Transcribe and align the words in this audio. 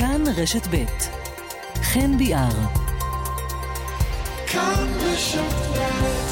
כאן 0.00 0.24
רשת 0.36 0.66
ב' 0.70 0.84
חן 1.82 2.18
ביאר. 2.18 2.48
כאן 4.46 4.88
רשת 5.00 5.54
ב' 5.76 6.29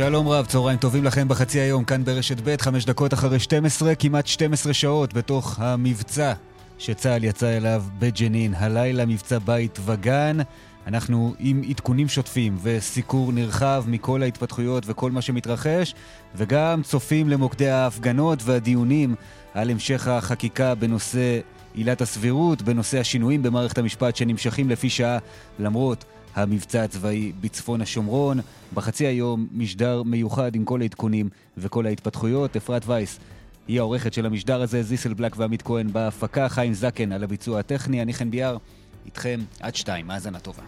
שלום 0.00 0.28
רב, 0.28 0.46
צהריים 0.46 0.78
טובים 0.78 1.04
לכם 1.04 1.28
בחצי 1.28 1.60
היום, 1.60 1.84
כאן 1.84 2.04
ברשת 2.04 2.36
ב', 2.44 2.56
חמש 2.60 2.84
דקות 2.84 3.14
אחרי 3.14 3.38
12, 3.38 3.94
כמעט 3.94 4.26
12 4.26 4.74
שעות 4.74 5.14
בתוך 5.14 5.60
המבצע 5.60 6.32
שצה"ל 6.78 7.24
יצא 7.24 7.56
אליו 7.56 7.84
בג'נין. 7.98 8.54
הלילה 8.54 9.06
מבצע 9.06 9.38
בית 9.38 9.78
וגן. 9.84 10.36
אנחנו 10.86 11.34
עם 11.38 11.62
עדכונים 11.68 12.08
שוטפים 12.08 12.58
וסיקור 12.62 13.32
נרחב 13.32 13.84
מכל 13.86 14.22
ההתפתחויות 14.22 14.84
וכל 14.86 15.10
מה 15.10 15.22
שמתרחש, 15.22 15.94
וגם 16.34 16.82
צופים 16.82 17.28
למוקדי 17.28 17.68
ההפגנות 17.68 18.38
והדיונים 18.44 19.14
על 19.54 19.70
המשך 19.70 20.08
החקיקה 20.08 20.74
בנושא 20.74 21.40
עילת 21.74 22.00
הסבירות, 22.00 22.62
בנושא 22.62 23.00
השינויים 23.00 23.42
במערכת 23.42 23.78
המשפט 23.78 24.16
שנמשכים 24.16 24.70
לפי 24.70 24.90
שעה, 24.90 25.18
למרות 25.58 26.04
המבצע 26.34 26.82
הצבאי 26.82 27.32
בצפון 27.40 27.80
השומרון. 27.80 28.40
בחצי 28.74 29.06
היום 29.06 29.46
משדר 29.52 30.02
מיוחד 30.02 30.54
עם 30.54 30.64
כל 30.64 30.80
העדכונים 30.80 31.28
וכל 31.58 31.86
ההתפתחויות. 31.86 32.56
אפרת 32.56 32.82
וייס 32.86 33.18
היא 33.68 33.78
העורכת 33.80 34.12
של 34.12 34.26
המשדר 34.26 34.62
הזה, 34.62 34.82
זיסל 34.82 35.14
בלק 35.14 35.36
ועמית 35.36 35.62
כהן 35.62 35.92
בהפקה, 35.92 36.48
חיים 36.48 36.74
זקן 36.74 37.12
על 37.12 37.24
הביצוע 37.24 37.60
הטכני, 37.60 38.02
אני 38.02 38.14
חן 38.14 38.30
ביאר, 38.30 38.56
איתכם 39.06 39.40
עד 39.60 39.74
שתיים, 39.74 40.10
האזנה 40.10 40.38
טובה. 40.38 40.62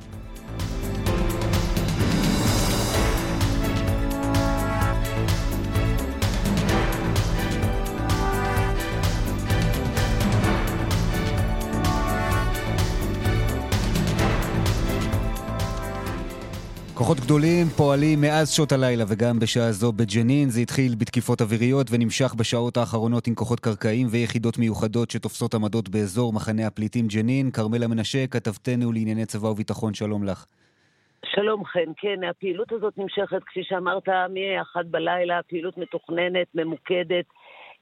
כוחות 16.94 17.18
גדולים 17.20 17.66
פועלים 17.76 18.20
מאז 18.20 18.50
שעות 18.56 18.72
הלילה 18.72 19.04
וגם 19.08 19.38
בשעה 19.38 19.72
זו 19.72 19.92
בג'נין. 19.92 20.48
זה 20.48 20.60
התחיל 20.60 20.92
בתקיפות 21.00 21.40
אוויריות 21.40 21.86
ונמשך 21.90 22.34
בשעות 22.34 22.76
האחרונות 22.76 23.26
עם 23.26 23.34
כוחות 23.34 23.60
קרקעיים 23.60 24.06
ויחידות 24.10 24.58
מיוחדות 24.58 25.10
שתופסות 25.10 25.54
עמדות 25.54 25.88
באזור 25.88 26.32
מחנה 26.32 26.66
הפליטים 26.66 27.06
ג'נין. 27.06 27.50
כרמלה 27.50 27.86
מנשה, 27.88 28.26
כתבתנו 28.26 28.92
לענייני 28.92 29.26
צבא 29.26 29.46
וביטחון, 29.46 29.94
שלום 29.94 30.24
לך. 30.24 30.46
שלום 31.26 31.64
חן, 31.64 31.90
כן, 31.96 32.24
הפעילות 32.30 32.72
הזאת 32.72 32.98
נמשכת, 32.98 33.42
כפי 33.46 33.60
שאמרת, 33.62 34.08
מ-1 34.08 34.82
בלילה, 34.90 35.40
פעילות 35.48 35.78
מתוכננת, 35.78 36.46
ממוקדת, 36.54 37.26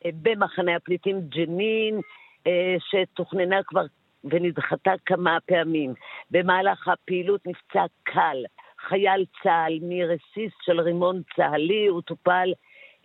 אה, 0.05 0.11
במחנה 0.23 0.77
הפליטים 0.77 1.21
ג'נין, 1.21 2.01
אה, 2.47 2.77
שתוכננה 2.79 3.57
כבר 3.67 3.85
ונדחתה 4.25 4.93
כמה 5.07 5.39
פעמים. 5.47 5.95
במהלך 6.31 6.89
הפעילות 6.89 7.41
נפצע 7.47 7.85
קל 8.03 8.45
חייל 8.89 9.25
צה"ל 9.43 9.79
מרסיס 9.83 10.53
של 10.63 10.81
רימון 10.81 11.23
צה"לי, 11.37 11.87
הוא 11.87 12.03
טופל 12.03 12.53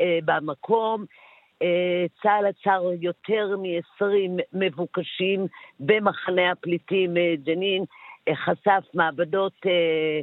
אה, 0.01 0.19
במקום. 0.25 1.05
אה, 1.61 2.05
צה"ל 2.21 2.45
עצר 2.45 2.83
יותר 3.01 3.57
מ-20 3.57 4.43
מבוקשים 4.53 5.47
במחנה 5.79 6.51
הפליטים 6.51 7.17
אה, 7.17 7.33
ג'נין, 7.43 7.85
אה, 8.27 8.35
חשף 8.35 8.83
מעבדות 8.93 9.53
אה, 9.65 10.21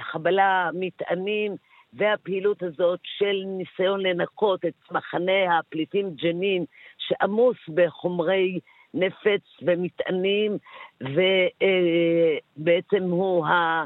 חבלה, 0.00 0.70
מטענים, 0.74 1.54
והפעילות 1.92 2.62
הזאת 2.62 3.00
של 3.04 3.42
ניסיון 3.46 4.00
לנקות 4.00 4.64
את 4.64 4.74
מחנה 4.90 5.58
הפליטים 5.58 6.10
ג'נין, 6.10 6.64
שעמוס 6.98 7.56
בחומרי 7.74 8.60
נפץ 8.94 9.42
ומטענים, 9.62 10.58
ובעצם 11.00 13.02
אה, 13.02 13.10
הוא 13.10 13.46
ה... 13.46 13.84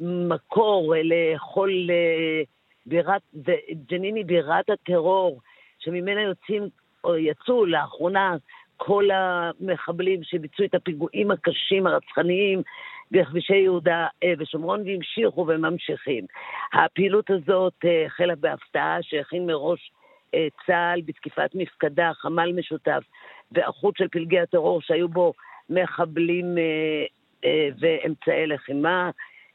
מקור 0.00 0.94
לכל 1.04 1.70
אה, 1.90 2.42
בירת, 2.86 3.22
ג'נין 3.88 4.14
היא 4.14 4.24
בירת 4.24 4.70
הטרור, 4.70 5.40
שממנה 5.78 6.22
יוצאים, 6.22 6.68
או 7.04 7.16
יצאו 7.16 7.66
לאחרונה 7.66 8.36
כל 8.76 9.08
המחבלים 9.12 10.20
שביצעו 10.22 10.64
את 10.64 10.74
הפיגועים 10.74 11.30
הקשים, 11.30 11.86
הרצחניים, 11.86 12.62
בכבישי 13.10 13.56
יהודה 13.56 14.06
אה, 14.24 14.32
ושומרון, 14.38 14.82
והמשיכו 14.86 15.46
וממשיכים. 15.48 16.24
הפעילות 16.72 17.30
הזאת 17.30 17.74
אה, 17.84 18.06
החלה 18.06 18.34
בהפתעה 18.36 18.98
שהכין 19.02 19.46
מראש 19.46 19.92
צה"ל 20.66 21.00
בתקיפת 21.00 21.50
מפקדה, 21.54 22.10
חמ"ל 22.14 22.52
משותף, 22.52 23.02
והחוט 23.52 23.96
של 23.96 24.08
פלגי 24.08 24.40
הטרור 24.40 24.82
שהיו 24.82 25.08
בו 25.08 25.32
מחבלים 25.70 26.54
ואמצעי 27.80 28.46
לחימה. 28.46 29.10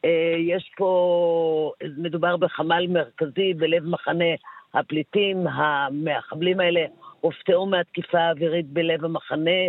אה, 0.06 0.36
יש 0.38 0.72
פה, 0.78 1.72
מדובר 1.98 2.38
בחמ"ל 2.38 2.88
מרכזי 2.90 3.54
בלב 3.54 3.86
מחנה 3.86 4.34
הפליטים. 4.74 5.48
המחבלים 5.48 6.60
האלה 6.60 6.86
הופתעו 7.22 7.66
מהתקיפה 7.66 8.20
האווירית 8.20 8.66
בלב 8.66 9.06
המחנה, 9.06 9.62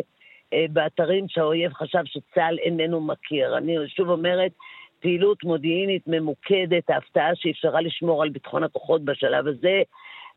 אה, 0.53 0.65
באתרים 0.71 1.29
שהאויב 1.29 1.73
חשב 1.73 2.03
שצה"ל 2.05 2.59
איננו 2.59 3.01
מכיר. 3.01 3.57
אני 3.57 3.77
שוב 3.89 4.09
אומרת, 4.09 4.53
פעילות 5.01 5.45
מודיעינית 5.45 6.03
ממוקדת, 6.07 6.91
ההפתעה 6.91 7.31
שאפשרה 7.35 7.81
לשמור 7.81 8.23
על 8.23 8.29
ביטחון 8.29 8.65
הכוחות 8.65 9.05
בשלב 9.05 9.47
הזה. 9.47 9.83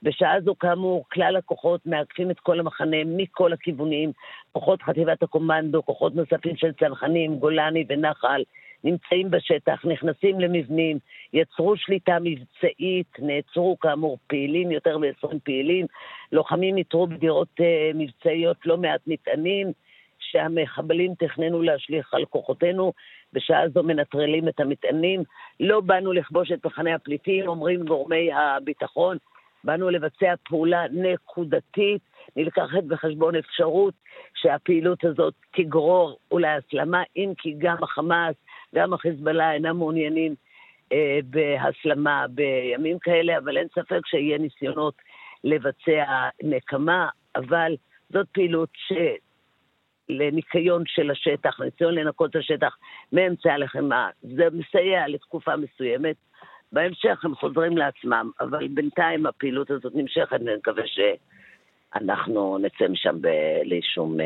בשעה 0.03 0.41
זו, 0.41 0.55
כאמור, 0.59 1.05
כלל 1.11 1.35
הכוחות 1.35 1.85
מעקפים 1.85 2.31
את 2.31 2.39
כל 2.39 2.59
המחנה 2.59 2.97
מכל 3.05 3.53
הכיוונים, 3.53 4.11
כוחות 4.51 4.81
חטיבת 4.81 5.23
הקומנדו, 5.23 5.83
כוחות 5.83 6.15
נוספים 6.15 6.55
של 6.57 6.71
צנחנים, 6.79 7.35
גולני 7.35 7.85
ונחל, 7.89 8.43
נמצאים 8.83 9.31
בשטח, 9.31 9.85
נכנסים 9.85 10.39
למבנים, 10.39 10.97
יצרו 11.33 11.77
שליטה 11.77 12.17
מבצעית, 12.21 13.19
נעצרו 13.19 13.79
כאמור 13.79 14.17
פעילים, 14.27 14.71
יותר 14.71 14.97
מ-20 14.97 15.39
פעילים, 15.43 15.85
לוחמים 16.31 16.77
איתרו 16.77 17.07
בדירות 17.07 17.47
uh, 17.59 17.63
מבצעיות 17.95 18.57
לא 18.65 18.77
מעט 18.77 19.01
מטענים, 19.07 19.71
שהמחבלים 20.19 21.13
תכננו 21.19 21.61
להשליך 21.61 22.13
על 22.13 22.25
כוחותינו, 22.25 22.93
בשעה 23.33 23.69
זו 23.69 23.83
מנטרלים 23.83 24.47
את 24.47 24.59
המטענים. 24.59 25.23
לא 25.59 25.81
באנו 25.81 26.13
לכבוש 26.13 26.51
את 26.51 26.65
מחנה 26.65 26.95
הפליטים, 26.95 27.47
אומרים 27.47 27.85
גורמי 27.85 28.33
הביטחון, 28.33 29.17
באנו 29.63 29.89
לבצע 29.89 30.33
פעולה 30.49 30.85
נקודתית, 30.91 32.01
נלקחת 32.35 32.83
בחשבון 32.87 33.35
אפשרות 33.35 33.93
שהפעילות 34.35 35.05
הזאת 35.05 35.33
תגרור 35.51 36.17
אולי 36.31 36.47
הסלמה, 36.47 37.03
אם 37.15 37.33
כי 37.37 37.55
גם 37.57 37.75
החמאס 37.83 38.35
גם 38.75 38.93
החיזבאללה 38.93 39.53
אינם 39.53 39.77
מעוניינים 39.77 40.35
אה, 40.91 41.19
בהסלמה 41.23 42.25
בימים 42.29 42.99
כאלה, 42.99 43.37
אבל 43.37 43.57
אין 43.57 43.67
ספק 43.67 44.05
שיהיה 44.05 44.37
ניסיונות 44.37 44.93
לבצע 45.43 46.29
נקמה, 46.43 47.09
אבל 47.35 47.75
זאת 48.09 48.27
פעילות 48.31 48.69
ש... 48.73 48.93
לניקיון 50.09 50.83
של 50.85 51.11
השטח, 51.11 51.59
ניסיון 51.59 51.95
לנקות 51.95 52.29
את 52.29 52.35
השטח 52.35 52.77
מאמצעי 53.13 53.51
הלחימה. 53.51 54.09
זה 54.21 54.47
מסייע 54.53 55.07
לתקופה 55.07 55.55
מסוימת. 55.55 56.15
בהמשך 56.71 57.25
הם 57.25 57.35
חוזרים 57.35 57.77
לעצמם, 57.77 58.31
אבל 58.39 58.67
בינתיים 58.67 59.25
הפעילות 59.25 59.71
הזאת 59.71 59.95
נמשכת, 59.95 60.31
ואני 60.31 60.55
מקווה 60.55 60.87
ש... 60.87 60.99
אנחנו 61.95 62.57
נצא 62.57 62.91
משם 62.91 63.21
בלי 63.21 63.79
שום 63.93 64.21
אה, 64.21 64.25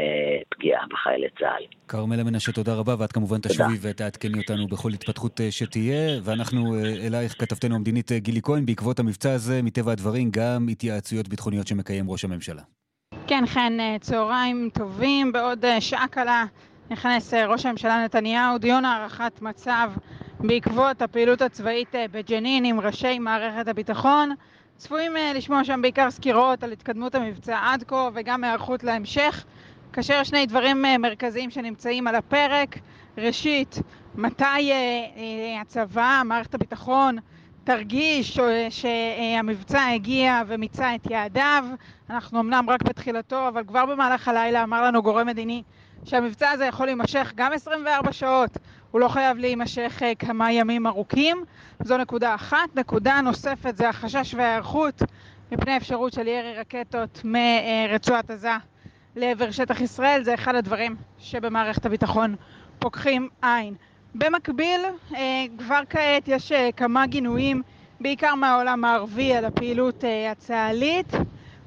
פגיעה 0.49 0.81
בחיילי 0.89 1.27
צה"ל. 1.39 1.63
כרמלה 1.87 2.23
מנשה, 2.23 2.51
תודה 2.51 2.75
רבה, 2.75 2.95
ואת 2.99 3.11
כמובן 3.11 3.37
תשובי 3.39 3.77
ותעדכני 3.81 4.39
אותנו 4.39 4.67
בכל 4.67 4.89
התפתחות 4.89 5.41
אה, 5.41 5.51
שתהיה. 5.51 6.19
ואנחנו 6.23 6.75
אה, 6.75 7.07
אלייך, 7.07 7.35
כתבתנו 7.39 7.75
המדינית 7.75 8.11
גילי 8.11 8.41
כהן, 8.43 8.65
בעקבות 8.65 8.99
המבצע 8.99 9.31
הזה, 9.33 9.61
מטבע 9.61 9.91
הדברים, 9.91 10.29
גם 10.31 10.67
התייעצויות 10.71 11.27
ביטחוניות 11.27 11.67
שמקיים 11.67 12.09
ראש 12.09 12.25
הממשלה. 12.25 12.61
כן, 13.27 13.43
חן, 13.45 13.77
צהריים 14.01 14.69
טובים. 14.73 15.31
בעוד 15.31 15.65
שעה 15.79 16.07
קלה 16.07 16.45
נכנס 16.91 17.33
ראש 17.33 17.65
הממשלה 17.65 18.03
נתניהו 18.05 18.57
דיון 18.57 18.85
הערכת 18.85 19.41
מצב 19.41 19.91
בעקבות 20.39 21.01
הפעילות 21.01 21.41
הצבאית 21.41 21.95
בג'נין 22.11 22.65
עם 22.65 22.79
ראשי 22.79 23.19
מערכת 23.19 23.67
הביטחון. 23.67 24.35
צפויים 24.77 25.11
לשמוע 25.35 25.63
שם 25.63 25.81
בעיקר 25.81 26.11
סקירות 26.11 26.63
על 26.63 26.71
התקדמות 26.71 27.15
המבצע 27.15 27.59
עד 27.63 27.83
כה 27.87 28.09
וגם 28.13 28.43
היערכות 28.43 28.83
להמשך, 28.83 29.45
כאשר 29.93 30.23
שני 30.23 30.45
דברים 30.45 30.85
מרכזיים 30.99 31.51
שנמצאים 31.51 32.07
על 32.07 32.15
הפרק. 32.15 32.77
ראשית, 33.17 33.79
מתי 34.15 34.71
הצבא, 35.61 36.21
מערכת 36.25 36.55
הביטחון, 36.55 37.17
תרגיש 37.63 38.39
שהמבצע 38.69 39.85
הגיע 39.85 40.41
ומיצה 40.47 40.95
את 40.95 41.11
יעדיו. 41.11 41.65
אנחנו 42.09 42.39
אמנם 42.39 42.69
רק 42.69 42.83
בתחילתו, 42.83 43.47
אבל 43.47 43.63
כבר 43.67 43.85
במהלך 43.85 44.27
הלילה 44.27 44.63
אמר 44.63 44.83
לנו 44.83 45.03
גורם 45.03 45.27
מדיני 45.27 45.63
שהמבצע 46.05 46.49
הזה 46.49 46.65
יכול 46.65 46.85
להימשך 46.85 47.31
גם 47.35 47.53
24 47.53 48.11
שעות, 48.11 48.57
הוא 48.91 49.01
לא 49.01 49.07
חייב 49.07 49.37
להימשך 49.37 50.01
כמה 50.19 50.51
ימים 50.51 50.87
ארוכים. 50.87 51.43
זו 51.83 51.97
נקודה 51.97 52.35
אחת. 52.35 52.75
נקודה 52.75 53.21
נוספת 53.21 53.77
זה 53.77 53.89
החשש 53.89 54.33
וההיערכות 54.33 55.01
מפני 55.51 55.77
אפשרות 55.77 56.13
של 56.13 56.27
ירי 56.27 56.53
רקטות 56.57 57.21
מרצועת 57.23 58.31
עזה 58.31 58.51
לעבר 59.15 59.51
שטח 59.51 59.81
ישראל. 59.81 60.23
זה 60.23 60.33
אחד 60.33 60.55
הדברים 60.55 60.95
שבמערכת 61.19 61.85
הביטחון 61.85 62.35
פוקחים 62.79 63.29
עין. 63.41 63.75
במקביל, 64.15 64.81
כבר 65.57 65.81
כעת 65.89 66.27
יש 66.27 66.51
כמה 66.77 67.07
גינויים, 67.07 67.61
בעיקר 67.99 68.35
מהעולם 68.35 68.85
הערבי, 68.85 69.33
על 69.35 69.45
הפעילות 69.45 70.03
הצה"לית, 70.31 71.13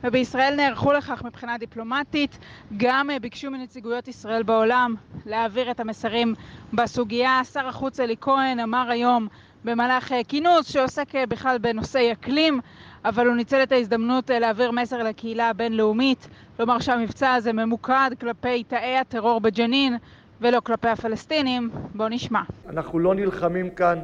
ובישראל 0.07 0.55
נערכו 0.57 0.93
לכך 0.93 1.23
מבחינה 1.25 1.59
דיפלומטית. 1.59 2.39
גם 2.77 3.09
ביקשו 3.21 3.51
מנציגויות 3.51 4.09
ישראל 4.09 4.43
בעולם 4.43 4.95
להעביר 5.27 5.71
את 5.71 5.81
המסרים 5.81 6.35
בסוגיה. 6.73 7.41
שר 7.53 7.69
החוץ 7.69 8.01
אלי 8.01 8.17
כהן 8.21 8.61
אמר 8.61 8.91
היום 8.91 9.29
במהלך 9.65 10.15
כינוס 10.29 10.67
שעוסק 10.67 11.09
בכלל 11.29 11.59
בנושאי 11.59 12.13
אקלים, 12.13 12.61
אבל 13.05 13.27
הוא 13.27 13.37
ניצל 13.37 13.63
את 13.63 13.73
ההזדמנות 13.73 14.31
להעביר 14.31 14.71
מסר 14.71 15.03
לקהילה 15.03 15.49
הבינלאומית, 15.49 16.29
לומר 16.59 16.79
שהמבצע 16.79 17.35
הזה 17.35 17.53
ממוקד 17.53 18.11
כלפי 18.21 18.65
תאי 18.65 18.99
הטרור 18.99 19.41
בג'נין, 19.41 19.97
ולא 20.41 20.61
כלפי 20.61 20.89
הפלסטינים. 20.89 21.71
בואו 21.95 22.09
נשמע. 22.09 22.41
אנחנו 22.69 22.99
לא 22.99 23.15
נלחמים 23.15 23.71
כאן 23.71 23.99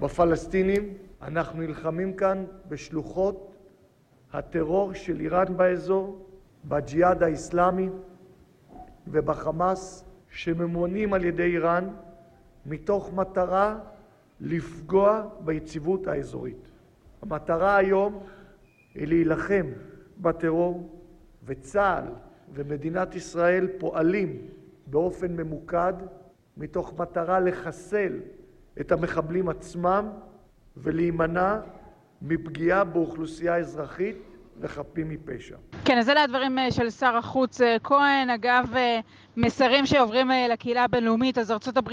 בפלסטינים, 0.00 0.94
אנחנו 1.22 1.62
נלחמים 1.62 2.12
כאן 2.12 2.44
בשלוחות 2.68 3.49
הטרור 4.32 4.92
של 4.94 5.20
איראן 5.20 5.56
באזור, 5.56 6.26
בג'יהאד 6.64 7.22
האיסלאמי 7.22 7.88
ובחמאס, 9.06 10.04
שממונים 10.30 11.12
על 11.12 11.24
ידי 11.24 11.42
איראן 11.42 11.88
מתוך 12.66 13.12
מטרה 13.14 13.78
לפגוע 14.40 15.28
ביציבות 15.44 16.06
האזורית. 16.06 16.68
המטרה 17.22 17.76
היום 17.76 18.22
היא 18.94 19.08
להילחם 19.08 19.66
בטרור, 20.18 21.00
וצה"ל 21.44 22.04
ומדינת 22.54 23.14
ישראל 23.14 23.68
פועלים 23.78 24.46
באופן 24.86 25.36
ממוקד, 25.36 25.92
מתוך 26.56 27.00
מטרה 27.00 27.40
לחסל 27.40 28.20
את 28.80 28.92
המחבלים 28.92 29.48
עצמם 29.48 30.08
ולהימנע 30.76 31.60
מפגיעה 32.22 32.84
באוכלוסייה 32.84 33.56
אזרחית 33.56 34.16
וחפים 34.60 35.08
מפשע. 35.08 35.56
כן, 35.84 35.98
אז 35.98 36.08
אלה 36.08 36.22
הדברים 36.22 36.58
של 36.70 36.90
שר 36.90 37.16
החוץ 37.16 37.60
כהן. 37.84 38.30
אגב, 38.30 38.74
מסרים 39.36 39.86
שעוברים 39.86 40.30
לקהילה 40.50 40.84
הבינלאומית, 40.84 41.38
אז 41.38 41.50
ארה"ב 41.50 41.90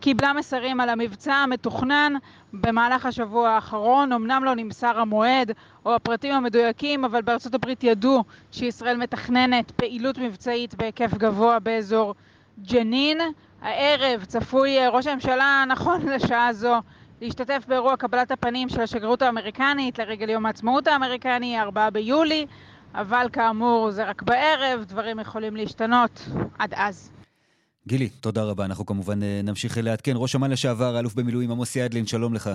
קיבלה 0.00 0.32
מסרים 0.32 0.80
על 0.80 0.88
המבצע 0.88 1.34
המתוכנן 1.34 2.12
במהלך 2.52 3.06
השבוע 3.06 3.50
האחרון. 3.50 4.12
אמנם 4.12 4.44
לא 4.44 4.54
נמסר 4.54 5.00
המועד 5.00 5.52
או 5.84 5.94
הפרטים 5.94 6.32
המדויקים, 6.32 7.04
אבל 7.04 7.22
בארה"ב 7.22 7.68
ידעו 7.82 8.24
שישראל 8.52 8.96
מתכננת 8.96 9.70
פעילות 9.70 10.18
מבצעית 10.18 10.74
בהיקף 10.74 11.14
גבוה 11.14 11.58
באזור 11.58 12.14
ג'נין. 12.62 13.18
הערב 13.62 14.24
צפוי 14.24 14.76
ראש 14.92 15.06
הממשלה, 15.06 15.64
נכון 15.68 16.08
לשעה 16.08 16.52
זו, 16.52 16.74
להשתתף 17.20 17.64
באירוע 17.68 17.96
קבלת 17.96 18.30
הפנים 18.30 18.68
של 18.68 18.80
השגרירות 18.80 19.22
האמריקנית 19.22 19.98
לרגל 19.98 20.28
יום 20.30 20.46
העצמאות 20.46 20.86
האמריקני, 20.86 21.60
4 21.60 21.90
ביולי, 21.90 22.46
אבל 22.94 23.26
כאמור 23.32 23.90
זה 23.90 24.04
רק 24.04 24.22
בערב, 24.22 24.84
דברים 24.88 25.20
יכולים 25.20 25.56
להשתנות 25.56 26.28
עד 26.58 26.74
אז. 26.74 27.10
גילי, 27.86 28.08
תודה 28.08 28.44
רבה. 28.44 28.64
אנחנו 28.64 28.86
כמובן 28.86 29.18
נמשיך 29.44 29.78
לעדכן. 29.82 30.12
ראש 30.16 30.36
אמ"ן 30.36 30.50
לשעבר, 30.50 30.98
אלוף 30.98 31.14
במילואים 31.14 31.50
עמוס 31.50 31.76
ידלין, 31.76 32.06
שלום 32.06 32.34
לך. 32.34 32.50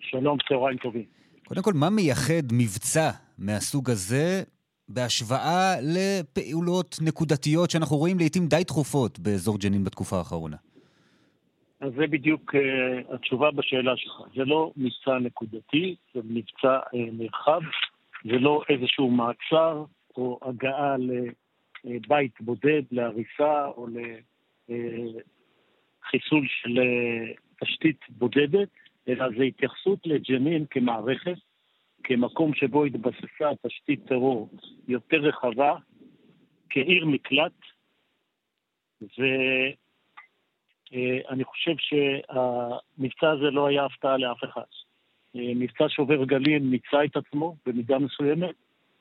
שלום, 0.00 0.38
צהריים 0.48 0.78
טובים. 0.78 1.04
קודם 1.48 1.62
כל, 1.62 1.72
מה 1.72 1.90
מייחד 1.90 2.52
מבצע 2.52 3.10
מהסוג 3.38 3.90
הזה 3.90 4.42
בהשוואה 4.88 5.74
לפעולות 5.82 6.98
נקודתיות 7.02 7.70
שאנחנו 7.70 7.96
רואים 7.96 8.18
לעיתים 8.18 8.46
די 8.46 8.64
תכופות 8.64 9.18
באזור 9.18 9.58
ג'נין 9.58 9.84
בתקופה 9.84 10.18
האחרונה? 10.18 10.56
אז 11.80 11.92
זה 11.96 12.06
בדיוק 12.06 12.54
uh, 12.54 12.58
התשובה 13.14 13.50
בשאלה 13.50 13.96
שלך. 13.96 14.22
זה 14.34 14.44
לא 14.44 14.72
מבצע 14.76 15.18
נקודתי, 15.18 15.96
זה 16.14 16.20
מבצע 16.24 16.78
uh, 16.78 16.96
נרחב, 17.12 17.60
זה 18.24 18.38
לא 18.38 18.62
איזשהו 18.68 19.10
מעצר 19.10 19.84
או 20.16 20.38
הגעה 20.42 20.96
לבית 21.84 22.40
בודד, 22.40 22.82
להריסה 22.90 23.66
או 23.66 23.86
לחיסול 24.68 26.46
של 26.48 26.80
תשתית 27.60 28.00
בודדת, 28.08 28.68
אלא 29.08 29.24
זה 29.38 29.42
התייחסות 29.42 30.06
לג'נין 30.06 30.64
כמערכת, 30.70 31.36
כמקום 32.04 32.54
שבו 32.54 32.84
התבססה 32.84 33.50
תשתית 33.66 34.06
טרור 34.06 34.50
יותר 34.88 35.16
רחבה, 35.16 35.74
כעיר 36.70 37.06
מקלט, 37.06 37.52
ו... 39.02 39.22
אני 41.28 41.44
חושב 41.44 41.74
שהמבצע 41.78 43.30
הזה 43.30 43.50
לא 43.50 43.66
היה 43.66 43.84
הפתעה 43.84 44.16
לאף 44.16 44.44
אחד. 44.44 44.62
מבצע 45.34 45.84
שובר 45.88 46.24
גלים 46.24 46.70
מיצה 46.70 47.04
את 47.04 47.16
עצמו 47.16 47.56
במידה 47.66 47.98
מסוימת, 47.98 48.54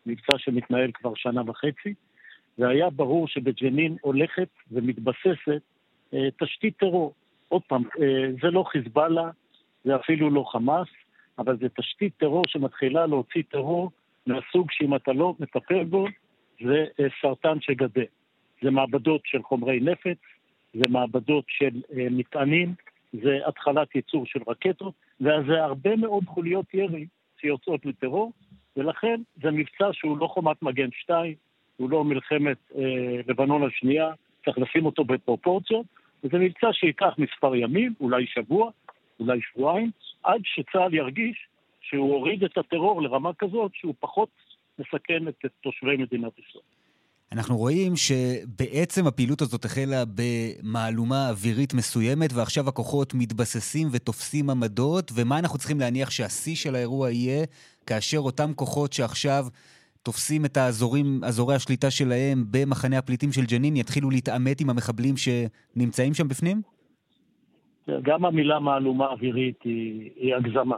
מבצע 0.06 0.38
שמתנהל 0.38 0.92
כבר 0.94 1.16
שנה 1.16 1.42
וחצי, 1.48 1.94
והיה 2.58 2.90
ברור 2.90 3.28
שבג'נין 3.28 3.98
הולכת 4.02 4.50
ומתבססת 4.72 5.62
תשתית 6.40 6.78
טרור. 6.78 7.14
עוד 7.48 7.62
פעם, 7.68 7.84
זה 8.42 8.52
לא 8.52 8.64
חיזבאללה, 8.64 9.30
זה 9.84 9.96
אפילו 9.96 10.30
לא 10.30 10.44
חמאס, 10.52 10.88
אבל 11.40 11.58
זה 11.58 11.70
תשתית 11.70 12.14
טרור 12.18 12.44
שמתחילה 12.48 13.06
להוציא 13.06 13.44
טרור 13.50 13.92
מהסוג 14.28 14.72
שאם 14.72 14.96
אתה 14.96 15.14
לא 15.14 15.34
מטפל 15.40 15.84
בו, 15.84 16.08
זה 16.64 16.86
סרטן 17.22 17.62
שגדל. 17.62 18.06
זה 18.62 18.72
מעבדות 18.72 19.22
של 19.26 19.44
חומרי 19.44 19.80
נפץ, 19.80 20.18
זה 20.76 20.90
מעבדות 20.90 21.46
של 21.48 21.82
אה, 21.98 22.08
מטענים, 22.12 22.74
זה 23.14 23.40
התחלת 23.48 23.96
ייצור 23.96 24.26
של 24.26 24.40
רקטות, 24.48 24.94
וזה 25.22 25.64
הרבה 25.64 25.96
מאוד 25.96 26.24
חוליות 26.28 26.74
ירי 26.74 27.06
שיוצאות 27.42 27.86
לטרור, 27.86 28.32
ולכן 28.78 29.22
זה 29.44 29.52
מבצע 29.52 29.90
שהוא 29.94 30.18
לא 30.18 30.28
חומת 30.28 30.62
מגן 30.62 30.90
2, 30.92 31.34
הוא 31.78 31.90
לא 31.90 32.04
מלחמת 32.04 32.58
אה, 32.76 32.82
לבנון 33.28 33.64
השנייה, 33.64 34.12
צריך 34.46 34.58
לשים 34.58 34.86
אותו 34.86 35.04
בפרופורציות, 35.04 35.86
וזה 36.24 36.38
מבצע 36.38 36.74
שייקח 36.74 37.16
מספר 37.18 37.56
ימים, 37.56 37.94
אולי 38.00 38.26
שבוע, 38.28 38.72
אולי 39.20 39.40
שבועיים, 39.42 39.92
עד 40.24 40.42
שצה"ל 40.44 40.94
ירגיש 40.94 41.48
שהוא 41.82 42.14
הוריד 42.14 42.44
את 42.44 42.58
הטרור 42.58 43.02
לרמה 43.02 43.34
כזאת 43.34 43.72
שהוא 43.76 43.94
פחות 44.00 44.30
מסכן 44.80 45.28
את 45.28 45.46
תושבי 45.62 45.98
מדינת 45.98 46.40
ישראל. 46.40 46.75
אנחנו 47.32 47.58
רואים 47.58 47.94
שבעצם 47.96 49.08
הפעילות 49.08 49.42
הזאת 49.42 49.66
החלה 49.66 50.04
במהלומה 50.16 51.30
אווירית 51.30 51.74
מסוימת, 51.74 52.34
ועכשיו 52.34 52.70
הכוחות 52.70 53.14
מתבססים 53.14 53.88
ותופסים 53.92 54.50
עמדות, 54.50 55.12
ומה 55.16 55.40
אנחנו 55.40 55.60
צריכים 55.60 55.80
להניח 55.80 56.12
שהשיא 56.12 56.56
של 56.56 56.76
האירוע 56.76 57.12
יהיה, 57.12 57.46
כאשר 57.88 58.18
אותם 58.18 58.54
כוחות 58.56 58.94
שעכשיו 58.94 59.46
תופסים 60.04 60.46
את 60.46 60.58
האזורים, 60.58 61.24
אזורי 61.24 61.56
השליטה 61.56 61.92
שלהם 61.92 62.46
במחנה 62.52 62.98
הפליטים 62.98 63.32
של 63.32 63.46
ג'נין, 63.46 63.76
יתחילו 63.76 64.10
להתעמת 64.10 64.62
עם 64.62 64.70
המחבלים 64.70 65.16
שנמצאים 65.18 66.14
שם 66.14 66.28
בפנים? 66.28 66.62
גם 68.02 68.26
המילה 68.26 68.60
מהלומה 68.60 69.06
אווירית 69.06 69.60
היא, 69.64 70.10
היא 70.16 70.36
הגזמה. 70.36 70.78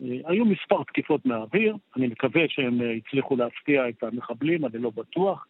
היו 0.00 0.44
מספר 0.44 0.82
תקיפות 0.82 1.26
מהאוויר, 1.26 1.76
אני 1.96 2.06
מקווה 2.06 2.42
שהם 2.48 2.80
הצליחו 2.96 3.36
להפתיע 3.36 3.88
את 3.88 4.02
המחבלים, 4.02 4.64
אני 4.66 4.78
לא 4.78 4.90
בטוח. 4.90 5.46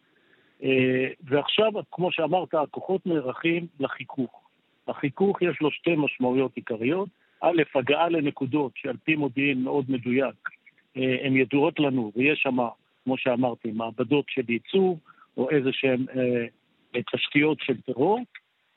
ועכשיו, 1.23 1.71
כמו 1.91 2.11
שאמרת, 2.11 2.53
הכוחות 2.53 3.05
נערכים 3.05 3.67
לחיכוך. 3.79 4.43
החיכוך 4.87 5.41
יש 5.41 5.61
לו 5.61 5.71
שתי 5.71 5.95
משמעויות 5.95 6.51
עיקריות. 6.55 7.09
א', 7.41 7.61
הגעה 7.75 8.09
לנקודות 8.09 8.71
שעל 8.75 8.97
פי 9.03 9.15
מודיעין 9.15 9.63
מאוד 9.63 9.85
מדויק, 9.91 10.35
הן 10.95 11.35
ידועות 11.35 11.79
לנו, 11.79 12.11
ויש 12.15 12.39
שם, 12.39 12.57
כמו 13.03 13.17
שאמרתי, 13.17 13.71
מעבדות 13.71 14.25
של 14.27 14.41
ייצור, 14.49 14.99
או 15.37 15.49
איזה 15.49 15.69
שהן 15.71 16.05
אה, 16.15 17.01
תשתיות 17.11 17.57
של 17.61 17.81
טרור, 17.81 18.19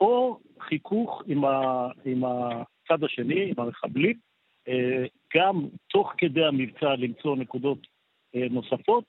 או 0.01 0.39
חיכוך 0.59 1.23
עם, 1.27 1.45
ה, 1.45 1.87
עם 2.05 2.23
הצד 2.23 3.03
השני, 3.03 3.49
עם 3.49 3.53
המחבלים, 3.57 4.17
אה, 4.67 5.05
גם 5.35 5.65
תוך 5.87 6.13
כדי 6.17 6.45
המבצע 6.45 6.95
למצוא 6.95 7.35
נקודות 7.35 7.87
אה, 8.35 8.47
נוספות, 8.51 9.03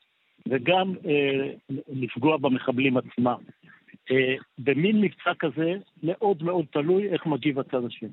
וגם 0.48 0.94
אה, 1.06 1.52
לפגוע 1.88 2.36
במחבלים 2.36 2.96
עצמם. 2.96 3.38
אה, 4.10 4.34
במין 4.58 5.00
מבצע 5.00 5.34
כזה 5.38 5.74
מאוד 6.02 6.42
מאוד 6.42 6.64
תלוי 6.70 7.08
איך 7.08 7.26
מגיב 7.26 7.58
הצד 7.58 7.84
השני. 7.84 8.08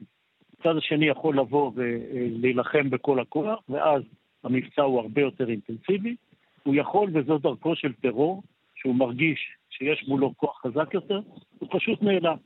הצד 0.59 0.77
השני 0.77 1.05
יכול 1.05 1.39
לבוא 1.39 1.71
ולהילחם 1.75 2.89
בכל 2.89 3.19
הכוח, 3.19 3.59
ואז 3.69 4.01
המבצע 4.43 4.81
הוא 4.81 4.99
הרבה 4.99 5.21
יותר 5.21 5.49
אינטנסיבי. 5.49 6.15
הוא 6.63 6.75
יכול, 6.75 7.09
וזו 7.13 7.37
דרכו 7.37 7.75
של 7.75 7.93
טרור, 7.93 8.43
שהוא 8.75 8.95
מרגיש 8.95 9.39
שיש 9.69 10.05
מולו 10.07 10.33
כוח 10.37 10.61
חזק 10.61 10.93
יותר, 10.93 11.19
הוא 11.59 11.69
פשוט 11.71 12.01
נעלם. 12.01 12.37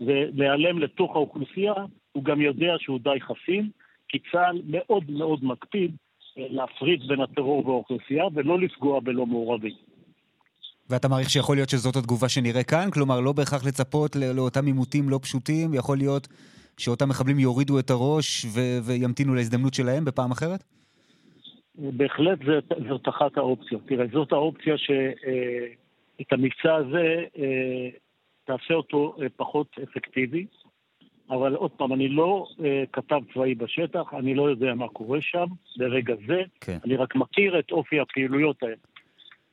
ולהיעלם 0.00 0.78
לתוך 0.78 1.16
האוכלוסייה, 1.16 1.74
הוא 2.12 2.24
גם 2.24 2.40
יודע 2.40 2.74
שהוא 2.78 2.98
די 2.98 3.20
חסין, 3.20 3.70
כי 4.08 4.18
צה"ל 4.32 4.62
מאוד 4.66 5.10
מאוד 5.10 5.44
מקפיד 5.44 5.90
אה, 5.90 6.01
להפריד 6.36 7.00
בין 7.08 7.20
הטרור 7.20 7.66
והאוכלוסייה 7.66 8.24
ולא 8.34 8.58
לפגוע 8.60 9.00
בלא 9.00 9.26
מעורבים. 9.26 9.74
ואתה 10.90 11.08
מעריך 11.08 11.30
שיכול 11.30 11.56
להיות 11.56 11.68
שזאת 11.68 11.96
התגובה 11.96 12.28
שנראה 12.28 12.62
כאן? 12.62 12.90
כלומר, 12.92 13.20
לא 13.20 13.32
בהכרח 13.32 13.66
לצפות 13.66 14.16
לאותם 14.16 14.66
עימותים 14.66 15.08
לא 15.08 15.18
פשוטים, 15.22 15.74
יכול 15.74 15.98
להיות 15.98 16.28
שאותם 16.78 17.08
מחבלים 17.08 17.38
יורידו 17.38 17.78
את 17.78 17.90
הראש 17.90 18.44
ו- 18.44 18.78
וימתינו 18.86 19.34
להזדמנות 19.34 19.74
שלהם 19.74 20.04
בפעם 20.04 20.30
אחרת? 20.30 20.64
בהחלט 21.74 22.38
זאת, 22.46 22.64
זאת 22.88 23.08
אחת 23.08 23.36
האופציות. 23.36 23.82
תראה, 23.86 24.06
זאת 24.12 24.32
האופציה 24.32 24.78
שאת 24.78 26.32
אה, 26.32 26.38
המבצע 26.38 26.74
הזה 26.74 27.24
אה, 27.38 27.88
תעשה 28.44 28.74
אותו 28.74 29.16
אה, 29.22 29.26
פחות 29.36 29.66
אפקטיבי. 29.82 30.46
אבל 31.32 31.54
עוד 31.54 31.70
פעם, 31.70 31.92
אני 31.92 32.08
לא 32.08 32.46
אה, 32.64 32.84
כתב 32.92 33.20
צבאי 33.34 33.54
בשטח, 33.54 34.14
אני 34.18 34.34
לא 34.34 34.50
יודע 34.50 34.74
מה 34.74 34.88
קורה 34.88 35.18
שם 35.20 35.46
ברגע 35.76 36.14
זה, 36.26 36.42
כן. 36.60 36.78
אני 36.84 36.96
רק 36.96 37.16
מכיר 37.16 37.58
את 37.58 37.70
אופי 37.70 38.00
הפעילויות 38.00 38.62
האלה. 38.62 38.74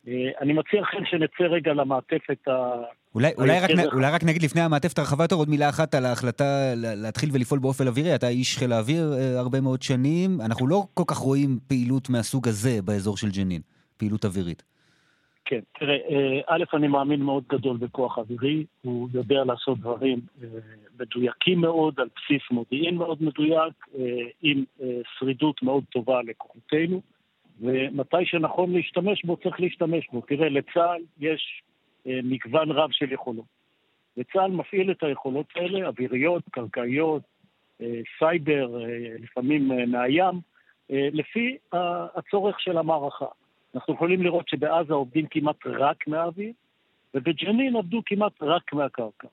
אה, 0.08 0.14
אני 0.42 0.54
מציע 0.54 0.82
לכם 0.82 1.06
שנצא 1.06 1.44
רגע 1.44 1.74
למעטפת 1.74 2.48
ה... 2.48 2.74
אולי, 3.16 3.32
אולי, 3.38 3.60
רק, 3.60 3.70
נ, 3.70 3.80
אולי 3.94 4.12
רק 4.12 4.24
נגיד 4.24 4.44
לפני 4.44 4.62
המעטפת 4.62 5.00
הרחבה 5.00 5.24
יותר 5.24 5.36
עוד 5.36 5.50
מילה 5.50 5.70
אחת 5.70 5.96
על 5.96 6.06
ההחלטה 6.06 6.74
להתחיל 6.76 7.30
ולפעול 7.34 7.60
באופן 7.60 7.88
אווירי. 7.88 8.16
אתה 8.16 8.28
איש 8.28 8.58
חיל 8.58 8.72
האוויר 8.72 9.14
אה, 9.14 9.40
הרבה 9.40 9.62
מאוד 9.62 9.82
שנים. 9.82 10.42
אנחנו 10.42 10.68
לא 10.68 10.84
כל 10.94 11.04
כך 11.08 11.18
רואים 11.18 11.60
פעילות 11.68 12.10
מהסוג 12.10 12.48
הזה 12.48 12.82
באזור 12.86 13.18
של 13.18 13.30
ג'נין, 13.30 13.62
פעילות 13.98 14.26
אווירית. 14.26 14.64
כן, 15.50 15.60
תראה, 15.80 15.96
אה, 15.96 16.42
א', 16.48 16.64
אני 16.74 16.88
מאמין 16.88 17.22
מאוד 17.22 17.44
גדול 17.50 17.78
בכוח 17.78 18.18
אווירי, 18.18 18.66
הוא 18.82 19.10
יודע 19.14 19.44
לעשות 19.44 19.80
דברים 19.80 20.20
אה, 20.44 20.48
מדויקים 21.00 21.62
מאוד, 21.62 22.00
על 22.00 22.08
בסיס 22.16 22.42
מודיעין 22.52 22.96
מאוד 22.96 23.24
מדויק, 23.24 23.74
אה, 24.00 24.04
עם 24.42 24.64
שרידות 25.20 25.64
מאוד 25.64 25.84
טובה 25.92 26.22
לכוחותינו, 26.22 27.02
ומתי 27.62 28.26
שנכון 28.26 28.74
להשתמש 28.74 29.26
בו, 29.26 29.38
צריך 29.38 29.60
להשתמש 29.60 30.08
בו. 30.14 30.22
תראה, 30.22 30.50
לצה"ל 30.50 31.02
יש 31.20 31.64
מגוון 32.06 32.72
רב 32.72 32.90
של 32.92 33.12
יכולות. 33.12 33.46
וצה"ל 34.18 34.52
מפעיל 34.52 34.92
את 34.92 35.04
היכולות 35.04 35.46
האלה, 35.56 35.88
אוויריות, 35.88 36.44
קרקעיות, 36.52 37.22
סייבר, 38.20 38.84
לפעמים 39.20 39.72
מהים, 39.92 40.40
לפי 40.90 41.58
הצורך 41.72 42.60
של 42.60 42.78
המערכה. 42.78 43.26
אנחנו 43.76 43.94
יכולים 43.94 44.22
לראות 44.22 44.50
שבעזה 44.50 44.94
עובדים 44.94 45.26
כמעט 45.30 45.66
רק 45.66 46.08
מהאוויר, 46.08 46.52
ובג'נין 47.14 47.76
עבדו 47.76 48.02
כמעט 48.06 48.34
רק 48.42 48.74
מהקרקע. 48.74 49.28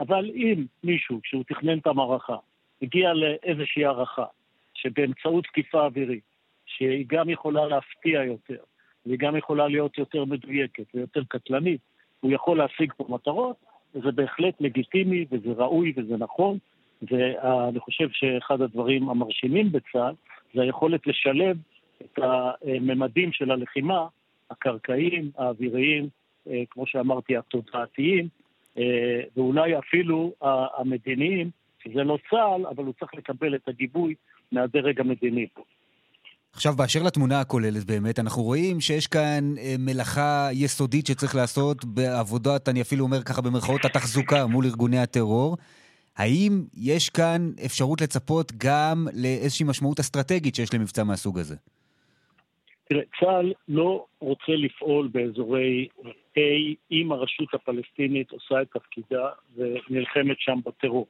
אבל 0.00 0.30
אם 0.34 0.64
מישהו, 0.84 1.20
כשהוא 1.22 1.44
תכנן 1.48 1.78
את 1.78 1.86
המערכה, 1.86 2.36
הגיע 2.82 3.12
לאיזושהי 3.12 3.84
הערכה 3.84 4.24
שבאמצעות 4.74 5.44
תקיפה 5.44 5.84
אווירית, 5.84 6.24
שהיא 6.66 7.04
גם 7.08 7.30
יכולה 7.30 7.66
להפתיע 7.66 8.24
יותר, 8.24 8.62
והיא 9.06 9.18
גם 9.18 9.36
יכולה 9.36 9.68
להיות 9.68 9.98
יותר 9.98 10.24
מדויקת 10.24 10.84
ויותר 10.94 11.22
קטלנית, 11.28 11.80
הוא 12.20 12.32
יכול 12.32 12.58
להשיג 12.58 12.92
פה 12.96 13.04
מטרות, 13.08 13.56
וזה 13.94 14.12
בהחלט 14.12 14.54
לגיטימי 14.60 15.24
וזה 15.30 15.52
ראוי 15.52 15.92
וזה 15.96 16.16
נכון, 16.16 16.58
ואני 17.02 17.80
חושב 17.80 18.08
שאחד 18.12 18.60
הדברים 18.60 19.08
המרשימים 19.08 19.72
בצה"ל 19.72 20.14
זה 20.54 20.62
היכולת 20.62 21.06
לשלב 21.06 21.56
את 22.02 22.18
הממדים 22.22 23.32
של 23.32 23.50
הלחימה, 23.50 24.06
הקרקעיים, 24.50 25.30
האוויריים, 25.38 26.08
אה, 26.50 26.62
כמו 26.70 26.86
שאמרתי, 26.86 27.36
התודעתיים, 27.36 28.28
אה, 28.78 29.20
ואולי 29.36 29.78
אפילו 29.78 30.32
המדיניים, 30.78 31.50
שזה 31.84 32.04
לא 32.04 32.18
צה"ל, 32.30 32.66
אבל 32.66 32.84
הוא 32.84 32.94
צריך 33.00 33.14
לקבל 33.14 33.54
את 33.54 33.68
הגיבוי 33.68 34.14
מהדרג 34.52 35.00
המדיני 35.00 35.46
פה. 35.54 35.62
עכשיו, 36.52 36.72
באשר 36.76 37.02
לתמונה 37.02 37.40
הכוללת 37.40 37.84
באמת, 37.84 38.18
אנחנו 38.18 38.42
רואים 38.42 38.80
שיש 38.80 39.06
כאן 39.06 39.54
אה, 39.58 39.74
מלאכה 39.78 40.48
יסודית 40.52 41.06
שצריך 41.06 41.34
לעשות 41.34 41.84
בעבודת, 41.84 42.68
אני 42.68 42.82
אפילו 42.82 43.04
אומר 43.04 43.22
ככה 43.22 43.42
במרכאות, 43.42 43.84
התחזוקה 43.84 44.46
מול 44.46 44.64
ארגוני 44.64 44.98
הטרור. 44.98 45.56
האם 46.16 46.64
יש 46.74 47.10
כאן 47.10 47.50
אפשרות 47.66 48.00
לצפות 48.00 48.52
גם 48.56 49.06
לאיזושהי 49.14 49.66
משמעות 49.66 50.00
אסטרטגית 50.00 50.54
שיש 50.54 50.74
למבצע 50.74 51.04
מהסוג 51.04 51.38
הזה? 51.38 51.56
תראה, 52.90 53.02
צה"ל 53.20 53.52
לא 53.68 54.06
רוצה 54.18 54.52
לפעול 54.52 55.08
באזורי 55.08 55.88
A 56.38 56.40
אם 56.90 57.12
הרשות 57.12 57.54
הפלסטינית 57.54 58.30
עושה 58.30 58.62
את 58.62 58.68
תפקידה 58.72 59.28
ונלחמת 59.56 60.36
שם 60.40 60.58
בטרור. 60.64 61.06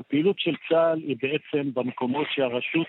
הפעילות 0.00 0.38
של 0.38 0.54
צה"ל 0.68 0.98
היא 0.98 1.16
בעצם 1.22 1.74
במקומות 1.74 2.26
שהרשות 2.30 2.86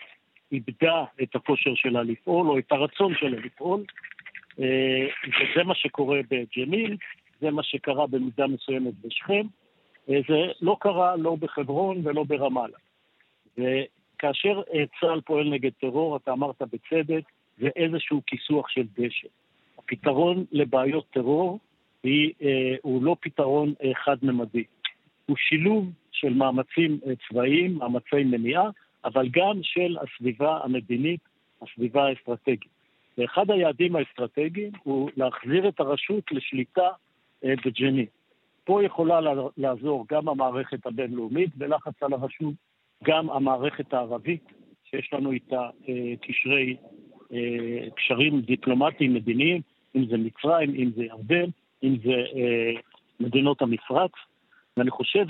איבדה 0.52 1.04
את 1.24 1.36
הכושר 1.36 1.76
שלה 1.76 2.04
לפעול, 2.04 2.48
או 2.48 2.58
את 2.58 2.72
הרצון 2.72 3.14
שלה 3.16 3.38
לפעול, 3.40 3.84
אה, 4.60 5.08
וזה 5.28 5.64
מה 5.64 5.76
שקורה 5.76 6.20
בג'נין, 6.30 6.98
זה 7.42 7.52
מה 7.52 7.64
שקרה 7.64 8.08
במידה 8.08 8.48
מסוימת 8.48 8.94
בשכם, 9.02 9.48
אה, 10.10 10.20
זה 10.30 10.52
לא 10.62 10.78
קרה 10.80 11.16
לא 11.16 11.36
בחברון 11.36 12.02
ולא 12.04 12.24
ברמאללה. 12.24 12.78
וכאשר 13.58 14.62
אה, 14.74 14.84
צה"ל 15.00 15.22
פועל 15.22 15.50
נגד 15.50 15.72
טרור, 15.82 16.18
אתה 16.18 16.32
אמרת 16.32 16.62
בצדק, 16.62 17.24
זה 17.60 17.70
איזשהו 17.76 18.22
כיסוח 18.28 18.70
של 18.70 18.84
דשא. 18.98 19.28
הפתרון 19.80 20.46
לבעיות 20.52 21.06
טרור 21.10 21.60
היא, 22.04 22.34
אה, 22.42 22.76
הוא 22.82 23.04
לא 23.04 23.16
פתרון 23.20 23.74
חד-ממדי. 24.06 24.64
הוא 25.26 25.38
שילוב 25.38 25.92
של 26.12 26.34
מאמצים 26.34 27.00
אה, 27.08 27.14
צבאיים, 27.30 27.78
מאמצי 27.78 28.24
מניעה, 28.26 28.70
אבל 29.06 29.28
גם 29.32 29.60
של 29.62 29.98
הסביבה 30.02 30.60
המדינית, 30.64 31.20
הסביבה 31.62 32.08
האסטרטגית. 32.08 32.70
ואחד 33.18 33.52
היעדים 33.52 33.96
האסטרטגיים 33.96 34.72
הוא 34.84 35.10
להחזיר 35.18 35.68
את 35.68 35.80
הרשות 35.80 36.32
לשליטה 36.32 36.90
אה, 37.44 37.54
בג'נין. 37.66 38.06
פה 38.64 38.84
יכולה 38.84 39.20
לעזור 39.58 40.06
גם 40.10 40.30
המערכת 40.30 40.86
הבינלאומית 40.86 41.56
בלחץ 41.56 42.04
על 42.04 42.14
הרשות, 42.14 42.54
גם 43.04 43.30
המערכת 43.30 43.94
הערבית, 43.94 44.44
שיש 44.86 45.14
לנו 45.14 45.32
איתה 45.32 45.70
קשרי 46.22 46.76
קשרים 47.96 48.42
דיפלומטיים 48.42 49.14
מדיניים, 49.14 49.62
אם 49.96 50.06
זה 50.06 50.18
מצרים, 50.18 50.76
אם 50.76 50.92
זה 50.96 51.04
ירדן, 51.04 51.50
אם 51.84 51.98
זה 52.04 52.24
אה, 52.36 52.72
מדינות 53.20 53.62
המפרץ, 53.62 54.12
ואני 54.78 54.92
חושב 54.92 55.26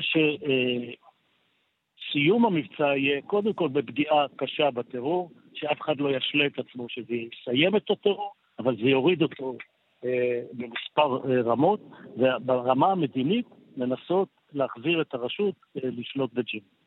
שסיום 2.05 2.45
אה, 2.45 2.49
המבצע 2.49 2.97
יהיה 2.97 3.21
קודם 3.21 3.53
כל 3.53 3.67
בפגיעה 3.67 4.25
קשה 4.35 4.71
בטרור, 4.71 5.31
שאף 5.53 5.81
אחד 5.81 5.99
לא 5.99 6.17
ישלה 6.17 6.45
את 6.45 6.59
עצמו 6.59 6.89
שזה 6.89 7.13
יסיים 7.13 7.75
את 7.75 7.91
הטרור, 7.91 8.33
אבל 8.59 8.75
זה 8.75 8.89
יוריד 8.89 9.21
אותו 9.21 9.57
אה, 10.05 10.41
במספר 10.53 11.19
רמות, 11.45 11.79
וברמה 12.17 12.91
המדינית 12.91 13.45
לנסות 13.77 14.29
להחזיר 14.53 15.01
את 15.01 15.13
הרשות 15.13 15.55
לשלוט 15.75 16.33
בג'ים. 16.33 16.78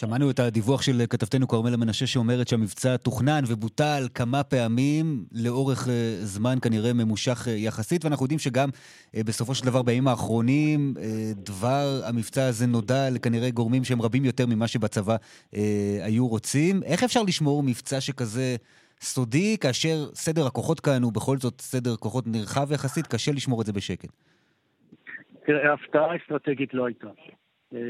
שמענו 0.00 0.30
את 0.30 0.38
הדיווח 0.38 0.82
של 0.82 1.02
כתבתנו 1.10 1.48
כרמלה 1.48 1.76
מנשה 1.76 2.06
שאומרת 2.06 2.48
שהמבצע 2.48 2.96
תוכנן 2.96 3.42
ובוטל 3.48 4.02
כמה 4.14 4.42
פעמים 4.42 5.24
לאורך 5.32 5.88
אה, 5.88 5.92
זמן 6.20 6.56
כנראה 6.62 6.92
ממושך 6.92 7.48
אה, 7.48 7.52
יחסית, 7.52 8.04
ואנחנו 8.04 8.24
יודעים 8.24 8.38
שגם 8.38 8.68
אה, 9.16 9.20
בסופו 9.26 9.54
של 9.54 9.66
דבר 9.66 9.82
בימים 9.82 10.08
האחרונים 10.08 10.94
דבר 11.36 12.00
המבצע 12.08 12.46
הזה 12.46 12.66
נודע 12.66 13.10
לכנראה 13.10 13.50
גורמים 13.50 13.84
שהם 13.84 14.02
רבים 14.02 14.24
יותר 14.24 14.46
ממה 14.46 14.68
שבצבא 14.68 15.16
היו 16.02 16.28
רוצים. 16.28 16.82
איך 16.82 17.02
אפשר 17.04 17.22
לשמור 17.22 17.62
מבצע 17.62 18.00
שכזה 18.00 18.56
סודי 19.00 19.56
כאשר 19.60 19.96
סדר 20.14 20.46
הכוחות 20.46 20.80
כאן 20.80 21.02
הוא 21.02 21.12
בכל 21.12 21.36
זאת 21.36 21.60
סדר 21.60 21.96
כוחות 21.96 22.24
נרחב 22.26 22.72
יחסית, 22.72 23.06
קשה 23.06 23.32
לשמור 23.32 23.60
את 23.60 23.66
זה 23.66 23.72
בשקט? 23.72 24.08
תראה, 25.46 25.72
הפתעה 25.72 26.16
אסטרטגית 26.16 26.74
לא 26.74 26.86
הייתה. 26.86 27.08
אה, 27.74 27.80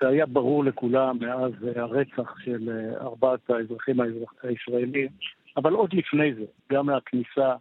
זה 0.00 0.08
היה 0.08 0.26
ברור 0.26 0.64
לכולם 0.64 1.18
מאז 1.20 1.52
הרצח 1.76 2.34
של 2.44 2.68
אה, 2.70 3.00
ארבעת 3.00 3.50
האזרחים 3.50 3.96
הישראלים, 4.42 5.08
אבל 5.56 5.72
עוד 5.72 5.94
לפני 5.94 6.34
זה, 6.34 6.44
גם 6.72 6.86
מהכניסה 6.86 7.54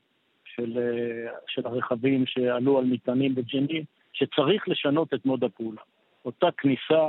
של, 0.46 0.78
אה, 0.78 1.32
של 1.48 1.68
הרכבים 1.68 2.26
שעלו 2.26 2.78
על 2.78 2.86
מטענים 2.86 3.36
בג'נין, 3.36 3.84
שצריך 4.14 4.70
לשנות 4.70 5.14
את 5.14 5.26
מוד 5.26 5.44
הפעולה. 5.44 5.82
אותה 6.26 6.48
כניסה 6.58 7.06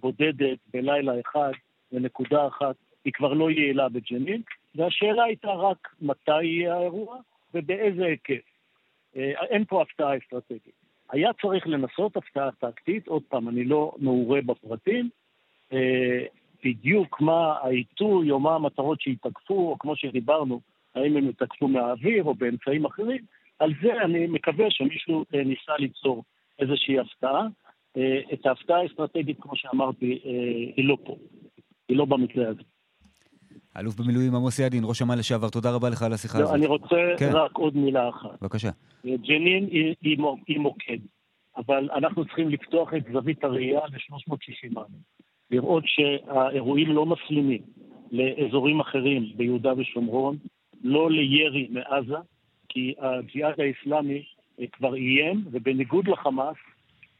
בודדת 0.00 0.58
בלילה 0.74 1.12
אחד 1.20 1.52
לנקודה 1.92 2.46
אחת, 2.46 2.76
היא 3.04 3.12
כבר 3.12 3.32
לא 3.32 3.50
יעילה 3.50 3.88
בג'נין, 3.88 4.42
והשאלה 4.74 5.24
הייתה 5.24 5.48
רק 5.48 5.88
מתי 6.02 6.44
יהיה 6.44 6.76
האירוע 6.76 7.16
ובאיזה 7.54 8.04
היקף. 8.04 8.42
אה, 9.16 9.32
אין 9.50 9.64
פה 9.64 9.82
הפתעה 9.82 10.16
אסטרטגית. 10.16 10.85
היה 11.10 11.30
צריך 11.42 11.66
לנסות 11.66 12.16
הפתעה 12.16 12.50
טקטית, 12.52 13.08
עוד 13.08 13.22
פעם, 13.28 13.48
אני 13.48 13.64
לא 13.64 13.92
מעורה 13.98 14.40
בפרטים, 14.42 15.08
אה, 15.72 16.24
בדיוק 16.64 17.20
מה 17.20 17.58
העיתוי 17.62 18.30
או 18.30 18.40
מה 18.40 18.54
המטרות 18.54 19.00
שיתקפו, 19.00 19.54
או 19.54 19.78
כמו 19.78 19.96
שדיברנו, 19.96 20.60
האם 20.94 21.16
הם 21.16 21.28
יתקפו 21.28 21.68
מהאוויר 21.68 22.24
או 22.24 22.34
באמצעים 22.34 22.84
אחרים, 22.84 23.24
על 23.58 23.72
זה 23.82 24.02
אני 24.04 24.26
מקווה 24.26 24.66
שמישהו 24.70 25.24
אה, 25.34 25.44
ניסה 25.44 25.76
ליצור 25.78 26.24
איזושהי 26.58 26.98
הפתעה. 26.98 27.46
אה, 27.96 28.20
את 28.32 28.46
ההפתעה 28.46 28.80
האסטרטגית, 28.80 29.40
כמו 29.40 29.56
שאמרתי, 29.56 30.20
היא 30.76 30.84
לא 30.84 30.96
פה, 31.04 31.16
היא 31.88 31.96
לא 31.96 32.04
במקרה 32.04 32.48
הזה. 32.48 32.62
אלוף 33.78 33.94
במילואים 33.94 34.34
עמוס 34.34 34.58
ידין, 34.58 34.84
ראש 34.84 35.02
אמ"ן 35.02 35.18
לשעבר, 35.18 35.48
תודה 35.48 35.70
רבה 35.70 35.90
לך 35.90 36.02
על 36.02 36.12
השיחה 36.12 36.38
לא, 36.38 36.44
הזאת. 36.44 36.54
אני 36.54 36.66
רוצה 36.66 36.96
כן. 37.18 37.30
רק 37.32 37.56
עוד 37.56 37.76
מילה 37.76 38.08
אחת. 38.08 38.42
בבקשה. 38.42 38.70
ג'נין 39.04 39.66
היא, 39.70 39.94
היא, 40.02 40.18
היא 40.46 40.58
מוקד, 40.58 40.98
אבל 41.56 41.88
אנחנו 41.94 42.24
צריכים 42.24 42.48
לפתוח 42.48 42.94
את 42.94 43.02
זווית 43.12 43.44
הראייה 43.44 43.80
ל-360 43.80 44.74
מעלות. 44.74 44.90
לראות 45.50 45.84
שהאירועים 45.86 46.92
לא 46.92 47.06
מסלימים 47.06 47.62
לאזורים 48.12 48.80
אחרים 48.80 49.32
ביהודה 49.36 49.72
ושומרון, 49.76 50.36
לא 50.84 51.10
לירי 51.10 51.68
מעזה, 51.70 52.16
כי 52.68 52.94
הג'יהאד 52.98 53.60
האיסלאמי 53.60 54.22
אה, 54.60 54.66
כבר 54.72 54.94
איים, 54.94 55.44
ובניגוד 55.50 56.08
לחמאס, 56.08 56.56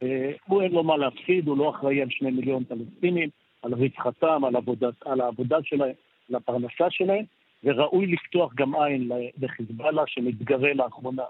אה, 0.02 0.32
הוא 0.46 0.62
אין 0.62 0.72
לו 0.72 0.84
מה 0.84 0.96
להפסיד, 0.96 1.48
הוא 1.48 1.58
לא 1.58 1.70
אחראי 1.70 2.02
על 2.02 2.08
שני 2.10 2.30
מיליון 2.30 2.64
פלסטינים, 2.64 3.28
על 3.62 3.74
רווחתם, 3.74 4.44
על, 4.44 4.56
עבודת, 4.56 4.94
על 5.04 5.20
העבודה 5.20 5.56
שלהם, 5.62 5.92
לפרנסה 6.30 6.90
שלהם, 6.90 7.24
וראוי 7.64 8.06
לפתוח 8.06 8.54
גם 8.54 8.74
עין 8.74 9.10
לחיזבאללה 9.42 10.02
שמתגרה 10.06 10.74
לאחרונה 10.74 11.22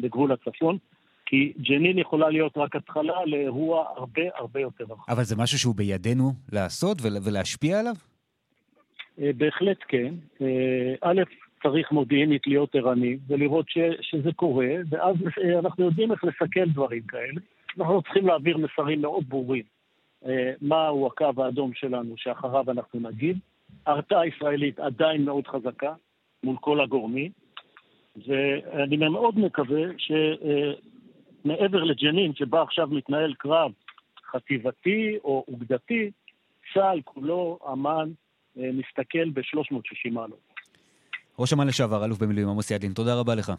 בגבול 0.00 0.32
הצפון, 0.32 0.78
כי 1.26 1.52
ג'נין 1.58 1.98
יכולה 1.98 2.30
להיות 2.30 2.56
רק 2.56 2.76
התחלה 2.76 3.24
לאירוע 3.26 3.86
הרבה 3.96 4.22
הרבה 4.34 4.60
יותר 4.60 4.84
רחב. 4.84 5.12
אבל 5.12 5.22
זה 5.22 5.36
משהו 5.36 5.58
שהוא 5.58 5.74
בידינו 5.74 6.32
לעשות 6.52 6.98
ולהשפיע 7.02 7.80
עליו? 7.80 7.94
אה, 9.20 9.30
בהחלט 9.36 9.78
כן. 9.88 10.14
אה, 10.42 10.94
א', 11.00 11.22
צריך 11.62 11.92
מודיעינית 11.92 12.46
להיות 12.46 12.74
ערני 12.74 13.16
ולראות 13.26 13.68
ש, 13.68 13.78
שזה 14.00 14.32
קורה, 14.32 14.68
ואז 14.88 15.16
אה, 15.44 15.58
אנחנו 15.58 15.84
יודעים 15.84 16.12
איך 16.12 16.24
לסכל 16.24 16.68
דברים 16.72 17.02
כאלה. 17.02 17.40
אנחנו 17.78 18.02
צריכים 18.02 18.26
להעביר 18.26 18.58
מסרים 18.58 19.02
מאוד 19.02 19.28
ברורים. 19.28 19.62
מהו 20.60 21.06
הקו 21.06 21.42
האדום 21.44 21.70
שלנו 21.74 22.14
שאחריו 22.16 22.70
אנחנו 22.70 23.00
נגיד. 23.00 23.38
ההרתעה 23.86 24.20
הישראלית 24.20 24.78
עדיין 24.78 25.24
מאוד 25.24 25.46
חזקה 25.46 25.94
מול 26.44 26.56
כל 26.60 26.80
הגורמים, 26.80 27.30
ואני 28.26 28.96
מאוד 28.96 29.38
מקווה 29.38 29.82
שמעבר 31.44 31.84
לג'נין, 31.84 32.34
שבה 32.34 32.62
עכשיו 32.62 32.88
מתנהל 32.90 33.34
קרב 33.34 33.72
חטיבתי 34.30 35.16
או 35.24 35.44
אוגדתי, 35.48 36.10
צה"ל 36.74 37.00
כולו, 37.04 37.58
אמ"ן, 37.72 38.10
אה, 38.58 38.70
מסתכל 38.72 39.30
ב-360 39.30 40.10
מעלות. 40.12 40.54
ראש 41.38 41.52
אמ"ן 41.52 41.66
לשעבר, 41.66 42.04
אלוף 42.04 42.18
במילואים 42.18 42.48
עמוס 42.48 42.70
ידלין, 42.70 42.92
תודה 42.92 43.14
רבה 43.14 43.34
לך. 43.34 43.52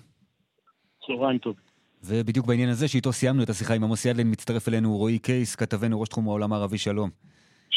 צהריים 1.08 1.38
טובים. 1.38 1.64
ובדיוק 2.04 2.46
בעניין 2.46 2.70
הזה, 2.70 2.88
שאיתו 2.88 3.12
סיימנו 3.14 3.44
את 3.44 3.50
השיחה 3.50 3.74
עם 3.74 3.84
עמוס 3.84 4.06
ידלין, 4.06 4.32
מצטרף 4.32 4.68
אלינו 4.68 4.98
רועי 4.98 5.20
קייס, 5.20 5.56
כתבנו 5.56 6.02
ראש 6.02 6.10
תחום 6.10 6.28
העולם 6.28 6.54
הערבי, 6.54 6.78
שלום. 6.78 7.10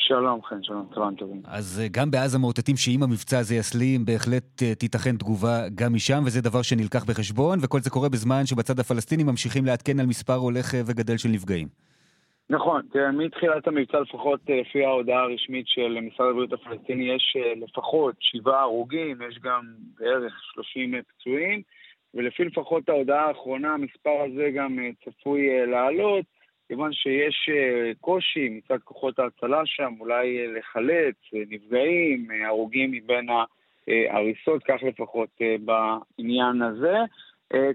שלום, 0.07 0.43
חן, 0.43 0.63
שלום, 0.63 0.87
צהריים 0.95 1.15
טובים. 1.15 1.43
אז 1.45 1.81
אה, 1.83 1.89
גם 1.91 2.11
בעזה 2.11 2.39
מאותתים 2.39 2.77
שאם 2.77 3.03
המבצע 3.03 3.39
הזה 3.39 3.55
יסלים, 3.55 4.05
בהחלט 4.05 4.63
אה, 4.63 4.75
תיתכן 4.75 5.17
תגובה 5.17 5.57
גם 5.75 5.95
משם, 5.95 6.23
וזה 6.27 6.41
דבר 6.43 6.63
שנלקח 6.63 7.05
בחשבון, 7.05 7.59
וכל 7.63 7.81
זה 7.81 7.91
קורה 7.91 8.09
בזמן 8.09 8.47
שבצד 8.47 8.79
הפלסטיני 8.81 9.25
ממשיכים 9.25 9.65
לעדכן 9.65 10.01
על 10.01 10.07
מספר 10.07 10.35
הולך 10.35 10.75
אה, 10.75 10.81
וגדל 10.87 11.17
של 11.17 11.29
נפגעים. 11.29 11.69
נכון, 12.51 12.83
תראה, 12.93 13.13
מתחילת 13.13 13.69
המבצע, 13.69 14.01
לפחות 14.01 14.41
לפי 14.49 14.85
ההודעה 14.85 15.23
הרשמית 15.23 15.67
של 15.69 15.99
משרד 16.01 16.29
הבריאות 16.31 16.53
הפלסטיני, 16.53 17.05
יש 17.15 17.37
לפחות 17.57 18.15
שבעה 18.21 18.61
הרוגים, 18.61 19.19
יש 19.29 19.39
גם 19.43 19.63
בערך 19.99 20.33
30 20.55 20.95
פצועים, 21.09 21.63
ולפי 22.15 22.45
לפחות 22.45 22.89
ההודעה 22.89 23.25
האחרונה, 23.29 23.75
המספר 23.75 24.17
הזה 24.27 24.51
גם 24.57 24.79
צפוי 25.05 25.67
לעלות. 25.67 26.38
כיוון 26.69 26.93
שיש 26.93 27.49
אה, 27.53 27.93
קושי 28.01 28.49
מצד 28.49 28.79
כוחות 28.85 29.19
ההצלה 29.19 29.63
שם, 29.65 29.95
אולי 30.01 30.39
אה, 30.39 30.59
לחלץ 30.59 31.15
אה, 31.35 31.43
נפגעים, 31.49 32.29
הרוגים 32.47 32.91
מבין 32.91 33.29
ההריסות, 34.11 34.63
כך 34.65 34.83
לפחות 34.83 35.29
בעניין 35.61 36.63
הזה. 36.63 36.97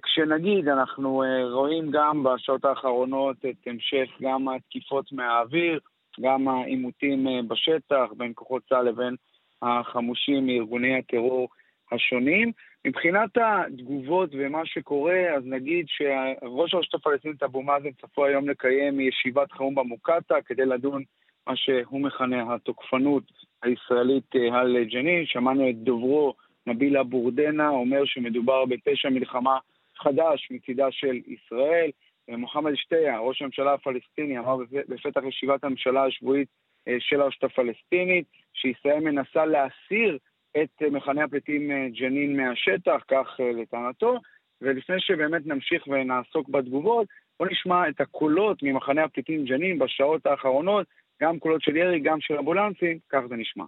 כשנגיד, 0.03 0.67
אנחנו 0.67 1.23
רואים 1.51 1.91
גם 1.91 2.23
בשעות 2.23 2.65
האחרונות 2.65 3.38
את 3.45 3.67
המשך 3.67 4.10
גם 4.21 4.49
התקיפות 4.49 5.12
מהאוויר, 5.12 5.79
גם 6.21 6.47
העימותים 6.47 7.27
בשטח 7.47 8.06
בין 8.17 8.32
כוחות 8.36 8.63
צה"ל 8.69 8.86
לבין 8.86 9.15
החמושים 9.62 10.47
מארגוני 10.47 10.97
הטרור 10.97 11.47
השונים. 11.91 12.51
מבחינת 12.88 13.30
התגובות 13.38 14.30
ומה 14.34 14.65
שקורה, 14.65 15.36
אז 15.38 15.43
נגיד 15.46 15.86
שראש 15.88 16.74
הרשות 16.74 16.93
הפלסטינית 16.93 17.43
אבו 17.43 17.62
מאזן 17.62 17.91
צפוי 17.91 18.30
היום 18.30 18.50
לקיים 18.50 19.00
ישיבת 19.00 19.52
חירום 19.52 19.76
במוקטעה 19.76 20.41
כדי 20.41 20.65
לדון 20.65 21.04
מה 21.48 21.56
שהוא 21.56 22.02
מכנה 22.02 22.56
התוקפנות 22.56 23.24
הישראלית 23.63 24.36
אה, 24.36 24.60
על 24.60 24.84
ג'נין. 24.84 25.26
שמענו 25.26 25.69
את 25.69 25.76
דוברו 25.76 26.34
נבילה 26.67 27.04
בורדנה 27.04 27.69
אומר 27.69 28.06
שמדובר 28.06 28.65
בפשע 28.65 29.10
מלחמה 29.10 29.58
חדש 29.98 30.48
מצידה 30.52 30.91
של 30.91 31.19
ישראל. 31.28 31.89
מוחמד 32.28 32.72
שתיה, 32.76 33.19
ראש 33.19 33.41
הממשלה 33.41 33.74
הפלסטיני, 33.74 34.39
אמר 34.39 34.58
בפתח 34.72 35.22
ישיבת 35.28 35.63
הממשלה 35.63 36.06
השבועית 36.06 36.48
אה, 36.88 36.96
של 37.00 37.22
הרשות 37.22 37.43
הפלסטינית, 37.43 38.26
שישראל 38.54 39.00
מנסה 39.00 39.46
להסיר 39.46 40.17
את 40.61 40.81
מחנה 40.91 41.23
הפליטים 41.23 41.71
אה, 41.71 41.87
ג'נין 41.99 42.37
מהשטח, 42.37 43.03
כך 43.07 43.39
אה, 43.39 43.51
לטענתו, 43.51 44.19
ולפני 44.61 44.95
שבאמת 44.99 45.41
נמשיך 45.45 45.87
ונעסוק 45.87 46.49
בתגובות, 46.49 47.07
בואו 47.39 47.49
נשמע 47.49 47.89
את 47.89 48.01
הקולות 48.01 48.63
ממחנה 48.63 49.03
הפליטים 49.03 49.45
ג'נין 49.45 49.79
בשעות 49.79 50.25
האחרונות, 50.25 50.87
גם 51.21 51.39
קולות 51.39 51.61
של 51.61 51.75
ירי, 51.75 51.99
גם 51.99 52.17
של 52.21 52.37
אמבולנסים, 52.37 52.97
כך 53.09 53.21
זה 53.29 53.35
נשמע. 53.35 53.63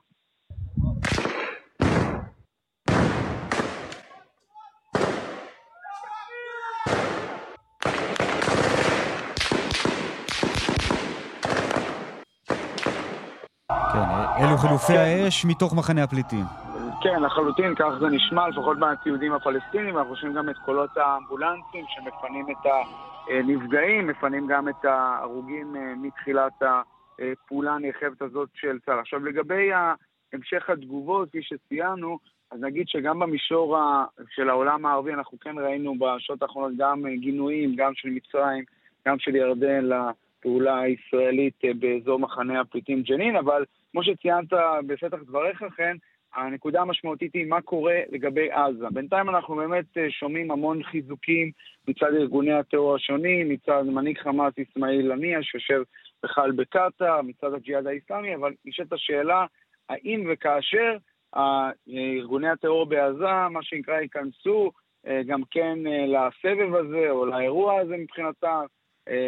כן, 13.93 14.43
אלו 14.43 14.57
חילופי 14.57 14.93
האש 14.93 15.45
מתוך 15.45 15.73
מחנה 15.73 16.03
הפליטים. 16.03 16.64
כן, 17.05 17.23
לחלוטין, 17.23 17.75
כך 17.75 17.89
זה 17.99 18.07
נשמע, 18.09 18.47
לפחות 18.47 18.77
מהתיעודים 18.77 19.33
הפלסטינים, 19.33 19.97
אנחנו 19.97 20.15
חושבים 20.15 20.33
גם 20.33 20.49
את 20.49 20.55
קולות 20.65 20.97
האמבולנסים 20.97 21.85
שמפנים 21.87 22.45
את 22.51 22.71
הנפגעים, 23.29 24.07
מפנים 24.07 24.47
גם 24.47 24.69
את 24.69 24.85
ההרוגים 24.85 25.75
אה, 25.75 25.93
מתחילת 25.95 26.53
הפעולה 26.61 27.73
הנרחבת 27.73 28.21
הזאת 28.21 28.49
של 28.53 28.79
צה"ל. 28.85 28.99
עכשיו, 28.99 29.25
לגבי 29.25 29.69
המשך 30.33 30.69
התגובות, 30.69 31.29
כפי 31.29 31.41
שציינו, 31.41 32.19
אז 32.51 32.59
נגיד 32.61 32.87
שגם 32.87 33.19
במישור 33.19 33.77
של 34.29 34.49
העולם 34.49 34.85
הערבי 34.85 35.13
אנחנו 35.13 35.39
כן 35.39 35.57
ראינו 35.57 35.95
בשעות 35.99 36.41
האחרונות 36.41 36.71
גם 36.77 37.03
גינויים, 37.07 37.75
גם 37.75 37.91
של 37.95 38.09
מצרים, 38.09 38.63
גם 39.07 39.19
של 39.19 39.35
ירדן 39.35 39.85
לפעולה 39.85 40.79
הישראלית 40.79 41.65
אה, 41.65 41.71
באזור 41.79 42.19
מחנה 42.19 42.61
הפליטים 42.61 43.01
ג'נין, 43.01 43.35
אבל 43.35 43.65
כמו 43.91 44.03
שציינת 44.03 44.53
בפתח 44.87 45.17
דבריך, 45.27 45.63
כן, 45.77 45.97
הנקודה 46.35 46.81
המשמעותית 46.81 47.33
היא 47.33 47.45
מה 47.45 47.61
קורה 47.61 47.99
לגבי 48.09 48.51
עזה. 48.51 48.87
בינתיים 48.93 49.29
אנחנו 49.29 49.55
באמת 49.55 49.97
אה, 49.97 50.11
שומעים 50.11 50.51
המון 50.51 50.83
חיזוקים 50.83 51.51
מצד 51.87 52.13
ארגוני 52.13 52.53
הטרור 52.53 52.95
השונים, 52.95 53.49
מצד 53.49 53.83
מנהיג 53.85 54.17
חמאס 54.17 54.53
אסמאעיל 54.59 55.11
הנייה 55.11 55.43
שיושב 55.43 55.81
בכלל 56.23 56.51
בקטאר, 56.51 57.21
מצד 57.21 57.53
הג'יהאד 57.53 57.87
האיסלאמי, 57.87 58.35
אבל 58.35 58.53
נשאלת 58.65 58.93
השאלה 58.93 59.45
האם 59.89 60.23
וכאשר 60.29 60.97
ארגוני 61.89 62.49
הטרור 62.49 62.85
בעזה, 62.85 63.49
מה 63.49 63.63
שנקרא, 63.63 63.99
ייכנסו 63.99 64.71
אה, 65.07 65.21
גם 65.27 65.41
כן 65.51 65.77
אה, 65.87 66.05
לסבב 66.05 66.75
הזה 66.75 67.09
או 67.09 67.25
לאירוע 67.25 67.79
הזה 67.79 67.97
מבחינתם, 67.97 68.65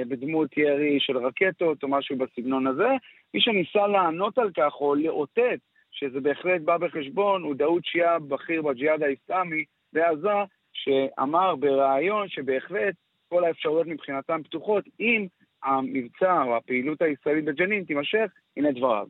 בדמות 0.07 0.57
ירי 0.57 0.99
של 0.99 1.17
רקטות 1.17 1.83
או 1.83 1.87
משהו 1.87 2.17
בסגנון 2.17 2.67
הזה. 2.67 2.87
מי 3.33 3.41
שניסה 3.41 3.87
לענות 3.87 4.37
על 4.37 4.51
כך 4.57 4.73
או 4.81 4.95
לאותת 4.95 5.59
שזה 5.96 6.20
בהחלט 6.20 6.60
בא 6.60 6.76
בחשבון, 6.76 7.42
הוא 7.42 7.54
דאוד 7.54 7.84
שיעה 7.84 8.18
בכיר 8.18 8.62
בג'יהאד 8.62 9.02
האסלאמי 9.02 9.64
בעזה, 9.92 10.38
שאמר 10.72 11.56
בריאיון 11.56 12.28
שבהחלט 12.28 12.94
כל 13.28 13.44
האפשרויות 13.44 13.86
מבחינתם 13.86 14.42
פתוחות 14.42 14.84
אם 15.00 15.26
המבצע 15.64 16.42
או 16.42 16.56
הפעילות 16.56 17.02
הישראלית 17.02 17.44
בג'נין 17.44 17.84
תימשך, 17.84 18.30
הנה 18.56 18.72
דבריו. 18.72 19.06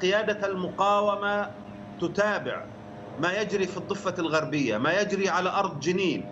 قيادة 0.00 0.46
المقاومة 0.46 1.50
تتابع 2.00 2.66
ما 3.20 3.40
يجري 3.40 3.66
في 3.66 3.76
الضفة 3.76 4.14
الغربية 4.18 4.78
ما 4.78 5.00
يجري 5.00 5.28
على 5.28 5.50
أرض 5.50 5.80
جنين 5.80 6.24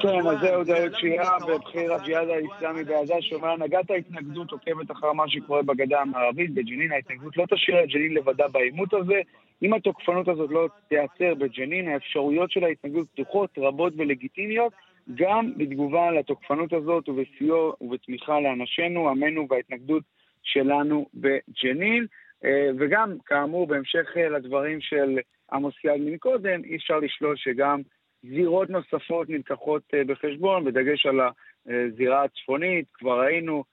כן, 0.02 0.28
אז 0.28 0.40
זהו 0.42 0.64
דוד 0.64 0.96
שירה 1.00 1.38
בבחיר 1.48 1.94
הג'יהאד 1.94 2.28
האסלאמי 2.30 2.84
בעזה, 2.84 3.14
שאומר 3.22 3.50
הנהגת 3.50 3.92
ההתנגדות 3.92 4.52
עוקבת 4.52 4.92
אחר 4.92 5.14
מה 5.14 5.30
שקורה 5.30 5.62
בגדה 5.62 6.02
המערבית, 6.02 6.54
בג'נין 6.54 6.92
ההתנגדות 6.92 7.38
לא 7.38 7.46
תשאיר 7.50 7.84
את 7.84 7.90
ג'נין 7.90 8.14
לבדה 8.14 8.48
בעימות 8.48 8.94
הזה. 8.94 9.22
אם 9.64 9.74
התוקפנות 9.74 10.28
הזאת 10.28 10.50
לא 10.52 10.68
תיעצר 10.90 11.34
בג'נין, 11.34 11.90
האפשרויות 11.90 12.52
של 12.52 12.64
ההתנגדות 12.64 13.08
פתוחות, 13.14 13.50
רבות 13.58 13.94
ולגיטימיות, 13.98 14.74
גם 15.16 15.54
בתגובה 15.58 16.12
לתוקפנות 16.12 16.74
הזאת 16.74 17.10
ובסיוע 17.10 17.74
ובתמיכה 17.82 18.40
לאנשינו, 18.40 19.10
עמנו 19.10 19.48
וההתנגדות 19.50 20.04
שלנו 20.44 21.06
בג'נין. 21.14 22.06
אה, 22.46 22.70
וגם, 22.80 23.18
כאמור, 23.26 23.68
בהמשך 23.68 24.08
אה, 24.18 24.30
לדברים 24.30 24.82
של 24.82 25.20
עמוס 25.52 25.76
יד 25.84 26.02
מקודם, 26.14 26.64
אי 26.64 26.76
אפשר 26.76 27.00
לשלול 27.00 27.36
שגם 27.38 27.82
זירות 28.30 28.70
נוספות 28.70 29.30
נלקחות 29.30 29.82
אה, 29.94 30.04
בחשבון, 30.04 30.66
בדגש 30.66 31.06
על 31.06 31.20
הזירה 31.68 32.24
הצפונית, 32.24 32.86
כבר 32.94 33.20
ראינו 33.20 33.64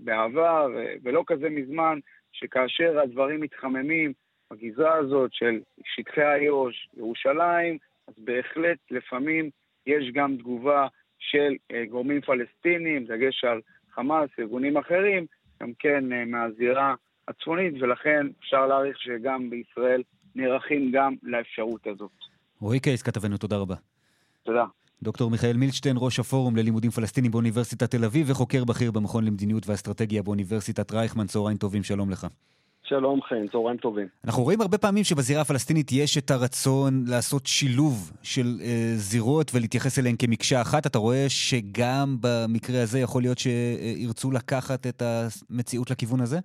בעבר, 0.00 0.68
ולא 1.02 1.24
כזה 1.26 1.48
מזמן, 1.50 1.98
שכאשר 2.32 3.00
הדברים 3.00 3.40
מתחממים 3.40 4.12
בגזרה 4.52 4.94
הזאת 4.94 5.30
של 5.32 5.60
שטחי 5.84 6.34
איו"ש, 6.34 6.88
ירושלים, 6.96 7.78
אז 8.08 8.14
בהחלט 8.18 8.78
לפעמים 8.90 9.50
יש 9.86 10.10
גם 10.12 10.36
תגובה 10.36 10.86
של 11.18 11.54
גורמים 11.88 12.20
פלסטינים, 12.20 13.04
דגש 13.04 13.44
על 13.44 13.60
חמאס, 13.90 14.30
ארגונים 14.38 14.76
אחרים, 14.76 15.26
גם 15.62 15.72
כן 15.78 16.04
מהזירה 16.30 16.94
הצפונית, 17.28 17.74
ולכן 17.80 18.26
אפשר 18.40 18.66
להעריך 18.66 19.00
שגם 19.00 19.50
בישראל 19.50 20.02
נערכים 20.34 20.90
גם 20.92 21.14
לאפשרות 21.22 21.86
הזאת. 21.86 22.27
רועי 22.60 22.80
קייס, 22.80 23.02
כתבנו, 23.02 23.36
תודה 23.36 23.56
רבה. 23.56 23.74
תודה. 24.42 24.64
דוקטור 25.02 25.30
מיכאל 25.30 25.56
מילדשטיין, 25.56 25.96
ראש 25.98 26.18
הפורום 26.18 26.56
ללימודים 26.56 26.90
פלסטינים 26.90 27.30
באוניברסיטת 27.30 27.90
תל 27.90 28.04
אביב 28.04 28.30
וחוקר 28.30 28.64
בכיר 28.64 28.90
במכון 28.90 29.24
למדיניות 29.24 29.68
ואסטרטגיה 29.68 30.22
באוניברסיטת 30.22 30.92
רייכמן, 30.92 31.26
צהריים 31.26 31.56
טובים, 31.56 31.82
שלום 31.82 32.10
לך. 32.10 32.26
שלום 32.82 33.22
חן, 33.22 33.48
צהריים 33.52 33.76
טובים. 33.76 34.06
אנחנו 34.24 34.42
רואים 34.42 34.60
הרבה 34.60 34.78
פעמים 34.78 35.04
שבזירה 35.04 35.40
הפלסטינית 35.40 35.92
יש 35.92 36.18
את 36.18 36.30
הרצון 36.30 37.04
לעשות 37.08 37.46
שילוב 37.46 38.12
של 38.22 38.46
אה, 38.60 38.92
זירות 38.94 39.50
ולהתייחס 39.54 39.98
אליהן 39.98 40.16
כמקשה 40.18 40.60
אחת. 40.60 40.86
אתה 40.86 40.98
רואה 40.98 41.24
שגם 41.28 42.16
במקרה 42.20 42.82
הזה 42.82 42.98
יכול 42.98 43.22
להיות 43.22 43.38
שירצו 43.38 44.30
לקחת 44.30 44.86
את 44.86 45.02
המציאות 45.02 45.90
לכיוון 45.90 46.20
הזה? 46.20 46.38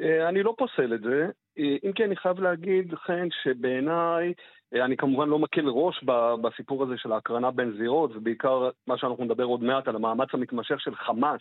אה, 0.00 0.28
אני 0.28 0.42
לא 0.42 0.54
פוסל 0.58 0.94
את 0.94 1.00
זה, 1.00 1.26
אה, 1.58 1.76
אם 1.84 1.92
כי 1.92 2.04
אני 2.04 2.16
חייב 2.16 2.40
להגיד, 2.40 2.94
חן, 2.94 3.28
שבעיניי, 3.42 4.32
אני 4.74 4.96
כמובן 4.96 5.28
לא 5.28 5.38
מקל 5.38 5.68
ראש 5.68 6.04
בסיפור 6.42 6.82
הזה 6.82 6.94
של 6.96 7.12
ההקרנה 7.12 7.50
בין 7.50 7.72
זירות, 7.78 8.16
ובעיקר 8.16 8.70
מה 8.86 8.98
שאנחנו 8.98 9.24
נדבר 9.24 9.44
עוד 9.44 9.62
מעט 9.62 9.88
על 9.88 9.96
המאמץ 9.96 10.28
המתמשך 10.32 10.80
של 10.80 10.94
חמאס 10.94 11.40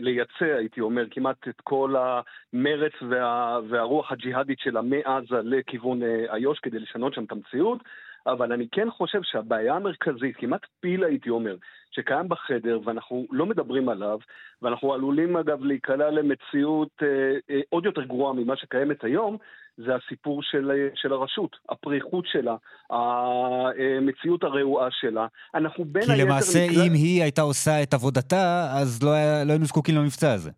לייצא, 0.00 0.44
הייתי 0.58 0.80
אומר, 0.80 1.04
כמעט 1.10 1.48
את 1.48 1.60
כל 1.60 1.94
המרץ 1.96 2.92
וה, 3.10 3.58
והרוח 3.68 4.12
הג'יהאדית 4.12 4.58
שלה 4.58 4.82
מעזה 4.82 5.40
לכיוון 5.42 6.00
איו"ש 6.32 6.58
כדי 6.58 6.78
לשנות 6.78 7.14
שם 7.14 7.24
את 7.24 7.32
המציאות. 7.32 7.78
אבל 8.26 8.52
אני 8.52 8.66
כן 8.72 8.90
חושב 8.90 9.22
שהבעיה 9.22 9.74
המרכזית, 9.74 10.36
כמעט 10.36 10.60
פיל 10.80 11.04
הייתי 11.04 11.30
אומר, 11.30 11.56
שקיים 11.90 12.28
בחדר 12.28 12.80
ואנחנו 12.84 13.26
לא 13.30 13.46
מדברים 13.46 13.88
עליו, 13.88 14.18
ואנחנו 14.62 14.94
עלולים 14.94 15.36
אגב 15.36 15.64
להיקלע 15.64 16.10
למציאות 16.10 16.88
אה, 17.02 17.08
אה, 17.50 17.60
עוד 17.68 17.84
יותר 17.84 18.02
גרועה 18.02 18.32
ממה 18.32 18.56
שקיימת 18.56 19.04
היום, 19.04 19.36
זה 19.76 19.94
הסיפור 19.94 20.42
של, 20.42 20.70
אה, 20.70 20.88
של 20.94 21.12
הרשות, 21.12 21.56
הפריחות 21.68 22.24
שלה, 22.26 22.56
המציאות 22.90 24.44
הרעועה 24.44 24.88
שלה. 24.90 25.26
אנחנו 25.54 25.84
בין 25.84 26.02
היתר... 26.02 26.14
כי 26.14 26.22
למעשה 26.22 26.66
נקרא... 26.70 26.86
אם 26.86 26.92
היא 26.92 27.22
הייתה 27.22 27.42
עושה 27.42 27.82
את 27.82 27.94
עבודתה, 27.94 28.72
אז 28.80 29.02
לא, 29.02 29.10
היה, 29.10 29.44
לא 29.44 29.50
היינו 29.50 29.64
זקוקים 29.64 29.94
למבצע 29.94 30.32
הזה. 30.32 30.50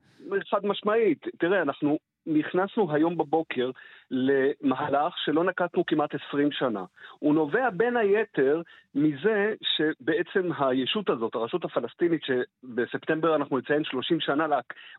חד 0.50 0.66
משמעית. 0.66 1.26
תראה, 1.38 1.62
אנחנו 1.62 1.98
נכנסנו 2.26 2.92
היום 2.92 3.16
בבוקר 3.16 3.70
למהלך 4.10 5.18
שלא 5.18 5.44
נקטנו 5.44 5.86
כמעט 5.86 6.14
20 6.28 6.52
שנה. 6.52 6.84
הוא 7.18 7.34
נובע 7.34 7.70
בין 7.70 7.96
היתר 7.96 8.62
מזה 8.94 9.54
שבעצם 9.62 10.50
הישות 10.58 11.10
הזאת, 11.10 11.34
הרשות 11.34 11.64
הפלסטינית, 11.64 12.22
שבספטמבר 12.24 13.36
אנחנו 13.36 13.58
נציין 13.58 13.84
30 13.84 14.20
שנה, 14.20 14.46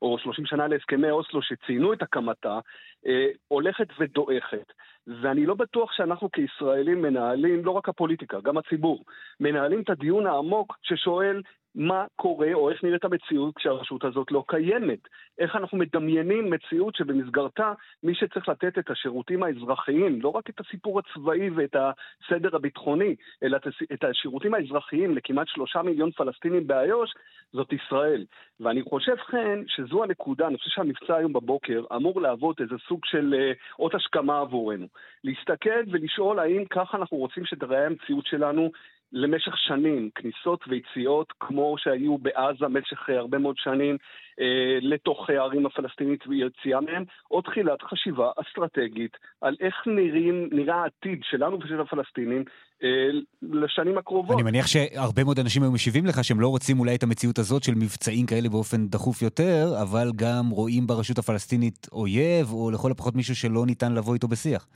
או 0.02 0.18
30 0.20 0.46
שנה 0.46 0.68
להסכמי 0.68 1.12
אוסלו 1.12 1.42
שציינו 1.42 1.94
את 1.94 2.02
הקמתה, 2.02 2.60
אה, 3.08 3.28
הולכת 3.48 3.88
ודועכת. 4.00 4.74
ואני 5.08 5.46
לא 5.46 5.54
בטוח 5.54 5.92
שאנחנו 5.92 6.32
כישראלים 6.32 7.02
מנהלים, 7.02 7.66
לא 7.66 7.72
רק 7.72 7.90
הפוליטיקה, 7.90 8.38
גם 8.44 8.58
הציבור, 8.58 9.04
מנהלים 9.40 9.82
את 9.82 9.90
הדיון 9.90 10.28
העמוק 10.28 10.78
ששואל 10.82 11.42
מה 11.76 12.06
קורה 12.16 12.54
או 12.54 12.70
איך 12.70 12.84
נראית 12.84 13.06
המציאות 13.06 13.56
כשהרשות 13.56 14.04
הזאת 14.04 14.32
לא 14.32 14.44
קיימת. 14.48 15.00
איך 15.40 15.56
אנחנו 15.56 15.78
מדמיינים 15.78 16.50
מציאות 16.50 16.96
שבמסגרתה 16.96 17.74
מי 18.04 18.16
שצריך 18.16 18.50
לתת 18.50 18.78
את 18.78 18.90
השירותים 18.90 19.44
האזרחיים, 19.44 20.22
לא 20.22 20.30
רק 20.30 20.50
את 20.50 20.60
הסיפור 20.60 21.00
הצבאי 21.00 21.50
ואת 21.50 21.76
הסדר 21.76 22.56
הביטחוני, 22.56 23.16
אלא 23.44 23.58
את 23.94 24.04
השירותים 24.04 24.54
האזרחיים 24.54 25.18
לכמעט 25.18 25.48
שלושה 25.48 25.82
מיליון 25.82 26.12
פלסטינים 26.12 26.68
באיו"ש, 26.68 27.14
זאת 27.54 27.74
ישראל. 27.74 28.26
ואני 28.60 28.82
חושב, 28.82 29.16
כן, 29.16 29.60
שזו 29.68 30.04
הנקודה, 30.04 30.48
אני 30.48 30.58
חושב 30.58 30.70
שהמבצע 30.70 31.16
היום 31.16 31.34
בבוקר 31.34 31.84
אמור 31.96 32.22
להוות 32.22 32.62
איזה 32.62 32.76
סוג 32.88 33.00
של 33.06 33.36
אה, 33.38 33.52
אות 33.80 33.96
השכמה 33.96 34.40
עבורנו. 34.40 34.88
להסתכל 35.24 35.84
ולשאול 35.92 36.40
האם 36.40 36.66
ככה 36.66 36.98
אנחנו 36.98 37.18
רוצים 37.18 37.46
שתראה 37.46 37.86
המציאות 37.86 38.26
שלנו 38.26 38.72
למשך 39.16 39.58
שנים, 39.58 40.10
כניסות 40.16 40.60
ויציאות 40.68 41.34
כמו 41.40 41.76
שהיו 41.78 42.18
בעזה 42.18 42.66
במשך 42.66 43.10
הרבה 43.10 43.38
מאוד 43.38 43.56
שנים 43.58 43.98
אה, 44.40 44.78
לתוך 44.82 45.30
הערים 45.30 45.66
הפלסטינית 45.66 46.28
ויציאה 46.28 46.82
מהם, 46.82 47.04
או 47.32 47.42
תחילת 47.42 47.82
חשיבה 47.82 48.32
אסטרטגית 48.42 49.18
על 49.42 49.56
איך 49.60 49.76
נראים, 49.86 50.50
נראה 50.52 50.76
העתיד 50.76 51.20
שלנו 51.24 51.60
ושל 51.60 51.82
הפלסטינים 51.82 52.44
אה, 52.84 52.90
לשנים 53.42 53.98
הקרובות. 53.98 54.36
אני 54.36 54.44
מניח 54.44 54.68
שהרבה 54.68 55.24
מאוד 55.24 55.40
אנשים 55.40 55.64
היו 55.64 55.72
משיבים 55.72 56.06
לך 56.06 56.24
שהם 56.24 56.40
לא 56.40 56.48
רוצים 56.48 56.80
אולי 56.80 56.96
את 56.96 57.04
המציאות 57.04 57.40
הזאת 57.40 57.64
של 57.64 57.76
מבצעים 57.76 58.26
כאלה 58.26 58.50
באופן 58.50 58.88
דחוף 58.88 59.22
יותר, 59.22 59.66
אבל 59.82 60.08
גם 60.16 60.50
רואים 60.50 60.88
ברשות 60.88 61.18
הפלסטינית 61.18 61.88
אויב, 61.92 62.52
או 62.52 62.72
לכל 62.72 62.92
הפחות 62.92 63.16
מישהו 63.16 63.36
שלא 63.36 63.66
ניתן 63.66 63.94
לבוא 63.94 64.14
איתו 64.14 64.28
בשיח. 64.28 64.68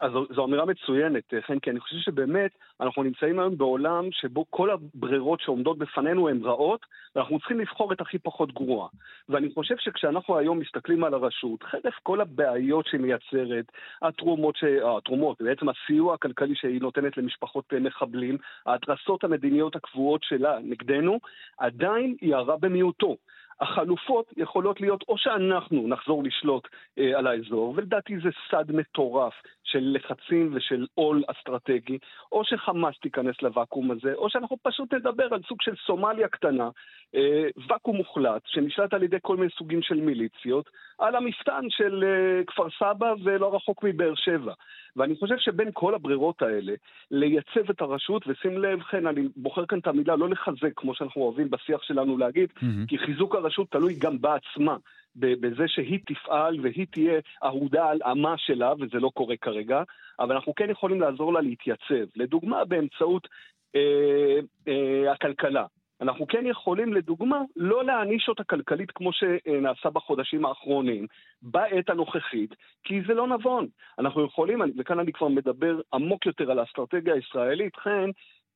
אז 0.00 0.12
זו 0.30 0.44
אמירה 0.44 0.64
מצוינת, 0.64 1.34
חן, 1.46 1.58
כי 1.58 1.70
אני 1.70 1.80
חושב 1.80 1.96
שבאמת 1.96 2.50
אנחנו 2.80 3.02
נמצאים 3.02 3.40
היום 3.40 3.58
בעולם 3.58 4.08
שבו 4.12 4.44
כל 4.50 4.70
הברירות 4.70 5.40
שעומדות 5.40 5.78
בפנינו 5.78 6.28
הן 6.28 6.42
רעות, 6.42 6.86
ואנחנו 7.16 7.38
צריכים 7.38 7.60
לבחור 7.60 7.92
את 7.92 8.00
הכי 8.00 8.18
פחות 8.18 8.52
גרועה. 8.52 8.88
ואני 9.28 9.48
חושב 9.54 9.74
שכשאנחנו 9.78 10.38
היום 10.38 10.58
מסתכלים 10.58 11.04
על 11.04 11.14
הרשות, 11.14 11.62
חלף 11.62 11.94
כל 12.02 12.20
הבעיות 12.20 12.86
שהיא 12.86 13.00
מייצרת, 13.00 13.72
התרומות, 14.02 14.56
ש... 14.56 14.64
אה, 14.64 14.96
התרומות, 14.96 15.42
בעצם 15.42 15.66
הסיוע 15.68 16.14
הכלכלי 16.14 16.54
שהיא 16.54 16.80
נותנת 16.80 17.16
למשפחות 17.16 17.72
מחבלים, 17.80 18.38
ההתרסות 18.66 19.24
המדיניות 19.24 19.76
הקבועות 19.76 20.22
שלה 20.22 20.58
נגדנו, 20.62 21.18
עדיין 21.58 22.16
היא 22.20 22.34
הרע 22.34 22.56
במיעוטו. 22.56 23.16
החלופות 23.60 24.32
יכולות 24.36 24.80
להיות 24.80 25.04
או 25.08 25.18
שאנחנו 25.18 25.88
נחזור 25.88 26.24
לשלוט 26.24 26.68
אה, 26.98 27.18
על 27.18 27.26
האזור, 27.26 27.74
ולדעתי 27.76 28.18
זה 28.18 28.28
סד 28.50 28.72
מטורף 28.72 29.34
של 29.64 29.96
לחצים 29.96 30.50
ושל 30.54 30.86
עול 30.94 31.22
אסטרטגי, 31.26 31.98
או 32.32 32.44
שחמאס 32.44 32.94
תיכנס 33.02 33.42
לוואקום 33.42 33.90
הזה, 33.90 34.14
או 34.14 34.30
שאנחנו 34.30 34.56
פשוט 34.62 34.94
נדבר 34.94 35.28
על 35.34 35.40
סוג 35.48 35.62
של 35.62 35.74
סומליה 35.86 36.28
קטנה, 36.28 36.68
אה, 37.14 37.48
ואקום 37.68 37.96
מוחלט, 37.96 38.42
שנשלט 38.46 38.94
על 38.94 39.02
ידי 39.02 39.16
כל 39.22 39.36
מיני 39.36 39.50
סוגים 39.58 39.82
של 39.82 40.00
מיליציות, 40.00 40.70
על 40.98 41.16
המפתן 41.16 41.64
של 41.68 42.04
אה, 42.04 42.44
כפר 42.44 42.66
סבא 42.78 43.14
ולא 43.24 43.54
רחוק 43.54 43.84
מבאר 43.84 44.14
שבע. 44.14 44.52
ואני 44.96 45.16
חושב 45.16 45.34
שבין 45.38 45.70
כל 45.72 45.94
הברירות 45.94 46.42
האלה, 46.42 46.72
לייצב 47.10 47.70
את 47.70 47.80
הרשות, 47.80 48.22
ושים 48.26 48.58
לב, 48.58 48.82
כן, 48.82 49.06
אני 49.06 49.28
בוחר 49.36 49.66
כאן 49.66 49.78
את 49.78 49.86
המילה 49.86 50.16
לא 50.16 50.28
לחזק, 50.28 50.72
כמו 50.76 50.94
שאנחנו 50.94 51.22
אוהבים 51.22 51.50
בשיח 51.50 51.82
שלנו 51.82 52.18
להגיד, 52.18 52.48
mm-hmm. 52.56 52.88
כי 52.88 52.98
חיזוק 52.98 53.34
הרשות 53.34 53.70
תלוי 53.70 53.94
גם 53.94 54.20
בעצמה. 54.20 54.76
בזה 55.16 55.64
שהיא 55.68 55.98
תפעל 56.06 56.60
והיא 56.62 56.86
תהיה 56.90 57.20
אהודה 57.44 57.90
על 57.90 57.98
עמה 58.04 58.34
שלה, 58.38 58.72
וזה 58.80 59.00
לא 59.00 59.10
קורה 59.14 59.36
כרגע, 59.36 59.82
אבל 60.20 60.34
אנחנו 60.34 60.54
כן 60.54 60.70
יכולים 60.70 61.00
לעזור 61.00 61.32
לה 61.32 61.40
להתייצב. 61.40 62.04
לדוגמה, 62.16 62.64
באמצעות 62.64 63.28
אה, 63.76 64.40
אה, 64.68 65.12
הכלכלה. 65.12 65.66
אנחנו 66.00 66.26
כן 66.26 66.46
יכולים, 66.46 66.92
לדוגמה, 66.92 67.42
לא 67.56 67.84
להעניש 67.84 68.28
אותה 68.28 68.44
כלכלית 68.44 68.90
כמו 68.90 69.10
שנעשה 69.12 69.90
בחודשים 69.90 70.46
האחרונים, 70.46 71.06
בעת 71.42 71.90
הנוכחית, 71.90 72.54
כי 72.84 73.00
זה 73.06 73.14
לא 73.14 73.26
נבון. 73.26 73.66
אנחנו 73.98 74.24
יכולים, 74.24 74.60
וכאן 74.78 74.98
אני 74.98 75.12
כבר 75.12 75.28
מדבר 75.28 75.80
עמוק 75.92 76.26
יותר 76.26 76.50
על 76.50 76.58
האסטרטגיה 76.58 77.14
הישראלית, 77.14 77.76
כן, 77.76 78.10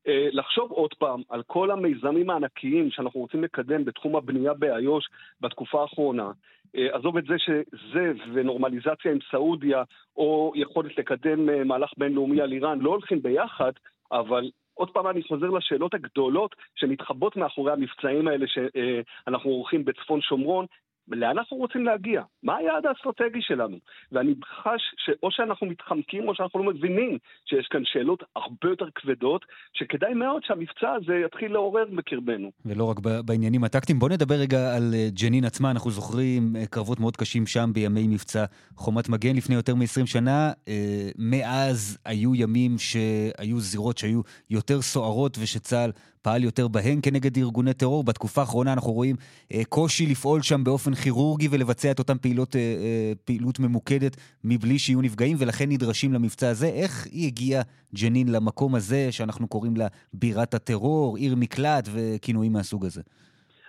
אה, 0.09 0.29
לחשוב 0.33 0.71
עוד 0.71 0.95
פעם 0.95 1.23
על 1.29 1.43
כל 1.47 1.71
המיזמים 1.71 2.31
הענקיים 2.31 2.91
שאנחנו 2.91 3.21
רוצים 3.21 3.45
לקדם 3.45 3.85
בתחום 3.85 4.17
הבנייה 4.17 4.55
באיו"ש 4.55 5.05
בתקופה 5.41 5.83
האחרונה, 5.83 6.31
עזוב 6.75 7.17
את 7.17 7.25
זה 7.25 7.35
שזה 7.39 8.13
ונורמליזציה 8.33 9.13
עם 9.13 9.19
סעודיה, 9.31 9.83
או 10.17 10.53
יכולת 10.55 10.99
לקדם 10.99 11.69
מהלך 11.69 11.91
בינלאומי 11.99 12.41
על 12.41 12.53
איראן, 12.53 12.79
לא 12.81 12.91
הולכים 12.91 13.23
ביחד, 13.23 13.73
אבל 14.13 14.51
עוד 14.75 14.91
פעם 14.91 15.07
אני 15.07 15.23
חוזר 15.23 15.47
לשאלות 15.47 15.95
הגדולות 15.95 16.57
שמתחבאות 16.75 17.37
מאחורי 17.37 17.73
המבצעים 17.73 18.29
האלה 18.29 18.47
שאנחנו 18.47 19.51
עורכים 19.51 19.85
בצפון 19.85 20.21
שומרון, 20.21 20.67
לאן 21.09 21.39
אנחנו 21.39 21.57
רוצים 21.57 21.85
להגיע? 21.85 22.23
מה 22.43 22.57
היעד 22.57 22.87
האסטרטגי 22.87 23.43
שלנו? 23.43 23.77
ואני 24.13 24.35
חש 24.63 24.83
שאו 24.97 25.29
שאנחנו 25.31 25.67
מתחמקים 25.67 26.29
או 26.29 26.35
שאנחנו 26.35 26.65
לא 26.65 26.73
מבינים 26.73 27.19
שיש 27.45 27.67
כאן 27.71 27.81
שאלות 27.85 28.23
הרבה 28.37 28.69
יותר 28.69 28.87
כבדות, 28.95 29.45
שכדאי 29.73 30.15
מאוד 30.15 30.43
שהמבצע 30.45 30.93
הזה 30.93 31.15
יתחיל 31.27 31.53
לעורר 31.53 31.85
בקרבנו. 31.97 32.51
ולא 32.67 32.85
רק 32.85 32.97
בעניינים 33.25 33.65
הטקטיים. 33.65 33.99
בואו 33.99 34.13
נדבר 34.13 34.35
רגע 34.35 34.77
על 34.77 34.95
אה, 34.95 35.09
ג'נין 35.23 35.45
עצמה. 35.45 35.71
אנחנו 35.71 35.91
זוכרים 35.91 36.57
אה, 36.57 36.67
קרבות 36.67 37.01
מאוד 37.01 37.17
קשים 37.17 37.47
שם 37.47 37.71
בימי 37.73 38.07
מבצע 38.09 38.45
חומת 38.77 39.09
מגן 39.09 39.37
לפני 39.37 39.55
יותר 39.55 39.75
מ-20 39.75 40.07
שנה. 40.07 40.53
אה, 40.69 41.11
מאז 41.19 41.99
היו 42.05 42.35
ימים 42.35 42.79
שהיו 42.79 43.61
זירות 43.61 43.99
שהיו 43.99 44.21
יותר 44.51 44.83
סוערות 44.83 45.39
ושצה"ל 45.43 45.91
פעל 46.25 46.45
יותר 46.45 46.69
בהן 46.69 46.99
כנגד 47.03 47.39
ארגוני 47.39 47.75
טרור. 47.75 48.05
בתקופה 48.05 48.41
האחרונה 48.41 48.73
אנחנו 48.73 48.93
רואים 48.93 49.17
אה, 49.53 49.63
קושי 49.69 50.07
לפעול 50.07 50.43
שם 50.43 50.65
באופן 50.65 50.95
כירורגי 50.95 51.49
ולבצע 51.51 51.91
את 51.91 51.99
אותן 51.99 52.19
פעילות, 52.21 52.57
אה, 52.57 52.61
אה, 52.61 53.13
פעילות 53.25 53.59
ממוקדת 53.59 54.17
מבלי 54.45 54.79
שיהיו 54.79 55.01
נפגעים, 55.01 55.37
ולכן 55.41 55.69
נדרשים 55.69 56.13
למבצע 56.13 56.49
הזה. 56.49 56.67
איך 56.67 57.07
היא 57.11 57.27
הגיעה, 57.27 57.63
ג'נין, 57.95 58.29
למקום 58.29 58.75
הזה 58.75 59.13
שאנחנו 59.13 59.49
קוראים 59.49 59.77
לה 59.77 59.87
בירת 60.13 60.55
הטרור, 60.55 61.17
עיר 61.17 61.37
מקלט 61.37 61.89
וכינויים 61.93 62.53
מהסוג 62.53 62.87
הזה? 62.87 63.03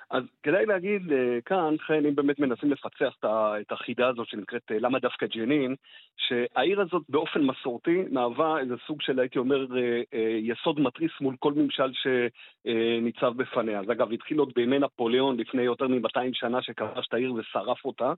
אז 0.09 0.23
כדאי 0.43 0.65
להגיד 0.65 1.01
uh, 1.01 1.41
כאן, 1.45 1.75
חן, 1.87 2.05
אם 2.05 2.15
באמת 2.15 2.39
מנסים 2.39 2.71
לפצח 2.71 3.15
את 3.25 3.71
החידה 3.71 4.07
הזאת 4.07 4.27
שנקראת 4.27 4.71
uh, 4.71 4.73
למה 4.79 4.99
דווקא 4.99 5.25
ג'נין, 5.25 5.75
שהעיר 6.17 6.81
הזאת 6.81 7.03
באופן 7.09 7.41
מסורתי 7.41 8.03
מהווה 8.11 8.59
איזה 8.59 8.75
סוג 8.87 9.01
של, 9.01 9.19
הייתי 9.19 9.39
אומר, 9.39 9.65
uh, 9.65 10.15
יסוד 10.41 10.79
מתריס 10.79 11.11
מול 11.21 11.35
כל 11.39 11.53
ממשל 11.53 11.91
שניצב 11.93 13.33
בפניה. 13.37 13.79
אז 13.79 13.91
אגב, 13.91 14.11
התחיל 14.11 14.37
עוד 14.37 14.51
בימי 14.55 14.79
נפוליאון 14.79 15.37
לפני 15.37 15.61
יותר 15.61 15.87
מ-200 15.87 16.29
שנה 16.33 16.61
שכבש 16.61 17.07
את 17.07 17.13
העיר 17.13 17.33
ושרף 17.33 17.85
אותה, 17.85 18.13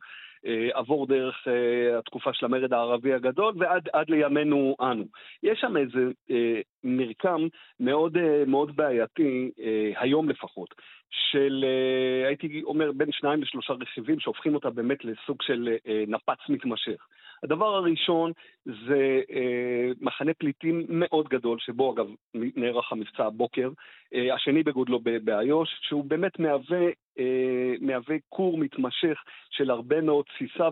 עבור 0.74 1.08
דרך 1.08 1.48
uh, 1.48 2.00
התקופה 2.00 2.34
של 2.34 2.46
המרד 2.46 2.74
הערבי 2.74 3.14
הגדול 3.14 3.54
ועד 3.58 4.10
לימינו 4.10 4.76
אנו. 4.82 5.06
יש 5.44 5.60
שם 5.60 5.78
איזה 5.78 6.12
uh, 6.30 6.34
מרקם 6.84 7.48
מאוד, 7.80 8.18
מאוד 8.48 8.76
בעייתי, 8.76 9.52
היום 9.96 10.30
לפחות. 10.30 10.76
של, 11.32 11.66
אה, 11.68 12.28
הייתי 12.28 12.62
אומר, 12.64 12.92
בין 12.92 13.12
שניים 13.12 13.42
לשלושה 13.42 13.74
רכיבים 13.74 14.20
שהופכים 14.20 14.56
אותה 14.56 14.70
באמת 14.70 15.06
לסוג 15.06 15.42
של 15.42 15.70
אה, 15.88 16.04
נפץ 16.08 16.50
מתמשך. 16.50 17.08
הדבר 17.44 17.76
הראשון 17.76 18.32
זה 18.66 19.22
אה, 19.32 19.92
מחנה 20.02 20.34
פליטים 20.34 20.86
מאוד 20.90 21.28
גדול, 21.28 21.60
שבו 21.60 21.94
אגב 21.94 22.08
נערך 22.34 22.92
המבצע 22.92 23.26
הבוקר, 23.26 23.70
השני 24.34 24.64
בגודלו 24.64 25.00
באיו"ש, 25.24 25.70
שהוא 25.82 26.04
באמת 26.04 26.40
מהווה, 26.40 26.86
מהווה 27.82 28.16
כור 28.30 28.58
מתמשך 28.58 29.24
של 29.50 29.70
הרבה 29.70 30.02
מאוד 30.02 30.26
תסיסה 30.26 30.70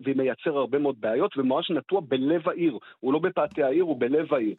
ומייצר 0.00 0.56
הרבה 0.56 0.78
מאוד 0.78 1.00
בעיות, 1.00 1.38
וממש 1.38 1.70
נטוע 1.70 2.00
בלב 2.08 2.48
העיר, 2.48 2.78
הוא 3.00 3.12
לא 3.12 3.18
בפאתי 3.18 3.62
העיר, 3.62 3.84
הוא 3.84 4.00
בלב 4.00 4.34
העיר. 4.34 4.54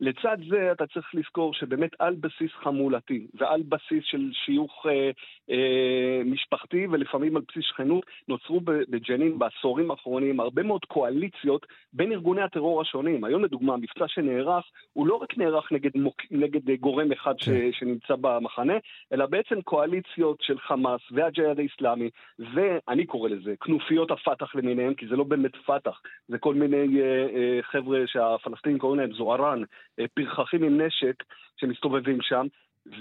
לצד 0.00 0.36
זה 0.50 0.72
אתה 0.72 0.86
צריך 0.86 1.14
לזכור 1.14 1.54
שבאמת 1.54 1.90
על 1.98 2.14
בסיס 2.14 2.50
חמולתי 2.62 3.26
ועל 3.34 3.62
בסיס 3.62 4.04
של 4.04 4.30
שיוך 4.32 4.86
אה, 4.86 5.10
אה, 5.50 6.22
משפחתי 6.24 6.86
ולפעמים 6.90 7.36
על 7.36 7.42
בסיס 7.48 7.64
שכנות 7.64 8.06
נוצרו 8.28 8.60
בג'נין 8.64 9.38
בעשורים 9.38 9.90
האחרונים 9.90 10.40
הרבה 10.40 10.62
מאוד 10.62 10.84
קואליציות 10.84 11.66
בין 11.92 12.12
ארגוני 12.12 12.42
הטרור 12.42 12.80
השונים. 12.80 13.24
היום 13.24 13.44
לדוגמה, 13.44 13.74
המבצע 13.74 14.08
שנערך 14.08 14.64
הוא 14.92 15.06
לא 15.06 15.14
רק 15.14 15.38
נערך 15.38 15.72
נגד, 15.72 15.90
מוק, 15.94 16.22
נגד 16.30 16.70
גורם 16.80 17.12
אחד 17.12 17.38
ש, 17.38 17.48
כן. 17.48 17.72
שנמצא 17.72 18.14
במחנה, 18.20 18.74
אלא 19.12 19.26
בעצם 19.26 19.62
קואליציות 19.62 20.38
של 20.42 20.58
חמאס 20.58 21.00
והג'יהאד 21.10 21.58
האיסלאמי 21.58 22.10
ואני 22.38 23.06
קורא 23.06 23.28
לזה 23.28 23.54
כנופיות 23.60 24.10
הפת"ח 24.10 24.54
למיניהם, 24.54 24.94
כי 24.94 25.06
זה 25.06 25.16
לא 25.16 25.24
באמת 25.24 25.56
פת"ח, 25.56 26.00
זה 26.28 26.38
כל 26.38 26.54
מיני 26.54 27.00
אה, 27.00 27.26
אה, 27.34 27.62
חבר'ה 27.62 27.98
שהפלסטינים 28.06 28.78
קוראים 28.78 29.00
להם 29.00 29.12
זוהרן. 29.12 29.62
אה, 30.00 30.04
פרחחים 30.14 30.62
עם 30.62 30.80
נשק 30.80 31.22
שמסתובבים 31.56 32.18
שם, 32.22 32.46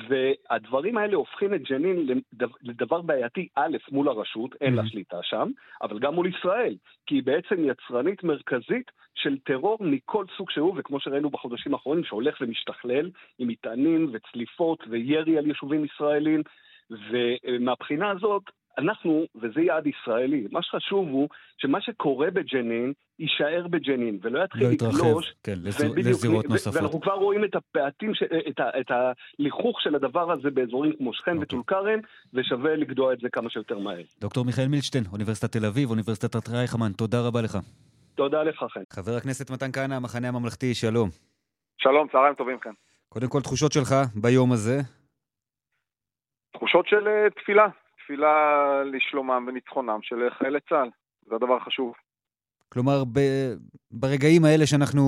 והדברים 0.08 0.98
האלה 0.98 1.16
הופכים 1.16 1.54
את 1.54 1.62
ג'נין 1.62 2.22
לדבר 2.62 3.02
בעייתי, 3.02 3.48
א', 3.56 3.78
מול 3.92 4.10
הרשות, 4.10 4.56
אין 4.62 4.76
לה 4.76 4.82
mm-hmm. 4.82 4.90
שליטה 4.90 5.18
שם, 5.24 5.52
אבל 5.82 6.00
גם 6.00 6.14
מול 6.14 6.28
ישראל, 6.28 6.76
כי 7.06 7.16
היא 7.16 7.24
בעצם 7.24 7.56
יצרנית 7.70 8.24
מרכזית 8.24 8.92
של 9.16 9.38
טרור 9.38 9.78
מכל 9.82 10.26
סוג 10.38 10.52
שהוא, 10.52 10.74
וכמו 10.78 11.00
שראינו 11.00 11.30
בחודשים 11.30 11.74
האחרונים, 11.74 12.04
שהולך 12.04 12.38
ומשתכלל 12.42 13.10
עם 13.40 13.48
מטענים 13.48 14.10
וצליפות 14.14 14.84
וירי 14.90 15.38
על 15.38 15.48
יישובים 15.48 15.86
ישראלים, 15.86 16.42
ומהבחינה 16.90 18.12
הזאת, 18.12 18.44
אנחנו, 18.78 19.26
וזה 19.36 19.62
יעד 19.62 19.88
ישראלי, 19.88 20.48
מה 20.52 20.62
שחשוב 20.62 21.08
הוא 21.08 21.30
שמה 21.58 21.82
שקורה 21.82 22.32
בג'נין 22.32 22.94
יישאר 23.24 23.68
בג'נין, 23.68 24.20
ולא 24.22 24.44
יתחיל 24.44 24.64
לא 24.64 24.72
לגלוש. 24.72 25.34
כן, 25.44 25.54
לזירות 25.96 26.50
נוספות. 26.50 26.76
ואנחנו 26.76 27.02
כבר 27.02 27.14
רואים 27.14 27.44
את 27.44 27.56
הפעטים, 27.56 28.16
ש... 28.16 28.24
את, 28.24 28.60
ה... 28.60 28.80
את 28.80 28.92
הליכוך 28.92 29.82
של 29.82 29.96
הדבר 29.96 30.32
הזה 30.32 30.50
באזורים 30.50 30.94
כמו 30.98 31.14
שכם 31.14 31.32
אוקיי. 31.32 31.44
וטול 31.44 31.62
כרם, 31.68 32.00
ושווה 32.34 32.76
לגדוע 32.76 33.14
את 33.14 33.20
זה 33.20 33.30
כמה 33.30 33.50
שיותר 33.50 33.80
מהר. 33.80 34.02
דוקטור 34.22 34.46
מיכאל 34.46 34.68
מילשטיין, 34.68 35.04
אוניברסיטת 35.12 35.52
תל 35.52 35.66
אביב, 35.66 35.90
אוניברסיטת 35.90 36.50
רייכמן, 36.50 36.92
תודה 36.92 37.28
רבה 37.28 37.42
לך. 37.42 37.58
תודה 38.16 38.44
לך, 38.44 38.66
חן. 38.74 38.82
חבר 38.90 39.12
הכנסת 39.18 39.52
מתן 39.52 39.72
כהנא, 39.72 39.94
המחנה 39.94 40.28
הממלכתי, 40.28 40.74
שלום. 40.74 41.10
שלום, 41.78 42.08
צהריים 42.12 42.36
טובים, 42.36 42.58
חן. 42.64 42.72
קודם 43.10 43.28
כל, 43.28 43.42
תחושות 43.42 43.72
שלך 43.72 43.96
ביום 44.16 44.52
הזה? 44.52 44.78
תחושות 46.54 46.88
של 46.88 47.08
אה, 47.08 47.30
תפילה. 47.30 47.68
תפילה 48.04 48.34
לשלומם 48.84 49.46
וניצחונם 49.48 50.00
של 50.02 50.30
חיילי 50.30 50.60
צה"ל. 50.70 50.90
זה 51.30 51.36
הדבר 51.36 51.56
החשוב. 51.56 51.94
כלומר, 52.74 53.04
ב... 53.14 53.20
ברגעים 53.92 54.46
האלה 54.46 54.66
שאנחנו 54.66 55.02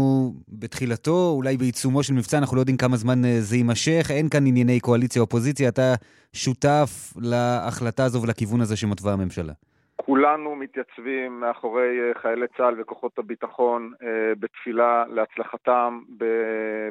בתחילתו, 0.59 1.31
אולי 1.35 1.57
בעיצומו 1.57 2.03
של 2.03 2.13
מבצע, 2.13 2.37
אנחנו 2.37 2.55
לא 2.55 2.61
יודעים 2.61 2.77
כמה 2.77 2.95
זמן 2.95 3.25
אה, 3.25 3.37
זה 3.39 3.55
יימשך, 3.55 4.05
אין 4.09 4.29
כאן 4.29 4.47
ענייני 4.47 4.79
קואליציה-אופוזיציה, 4.79 5.69
אתה 5.69 5.93
שותף 6.33 6.89
להחלטה 7.21 8.03
הזו 8.03 8.21
ולכיוון 8.21 8.61
הזה 8.61 8.77
שמתווה 8.77 9.13
הממשלה. 9.13 9.53
כולנו 9.95 10.55
מתייצבים 10.55 11.39
מאחורי 11.39 11.99
אה, 12.01 12.21
חיילי 12.21 12.45
צה"ל 12.57 12.81
וכוחות 12.81 13.19
הביטחון 13.19 13.91
אה, 14.03 14.07
בתפילה 14.39 15.05
להצלחתם, 15.07 15.99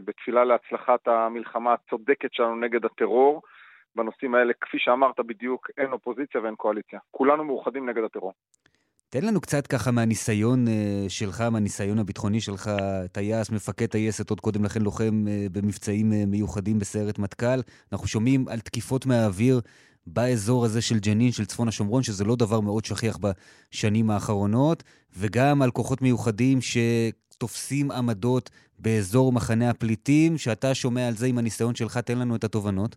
בתפילה 0.04 0.44
להצלחת 0.44 1.08
המלחמה 1.08 1.74
הצודקת 1.74 2.32
שלנו 2.32 2.56
נגד 2.56 2.84
הטרור. 2.84 3.42
בנושאים 3.96 4.34
האלה, 4.34 4.52
כפי 4.60 4.78
שאמרת 4.78 5.20
בדיוק, 5.20 5.70
אין 5.78 5.92
אופוזיציה 5.92 6.40
ואין 6.40 6.54
קואליציה. 6.54 6.98
כולנו 7.10 7.44
מאוחדים 7.44 7.88
נגד 7.88 8.04
הטרור. 8.04 8.32
תן 9.14 9.24
לנו 9.24 9.40
קצת 9.40 9.66
ככה 9.66 9.90
מהניסיון 9.90 10.66
uh, 10.66 10.70
שלך, 11.08 11.40
מהניסיון 11.40 11.98
הביטחוני 11.98 12.40
שלך, 12.40 12.70
טייס, 13.12 13.50
מפקד 13.50 13.86
טייסת, 13.86 14.30
עוד 14.30 14.40
קודם 14.40 14.64
לכן 14.64 14.82
לוחם 14.82 15.24
uh, 15.26 15.52
במבצעים 15.52 16.12
uh, 16.12 16.14
מיוחדים 16.26 16.78
בסיירת 16.78 17.18
מטכ"ל. 17.18 17.60
אנחנו 17.92 18.06
שומעים 18.06 18.48
על 18.48 18.60
תקיפות 18.60 19.06
מהאוויר 19.06 19.60
באזור 20.06 20.64
הזה 20.64 20.82
של 20.82 20.98
ג'נין, 20.98 21.32
של 21.32 21.44
צפון 21.44 21.68
השומרון, 21.68 22.02
שזה 22.02 22.24
לא 22.24 22.36
דבר 22.36 22.60
מאוד 22.60 22.84
שכיח 22.84 23.18
בשנים 23.20 24.10
האחרונות, 24.10 24.82
וגם 25.16 25.62
על 25.62 25.70
כוחות 25.70 26.02
מיוחדים 26.02 26.58
שתופסים 26.60 27.90
עמדות 27.90 28.50
באזור 28.78 29.32
מחנה 29.32 29.70
הפליטים, 29.70 30.38
שאתה 30.38 30.74
שומע 30.74 31.08
על 31.08 31.16
זה 31.16 31.26
עם 31.26 31.38
הניסיון 31.38 31.74
שלך, 31.74 31.98
תן 31.98 32.18
לנו 32.18 32.36
את 32.36 32.44
התובנות. 32.44 32.96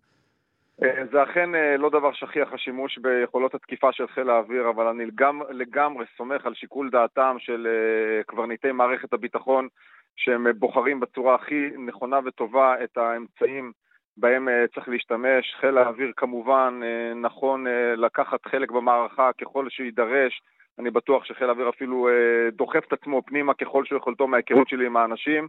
אה, 0.83 1.05
זה 1.11 1.23
אכן 1.23 1.55
אה, 1.55 1.77
לא 1.77 1.89
דבר 1.89 2.13
שכיח 2.13 2.53
השימוש 2.53 2.97
ביכולות 2.97 3.55
התקיפה 3.55 3.91
של 3.91 4.07
חיל 4.07 4.29
האוויר, 4.29 4.69
אבל 4.69 4.87
אני 4.87 5.05
גם, 5.15 5.41
לגמרי 5.49 6.05
סומך 6.17 6.45
על 6.45 6.53
שיקול 6.53 6.89
דעתם 6.89 7.35
של 7.39 7.67
אה, 7.67 8.23
קברניטי 8.23 8.71
מערכת 8.71 9.13
הביטחון, 9.13 9.67
שהם 10.15 10.47
בוחרים 10.59 10.99
בצורה 10.99 11.35
הכי 11.35 11.69
נכונה 11.77 12.19
וטובה 12.25 12.83
את 12.83 12.97
האמצעים 12.97 13.71
בהם 14.17 14.47
צריך 14.75 14.89
להשתמש. 14.89 15.55
חיל 15.59 15.77
האוויר 15.77 16.11
כמובן 16.17 16.79
נכון 17.15 17.65
לקחת 17.97 18.45
חלק 18.45 18.71
במערכה 18.71 19.29
ככל 19.41 19.69
שיידרש. 19.69 20.41
אני 20.79 20.91
בטוח 20.91 21.25
שחיל 21.25 21.49
האוויר 21.49 21.69
אפילו 21.69 22.09
דוחף 22.51 22.83
את 22.87 22.93
עצמו 22.93 23.21
פנימה 23.25 23.53
ככל 23.53 23.85
שיכולתו 23.85 24.27
מההיכרות 24.27 24.69
שלי 24.69 24.85
עם 24.85 24.97
האנשים. 24.97 25.47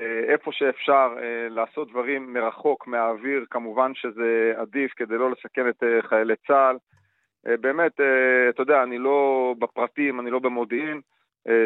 אה, 0.00 0.32
איפה 0.32 0.50
שאפשר 0.52 1.08
אה, 1.18 1.48
לעשות 1.48 1.90
דברים 1.90 2.32
מרחוק, 2.32 2.86
מהאוויר, 2.86 3.44
כמובן 3.50 3.92
שזה 3.94 4.52
עדיף 4.56 4.92
כדי 4.96 5.14
לא 5.14 5.30
לסכן 5.30 5.68
את 5.68 5.82
אה, 5.82 6.08
חיילי 6.08 6.34
צה"ל. 6.46 6.76
באמת, 7.60 7.92
אתה 8.48 8.62
יודע, 8.62 8.82
אני 8.82 8.98
לא 8.98 9.54
בפרטים, 9.58 10.20
אני 10.20 10.30
לא 10.30 10.38
במודיעין 10.38 11.00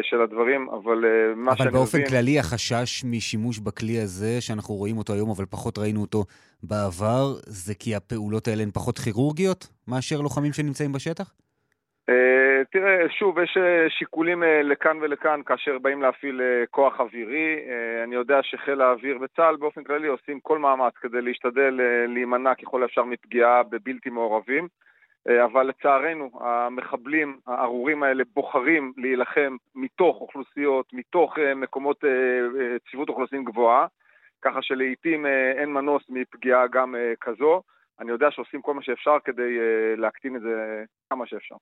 של 0.01 0.21
הדברים, 0.21 0.69
אבל 0.69 1.05
מה 1.35 1.57
שאני 1.57 1.67
מבין... 1.67 1.67
אבל 1.67 1.71
באופן 1.71 1.97
כללי, 2.09 2.39
החשש 2.39 3.03
משימוש 3.05 3.59
בכלי 3.59 3.99
הזה, 3.99 4.41
שאנחנו 4.41 4.75
רואים 4.75 4.97
אותו 4.97 5.13
היום, 5.13 5.29
אבל 5.29 5.45
פחות 5.45 5.77
ראינו 5.77 6.01
אותו 6.01 6.23
בעבר, 6.63 7.33
זה 7.45 7.75
כי 7.75 7.95
הפעולות 7.95 8.47
האלה 8.47 8.63
הן 8.63 8.71
פחות 8.71 8.99
כירורגיות 8.99 9.67
מאשר 9.87 10.21
לוחמים 10.21 10.53
שנמצאים 10.53 10.91
בשטח? 10.91 11.33
תראה, 12.71 13.09
שוב, 13.09 13.39
יש 13.39 13.57
אה, 13.57 13.89
שיקולים 13.89 14.43
אה, 14.43 14.61
לכאן 14.63 14.97
ולכאן 15.01 15.41
כאשר 15.45 15.79
באים 15.79 16.01
להפעיל 16.01 16.41
כוח 16.71 16.99
אווירי. 16.99 17.55
אני 18.03 18.15
יודע 18.15 18.43
שחיל 18.43 18.81
האוויר 18.81 19.17
וצה"ל 19.21 19.55
באופן 19.55 19.83
כללי 19.83 20.07
עושים 20.07 20.39
כל 20.39 20.59
מאמץ 20.59 20.93
כדי 21.01 21.21
להשתדל 21.21 21.79
להימנע 22.07 22.55
ככל 22.55 22.83
האפשר 22.83 23.03
מפגיעה 23.03 23.63
בבלתי 23.63 24.09
מעורבים. 24.09 24.67
אבל 25.45 25.63
לצערנו, 25.67 26.29
המחבלים 26.39 27.39
הארורים 27.47 28.03
האלה 28.03 28.23
בוחרים 28.33 28.93
להילחם 28.97 29.55
מתוך 29.75 30.21
אוכלוסיות, 30.21 30.93
מתוך 30.93 31.37
מקומות 31.55 32.03
צפיפות 32.85 33.09
אוכלוסין 33.09 33.43
גבוהה, 33.43 33.87
ככה 34.41 34.61
שלעיתים 34.61 35.25
אין 35.25 35.73
מנוס 35.73 36.03
מפגיעה 36.09 36.67
גם 36.67 36.95
כזו. 37.21 37.61
אני 37.99 38.11
יודע 38.11 38.31
שעושים 38.31 38.61
כל 38.61 38.73
מה 38.73 38.83
שאפשר 38.83 39.17
כדי 39.25 39.57
להקטין 39.97 40.35
את 40.35 40.41
זה 40.41 40.83
כמה 41.09 41.25
שאפשר. 41.25 41.55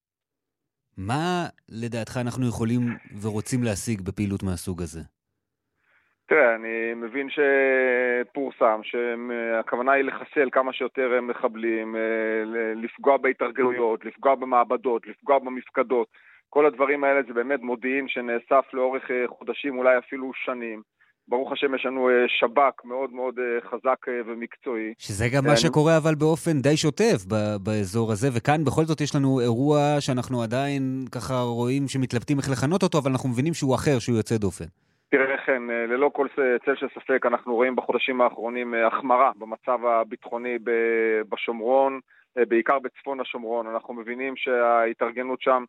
מה 0.97 1.47
לדעתך 1.69 2.17
אנחנו 2.21 2.47
יכולים 2.47 2.81
ורוצים 3.21 3.63
להשיג 3.63 4.01
בפעילות 4.01 4.43
מהסוג 4.43 4.81
הזה? 4.81 4.99
תראה, 6.27 6.55
אני 6.55 6.93
מבין 6.95 7.27
שפורסם 7.29 8.81
שהכוונה 8.83 9.91
היא 9.91 10.03
לחסל 10.03 10.49
כמה 10.51 10.73
שיותר 10.73 11.21
מחבלים, 11.21 11.95
אה, 11.95 12.43
לפגוע 12.75 13.17
בהתארגנויות, 13.17 14.05
לפגוע 14.05 14.35
במעבדות, 14.35 15.07
לפגוע 15.07 15.39
במפקדות. 15.39 16.07
כל 16.49 16.65
הדברים 16.65 17.03
האלה 17.03 17.21
זה 17.27 17.33
באמת 17.33 17.59
מודיעין 17.59 18.07
שנאסף 18.07 18.65
לאורך 18.73 19.11
אה, 19.11 19.25
חודשים, 19.27 19.77
אולי 19.77 19.97
אפילו 19.97 20.31
שנים. 20.33 20.81
ברוך 21.29 21.51
השם 21.51 21.75
יש 21.75 21.85
לנו 21.85 22.09
אה, 22.09 22.13
שב"כ 22.27 22.85
מאוד 22.85 23.13
מאוד 23.13 23.39
אה, 23.39 23.69
חזק 23.69 24.07
אה, 24.07 24.21
ומקצועי. 24.25 24.93
שזה 24.97 25.25
גם 25.35 25.43
מה 25.45 25.55
שקורה 25.57 25.97
אבל 25.97 26.15
באופן 26.15 26.61
די 26.61 26.77
שוטף 26.77 27.17
באזור 27.63 28.11
הזה, 28.11 28.27
וכאן 28.37 28.63
בכל 28.65 28.83
זאת 28.83 29.01
יש 29.01 29.15
לנו 29.15 29.39
אירוע 29.39 29.77
שאנחנו 29.99 30.43
עדיין 30.43 30.81
ככה 31.11 31.33
רואים 31.33 31.87
שמתלבטים 31.87 32.37
איך 32.37 32.49
לכנות 32.51 32.83
אותו, 32.83 32.97
אבל 32.97 33.11
אנחנו 33.11 33.29
מבינים 33.29 33.53
שהוא 33.53 33.75
אחר, 33.75 33.99
שהוא 33.99 34.17
יוצא 34.17 34.37
דופן. 34.37 34.65
תראה 35.11 35.37
כן, 35.45 35.63
ללא 35.63 36.09
כל 36.13 36.27
צל 36.65 36.75
של 36.75 36.87
ספק 36.95 37.25
אנחנו 37.25 37.55
רואים 37.55 37.75
בחודשים 37.75 38.21
האחרונים 38.21 38.73
החמרה 38.87 39.31
במצב 39.39 39.85
הביטחוני 39.85 40.57
בשומרון, 41.29 41.99
בעיקר 42.35 42.79
בצפון 42.79 43.19
השומרון. 43.19 43.67
אנחנו 43.67 43.93
מבינים 43.93 44.33
שההתארגנות 44.35 45.41
שם 45.41 45.63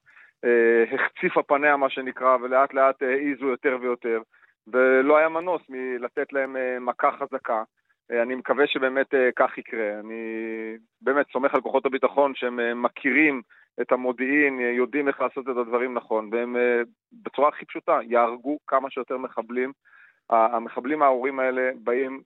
החציפה 0.94 1.42
פניה 1.42 1.76
מה 1.76 1.90
שנקרא, 1.90 2.36
ולאט 2.42 2.74
לאט 2.74 3.02
העיזו 3.02 3.46
יותר 3.46 3.76
ויותר. 3.80 4.20
ולא 4.72 5.16
היה 5.16 5.28
מנוס 5.28 5.62
מלתת 5.68 6.32
להם 6.32 6.56
אה, 6.56 6.78
מכה 6.80 7.10
חזקה. 7.12 7.62
אה, 8.10 8.22
אני 8.22 8.34
מקווה 8.34 8.66
שבאמת 8.66 9.14
אה, 9.14 9.28
כך 9.36 9.58
יקרה. 9.58 10.00
אני 10.00 10.22
באמת 11.00 11.26
סומך 11.32 11.54
על 11.54 11.60
כוחות 11.60 11.86
הביטחון 11.86 12.34
שהם 12.34 12.82
מכירים 12.82 13.42
את 13.80 13.92
המודיעין, 13.92 14.60
יודעים 14.60 15.08
איך 15.08 15.20
לעשות 15.20 15.48
את 15.48 15.56
הדברים 15.56 15.94
נכון, 15.94 16.28
והם 16.32 16.56
בצורה 17.24 17.48
הכי 17.48 17.64
פשוטה 17.64 17.98
יהרגו 18.02 18.58
כמה 18.66 18.90
שיותר 18.90 19.18
מחבלים. 19.18 19.72
המחבלים 20.30 21.02
הארורים 21.02 21.40
האלה 21.40 21.70
באים 21.82 22.22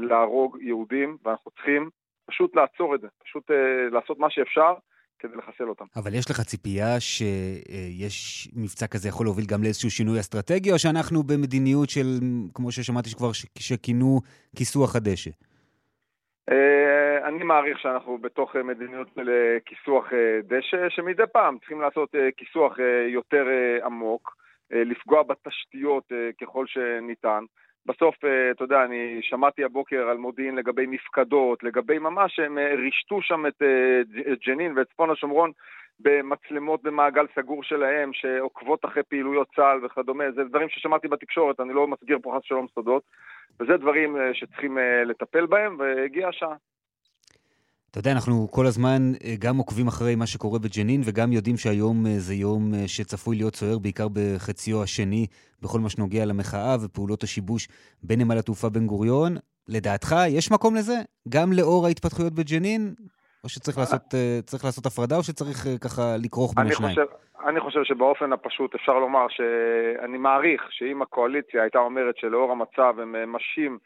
להרוג 0.00 0.58
יהודים, 0.60 1.16
ואנחנו 1.24 1.50
צריכים 1.50 1.90
פשוט 2.26 2.56
לעצור 2.56 2.94
את 2.94 3.00
זה, 3.00 3.08
פשוט 3.24 3.50
לעשות 3.90 4.18
מה 4.18 4.30
שאפשר 4.30 4.74
כדי 5.22 5.36
לחסל 5.36 5.68
אותם. 5.68 5.84
אבל 5.96 6.14
יש 6.14 6.30
לך 6.30 6.40
ציפייה 6.40 7.00
שיש 7.00 8.48
מבצע 8.56 8.86
כזה 8.86 9.08
יכול 9.08 9.26
להוביל 9.26 9.44
גם 9.48 9.62
לאיזשהו 9.62 9.90
שינוי 9.90 10.20
אסטרטגי, 10.20 10.72
או 10.72 10.78
שאנחנו 10.78 11.22
במדיניות 11.22 11.90
של, 11.90 12.08
כמו 12.54 12.72
ששמעתי 12.72 13.08
שכבר 13.08 13.30
שכינו, 13.58 14.20
כיסוח 14.56 14.96
הדשא? 14.96 15.30
אה, 16.50 17.28
אני 17.28 17.44
מעריך 17.44 17.78
שאנחנו 17.78 18.18
בתוך 18.18 18.56
מדיניות 18.56 19.08
של 19.14 19.30
כיסוח 19.64 20.12
אה, 20.12 20.40
דשא, 20.44 20.88
שמדי 20.88 21.22
פעם 21.32 21.58
צריכים 21.58 21.80
לעשות 21.80 22.14
אה, 22.14 22.28
כיסוח 22.36 22.76
יותר 23.08 23.44
עמוק, 23.84 24.36
לפגוע 24.70 25.22
בתשתיות 25.22 26.12
ככל 26.40 26.66
שניתן. 26.66 27.44
בסוף, 27.86 28.24
אה, 28.24 28.50
אתה 28.50 28.64
יודע, 28.64 28.84
אני 28.84 29.18
שמעתי 29.22 29.64
הבוקר 29.64 30.08
על 30.08 30.16
מודיעין 30.16 30.54
לגבי 30.54 30.86
מפקדות, 30.86 31.62
לגבי 31.62 31.98
ממש, 31.98 32.38
הם 32.38 32.58
אה, 32.58 32.74
רישתו 32.74 33.22
שם 33.22 33.46
את 33.46 33.62
אה, 33.62 34.34
ג'נין 34.46 34.78
ואת 34.78 34.88
צפון 34.88 35.10
השומרון 35.10 35.50
במצלמות 36.00 36.82
במעגל 36.82 37.26
סגור 37.34 37.62
שלהם, 37.62 38.12
שעוקבות 38.12 38.84
אחרי 38.84 39.02
פעילויות 39.02 39.48
צה"ל 39.56 39.84
וכדומה, 39.84 40.24
זה 40.34 40.44
דברים 40.44 40.68
ששמעתי 40.68 41.08
בתקשורת, 41.08 41.60
אני 41.60 41.72
לא 41.72 41.86
מסגיר 41.86 42.18
פה 42.22 42.34
חס 42.36 42.44
שלום 42.44 42.66
סודות, 42.74 43.02
וזה 43.60 43.76
דברים 43.76 44.16
שצריכים 44.32 44.78
לטפל 45.04 45.46
בהם, 45.46 45.76
והגיעה 45.78 46.28
השעה. 46.28 46.54
אתה 47.92 48.00
יודע, 48.00 48.12
אנחנו 48.12 48.48
כל 48.50 48.66
הזמן 48.66 49.02
אה, 49.24 49.34
גם 49.38 49.56
עוקבים 49.56 49.86
אחרי 49.88 50.14
מה 50.14 50.26
שקורה 50.26 50.58
בג'נין, 50.58 51.00
וגם 51.04 51.32
יודעים 51.32 51.56
שהיום 51.56 52.06
אה, 52.06 52.18
זה 52.26 52.34
יום 52.34 52.74
אה, 52.74 52.88
שצפוי 52.88 53.36
להיות 53.36 53.54
סוער, 53.56 53.78
בעיקר 53.78 54.06
בחציו 54.12 54.82
השני, 54.82 55.26
בכל 55.62 55.80
מה 55.80 55.88
שנוגע 55.88 56.24
למחאה 56.24 56.76
ופעולות 56.84 57.22
השיבוש 57.22 57.68
בנמל 58.02 58.38
התעופה 58.38 58.68
בן 58.68 58.86
גוריון. 58.86 59.32
לדעתך, 59.68 60.14
יש 60.28 60.52
מקום 60.52 60.74
לזה? 60.74 60.94
גם 61.28 61.52
לאור 61.52 61.86
ההתפתחויות 61.86 62.32
בג'נין? 62.32 62.94
או 63.44 63.48
שצריך 63.48 63.78
לעשות, 63.78 64.02
צריך 64.44 64.64
לעשות 64.64 64.86
הפרדה, 64.86 65.16
או 65.16 65.22
שצריך 65.22 65.66
ככה 65.80 66.02
לכרוך 66.24 66.54
בין 66.56 66.66
השניים? 66.66 66.96
אני 67.46 67.60
חושב 67.60 67.80
שבאופן 67.84 68.32
הפשוט 68.32 68.74
אפשר 68.74 68.98
לומר 68.98 69.26
שאני 69.28 70.18
מעריך 70.18 70.62
שאם 70.70 71.02
הקואליציה 71.02 71.62
הייתה 71.62 71.78
אומרת 71.78 72.16
שלאור 72.16 72.52
המצב 72.52 73.00
הם 73.02 73.32
משים 73.32 73.78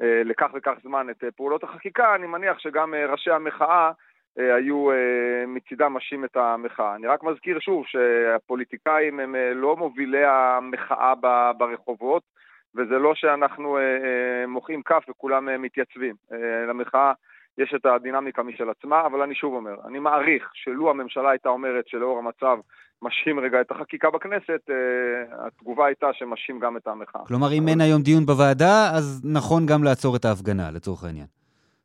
לכך 0.00 0.50
וכך 0.54 0.74
זמן 0.82 1.10
את 1.10 1.24
אה, 1.24 1.30
פעולות 1.30 1.64
החקיקה, 1.64 2.14
אני 2.14 2.26
מניח 2.26 2.58
שגם 2.58 2.94
אה, 2.94 3.06
ראשי 3.06 3.30
המחאה 3.30 3.92
היו 4.36 4.88
מצידם 5.46 5.94
משים 5.94 6.24
את 6.24 6.36
המחאה. 6.36 6.94
אני 6.94 7.06
רק 7.06 7.22
מזכיר 7.22 7.60
שוב 7.60 7.84
שהפוליטיקאים 7.86 9.20
הם 9.20 9.34
לא 9.54 9.76
מובילי 9.76 10.24
המחאה 10.24 11.14
ברחובות, 11.58 12.22
וזה 12.74 12.98
לא 12.98 13.14
שאנחנו 13.14 13.78
מוחאים 14.48 14.82
כף 14.82 15.04
וכולם 15.08 15.62
מתייצבים. 15.62 16.14
למחאה 16.68 17.12
יש 17.58 17.74
את 17.74 17.86
הדינמיקה 17.86 18.42
משל 18.42 18.70
עצמה, 18.70 19.06
אבל 19.06 19.22
אני 19.22 19.34
שוב 19.34 19.54
אומר, 19.54 19.74
אני 19.88 19.98
מעריך 19.98 20.50
שלו 20.52 20.90
הממשלה 20.90 21.30
הייתה 21.30 21.48
אומרת 21.48 21.88
שלאור 21.88 22.18
המצב 22.18 22.58
משהים 23.02 23.40
רגע 23.40 23.60
את 23.60 23.70
החקיקה 23.70 24.10
בכנסת, 24.10 24.60
אה, 24.70 25.46
התגובה 25.46 25.86
הייתה 25.86 26.06
שמשהים 26.12 26.58
גם 26.58 26.76
את 26.76 26.86
המחאה. 26.86 27.26
כלומר, 27.26 27.52
אם 27.52 27.68
אין 27.68 27.80
היום 27.80 28.02
דיון 28.02 28.26
בוועדה, 28.26 28.90
אז 28.96 29.22
נכון 29.24 29.66
גם 29.66 29.84
לעצור 29.84 30.16
את 30.16 30.24
ההפגנה, 30.24 30.70
לצורך 30.70 31.04
העניין. 31.04 31.26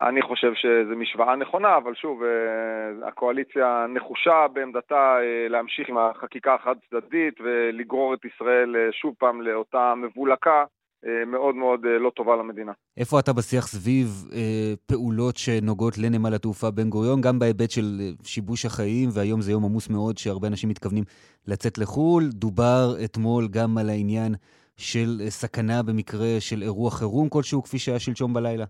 אני 0.02 0.22
חושב 0.22 0.54
שזו 0.54 0.96
משוואה 0.96 1.36
נכונה, 1.36 1.78
אבל 1.78 1.96
שוב, 1.96 2.24
אה, 2.24 3.08
הקואליציה 3.08 3.86
נחושה 3.90 4.48
בעמדתה 4.54 5.18
אה, 5.22 5.48
להמשיך 5.50 5.90
עם 5.90 5.98
החקיקה 5.98 6.54
החד-צדדית 6.54 7.34
ולגרור 7.42 8.14
את 8.14 8.26
ישראל 8.26 8.76
שוב 8.92 9.16
פעם 9.20 9.42
לאותה 9.42 9.94
מבולקה 9.96 10.60
אה, 10.60 10.79
מאוד 11.28 11.56
מאוד 11.56 11.86
אה, 11.86 12.00
לא 12.00 12.10
טובה 12.10 12.36
למדינה. 12.36 12.72
איפה 12.98 13.20
אתה 13.20 13.34
בשיח 13.34 13.68
סביב 13.68 14.08
אה, 14.34 14.74
פעולות 14.88 15.38
שנוגעות 15.38 15.98
לנמל 15.98 16.34
התעופה 16.36 16.72
בן 16.72 16.90
גוריון, 16.90 17.22
גם 17.22 17.40
בהיבט 17.40 17.72
של 17.72 17.98
אה, 18.00 18.10
שיבוש 18.24 18.66
החיים, 18.66 19.10
והיום 19.14 19.42
זה 19.42 19.52
יום 19.52 19.66
עמוס 19.66 19.90
מאוד 19.90 20.18
שהרבה 20.18 20.48
אנשים 20.48 20.70
מתכוונים 20.70 21.04
לצאת 21.48 21.78
לחו"ל. 21.78 22.24
דובר 22.30 22.86
אתמול 23.06 23.48
גם 23.52 23.78
על 23.78 23.90
העניין 23.90 24.32
של 24.78 25.10
סכנה 25.30 25.84
במקרה 25.88 26.40
של 26.40 26.62
אירוע 26.62 26.92
חירום 26.92 27.30
כלשהו, 27.30 27.64
כפי 27.64 27.78
שהיה 27.80 28.00
שלשום 28.00 28.34
בלילה. 28.34 28.66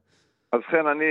אז 0.51 0.61
כן, 0.71 0.87
אני, 0.87 1.05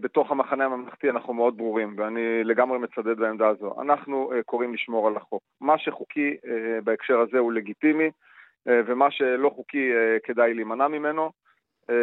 בתוך 0.00 0.30
המחנה 0.30 0.64
הממלכתי 0.64 1.10
אנחנו 1.10 1.34
מאוד 1.34 1.56
ברורים, 1.56 1.94
ואני 1.98 2.44
לגמרי 2.44 2.78
מצדד 2.78 3.16
בעמדה 3.16 3.48
הזו. 3.48 3.74
אנחנו 3.82 4.32
קוראים 4.46 4.74
לשמור 4.74 5.08
על 5.08 5.16
החוק. 5.16 5.42
מה 5.60 5.78
שחוקי 5.78 6.36
בהקשר 6.84 7.18
הזה 7.20 7.38
הוא 7.38 7.52
לגיטימי. 7.52 8.10
אה, 8.68 8.80
ומה 8.86 9.10
שלא 9.10 9.50
חוקי 9.56 9.90
אה, 9.92 10.18
כדאי 10.24 10.54
להימנע 10.54 10.88
ממנו. 10.88 11.30
אה, 11.90 11.94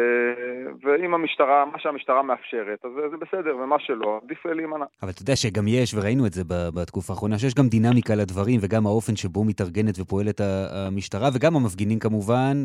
ואם 0.82 1.14
המשטרה, 1.14 1.64
מה 1.72 1.78
שהמשטרה 1.78 2.22
מאפשרת, 2.22 2.84
אז 2.84 2.90
זה 3.10 3.16
בסדר, 3.16 3.56
ומה 3.56 3.76
שלא, 3.78 4.20
עדיף 4.24 4.46
להימנע. 4.46 4.84
אבל 5.02 5.10
אתה 5.10 5.22
יודע 5.22 5.36
שגם 5.36 5.68
יש, 5.68 5.94
וראינו 5.94 6.26
את 6.26 6.32
זה 6.32 6.42
בתקופה 6.48 7.12
האחרונה, 7.12 7.38
שיש 7.38 7.54
גם 7.54 7.68
דינמיקה 7.68 8.14
לדברים, 8.14 8.60
וגם 8.62 8.86
האופן 8.86 9.16
שבו 9.16 9.44
מתארגנת 9.44 10.00
ופועלת 10.00 10.40
המשטרה, 10.40 11.28
וגם 11.34 11.56
המפגינים 11.56 11.98
כמובן, 11.98 12.64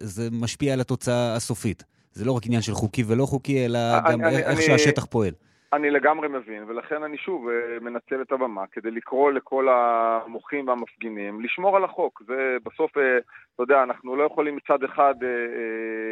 זה 0.00 0.28
משפיע 0.32 0.72
על 0.72 0.80
התוצאה 0.80 1.34
הסופית. 1.36 1.84
זה 2.12 2.24
לא 2.24 2.32
רק 2.32 2.46
עניין 2.46 2.62
של 2.62 2.72
חוקי 2.72 3.02
ולא 3.06 3.26
חוקי, 3.26 3.64
אלא 3.64 3.78
גם 4.10 4.20
אני, 4.20 4.36
איך 4.36 4.46
אני, 4.46 4.62
שהשטח 4.62 5.04
פועל. 5.04 5.32
אני 5.72 5.90
לגמרי 5.90 6.28
מבין, 6.28 6.64
ולכן 6.68 7.02
אני 7.02 7.18
שוב 7.18 7.48
אה, 7.48 7.80
מנצל 7.80 8.22
את 8.22 8.32
הבמה 8.32 8.66
כדי 8.72 8.90
לקרוא 8.90 9.32
לכל 9.32 9.68
המוחים 9.68 10.68
והמפגינים 10.68 11.40
לשמור 11.40 11.76
על 11.76 11.84
החוק. 11.84 12.22
זה 12.26 12.56
בסוף, 12.64 12.96
אה, 12.96 13.18
אתה 13.54 13.62
יודע, 13.62 13.82
אנחנו 13.82 14.16
לא 14.16 14.22
יכולים 14.22 14.56
מצד 14.56 14.84
אחד 14.84 15.14
אה, 15.22 15.28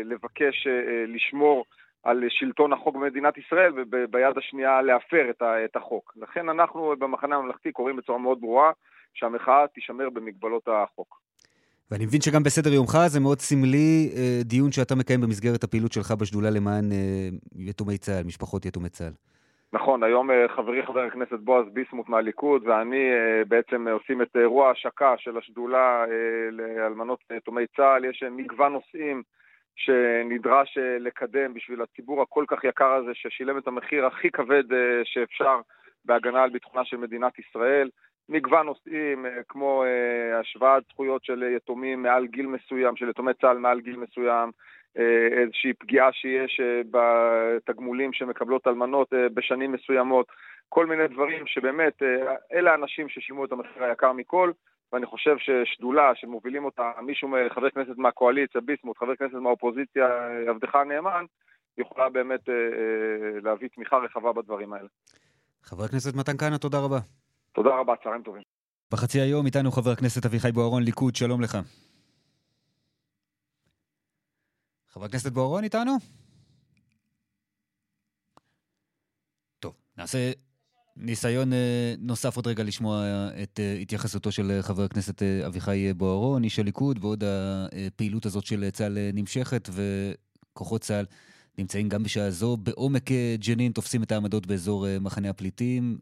לבקש 0.05 0.67
לשמור 1.07 1.65
על 2.03 2.25
שלטון 2.29 2.73
החוק 2.73 2.97
במדינת 2.97 3.39
ישראל, 3.39 3.73
וביד 3.77 4.39
השנייה 4.39 4.83
להפר 4.83 5.31
את 5.65 5.77
החוק. 5.77 6.13
לכן 6.17 6.49
אנחנו 6.49 6.95
במחנה 6.99 7.37
הממלכתי 7.37 7.73
קוראים 7.73 7.97
בצורה 7.97 8.19
מאוד 8.19 8.41
ברורה 8.41 8.71
שהמחאה 9.15 9.67
תישמר 9.75 10.11
במגבלות 10.11 10.69
החוק. 10.69 11.21
ואני 11.91 12.07
מבין 12.07 12.21
שגם 12.21 12.43
בסדר 12.43 12.73
יומך 12.73 12.99
זה 13.07 13.21
מאוד 13.21 13.41
סמלי 13.41 14.11
דיון 14.45 14.73
שאתה 14.73 14.95
מקיים 14.95 15.21
במסגרת 15.21 15.65
הפעילות 15.65 15.93
שלך 15.93 16.13
בשדולה 16.13 16.51
למען 16.51 16.85
יתומי 17.57 17.99
צה"ל, 17.99 18.25
משפחות 18.25 18.67
יתומי 18.67 18.89
צה"ל. 18.89 19.13
נכון, 19.73 20.03
היום 20.03 20.31
אה, 20.31 20.49
חברי 20.49 20.87
חבר 20.87 21.01
הכנסת 21.01 21.39
בועז 21.39 21.67
ביסמוט 21.73 22.09
מהליכוד 22.09 22.67
ואני 22.67 23.13
אה, 23.13 23.45
בעצם 23.49 23.89
עושים 23.89 24.23
את 24.23 24.37
אירוע 24.37 24.69
ההשקה 24.69 25.15
של 25.19 25.39
השדולה 25.39 26.05
לאלמנות 26.51 27.19
יתומי 27.37 27.67
צה"ל. 27.77 28.05
יש 28.05 28.23
מגוון 28.31 28.73
נושאים 28.73 29.23
שנדרש 29.77 30.79
לקדם 30.79 31.55
בשביל 31.55 31.83
הציבור 31.83 32.23
הכל 32.23 32.45
כך 32.49 32.65
יקר 32.65 32.93
הזה 32.93 33.11
ששילם 33.15 33.59
את 33.59 33.67
המחיר 33.67 34.07
הכי 34.07 34.31
כבד 34.31 34.65
שאפשר 35.05 35.61
בהגנה 36.05 36.43
על 36.43 36.51
ביטחונה 36.51 36.85
של 36.85 36.97
מדינת 36.97 37.39
ישראל. 37.39 37.91
מגוון 38.29 38.67
נושאים 38.67 39.27
כמו 39.49 39.85
השוואת 40.41 40.83
זכויות 40.93 41.25
של 41.25 41.43
יתומים 41.57 42.03
מעל 42.03 42.27
גיל 42.27 42.47
מסוים, 42.47 42.97
של 42.97 43.09
יתומי 43.09 43.35
צה"ל 43.41 43.59
מעל 43.59 43.81
גיל 43.81 43.97
מסוים, 43.97 44.49
אה, 44.49 44.53
איזושהי 45.43 45.73
פגיעה 45.73 46.13
שיש 46.13 46.61
אה, 46.61 46.81
בתגמולים 46.91 48.13
שמקבלות 48.13 48.67
אלמנות 48.67 49.13
אה, 49.13 49.29
בשנים 49.35 49.73
מסוימות, 49.73 50.27
כל 50.69 50.87
מיני 50.87 51.09
דברים 51.09 51.47
שבאמת, 51.47 52.03
אלה 52.53 52.71
האנשים 52.71 53.09
ששילמו 53.09 53.45
את 53.45 53.53
המחיר 53.53 53.85
היקר 53.85 54.13
מכל, 54.13 54.53
ואני 54.93 55.07
חושב 55.07 55.37
ששדולה 55.39 56.13
שמובילים 56.15 56.65
אותה 56.65 56.93
מישהו, 57.03 57.29
חבר 57.55 57.71
כנסת 57.71 57.97
מהקואליציה, 57.97 58.61
ביסמוט, 58.61 58.99
חבר 58.99 59.17
כנסת 59.17 59.35
מהאופוזיציה, 59.35 60.07
עבדך 60.49 60.75
הנאמן, 60.75 61.25
יכולה 61.79 62.09
באמת 62.09 62.41
להביא 63.43 63.69
תמיכה 63.75 63.97
רחבה 63.97 64.33
בדברים 64.33 64.73
האלה. 64.73 64.89
חבר 65.63 65.85
הכנסת 65.85 66.17
מתן 66.17 66.37
כהנא, 66.39 66.57
תודה 66.57 66.79
רבה. 66.79 66.99
תודה 67.53 67.71
רבה, 67.71 67.95
צהריים 68.03 68.23
טובים. 68.23 68.43
בחצי 68.93 69.21
היום 69.21 69.47
איתנו 69.47 69.71
חבר 69.71 69.91
הכנסת 69.91 70.27
אביחי 70.27 70.53
בוארון, 70.53 70.83
ליכוד, 70.83 71.17
שלום 71.17 71.41
לך. 71.41 71.59
חבר 74.99 75.07
הכנסת 75.07 75.33
בוארון 75.33 75.65
איתנו? 75.65 75.97
טוב, 79.61 79.75
נעשה 79.97 80.33
ניסיון 80.97 81.53
אה, 81.53 81.95
נוסף 81.99 82.37
עוד 82.37 82.47
רגע 82.47 82.63
לשמוע 82.63 83.05
את 83.43 83.61
אה, 83.61 83.75
התייחסותו 83.75 84.33
של 84.33 84.59
חבר 84.63 84.85
הכנסת 84.85 85.23
אה, 85.23 85.47
אביחי 85.47 85.93
בוארון, 85.97 86.45
איש 86.45 86.59
הליכוד, 86.59 86.99
ועוד 87.01 87.25
הפעילות 87.25 88.27
הזאת 88.27 88.45
של 88.45 88.71
צה"ל 88.71 88.99
נמשכת, 89.15 89.69
וכוחות 89.73 90.81
צה"ל 90.81 91.07
נמצאים 91.59 91.89
גם 91.89 92.03
בשעה 92.03 92.31
זו 92.31 92.57
בעומק 92.57 93.11
ג'נין, 93.39 93.73
תופסים 93.73 94.03
את 94.03 94.13
העמדות 94.13 94.47
באזור 94.47 94.99
מחנה 95.01 95.31
הפליטים, 95.31 95.99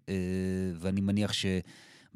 ואני 0.80 1.00
מניח 1.00 1.32
ש... 1.32 1.46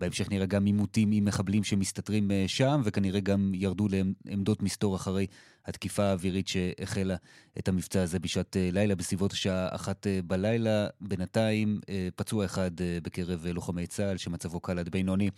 בהמשך 0.01 0.31
נראה 0.31 0.47
גם 0.47 0.65
עימותים 0.65 1.13
עם 1.13 1.25
מחבלים 1.25 1.65
שמסתתרים 1.65 2.31
אה, 2.31 2.45
שם, 2.47 2.81
וכנראה 2.85 3.21
גם 3.21 3.53
ירדו 3.55 3.87
לעמדות 4.27 4.63
מסתור 4.63 4.97
אחרי 4.97 5.27
התקיפה 5.67 6.03
האווירית 6.03 6.49
שהחלה 6.49 7.17
את 7.59 7.69
המבצע 7.69 8.03
הזה 8.03 8.19
בשעת 8.19 8.57
אה, 8.57 8.69
לילה, 8.73 8.95
בסביבות 8.95 9.33
השעה 9.33 9.69
אחת 9.75 10.07
אה, 10.07 10.21
בלילה. 10.27 10.87
בינתיים 11.01 11.81
פצוע 12.17 12.45
אחד 12.45 12.71
בקרב 13.03 13.47
לוחמי 13.47 13.87
צה"ל, 13.87 14.17
שמצבו 14.17 14.61
קל 14.61 14.79
עד 14.79 14.89
בינוני, 14.89 15.31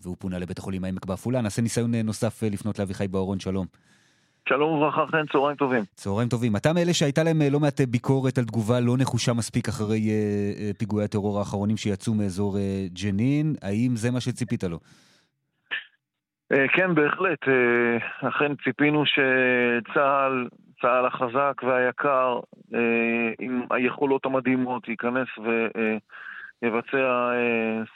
והוא 0.00 0.16
פונה 0.18 0.38
לבית 0.38 0.58
החולים 0.58 0.84
העמק 0.84 1.06
בעפולה. 1.06 1.40
נעשה 1.40 1.62
ניסיון 1.62 1.94
נוסף 1.94 2.42
לפנות 2.42 2.78
לאביחי 2.78 3.08
באורון, 3.08 3.40
שלום. 3.40 3.66
שלום 4.48 4.70
וברכה, 4.72 5.06
חן, 5.06 5.26
צהריים 5.32 5.56
טובים. 5.56 5.84
צהריים 5.94 6.28
טובים. 6.28 6.56
אתה 6.56 6.72
מאלה 6.72 6.92
שהייתה 6.92 7.22
להם 7.22 7.42
אה, 7.42 7.50
לא 7.50 7.60
מעט 7.60 7.80
אה, 7.80 7.86
ביקורת 7.86 8.38
על 8.38 8.44
תגובה 8.44 8.80
לא 8.80 8.96
נחושה 8.98 9.32
מספיק 9.32 9.68
אחרי 9.68 9.98
uh, 9.98 10.78
פיגועי 10.78 11.04
הטרור 11.04 11.38
האחרונים 11.38 11.76
שיצאו 11.76 12.14
מאזור 12.14 12.56
uh, 12.56 13.02
ג'נין, 13.02 13.54
האם 13.62 13.90
זה 13.96 14.10
מה 14.10 14.20
שציפית 14.20 14.64
לו? 14.64 14.78
Uh, 16.52 16.56
כן, 16.76 16.94
בהחלט. 16.94 17.42
אכן 18.28 18.52
ציפינו 18.64 19.04
שצה"ל, 19.06 20.48
צה"ל 20.82 21.06
החזק 21.06 21.62
והיקר, 21.62 22.40
עם 23.38 23.62
היכולות 23.70 24.26
המדהימות, 24.26 24.88
ייכנס 24.88 25.28
ויבצע 26.62 27.30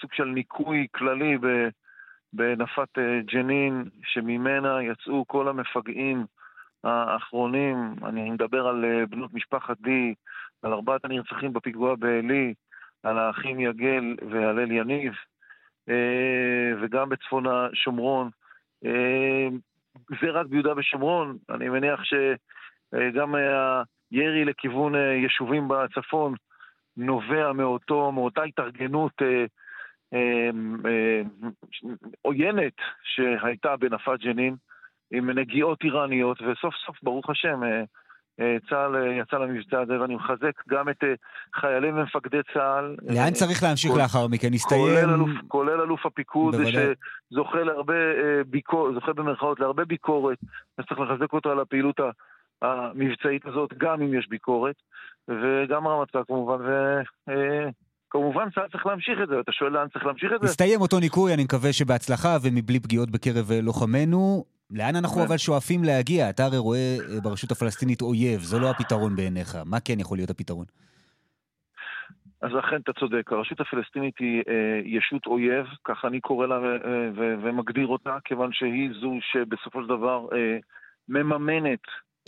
סוג 0.00 0.10
של 0.12 0.24
ניקוי 0.24 0.86
כללי 0.94 1.38
ב... 1.38 1.46
בנפת 2.32 2.98
ג'נין, 3.32 3.84
שממנה 4.04 4.82
יצאו 4.82 5.24
כל 5.26 5.48
המפגעים 5.48 6.24
האחרונים, 6.84 7.94
אני 8.04 8.30
מדבר 8.30 8.66
על 8.66 8.84
אה, 8.84 9.06
בנות 9.06 9.34
משפחת 9.34 9.76
די, 9.80 10.14
על 10.62 10.72
ארבעת 10.72 11.04
הנרצחים 11.04 11.52
בפיגוע 11.52 11.94
בעלי, 11.94 12.54
על 13.02 13.18
האחים 13.18 13.60
יגל 13.60 14.16
והלל 14.30 14.70
יניב, 14.70 15.12
אה, 15.88 16.72
וגם 16.82 17.08
בצפון 17.08 17.44
השומרון. 17.46 18.30
אה, 18.84 19.48
זה 20.20 20.30
רק 20.30 20.46
ביהודה 20.46 20.72
ושומרון, 20.76 21.36
אני 21.50 21.68
מניח 21.68 22.00
שגם 22.04 23.34
הירי 23.34 24.44
לכיוון 24.44 24.94
יישובים 24.94 25.68
בצפון 25.68 26.34
נובע 26.96 27.52
מאותו, 27.52 28.12
מאותה 28.12 28.42
התארגנות 28.42 29.22
עוינת 32.22 32.72
שהייתה 33.02 33.76
בנפת 33.76 34.18
ג'נין. 34.20 34.56
עם 35.12 35.30
נגיעות 35.30 35.78
איראניות, 35.84 36.38
וסוף 36.42 36.74
סוף, 36.86 36.96
ברוך 37.02 37.30
השם, 37.30 37.62
אה, 37.64 37.82
אה, 38.40 38.56
צה"ל 38.70 38.96
אה, 38.96 39.12
יצא 39.12 39.36
למבצע 39.36 39.80
הזה, 39.80 40.00
ואני 40.00 40.14
מחזק 40.14 40.68
גם 40.68 40.88
את 40.88 41.04
חיילים 41.54 41.98
ומפקדי 41.98 42.38
צה"ל. 42.54 42.96
לאן 43.08 43.30
צריך 43.32 43.62
להמשיך 43.62 43.92
כל, 43.92 43.98
לאחר 43.98 44.26
מכן? 44.26 44.54
הסתיים... 44.54 44.98
כולל 45.48 45.80
אלוף, 45.80 46.06
הפיקוד, 46.06 46.54
בוודאי. 46.54 46.72
שזוכה 47.30 47.62
להרבה 47.62 47.94
ביקורת, 48.46 48.94
זוכה 48.94 49.12
במרכאות 49.12 49.60
להרבה 49.60 49.84
ביקורת, 49.84 50.38
אז 50.78 50.84
צריך 50.88 51.00
לחזק 51.00 51.32
אותו 51.32 51.50
על 51.50 51.60
הפעילות 51.60 52.00
המבצעית 52.62 53.46
הזאת, 53.46 53.74
גם 53.78 54.02
אם 54.02 54.18
יש 54.18 54.28
ביקורת, 54.28 54.76
וגם 55.28 55.86
הרמטכ"ל 55.86 56.24
כמובן, 56.26 56.58
ו... 56.66 57.00
כמובן 58.10 58.50
צה"ל 58.54 58.68
צריך 58.72 58.86
להמשיך 58.86 59.18
את 59.22 59.28
זה, 59.28 59.40
אתה 59.40 59.52
שואל 59.52 59.72
לאן 59.72 59.88
צריך 59.88 60.06
להמשיך 60.06 60.32
את 60.34 60.40
זה? 60.40 60.46
הסתיים 60.46 60.80
אותו 60.80 61.00
ניקוי, 61.00 61.34
אני 61.34 61.44
מקווה 61.44 61.72
שבהצלחה 61.72 62.36
ומבלי 62.42 62.80
פגיעות 62.80 63.10
בקרב 63.10 63.50
לוחמינו. 63.62 64.44
לאן 64.72 64.96
אנחנו 64.96 65.16
כן. 65.16 65.26
אבל 65.26 65.36
שואפים 65.36 65.84
להגיע? 65.84 66.30
אתה 66.30 66.44
הרי 66.44 66.58
רואה 66.58 66.96
אה, 67.00 67.20
ברשות 67.22 67.50
הפלסטינית 67.50 68.02
אויב, 68.02 68.40
זה 68.40 68.58
לא 68.58 68.70
הפתרון 68.70 69.16
בעיניך. 69.16 69.56
מה 69.66 69.80
כן 69.80 70.00
יכול 70.00 70.18
להיות 70.18 70.30
הפתרון? 70.30 70.64
אז 72.42 72.50
אכן 72.58 72.76
אתה 72.76 72.92
צודק, 72.92 73.32
הרשות 73.32 73.60
הפלסטינית 73.60 74.18
היא 74.18 74.42
אה, 74.48 74.80
ישות 74.84 75.26
אויב, 75.26 75.66
ככה 75.84 76.08
אני 76.08 76.20
קורא 76.20 76.46
לה 76.46 76.54
אה, 76.54 77.10
ו- 77.14 77.34
ומגדיר 77.42 77.86
אותה, 77.86 78.16
כיוון 78.24 78.52
שהיא 78.52 78.90
זו 79.00 79.12
שבסופו 79.32 79.82
של 79.82 79.88
דבר 79.88 80.26
אה, 80.32 80.58
מממנת 81.08 81.80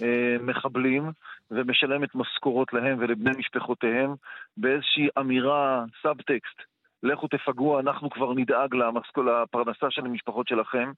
אה, 0.02 0.36
מחבלים 0.40 1.10
ומשלמת 1.50 2.14
משכורות 2.14 2.72
להם 2.72 2.96
ולבני 3.00 3.30
משפחותיהם 3.38 4.14
באיזושהי 4.56 5.08
אמירה, 5.18 5.84
סאבטקסט, 6.02 6.58
לכו 7.04 7.28
תפגעו, 7.28 7.80
אנחנו 7.80 8.10
כבר 8.10 8.32
נדאג 8.32 8.74
לפרנסה 8.74 9.86
של 9.90 10.06
המשפחות 10.06 10.48
שלכם, 10.48 10.92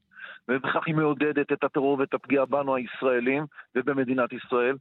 ובכך 0.48 0.86
היא 0.86 0.94
מעודדת 0.94 1.52
את 1.52 1.64
הטרור 1.64 1.98
ואת 1.98 2.14
הפגיעה 2.14 2.46
בנו 2.46 2.76
הישראלים 2.76 3.44
ובמדינת 3.74 4.32
ישראל. 4.32 4.76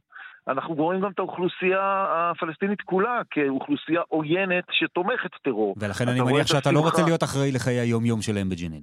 אנחנו 0.48 0.74
רואים 0.74 1.00
גם 1.00 1.10
את 1.10 1.18
האוכלוסייה 1.18 2.06
הפלסטינית 2.08 2.80
כולה 2.80 3.20
כאוכלוסייה 3.30 4.00
עוינת 4.08 4.64
שתומכת 4.70 5.30
טרור. 5.42 5.74
ולכן 5.78 6.08
אני 6.08 6.20
מניח 6.20 6.46
שאתה 6.46 6.72
לא 6.72 6.80
רוצה 6.80 7.02
להיות 7.02 7.22
אחראי 7.22 7.52
לחיי 7.52 7.78
היום-יום 7.78 8.22
שלהם 8.22 8.48
בג'נין. 8.48 8.82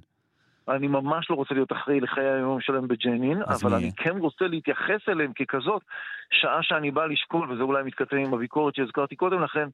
אני 0.68 0.88
ממש 0.88 1.30
לא 1.30 1.34
רוצה 1.34 1.54
להיות 1.54 1.72
אחראי 1.72 2.00
לחיי 2.00 2.24
היום 2.24 2.60
שלהם 2.60 2.88
בג'נין, 2.88 3.42
אבל 3.42 3.70
מי? 3.70 3.76
אני 3.76 3.90
כן 3.96 4.16
רוצה 4.18 4.44
להתייחס 4.44 5.08
אליהם 5.08 5.32
ככזאת, 5.32 5.82
שעה 6.30 6.62
שאני 6.62 6.90
בא 6.90 7.06
לשקול, 7.06 7.52
וזה 7.52 7.62
אולי 7.62 7.82
מתכתב 7.82 8.16
עם 8.16 8.34
הביקורת 8.34 8.74
שהזכרתי 8.74 9.16
קודם 9.16 9.42
לכן, 9.42 9.68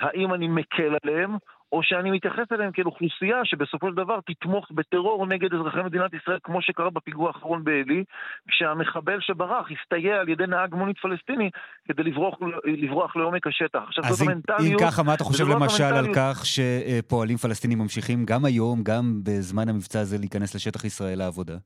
האם 0.00 0.34
אני 0.34 0.48
מקל 0.48 0.96
עליהם, 1.02 1.36
או 1.72 1.80
שאני 1.82 2.10
מתייחס 2.10 2.52
אליהם 2.52 2.72
כאל 2.72 2.84
אוכלוסייה 2.86 3.40
שבסופו 3.44 3.88
של 3.88 3.94
דבר 3.94 4.18
תתמוך 4.26 4.66
בטרור 4.70 5.26
נגד 5.26 5.54
אזרחי 5.54 5.82
מדינת 5.82 6.14
ישראל, 6.14 6.38
כמו 6.42 6.62
שקרה 6.62 6.90
בפיגוע 6.90 7.28
האחרון 7.28 7.64
בעלי, 7.64 8.04
כשהמחבל 8.48 9.20
שברח 9.20 9.66
הסתייע 9.70 10.16
על 10.20 10.28
ידי 10.28 10.46
נהג 10.46 10.74
מונית 10.74 10.98
פלסטיני 10.98 11.50
כדי 11.88 12.02
לברוח, 12.02 12.34
לברוח 12.64 13.16
לעומק 13.16 13.46
השטח. 13.46 13.80
עכשיו 13.86 14.04
זאת 14.04 14.28
המנטליות... 14.28 14.82
אם 14.82 14.88
ככה, 14.88 15.02
מה 15.02 15.14
אתה 15.14 15.24
חושב 15.24 15.44
לא 15.48 15.54
למשל 15.54 15.84
על 15.84 16.06
כך 16.14 16.42
שפועלים 16.46 17.36
פלסטינים 17.36 17.78
ממשיכים 17.78 18.24
גם 18.24 18.44
היום, 18.44 18.82
גם 18.82 19.20
בזמן 19.24 19.68
המבצע 19.68 20.00
הזה, 20.00 20.18
להיכנס 20.18 20.54
לשטח 20.54 20.84
ישראל 20.84 21.18
לעבודה? 21.18 21.56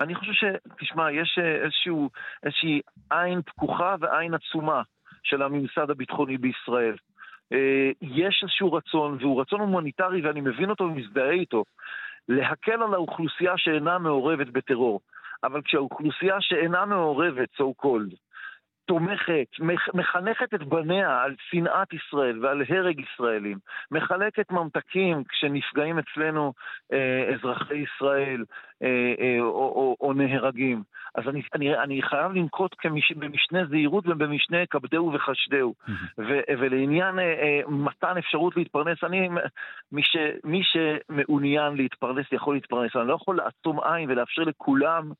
אני 0.00 0.14
חושב 0.14 0.32
ש... 0.32 0.44
תשמע, 0.80 1.12
יש 1.12 1.38
איזשהו, 1.64 2.10
איזושהי 2.42 2.80
עין 3.10 3.42
פקוחה 3.42 3.94
ועין 4.00 4.34
עצומה 4.34 4.82
של 5.22 5.42
הממסד 5.42 5.90
הביטחוני 5.90 6.38
בישראל. 6.38 6.96
אה, 7.52 7.90
יש 8.00 8.40
איזשהו 8.42 8.72
רצון, 8.72 9.16
והוא 9.20 9.40
רצון 9.40 9.60
הומניטרי 9.60 10.20
ואני 10.20 10.40
מבין 10.40 10.70
אותו 10.70 10.84
ומזדהה 10.84 11.30
איתו, 11.30 11.64
להקל 12.28 12.82
על 12.82 12.94
האוכלוסייה 12.94 13.52
שאינה 13.56 13.98
מעורבת 13.98 14.46
בטרור. 14.46 15.00
אבל 15.44 15.62
כשהאוכלוסייה 15.62 16.36
שאינה 16.40 16.84
מעורבת, 16.84 17.48
so 17.60 17.84
called, 17.84 18.14
תומכת, 18.90 19.46
מחנכת 19.94 20.54
את 20.54 20.62
בניה 20.62 21.22
על 21.22 21.34
שנאת 21.50 21.92
ישראל 21.92 22.44
ועל 22.44 22.62
הרג 22.68 23.00
ישראלים, 23.00 23.58
מחלקת 23.90 24.50
ממתקים 24.50 25.24
כשנפגעים 25.24 25.98
אצלנו 25.98 26.52
אה, 26.92 27.30
אזרחי 27.34 27.74
ישראל 27.74 28.44
אה, 28.82 29.14
אה, 29.20 29.36
או, 29.40 29.46
או, 29.46 29.96
או 30.00 30.12
נהרגים. 30.12 30.82
אז 31.14 31.28
אני, 31.28 31.42
אני, 31.54 31.78
אני 31.78 32.02
חייב 32.02 32.32
לנקוט 32.32 32.74
כמש, 32.78 33.12
במשנה 33.12 33.64
זהירות 33.64 34.04
ובמשנה 34.06 34.66
כבדהו 34.66 35.12
וחשדהו. 35.14 35.74
ו, 36.18 36.40
ולעניין 36.58 37.18
אה, 37.18 37.24
אה, 37.24 37.60
מתן 37.68 38.16
אפשרות 38.18 38.56
להתפרנס, 38.56 39.04
אני, 39.04 39.28
מי, 39.92 40.02
ש, 40.02 40.16
מי 40.44 40.62
שמעוניין 40.62 41.76
להתפרנס 41.76 42.26
יכול 42.32 42.54
להתפרנס. 42.54 42.96
אני 42.96 43.08
לא 43.08 43.14
יכול 43.14 43.36
לעצום 43.36 43.80
עין 43.80 44.10
ולאפשר 44.10 44.42
לכולם 44.42 45.12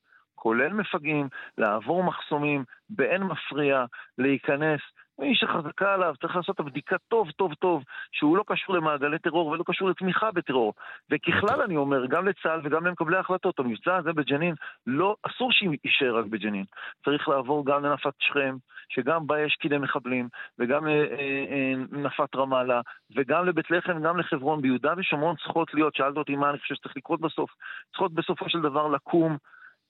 כולל 0.42 0.72
מפגעים, 0.72 1.28
לעבור 1.58 2.04
מחסומים, 2.04 2.64
באין 2.90 3.22
מפריע, 3.22 3.84
להיכנס. 4.18 4.80
מי 5.18 5.34
שחזקה 5.34 5.94
עליו 5.94 6.14
צריך 6.20 6.36
לעשות 6.36 6.54
את 6.54 6.60
הבדיקה 6.60 6.96
טוב 7.08 7.30
טוב 7.30 7.54
טוב, 7.54 7.84
שהוא 8.12 8.36
לא 8.36 8.44
קשור 8.46 8.74
למעגלי 8.74 9.18
טרור 9.18 9.46
ולא 9.46 9.64
קשור 9.66 9.88
לתמיכה 9.88 10.30
בטרור. 10.30 10.74
וככלל 11.10 11.62
אני 11.62 11.76
אומר, 11.76 12.06
גם 12.06 12.28
לצה"ל 12.28 12.60
וגם 12.64 12.86
למקבלי 12.86 13.16
ההחלטות, 13.16 13.58
המבצע 13.58 13.96
הזה 13.96 14.12
בג'נין, 14.12 14.54
לא, 14.86 15.16
אסור 15.22 15.52
שיישאר 15.52 16.16
רק 16.16 16.26
בג'נין. 16.26 16.64
צריך 17.04 17.28
לעבור 17.28 17.66
גם 17.66 17.84
לנפת 17.84 18.12
שכם, 18.18 18.56
שגם 18.88 19.26
בה 19.26 19.40
יש 19.40 19.56
קידי 19.60 19.78
מחבלים, 19.78 20.28
וגם 20.58 20.86
לנפת 20.86 22.34
אה, 22.34 22.40
אה, 22.40 22.42
רמאללה, 22.42 22.80
וגם 23.16 23.46
לבית 23.46 23.70
לחם, 23.70 24.02
גם 24.02 24.18
לחברון. 24.18 24.62
ביהודה 24.62 24.92
ושומרון 24.96 25.36
צריכות 25.36 25.74
להיות, 25.74 25.94
שאלת 25.94 26.16
אותי 26.16 26.36
מה 26.36 26.50
אני 26.50 26.58
חושב 26.58 26.74
שצריך 26.74 26.96
לקרות 26.96 27.20
בסוף, 27.20 27.50
צריכות 27.90 28.14
בסופו 28.14 28.48
של 28.48 28.60
דבר 28.60 28.88
לקום 28.88 29.36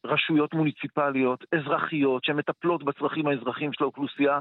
רשויות 0.05 0.55
מוניציפליות, 0.55 1.44
אזרחיות, 1.55 2.24
שמטפלות 2.24 2.84
בצרכים 2.84 3.26
האזרחיים 3.26 3.72
של 3.72 3.84
האוכלוסייה, 3.84 4.38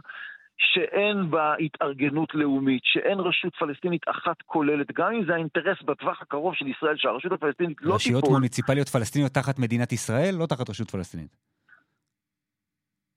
שאין 0.58 1.30
בה 1.30 1.56
התארגנות 1.56 2.36
לאומית, 2.36 2.82
שאין 2.84 3.20
רשות 3.20 3.56
פלסטינית 3.56 4.02
אחת 4.10 4.42
כוללת, 4.46 4.88
גם 4.92 5.14
אם 5.14 5.26
זה 5.26 5.34
האינטרס 5.34 5.82
בטווח 5.86 6.22
הקרוב 6.22 6.56
של 6.56 6.68
ישראל 6.68 6.98
שהרשות 6.98 7.32
הפלסטינית 7.32 7.78
לא 7.78 7.84
תיפול. 7.84 7.96
רשויות 7.96 8.24
מוניציפליות 8.30 8.90
פלסטיניות 8.90 9.32
תחת 9.32 9.60
מדינת 9.60 9.92
ישראל, 9.92 10.36
לא 10.40 10.46
תחת 10.46 10.70
רשות 10.70 10.92
פלסטינית. 10.92 11.36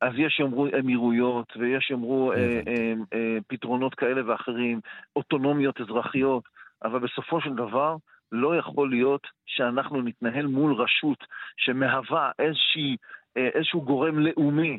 אז 0.01 0.13
יש 0.17 0.41
יאמרו 0.41 0.67
אמירויות, 0.81 1.53
ויש 1.57 1.91
יאמרו 1.91 2.33
אה, 2.33 2.61
אה, 2.69 2.93
אה, 3.15 3.39
פתרונות 3.47 3.95
כאלה 3.95 4.31
ואחרים, 4.31 4.81
אוטונומיות 5.17 5.81
אזרחיות, 5.81 6.45
אבל 6.85 6.99
בסופו 6.99 7.41
של 7.41 7.55
דבר, 7.55 7.97
לא 8.33 8.57
יכול 8.57 8.91
להיות 8.91 9.27
שאנחנו 9.47 10.03
נתנהל 10.03 10.47
מול 10.47 10.75
רשות 10.75 11.19
שמהווה 11.57 12.31
איזושהי, 12.39 12.97
אה, 13.37 13.49
איזשהו 13.55 13.83
גורם 13.83 14.19
לאומי 14.19 14.79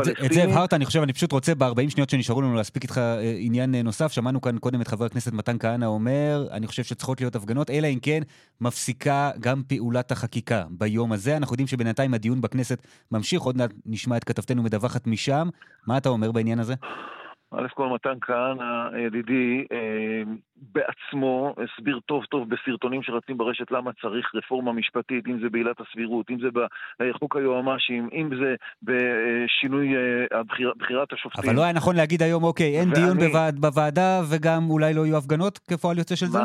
את 0.00 0.32
זה 0.32 0.44
הבהרת, 0.44 0.72
אני 0.72 0.84
חושב, 0.84 1.02
אני 1.02 1.12
פשוט 1.12 1.32
רוצה 1.32 1.54
ב-40 1.54 1.90
שניות 1.90 2.10
שנשארו 2.10 2.42
לנו 2.42 2.54
להספיק 2.54 2.82
איתך 2.82 2.98
אה, 2.98 3.34
עניין 3.38 3.74
אה, 3.74 3.82
נוסף. 3.82 4.12
שמענו 4.12 4.40
כאן 4.40 4.58
קודם 4.58 4.80
את 4.80 4.88
חבר 4.88 5.04
הכנסת 5.04 5.32
מתן 5.32 5.58
כהנא 5.58 5.84
אומר, 5.84 6.46
אני 6.50 6.66
חושב 6.66 6.82
שצריכות 6.82 7.20
להיות 7.20 7.36
הפגנות, 7.36 7.70
אלא 7.70 7.86
אם 7.86 7.98
כן 8.02 8.20
מפסיקה 8.60 9.30
גם 9.40 9.62
פעולת 9.68 10.12
החקיקה 10.12 10.64
ביום 10.70 11.12
הזה. 11.12 11.36
אנחנו 11.36 11.54
יודעים 11.54 11.66
שבינתיים 11.66 12.14
הדיון 12.14 12.40
בכנסת 12.40 12.86
ממשיך, 13.10 13.42
עוד 13.42 13.56
מעט 13.56 13.70
נשמע 13.86 14.16
את 14.16 14.24
כתבתנו 14.24 14.62
מדווחת 14.62 15.06
משם. 15.06 15.48
מה 15.86 15.98
אתה 15.98 16.08
אומר 16.08 16.32
בעניין 16.32 16.58
הזה? 16.58 16.74
א' 17.54 17.68
כל 17.74 17.88
מתן 17.88 18.18
כהנא, 18.20 18.96
ידידי, 19.06 19.64
אה, 19.72 20.22
בעצמו 20.56 21.54
הסביר 21.64 22.00
טוב 22.06 22.24
טוב 22.24 22.48
בסרטונים 22.48 23.02
שרצים 23.02 23.38
ברשת 23.38 23.70
למה 23.70 23.90
צריך 24.02 24.34
רפורמה 24.34 24.72
משפטית, 24.72 25.26
אם 25.26 25.40
זה 25.42 25.50
בעילת 25.50 25.80
הסבירות, 25.80 26.30
אם 26.30 26.38
זה 26.40 26.48
בחוק 27.00 27.36
היועמ"שים, 27.36 28.08
אם 28.12 28.30
זה 28.40 28.54
בשינוי 28.82 29.96
אה, 29.96 30.42
בחירת 30.78 31.12
השופטים. 31.12 31.50
אבל 31.50 31.56
לא 31.56 31.62
היה 31.62 31.72
נכון 31.72 31.96
להגיד 31.96 32.22
היום, 32.22 32.44
אוקיי, 32.44 32.80
אין 32.80 32.88
ואני... 32.88 33.04
דיון 33.04 33.18
בוועד, 33.18 33.58
בוועדה 33.58 34.20
וגם 34.30 34.70
אולי 34.70 34.94
לא 34.94 35.06
יהיו 35.06 35.16
הפגנות 35.16 35.58
כפועל 35.58 35.98
יוצא 35.98 36.16
של 36.16 36.26
זה? 36.26 36.38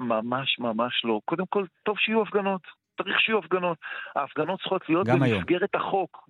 ממש 0.00 0.58
ממש 0.58 1.02
לא. 1.04 1.20
קודם 1.24 1.44
כל, 1.48 1.64
טוב 1.82 1.96
שיהיו 1.98 2.22
הפגנות. 2.22 2.60
צריך 3.02 3.20
שיהיו 3.20 3.38
הפגנות. 3.38 3.78
ההפגנות 4.16 4.60
צריכות 4.60 4.88
להיות 4.88 5.06
במסגרת 5.06 5.74
היום. 5.74 5.86
החוק. 5.86 6.28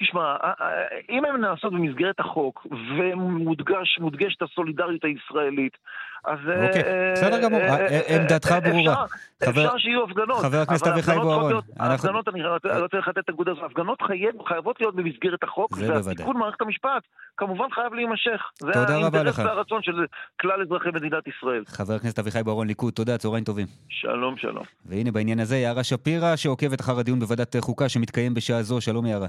תשמע, 0.00 0.20
אה, 0.20 0.52
אה, 0.60 0.86
אם 1.10 1.24
הן 1.24 1.40
נעשות 1.40 1.72
במסגרת 1.72 2.20
החוק 2.20 2.66
ומודגשת 2.98 4.42
הסולידריות 4.42 5.04
הישראלית, 5.04 5.76
אז... 6.24 6.38
אוקיי, 6.38 6.82
אה, 6.82 7.12
בסדר 7.12 7.42
גמור, 7.42 7.60
עמדתך 8.08 8.54
ברורה. 8.64 9.04
אפשר 9.48 9.78
שיהיו 9.78 10.04
הפגנות. 10.04 10.38
חבר 10.42 10.58
הכנסת 10.58 10.86
אביחי 10.86 11.14
בוארון. 11.14 11.52
הפגנות, 11.76 12.28
אני 12.28 12.46
רוצה 12.80 12.98
לחטט 12.98 13.18
את 13.18 13.28
הנקודה 13.28 13.52
הזאת, 13.52 13.64
הפגנות 13.64 14.02
חייבות 14.48 14.80
להיות 14.80 14.94
במסגרת 14.94 15.42
החוק, 15.42 15.78
והתיקון 16.06 16.36
מערכת 16.36 16.60
המשפט 16.60 17.02
כמובן 17.36 17.64
חייב 17.74 17.94
להימשך. 17.94 18.42
תודה 18.58 18.80
רבה 18.80 18.86
לך. 18.86 19.10
זה 19.10 19.18
האינטרס 19.18 19.38
והרצון 19.38 19.82
של 19.82 20.06
כלל 20.40 20.62
אזרחי 20.62 20.88
מדינת 20.94 21.28
ישראל. 21.28 21.62
חבר 21.66 21.94
הכנסת 21.94 22.18
אביחי 22.18 22.42
בוארון, 22.42 22.66
ליכוד, 22.66 22.92
תודה, 22.92 23.18
צהריים 23.18 23.44
טובים. 23.44 23.66
שלום, 23.88 24.36
שלום. 24.36 24.64
והנה 24.86 25.10
בעניין 25.10 25.40
הזה 25.40 25.56
יערה 25.56 25.84
שפירא, 25.84 26.36
שעוקבת 26.36 26.80
אחר 26.80 26.98
הדיון 26.98 27.20
בוועדת 27.20 27.56
חוקה 27.60 27.88
שמתקיים 27.88 28.34
בשעה 28.34 28.62
זו. 28.62 28.80
שלום 28.80 29.06
יערה. 29.06 29.26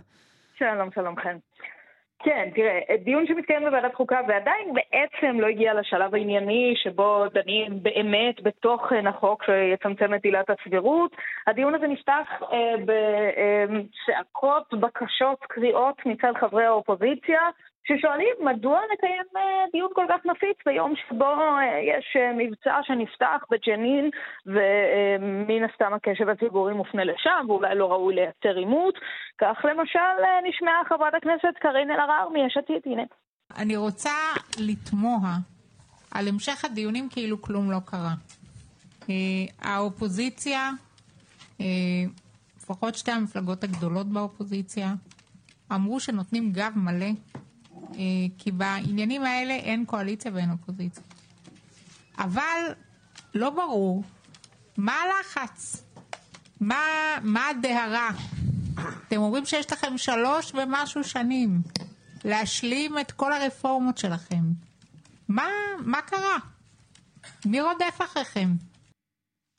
שלום, 0.59 0.89
שלום 0.95 1.15
חן. 1.15 1.37
כן, 2.23 2.49
תראה, 2.55 2.79
דיון 3.03 3.27
שמתקיים 3.27 3.63
בוועדת 3.63 3.95
חוקה 3.95 4.19
ועדיין 4.27 4.73
בעצם 4.73 5.39
לא 5.39 5.47
הגיע 5.47 5.73
לשלב 5.73 6.15
הענייני 6.15 6.73
שבו 6.75 7.25
דנים 7.33 7.83
באמת 7.83 8.41
בתוכן 8.43 9.07
החוק 9.07 9.43
שיצמצם 9.43 10.13
את 10.13 10.23
עילת 10.23 10.49
הסבירות. 10.49 11.15
הדיון 11.47 11.75
הזה 11.75 11.87
נפתח 11.87 12.27
אה, 12.51 12.73
בצעקות, 12.85 14.73
בקשות, 14.73 15.39
קריאות 15.39 16.05
מצד 16.05 16.31
חברי 16.39 16.65
האופוזיציה, 16.65 17.41
ששואלים 17.87 18.35
מדוע 18.39 18.79
לקיים 18.93 19.25
אה, 19.37 19.65
דיון 19.71 19.89
כל 19.93 20.05
כך 20.09 20.25
נפיץ 20.25 20.57
ביום 20.65 20.93
שבו 20.95 21.25
אה, 21.25 21.79
יש 21.91 22.05
אה, 22.15 22.31
מבצע 22.37 22.79
שנפתח 22.83 23.41
בג'נין 23.51 24.09
ומן 24.45 25.63
הסתם 25.69 25.93
הקשב 25.93 26.29
הציבורי 26.29 26.73
מופנה 26.73 27.03
לשם 27.03 27.45
ואולי 27.47 27.75
לא 27.75 27.91
ראוי 27.91 28.15
לייצר 28.15 28.59
עימות. 28.59 28.95
כך 29.37 29.57
למשל 29.63 30.19
נשמעה 30.49 30.81
חברת 30.89 31.13
הכנסת 31.13 31.57
קארין 31.61 31.91
אלהרר 31.91 32.29
מיש 32.29 32.57
עתיד, 32.57 32.81
הנה. 32.85 33.03
אני 33.57 33.75
רוצה 33.77 34.13
לתמוה 34.59 35.31
על 36.11 36.27
המשך 36.27 36.65
הדיונים 36.65 37.09
כאילו 37.09 37.41
כלום 37.41 37.71
לא 37.71 37.77
קרה. 37.85 38.13
האופוזיציה, 39.61 40.69
לפחות 42.57 42.95
שתי 42.95 43.11
המפלגות 43.11 43.63
הגדולות 43.63 44.07
באופוזיציה, 44.07 44.87
אמרו 45.71 45.99
שנותנים 45.99 46.51
גב 46.51 46.71
מלא 46.75 47.11
כי 48.37 48.51
בעניינים 48.51 49.23
האלה 49.23 49.53
אין 49.53 49.85
קואליציה 49.85 50.31
ואין 50.33 50.51
אופוזיציה. 50.51 51.03
אבל 52.17 52.73
לא 53.33 53.49
ברור 53.49 54.03
מה 54.77 54.93
הלחץ, 54.93 55.83
מה, 56.61 57.49
הדהרה. 57.49 58.09
אתם 59.07 59.17
אומרים 59.17 59.45
שיש 59.45 59.71
לכם 59.71 59.97
שלוש 59.97 60.51
ומשהו 60.55 61.03
שנים 61.03 61.61
להשלים 62.23 62.99
את 62.99 63.11
כל 63.11 63.33
הרפורמות 63.33 63.97
שלכם. 63.97 64.43
מה, 65.27 65.47
מה 65.79 66.01
קרה? 66.01 66.37
מי 67.45 67.61
רודף 67.61 67.99
אחריכם? 68.05 68.49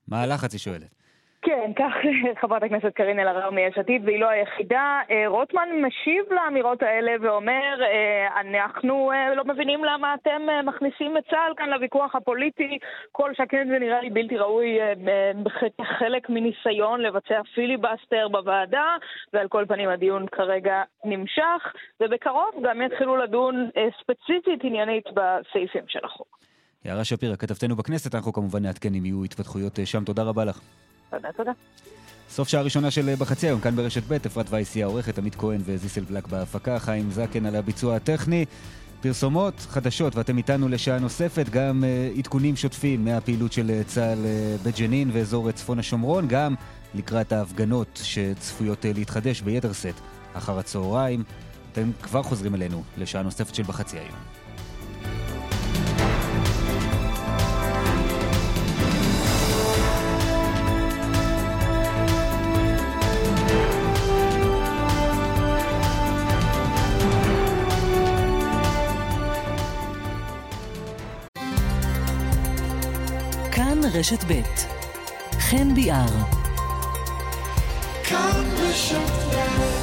מה 0.08 0.22
הלחץ, 0.22 0.52
היא 0.52 0.58
שואלת. 0.58 0.97
כן, 1.42 1.72
כך 1.76 1.92
חברת 2.42 2.62
הכנסת 2.62 2.94
קארין 2.94 3.18
אלהרר 3.18 3.50
מיש 3.50 3.78
עתיד, 3.78 4.02
והיא 4.04 4.20
לא 4.20 4.28
היחידה. 4.28 5.00
אה, 5.10 5.24
רוטמן 5.26 5.68
משיב 5.82 6.24
לאמירות 6.30 6.82
האלה 6.82 7.12
ואומר, 7.20 7.82
אה, 7.82 8.40
אנחנו 8.40 9.12
אה, 9.12 9.34
לא 9.34 9.44
מבינים 9.44 9.84
למה 9.84 10.14
אתם 10.14 10.42
מכניסים 10.64 11.16
את 11.16 11.22
צה"ל 11.30 11.52
כאן 11.56 11.68
לוויכוח 11.68 12.14
הפוליטי, 12.14 12.78
כל 13.12 13.34
שכן 13.34 13.68
זה 13.70 13.78
נראה 13.78 14.00
לי 14.00 14.10
בלתי 14.10 14.36
ראוי 14.36 14.78
כחלק 15.78 16.30
מניסיון 16.30 17.00
לבצע 17.00 17.40
פיליבסטר 17.54 18.28
בוועדה, 18.28 18.96
ועל 19.32 19.48
כל 19.48 19.64
פנים 19.68 19.88
הדיון 19.88 20.26
כרגע 20.32 20.82
נמשך, 21.04 21.72
ובקרוב 22.00 22.50
גם 22.62 22.82
יתחילו 22.82 23.16
לדון 23.16 23.70
ספציפית 24.00 24.64
עניינית 24.64 25.04
בסעיפים 25.14 25.84
של 25.88 26.04
החוק. 26.04 26.38
יערה 26.84 27.04
שפירא, 27.04 27.36
כתבתנו 27.36 27.76
בכנסת, 27.76 28.14
אנחנו 28.14 28.32
כמובן 28.32 28.62
נעדכן 28.62 28.94
אם 28.94 29.04
יהיו 29.04 29.24
התפתחויות 29.24 29.78
שם. 29.84 30.04
תודה 30.04 30.22
רבה 30.22 30.44
לך. 30.44 30.87
תודה, 31.10 31.28
תודה. 31.36 31.52
סוף 32.30 32.48
שעה 32.48 32.62
ראשונה 32.62 32.90
של 32.90 33.14
בחצי 33.18 33.46
היום, 33.46 33.60
כאן 33.60 33.76
ברשת 33.76 34.02
ב', 34.08 34.12
אפרת 34.12 34.46
וייס 34.50 34.74
היא 34.74 34.84
העורכת, 34.84 35.18
עמית 35.18 35.34
כהן 35.34 35.60
וזיסל 35.64 36.00
בלק 36.00 36.26
בהפקה, 36.26 36.78
חיים 36.78 37.10
זקן 37.10 37.46
על 37.46 37.56
הביצוע 37.56 37.96
הטכני. 37.96 38.44
פרסומות, 39.00 39.54
חדשות, 39.60 40.16
ואתם 40.16 40.38
איתנו 40.38 40.68
לשעה 40.68 40.98
נוספת, 40.98 41.48
גם 41.48 41.84
uh, 41.84 42.18
עדכונים 42.18 42.56
שוטפים 42.56 43.04
מהפעילות 43.04 43.52
של 43.52 43.70
uh, 43.70 43.88
צה"ל 43.88 44.18
uh, 44.18 44.66
בג'נין 44.66 45.10
ואזור 45.12 45.52
צפון 45.52 45.78
השומרון, 45.78 46.28
גם 46.28 46.54
לקראת 46.94 47.32
ההפגנות 47.32 48.00
שצפויות 48.04 48.84
uh, 48.84 48.88
להתחדש 48.94 49.40
ביתר 49.40 49.72
שאת 49.72 49.94
אחר 50.34 50.58
הצהריים. 50.58 51.24
אתם 51.72 51.90
כבר 52.02 52.22
חוזרים 52.22 52.54
אלינו 52.54 52.82
לשעה 52.98 53.22
נוספת 53.22 53.54
של 53.54 53.62
בחצי 53.62 53.98
היום. 53.98 54.14
רשת 73.94 74.24
ב' 74.28 74.42
חן 75.38 75.74
ביאר. 75.74 76.06
כאן 78.04 78.44
רשת 78.60 79.34
ב' 79.34 79.77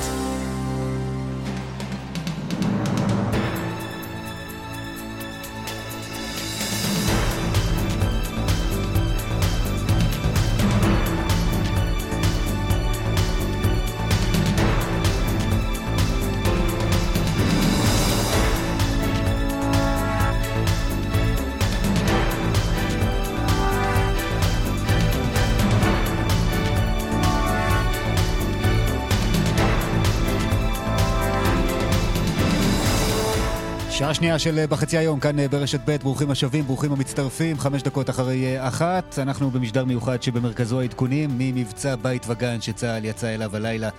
שעה 34.16 34.20
שנייה 34.20 34.40
של 34.40 34.60
אה, 34.60 34.68
בחצי 34.68 34.98
היום, 34.98 35.20
כאן 35.20 35.40
אה, 35.40 35.48
ברשת 35.48 35.80
ב', 35.86 35.96
ברוכים 35.96 36.32
השבים, 36.32 36.66
ברוכים 36.66 36.92
המצטרפים, 36.92 37.60
חמש 37.60 37.84
דקות 37.84 38.10
אחרי 38.10 38.46
אה, 38.46 38.68
אחת. 38.68 39.20
אנחנו 39.20 39.52
במשדר 39.52 39.86
מיוחד 39.86 40.24
שבמרכזו 40.24 40.82
העדכונים 40.82 41.30
ממבצע 41.38 41.96
בית 41.96 42.26
וגן 42.28 42.62
שצה"ל 42.62 43.06
יצא 43.06 43.28
אליו 43.28 43.56
הלילה 43.56 43.90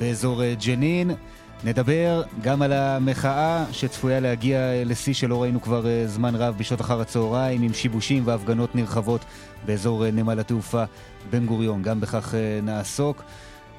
באזור 0.00 0.42
ג'נין. 0.54 1.10
נדבר 1.64 2.22
גם 2.42 2.62
על 2.62 2.72
המחאה 2.72 3.64
שצפויה 3.72 4.20
להגיע 4.20 4.58
לשיא 4.84 5.14
שלא 5.14 5.42
ראינו 5.42 5.62
כבר 5.62 5.84
זמן 6.06 6.34
רב 6.34 6.54
בשעות 6.58 6.80
אחר 6.80 7.00
הצהריים, 7.00 7.62
עם 7.62 7.74
שיבושים 7.74 8.22
והפגנות 8.26 8.74
נרחבות 8.74 9.24
באזור 9.66 10.10
נמל 10.10 10.40
התעופה 10.40 10.84
בן 11.30 11.46
גוריון. 11.46 11.82
גם 11.82 12.00
בכך 12.00 12.34
נעסוק. 12.62 13.22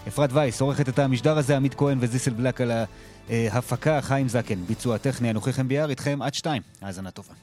אפרת 0.07 0.29
וייס 0.33 0.61
עורכת 0.61 0.89
את 0.89 0.99
המשדר 0.99 1.37
הזה, 1.37 1.55
עמית 1.55 1.73
כהן 1.73 1.97
וזיסל 2.01 2.31
בלק 2.33 2.61
על 2.61 2.71
ה... 2.71 2.83
אה, 3.29 3.47
הפקה 3.51 4.01
חיים 4.01 4.29
זקן, 4.29 4.65
ביצוע 4.65 4.97
טכני, 4.97 5.29
אנוכי 5.31 5.53
חן 5.53 5.67
ביאר, 5.67 5.89
איתכם 5.89 6.21
עד 6.21 6.33
שתיים. 6.33 6.61
האזנה 6.81 7.11
טובה. 7.11 7.33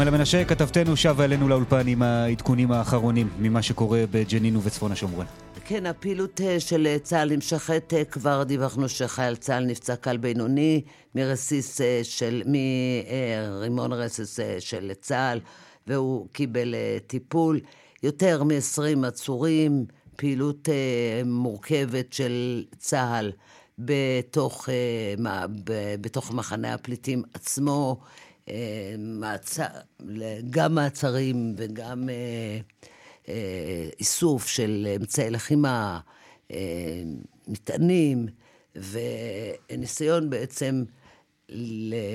כרמלה 0.00 0.18
מנשה, 0.18 0.44
כתבתנו 0.44 0.96
שבה 0.96 1.24
אלינו 1.24 1.48
לאולפן 1.48 1.86
עם 1.86 2.02
העדכונים 2.02 2.72
האחרונים 2.72 3.28
ממה 3.38 3.62
שקורה 3.62 4.04
בג'נין 4.10 4.56
ובצפון 4.56 4.92
השומרון. 4.92 5.26
כן, 5.64 5.86
הפעילות 5.86 6.40
אה, 6.40 6.60
של 6.60 6.86
אה, 6.86 6.98
צה"ל 6.98 7.32
נמשכת, 7.32 7.94
אה, 7.96 8.04
כבר 8.04 8.42
דיווחנו 8.42 8.88
שחייל 8.88 9.36
צה"ל 9.36 9.64
נפצע 9.64 9.96
קל 9.96 10.16
בינוני 10.16 10.82
מרסיס 11.14 11.80
של, 12.02 12.42
מרימון 12.46 13.92
רסס 13.92 14.38
של 14.58 14.92
צה"ל, 15.00 15.40
והוא 15.86 16.26
קיבל 16.32 16.74
טיפול. 17.06 17.60
יותר 18.02 18.44
מ-20 18.44 19.06
עצורים, 19.06 19.84
פעילות 20.16 20.68
מורכבת 21.24 22.12
של 22.12 22.64
צה"ל 22.78 23.32
בתוך, 23.78 24.68
בתוך 26.00 26.32
מחנה 26.32 26.74
הפליטים 26.74 27.22
עצמו. 27.34 28.00
מעצר, 28.98 29.64
גם 30.50 30.74
מעצרים 30.74 31.54
וגם 31.56 32.08
אה, 32.08 32.58
אה, 33.28 33.88
איסוף 34.00 34.46
של 34.46 34.88
אמצעי 34.96 35.30
לחימה, 35.30 36.00
אה, 36.50 37.02
מטענים, 37.48 38.26
וניסיון 38.76 40.30
בעצם 40.30 40.84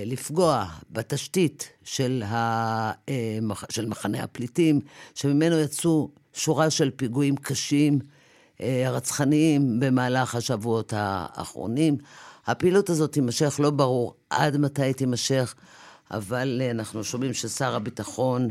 לפגוע 0.05 0.65
בתשתית 0.91 1.69
של, 1.83 2.23
ה, 2.25 2.91
של 3.69 3.86
מחנה 3.86 4.23
הפליטים, 4.23 4.79
שממנו 5.15 5.59
יצאו 5.59 6.09
שורה 6.33 6.69
של 6.69 6.91
פיגועים 6.95 7.36
קשים, 7.36 7.99
רצחניים, 8.88 9.79
במהלך 9.79 10.36
השבועות 10.36 10.93
האחרונים. 10.95 11.97
הפעילות 12.47 12.89
הזאת 12.89 13.11
תימשך, 13.11 13.59
לא 13.59 13.69
ברור 13.69 14.13
עד 14.29 14.57
מתי 14.57 14.93
תימשך. 14.93 15.55
אבל 16.12 16.62
אה, 16.62 16.72
אנחנו 16.72 17.03
שומעים 17.03 17.34
ששר 17.34 17.76
הביטחון 17.76 18.49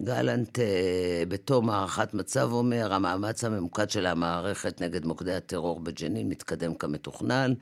גלנט 0.00 0.58
אה, 0.58 1.22
בתום 1.28 1.70
הערכת 1.70 2.14
מצב 2.14 2.48
אומר, 2.52 2.92
המאמץ 2.92 3.44
הממוקד 3.44 3.90
של 3.90 4.06
המערכת 4.06 4.80
נגד 4.80 5.04
מוקדי 5.06 5.34
הטרור 5.34 5.80
בג'נין 5.80 6.28
מתקדם 6.28 6.74
כמתוכנן. 6.74 7.52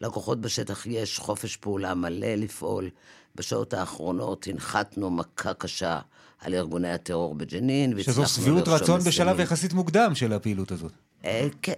לכוחות 0.00 0.40
בשטח 0.40 0.86
יש 0.86 1.18
חופש 1.18 1.56
פעולה 1.56 1.94
מלא 1.94 2.34
לפעול. 2.34 2.90
בשעות 3.36 3.74
האחרונות 3.74 4.46
הנחתנו 4.50 5.10
מכה 5.10 5.54
קשה 5.54 6.00
על 6.40 6.54
ארגוני 6.54 6.90
הטרור 6.90 7.34
בג'נין. 7.34 8.02
שזו 8.02 8.26
שביעות 8.26 8.68
רצון 8.68 9.00
בשלב 9.00 9.40
יחסית 9.40 9.72
מוקדם 9.72 10.14
של 10.14 10.32
הפעילות 10.32 10.72
הזאת. 10.72 10.92
אה, 11.24 11.48
כן, 11.62 11.72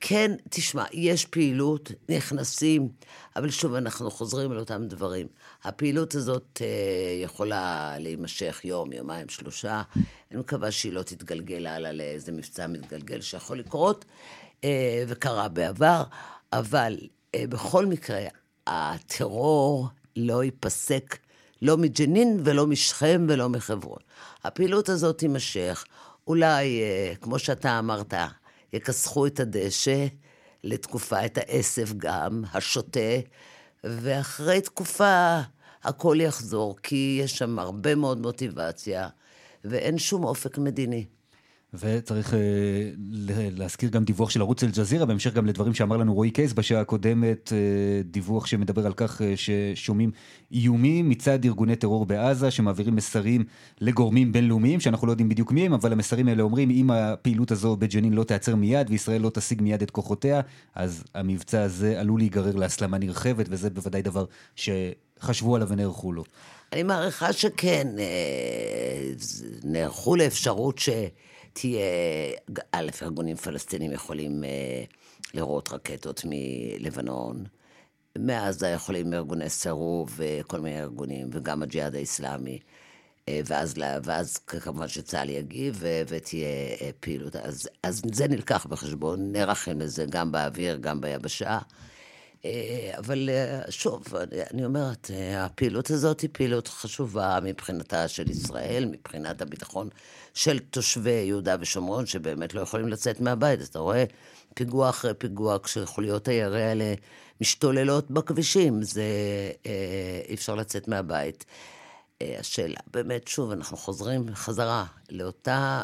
כן, 0.00 0.32
תשמע, 0.50 0.84
יש 0.92 1.26
פעילות, 1.26 1.92
נכנסים, 2.08 2.88
אבל 3.36 3.50
שוב, 3.50 3.74
אנחנו 3.74 4.10
חוזרים 4.10 4.50
על 4.50 4.58
אותם 4.58 4.86
דברים. 4.86 5.26
הפעילות 5.64 6.14
הזאת 6.14 6.62
אה, 6.64 7.22
יכולה 7.24 7.94
להימשך 7.98 8.60
יום, 8.64 8.92
יומיים, 8.92 9.28
שלושה. 9.28 9.82
אני 10.30 10.40
מקווה 10.40 10.70
שהיא 10.70 10.92
לא 10.92 11.02
תתגלגל 11.02 11.66
הלאה 11.66 11.92
לאיזה 11.92 12.32
מבצע 12.32 12.66
מתגלגל 12.66 13.20
שיכול 13.20 13.58
לקרות, 13.58 14.04
אה, 14.64 15.04
וקרה 15.08 15.48
בעבר, 15.48 16.02
אבל 16.52 16.98
אה, 17.34 17.44
בכל 17.48 17.86
מקרה, 17.86 18.20
הטרור 18.66 19.88
לא 20.16 20.44
ייפסק, 20.44 21.18
לא 21.62 21.76
מג'נין 21.76 22.40
ולא 22.44 22.66
משכם 22.66 23.26
ולא 23.28 23.48
מחברון. 23.48 23.98
הפעילות 24.44 24.88
הזאת 24.88 25.18
תימשך. 25.18 25.84
אולי, 26.26 26.82
כמו 27.20 27.38
שאתה 27.38 27.78
אמרת, 27.78 28.14
יכסחו 28.72 29.26
את 29.26 29.40
הדשא 29.40 30.06
לתקופה, 30.64 31.24
את 31.24 31.38
העשב 31.38 31.88
גם, 31.98 32.44
השוטה. 32.52 33.00
ואחרי 33.84 34.60
תקופה 34.60 35.40
הכל 35.82 36.16
יחזור, 36.20 36.76
כי 36.82 37.20
יש 37.22 37.38
שם 37.38 37.58
הרבה 37.58 37.94
מאוד 37.94 38.20
מוטיבציה, 38.20 39.08
ואין 39.64 39.98
שום 39.98 40.24
אופק 40.24 40.58
מדיני. 40.58 41.04
וצריך 41.74 42.32
uh, 42.32 42.36
להזכיר 43.56 43.90
גם 43.90 44.04
דיווח 44.04 44.30
של 44.30 44.40
ערוץ 44.40 44.64
אל-ג'זירה, 44.64 45.06
בהמשך 45.06 45.34
גם 45.34 45.46
לדברים 45.46 45.74
שאמר 45.74 45.96
לנו 45.96 46.14
רועי 46.14 46.30
קייס 46.30 46.52
בשעה 46.52 46.80
הקודמת, 46.80 47.52
uh, 47.52 48.06
דיווח 48.10 48.46
שמדבר 48.46 48.86
על 48.86 48.92
כך 48.92 49.20
uh, 49.20 49.24
ששומעים 49.36 50.10
איומים 50.52 51.08
מצד 51.08 51.44
ארגוני 51.44 51.76
טרור 51.76 52.06
בעזה, 52.06 52.50
שמעבירים 52.50 52.96
מסרים 52.96 53.44
לגורמים 53.80 54.32
בינלאומיים, 54.32 54.80
שאנחנו 54.80 55.06
לא 55.06 55.12
יודעים 55.12 55.28
בדיוק 55.28 55.52
מי 55.52 55.66
הם, 55.66 55.72
אבל 55.72 55.92
המסרים 55.92 56.28
האלה 56.28 56.42
אומרים, 56.42 56.70
אם 56.70 56.90
הפעילות 56.90 57.50
הזו 57.50 57.76
בג'נין 57.76 58.12
לא 58.12 58.24
תיעצר 58.24 58.56
מיד, 58.56 58.90
וישראל 58.90 59.20
לא 59.20 59.30
תשיג 59.30 59.62
מיד 59.62 59.82
את 59.82 59.90
כוחותיה, 59.90 60.40
אז 60.74 61.04
המבצע 61.14 61.62
הזה 61.62 62.00
עלול 62.00 62.20
להיגרר 62.20 62.56
להסלמה 62.56 62.98
נרחבת, 62.98 63.46
וזה 63.50 63.70
בוודאי 63.70 64.02
דבר 64.02 64.24
שחשבו 64.56 65.56
עליו 65.56 65.68
ונערכו 65.68 66.12
לו. 66.12 66.24
אני 66.72 66.82
מעריכה 66.82 67.32
שכן, 67.32 67.88
נערכו 69.64 70.16
לאפשרות 70.16 70.78
ש... 70.78 70.88
תהיה, 71.52 71.82
א', 72.72 72.86
ארגונים 73.02 73.36
פלסטינים 73.36 73.92
יכולים 73.92 74.44
אה, 74.44 74.84
לראות 75.34 75.72
רקטות 75.72 76.22
מלבנון, 76.24 77.44
מעזה 78.18 78.68
יכולים 78.68 79.14
ארגוני 79.14 79.48
סירוב 79.48 80.14
וכל 80.16 80.60
מיני 80.60 80.80
ארגונים, 80.80 81.30
וגם 81.32 81.62
הג'יהאד 81.62 81.94
האיסלאמי. 81.94 82.58
אה, 83.28 83.40
ואז, 83.46 83.74
ואז 84.04 84.38
כמובן 84.38 84.88
שצה"ל 84.88 85.30
יגיב 85.30 85.82
ותהיה 86.08 86.48
אה, 86.80 86.90
פעילות. 87.00 87.36
אז, 87.36 87.68
אז 87.82 88.02
זה 88.12 88.28
נלקח 88.28 88.66
בחשבון, 88.66 89.32
נערכים 89.32 89.80
לזה 89.80 90.06
גם 90.10 90.32
באוויר, 90.32 90.76
גם 90.76 91.00
ביבשה. 91.00 91.58
אה, 92.44 92.92
אבל 92.98 93.28
שוב, 93.70 94.04
אני 94.50 94.64
אומרת, 94.64 95.10
הפעילות 95.36 95.90
הזאת 95.90 96.20
היא 96.20 96.30
פעילות 96.32 96.68
חשובה 96.68 97.38
מבחינתה 97.42 98.08
של 98.08 98.30
ישראל, 98.30 98.84
מבחינת 98.84 99.42
הביטחון 99.42 99.88
של 100.34 100.58
תושבי 100.58 101.10
יהודה 101.10 101.56
ושומרון, 101.60 102.06
שבאמת 102.06 102.54
לא 102.54 102.60
יכולים 102.60 102.88
לצאת 102.88 103.20
מהבית. 103.20 103.60
אתה 103.62 103.78
רואה 103.78 104.04
פיגוע 104.54 104.90
אחרי 104.90 105.14
פיגוע, 105.14 105.58
כשחוליות 105.62 106.28
הירי 106.28 106.62
האלה 106.62 106.94
משתוללות 107.40 108.10
בכבישים, 108.10 108.82
זה 108.82 109.04
אי 110.28 110.34
אפשר 110.34 110.54
לצאת 110.54 110.88
מהבית. 110.88 111.44
אה, 112.22 112.36
השאלה, 112.40 112.80
באמת, 112.86 113.28
שוב, 113.28 113.50
אנחנו 113.50 113.76
חוזרים 113.76 114.34
חזרה 114.34 114.84
לאותה 115.10 115.82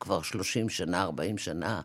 כבר 0.00 0.22
30 0.22 0.68
שנה, 0.68 1.02
40 1.02 1.38
שנה, 1.38 1.80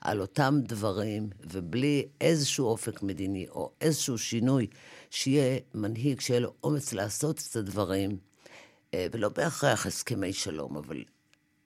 על 0.00 0.20
אותם 0.20 0.60
דברים, 0.62 1.30
ובלי 1.50 2.06
איזשהו 2.20 2.66
אופק 2.66 3.02
מדיני 3.02 3.46
או 3.48 3.70
איזשהו 3.80 4.18
שינוי, 4.18 4.66
שיהיה 5.10 5.58
מנהיג, 5.74 6.20
שיהיה 6.20 6.40
לו 6.40 6.52
אומץ 6.64 6.92
לעשות 6.92 7.42
את 7.50 7.56
הדברים, 7.56 8.18
אה, 8.94 9.06
ולא 9.12 9.28
בהכרח 9.28 9.86
הסכמי 9.86 10.32
שלום, 10.32 10.76
אבל 10.76 11.04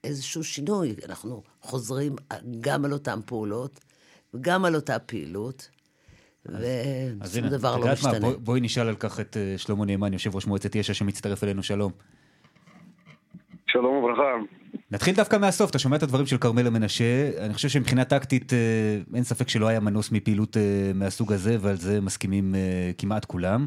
איזשהו 0.05 0.45
שינוי. 0.45 0.95
אנחנו 1.09 1.43
חוזרים 1.61 2.16
גם 2.61 2.85
על 2.85 2.93
אותן 2.93 3.20
פעולות 3.26 3.80
וגם 4.35 4.64
על 4.64 4.74
אותה 4.74 4.99
פעילות. 4.99 5.68
ושום 6.47 7.49
דבר 7.49 7.76
לא 7.76 7.93
משתנה. 7.93 8.20
בוא, 8.20 8.37
בואי 8.37 8.61
נשאל 8.61 8.89
על 8.89 8.97
כך 8.97 9.20
את 9.20 9.37
אה, 9.37 9.59
שלמה 9.59 9.85
נאמן, 9.85 10.12
יושב 10.12 10.35
ראש 10.35 10.47
מועצת 10.47 10.74
יש"ע 10.74 10.95
שמצטרף 10.95 11.45
אלינו, 11.45 11.62
שלום. 11.62 11.93
שלום 13.72 13.94
וברכה. 13.94 14.36
נתחיל 14.90 15.14
דווקא 15.14 15.36
מהסוף, 15.36 15.70
אתה 15.70 15.78
שומע 15.78 15.96
את 15.96 16.02
הדברים 16.02 16.26
של 16.26 16.36
כרמלה 16.36 16.70
מנשה, 16.70 17.30
אני 17.46 17.54
חושב 17.54 17.68
שמבחינה 17.68 18.04
טקטית 18.04 18.52
אה, 18.52 18.58
אין 19.14 19.22
ספק 19.22 19.48
שלא 19.48 19.68
היה 19.68 19.80
מנוס 19.80 20.12
מפעילות 20.12 20.56
אה, 20.56 20.90
מהסוג 20.94 21.32
הזה, 21.32 21.56
ועל 21.60 21.76
זה 21.76 22.00
מסכימים 22.00 22.54
כמעט 22.98 23.24
כולם. 23.24 23.66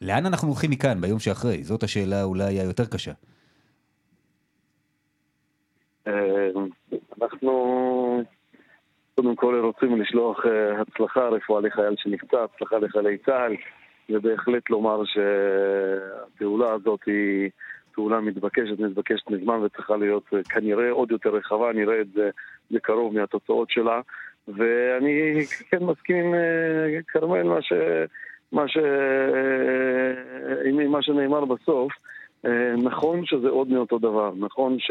לאן 0.00 0.26
אנחנו 0.26 0.48
הולכים 0.48 0.70
מכאן, 0.70 1.00
ביום 1.00 1.18
שאחרי? 1.18 1.64
זאת 1.64 1.82
השאלה 1.82 2.24
אולי 2.24 2.58
היותר 2.58 2.84
קשה. 2.84 3.12
אנחנו 7.22 7.52
קודם 9.16 9.36
כל 9.36 9.60
רוצים 9.64 10.00
לשלוח 10.00 10.46
אה, 10.46 10.80
הצלחה, 10.80 11.28
רפואה 11.28 11.60
לחייל 11.60 11.94
שנפצע, 11.96 12.44
הצלחה 12.44 12.78
לחיילי 12.78 13.18
צה"ל, 13.18 13.56
ובהחלט 14.10 14.70
לומר 14.70 15.02
שהפעולה 15.04 16.72
הזאת 16.72 17.00
היא 17.06 17.50
פעולה 17.96 18.20
מתבקשת, 18.20 18.78
מתבקשת 18.78 19.30
מזמן 19.30 19.54
וצריכה 19.54 19.96
להיות 19.96 20.24
אה, 20.34 20.42
כנראה 20.42 20.90
עוד 20.90 21.10
יותר 21.10 21.30
רחבה, 21.30 21.72
נראה 21.72 22.00
את 22.00 22.12
זה 22.14 22.30
בקרוב 22.70 23.14
מהתוצאות 23.14 23.70
שלה. 23.70 24.00
ואני 24.48 25.44
כן 25.70 25.84
מסכים 25.84 26.16
עם 26.16 26.34
אה, 26.34 27.02
כרמל, 27.08 27.42
מה, 27.42 27.62
ש... 27.62 27.72
מה, 28.52 28.68
ש... 28.68 28.78
מה 30.88 31.02
שנאמר 31.02 31.44
בסוף. 31.44 31.92
נכון 32.84 33.26
שזה 33.26 33.48
עוד 33.48 33.68
מאותו 33.68 33.98
דבר, 33.98 34.32
נכון 34.38 34.78
ש... 34.78 34.90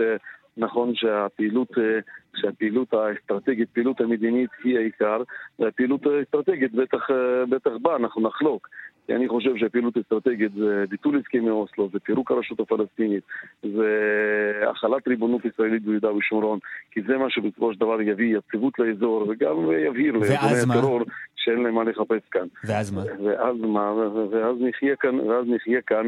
נכון 0.58 0.95
שהפעילות, 0.95 1.78
אה, 1.78 1.99
שהפעילות 2.36 2.93
האסטרטגית, 2.93 3.70
פעילות 3.70 4.01
המדינית 4.01 4.49
היא 4.64 4.78
העיקר, 4.78 5.22
והפעילות 5.60 6.01
האסטרטגית 6.06 6.74
בטח, 6.74 7.12
אה, 7.12 7.45
בטח 7.49 7.72
בה 7.82 7.95
אנחנו 7.95 8.22
נחלוק. 8.22 8.70
כי 9.06 9.16
אני 9.16 9.28
חושב 9.28 9.58
שהפעילות 9.58 9.97
האסטרטגית 9.97 10.51
זה 10.53 10.86
ביטול 10.89 11.20
הסכמי 11.20 11.49
אוסלו, 11.49 11.89
זה 11.93 11.99
פירוק 11.99 12.32
הרשות 12.32 12.60
הפלסטינית, 12.60 13.24
זה 13.64 13.91
החלת 14.72 15.08
ריבונות 15.08 15.45
ישראלית 15.45 15.84
ביהודה 15.84 16.14
ושומרון, 16.14 16.60
כי 16.91 17.01
זה 17.01 17.18
מה 17.18 17.30
שבסופו 17.30 17.74
של 17.74 17.80
דבר 17.80 18.01
יביא 18.01 18.38
יציבות 18.38 18.80
לאזור 18.80 19.26
וגם 19.30 19.72
יבהיר 19.88 20.14
לארגוני 20.14 20.76
הטרור 20.78 21.01
שאין 21.46 21.64
להם 21.64 21.76
מה 21.76 21.84
לחפש 21.84 22.22
כאן. 22.32 22.48
ואז 22.64 22.91
מה? 22.91 23.02
ואז 23.26 23.56
מה? 23.60 23.93
ואז 24.32 24.56
נחיה 24.60 24.96
כאן, 24.96 25.20
ואז 25.20 25.46
נחיה 25.48 25.82
כאן, 25.82 26.08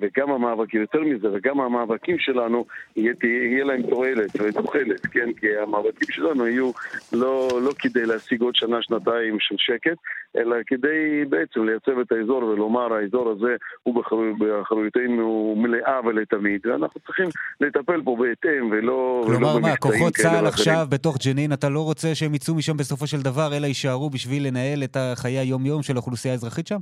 וגם 0.00 0.30
המאבקים, 0.30 0.80
יותר 0.80 1.00
מזה, 1.00 1.28
וגם 1.32 1.60
המאבקים 1.60 2.18
שלנו, 2.18 2.64
יהיה, 2.96 3.12
יהיה 3.22 3.64
להם 3.64 3.82
תועלת 3.82 4.30
ותוחלת, 4.40 5.06
כן? 5.06 5.32
כי 5.32 5.46
המאבקים 5.62 6.08
שלנו 6.10 6.46
יהיו 6.46 6.70
לא, 7.12 7.48
לא 7.62 7.72
כדי 7.78 8.06
להשיג 8.06 8.40
עוד 8.40 8.54
שנה, 8.56 8.82
שנתיים 8.82 9.36
של 9.40 9.54
שקט, 9.58 9.98
אלא 10.36 10.56
כדי 10.66 11.24
בעצם 11.28 11.64
לייצב 11.64 11.98
את 12.00 12.12
האזור 12.12 12.44
ולומר, 12.44 12.92
האזור 12.94 13.30
הזה 13.30 13.56
הוא 13.82 14.02
באחריותנו 14.38 15.54
מלאה 15.56 16.00
ולתמיד, 16.06 16.66
ואנחנו 16.66 17.00
צריכים 17.00 17.28
לטפל 17.60 18.02
פה 18.04 18.16
בהתאם 18.20 18.70
ולא... 18.70 19.24
כלומר 19.26 19.58
מה, 19.58 19.76
כוחות 19.76 20.16
צה"ל 20.16 20.46
עכשיו 20.46 20.86
בתוך 20.90 21.16
ג'נין, 21.26 21.52
אתה 21.52 21.68
לא 21.68 21.80
רוצה 21.80 22.14
שהם 22.14 22.34
יצאו 22.34 22.54
משם 22.54 22.76
בסופו 22.76 23.06
של 23.06 23.22
דבר, 23.22 23.56
אלא 23.56 23.66
יישארו 23.66 24.10
בשביל 24.24 24.46
לנהל 24.46 24.84
את 24.84 24.96
החיי 24.96 25.38
היום-יום 25.38 25.82
של 25.82 25.96
האוכלוסייה 25.96 26.34
האזרחית 26.34 26.66
שם? 26.66 26.78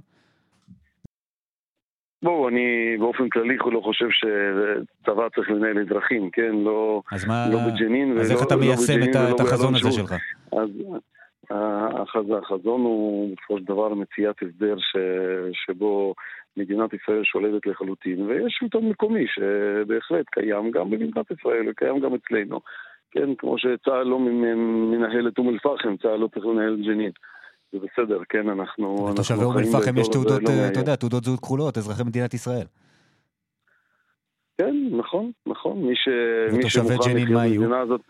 בואו, 2.23 2.49
אני 2.49 2.97
באופן 2.99 3.29
כללי 3.29 3.57
לא 3.57 3.81
חושב 3.81 4.07
שצבא 4.11 5.29
צריך 5.35 5.51
לנהל 5.51 5.79
אזרחים, 5.79 6.31
כן? 6.31 6.55
לא, 6.55 7.03
אז 7.13 7.27
מה... 7.29 7.47
לא 7.53 7.59
בג'נין 7.59 8.19
אז 8.19 8.33
איך 8.33 8.43
אתה 8.43 8.55
לא 8.55 8.61
מיישם 8.61 8.99
לא 8.99 9.05
את, 9.05 9.35
את 9.35 9.41
החזון 9.41 9.75
הזה 9.75 9.93
שלך? 9.93 10.15
אז 12.15 12.27
החזון 12.43 12.81
הוא 12.81 13.37
בסופו 13.37 13.59
של 13.59 13.65
דבר 13.65 13.95
מציאת 13.95 14.37
הסדר 14.43 14.75
ש, 14.79 14.97
שבו 15.53 16.15
מדינת 16.57 16.91
ישראל 16.95 17.25
שולטת 17.25 17.67
לחלוטין, 17.67 18.23
ויש 18.23 18.57
שלטון 18.61 18.89
מקומי 18.89 19.25
שבהחלט 19.27 20.27
קיים 20.31 20.71
גם 20.71 20.91
במדינת 20.91 21.31
ישראל 21.31 21.69
וקיים 21.69 22.01
גם 22.01 22.15
אצלנו. 22.15 22.61
כן, 23.13 23.35
כמו 23.39 23.59
שצה"ל 23.59 24.03
לא 24.03 24.19
מנהל 24.19 25.29
את 25.29 25.39
אום 25.39 25.49
אל-פחם, 25.49 25.97
צה"ל 25.97 26.17
לא 26.17 26.29
צריך 26.35 26.47
לנהל 26.47 26.77
ג'נין. 26.87 27.11
זה 27.73 27.79
בסדר, 27.79 28.19
כן, 28.29 28.49
אנחנו... 28.49 29.09
לתושבי 29.13 29.45
אום 29.45 29.59
אל-פחם 29.59 29.99
יש 29.99 30.09
תעודות, 30.09 30.43
לא 30.43 30.49
אתה 30.73 30.81
יודע, 30.81 30.97
תעודות 30.97 31.25
זהות 31.25 31.41
כחולות, 31.41 31.77
אזרחי 31.79 32.03
מדינת 32.03 32.35
ישראל. 32.35 32.67
כן, 34.59 34.77
נכון, 34.91 35.31
נכון. 35.47 35.83
מי, 35.83 35.97
ש... 35.97 36.09
מי 36.53 36.71
שמוכן 36.71 36.95
לחיות 36.95 37.31
במדינה 37.31 37.81
הזאת... 37.81 38.01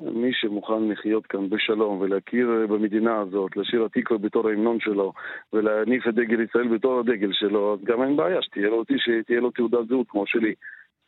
מי 0.00 0.30
שמוכן 0.32 0.88
לחיות 0.88 1.26
כאן 1.26 1.48
בשלום 1.48 2.00
ולהכיר 2.00 2.66
במדינה 2.68 3.20
הזאת, 3.20 3.56
לשיר 3.56 3.84
התקווה 3.84 4.18
בתור 4.18 4.48
ההמנון 4.48 4.80
שלו 4.80 5.12
ולהניף 5.52 6.08
את 6.08 6.14
דגל 6.14 6.40
ישראל 6.40 6.68
בתור 6.68 7.00
הדגל 7.00 7.32
שלו, 7.32 7.74
אז 7.74 7.84
גם 7.84 8.02
אין 8.02 8.16
בעיה 8.16 8.42
שתהיה 8.42 8.68
לו, 8.68 8.84
שתהיה 8.96 9.40
לו 9.40 9.50
תעודת 9.50 9.88
זהות 9.88 10.06
כמו 10.10 10.26
שלי. 10.26 10.54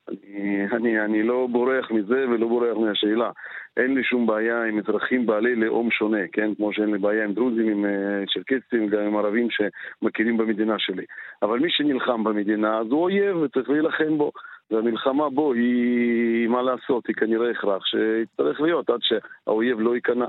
אני, 0.09 0.67
אני, 0.73 1.05
אני 1.05 1.23
לא 1.23 1.47
בורח 1.53 1.91
מזה 1.91 2.25
ולא 2.29 2.49
בורח 2.49 2.77
מהשאלה. 2.77 3.31
אין 3.77 3.95
לי 3.95 4.05
שום 4.05 4.27
בעיה 4.27 4.65
עם 4.65 4.79
אזרחים 4.79 5.27
בעלי 5.27 5.55
לאום 5.55 5.91
שונה, 5.91 6.29
כן? 6.33 6.55
כמו 6.55 6.73
שאין 6.73 6.91
לי 6.93 6.99
בעיה 6.99 7.25
עם 7.25 7.33
דרוזים, 7.33 7.69
עם 7.69 7.85
אה, 7.85 8.25
צ'רקסים, 8.35 8.89
גם 8.89 9.01
עם 9.01 9.17
ערבים 9.17 9.49
שמכירים 9.51 10.37
במדינה 10.37 10.75
שלי. 10.79 11.05
אבל 11.43 11.59
מי 11.59 11.71
שנלחם 11.71 12.25
במדינה, 12.25 12.79
אז 12.79 12.87
הוא 12.91 13.03
אויב 13.03 13.37
וצריך 13.37 13.71
להילחם 13.71 14.19
בו. 14.19 14.33
והמלחמה 14.71 15.31
בו 15.31 15.53
היא, 15.53 16.49
מה 16.49 16.63
לעשות, 16.63 17.07
היא 17.09 17.17
כנראה 17.17 17.51
הכרח 17.51 17.83
שיצטרך 17.87 18.61
להיות 18.61 18.91
עד 18.91 19.01
שהאויב 19.03 19.81
לא 19.81 19.95
ייכנע. 19.95 20.27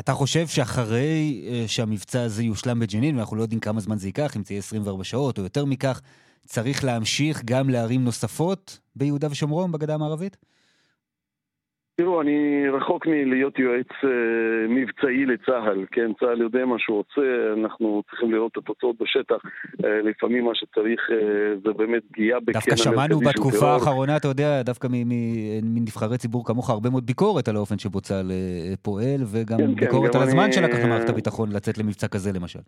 אתה 0.00 0.12
חושב 0.12 0.46
שאחרי 0.46 1.44
אה, 1.48 1.64
שהמבצע 1.66 2.22
הזה 2.22 2.42
יושלם 2.42 2.80
בג'נין, 2.80 3.16
ואנחנו 3.16 3.36
לא 3.36 3.42
יודעים 3.42 3.60
כמה 3.60 3.80
זמן 3.80 3.96
זה 3.96 4.08
ייקח, 4.08 4.36
אם 4.36 4.42
זה 4.44 4.54
יהיה 4.54 4.58
24 4.58 5.04
שעות 5.04 5.38
או 5.38 5.42
יותר 5.42 5.64
מכך, 5.64 6.00
צריך 6.48 6.84
להמשיך 6.84 7.42
גם 7.44 7.70
לערים 7.70 8.04
נוספות 8.04 8.78
ביהודה 8.96 9.26
ושומרון, 9.30 9.72
בגדה 9.72 9.94
המערבית? 9.94 10.36
תראו, 11.96 12.20
אני 12.20 12.68
רחוק 12.68 13.06
מלהיות 13.06 13.58
יועץ 13.58 13.92
אה, 14.04 14.68
מבצעי 14.68 15.26
לצה"ל, 15.26 15.84
כן? 15.90 16.10
צה"ל 16.20 16.40
יודע 16.40 16.64
מה 16.64 16.78
שהוא 16.78 16.96
רוצה, 16.96 17.20
אנחנו 17.60 18.02
צריכים 18.10 18.32
לראות 18.32 18.52
את 18.52 18.56
התוצאות 18.56 18.96
בשטח. 19.00 19.36
אה, 19.84 20.02
לפעמים 20.02 20.44
מה 20.44 20.50
שצריך 20.54 21.00
אה, 21.10 21.16
זה 21.64 21.72
באמת 21.72 22.02
פגיעה 22.12 22.40
בקן 22.40 22.58
המרכזי 22.58 22.76
של 22.76 22.84
טרור. 22.84 22.96
דווקא 22.96 23.08
שמענו 23.08 23.30
בתקופה 23.30 23.66
האחרונה, 23.66 24.16
אתה 24.16 24.28
יודע, 24.28 24.62
דווקא 24.62 24.88
מנבחרי 25.62 26.18
ציבור 26.18 26.46
כמוך, 26.46 26.70
הרבה 26.70 26.90
מאוד 26.90 27.06
ביקורת 27.06 27.48
על 27.48 27.56
האופן 27.56 27.78
שבו 27.78 28.00
צה"ל 28.00 28.30
אה, 28.30 28.74
פועל, 28.82 29.20
וגם 29.32 29.58
כן, 29.58 29.66
כן 29.66 29.74
ביקורת 29.74 30.12
כן, 30.12 30.18
על 30.18 30.24
הזמן 30.24 30.42
אני... 30.42 30.52
שלקח 30.52 30.78
למערכת 30.84 31.08
הביטחון 31.08 31.52
לצאת 31.52 31.78
למבצע 31.78 32.08
כזה 32.08 32.32
למשל. 32.32 32.60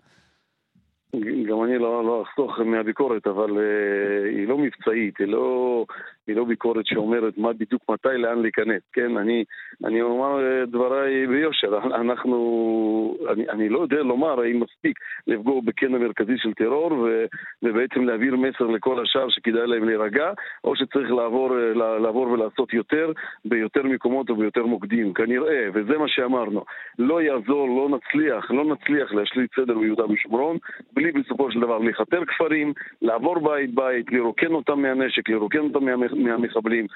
גם 1.51 1.65
אני 1.65 1.79
לא, 1.79 2.05
לא 2.05 2.23
אחסוך 2.23 2.59
מהביקורת, 2.59 3.27
אבל 3.27 3.51
uh, 3.51 4.37
היא 4.37 4.49
לא 4.49 4.59
מבצעית, 4.59 5.19
היא 5.19 5.27
לא, 5.27 5.85
היא 6.27 6.37
לא 6.37 6.45
ביקורת 6.45 6.87
שאומרת 6.87 7.39
מה 7.39 7.53
בדיוק 7.53 7.83
מתי, 7.91 8.09
לאן 8.19 8.43
להיכנס, 8.43 8.83
כן? 8.93 9.17
אני, 9.17 9.45
אני 9.85 10.03
אומר 10.03 10.65
דבריי 10.67 11.27
ביושר, 11.27 11.79
אנחנו, 12.01 13.17
אני, 13.33 13.49
אני 13.49 13.69
לא 13.69 13.79
יודע 13.79 14.03
לומר 14.03 14.41
האם 14.41 14.61
מספיק 14.61 14.99
לפגוע 15.27 15.61
בקן 15.65 15.95
המרכזי 15.95 16.39
של 16.39 16.53
טרור 16.55 16.93
ו, 16.93 17.25
ובעצם 17.63 18.05
להעביר 18.05 18.37
מסר 18.37 18.67
לכל 18.67 19.03
השאר 19.03 19.29
שכדאי 19.29 19.67
להם 19.67 19.85
להירגע, 19.85 20.33
או 20.65 20.77
שצריך 20.77 21.11
לעבור, 21.11 21.51
uh, 21.51 21.79
לעבור 21.79 22.29
ולעשות 22.29 22.75
יותר 22.75 23.13
ביותר 23.45 23.83
מקומות 23.83 24.31
וביותר 24.31 24.67
מוקדים, 24.67 25.13
כנראה, 25.15 25.69
וזה 25.75 25.99
מה 25.99 26.09
שאמרנו. 26.09 26.65
לא 26.99 27.23
יעזור, 27.23 27.69
לא 27.69 27.89
נצליח, 27.97 28.51
לא 28.51 28.65
נצליח 28.65 29.13
להשליט 29.13 29.51
סדר 29.57 29.79
ביהודה 29.79 30.05
ושומרון. 30.13 30.57
בלי 30.93 31.13
בסופו 31.13 31.40
של 31.51 31.61
דבר 31.61 31.79
לכתר 31.79 32.25
כפרים, 32.25 32.73
לעבור 33.03 33.39
בית-בית, 33.39 34.13
לרוקן 34.13 34.53
אותם 34.53 34.83
מהנשק, 34.83 35.29
לרוקן 35.29 35.59
אותם 35.59 35.85
מהמחבלים. 36.25 36.87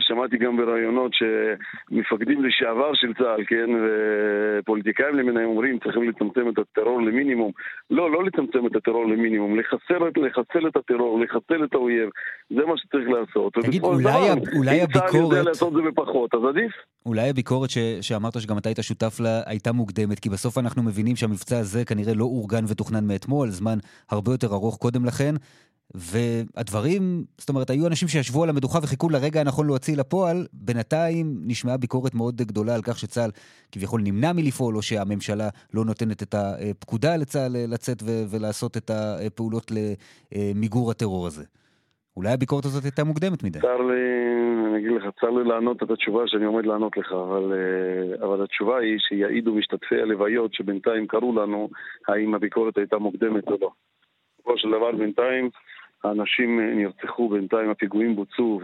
שמעתי 0.00 0.36
גם 0.36 0.56
בראיונות 0.56 1.12
שמפקדים 1.18 2.44
לשעבר 2.44 2.94
של 2.94 3.14
צה"ל, 3.14 3.44
כן, 3.46 3.70
ופוליטיקאים 3.84 5.14
למיניהם 5.14 5.48
אומרים 5.48 5.78
צריכים 5.78 6.08
לצמצם 6.08 6.48
את 6.48 6.58
הטרור 6.58 7.02
למינימום. 7.02 7.52
לא, 7.90 8.10
לא 8.10 8.24
לצמצם 8.24 8.66
את 8.66 8.76
הטרור 8.76 9.06
למינימום, 9.06 9.58
לחסל, 9.58 10.04
לחסל 10.16 10.68
את 10.68 10.76
הטרור, 10.76 11.20
לחסל 11.20 11.64
את 11.64 11.74
האויב, 11.74 12.08
זה 12.50 12.62
מה 12.66 12.74
שצריך 12.76 13.08
לעשות. 13.08 13.52
תגיד, 13.52 13.82
אולי, 13.82 14.02
דבר, 14.02 14.34
אולי 14.56 14.82
הביקורת... 14.82 15.04
אם 15.04 15.10
צה"ל 15.10 15.20
יודע 15.20 15.42
לעשות 15.42 15.72
זה 15.72 15.80
בפחות, 15.90 16.34
אז 16.34 16.40
עדיף. 16.48 16.72
אולי 17.06 17.30
הביקורת 17.30 17.70
ש... 17.70 17.78
שאמרת 18.00 18.40
שגם 18.40 18.58
אתה 18.58 18.68
היית 18.68 18.78
שותף 18.82 19.20
לה 19.20 19.40
הייתה 19.46 19.72
מוקדמת, 19.72 20.18
כי 20.18 20.28
בסוף 20.28 20.58
אנחנו 20.58 20.82
מבינים 20.82 21.16
שהמבצע 21.16 21.58
הזה 21.58 21.84
כנראה 21.84 22.14
לא 22.14 22.24
אורגן 22.24 22.64
ותוכנן 22.68 23.06
מאתמול, 23.06 23.48
זמן 23.48 23.78
הרבה 24.10 24.32
יותר 24.32 24.46
ארוך 24.46 24.76
קודם 24.76 25.04
לכן. 25.04 25.34
והדברים, 25.94 27.24
זאת 27.38 27.48
אומרת, 27.48 27.70
היו 27.70 27.86
אנשים 27.86 28.08
שישבו 28.08 28.42
על 28.42 28.50
המדוכה 28.50 28.78
וחיכו 28.82 29.08
לרגע 29.10 29.40
הנכון 29.40 29.66
להוציא 29.66 29.96
לפועל, 29.96 30.46
בינתיים 30.52 31.26
נשמעה 31.46 31.76
ביקורת 31.76 32.14
מאוד 32.14 32.36
גדולה 32.36 32.74
על 32.74 32.80
כך 32.82 32.98
שצה"ל 32.98 33.30
כביכול 33.72 34.00
נמנע 34.04 34.32
מלפעול, 34.32 34.76
או 34.76 34.82
שהממשלה 34.82 35.48
לא 35.74 35.84
נותנת 35.84 36.22
את 36.22 36.34
הפקודה 36.34 37.16
לצה"ל 37.16 37.52
לצאת 37.74 38.02
ו- 38.02 38.24
ולעשות 38.30 38.76
את 38.76 38.90
הפעולות 38.90 39.70
למיגור 39.70 40.90
הטרור 40.90 41.26
הזה. 41.26 41.44
אולי 42.16 42.32
הביקורת 42.32 42.64
הזאת 42.64 42.84
הייתה 42.84 43.04
מוקדמת 43.04 43.42
מדי. 43.44 43.60
צר 43.60 43.82
לי, 43.82 44.02
אני 44.68 44.78
אגיד 44.78 44.90
לך, 44.92 45.04
צר 45.20 45.30
לי 45.30 45.44
לענות 45.44 45.82
את 45.82 45.90
התשובה 45.90 46.22
שאני 46.26 46.44
עומד 46.44 46.66
לענות 46.66 46.96
לך, 46.96 47.12
אבל, 47.12 47.52
אה, 47.52 48.26
אבל 48.26 48.44
התשובה 48.44 48.78
היא 48.78 48.98
שיעידו 48.98 49.54
משתתפי 49.54 50.00
הלוויות 50.02 50.54
שבינתיים 50.54 51.06
קראו 51.06 51.36
לנו, 51.36 51.68
האם 52.08 52.34
הביקורת 52.34 52.78
הייתה 52.78 52.98
מוקדמת 52.98 53.48
או 53.48 53.56
לא. 53.60 53.70
בסופו 54.38 54.58
של 54.58 54.68
דבר 54.68 54.92
בינתיים 54.92 55.50
האנשים 56.04 56.60
אה, 56.60 56.74
נרצחו, 56.74 57.28
בינתיים 57.28 57.70
הפיגועים 57.70 58.16
בוצעו, 58.16 58.60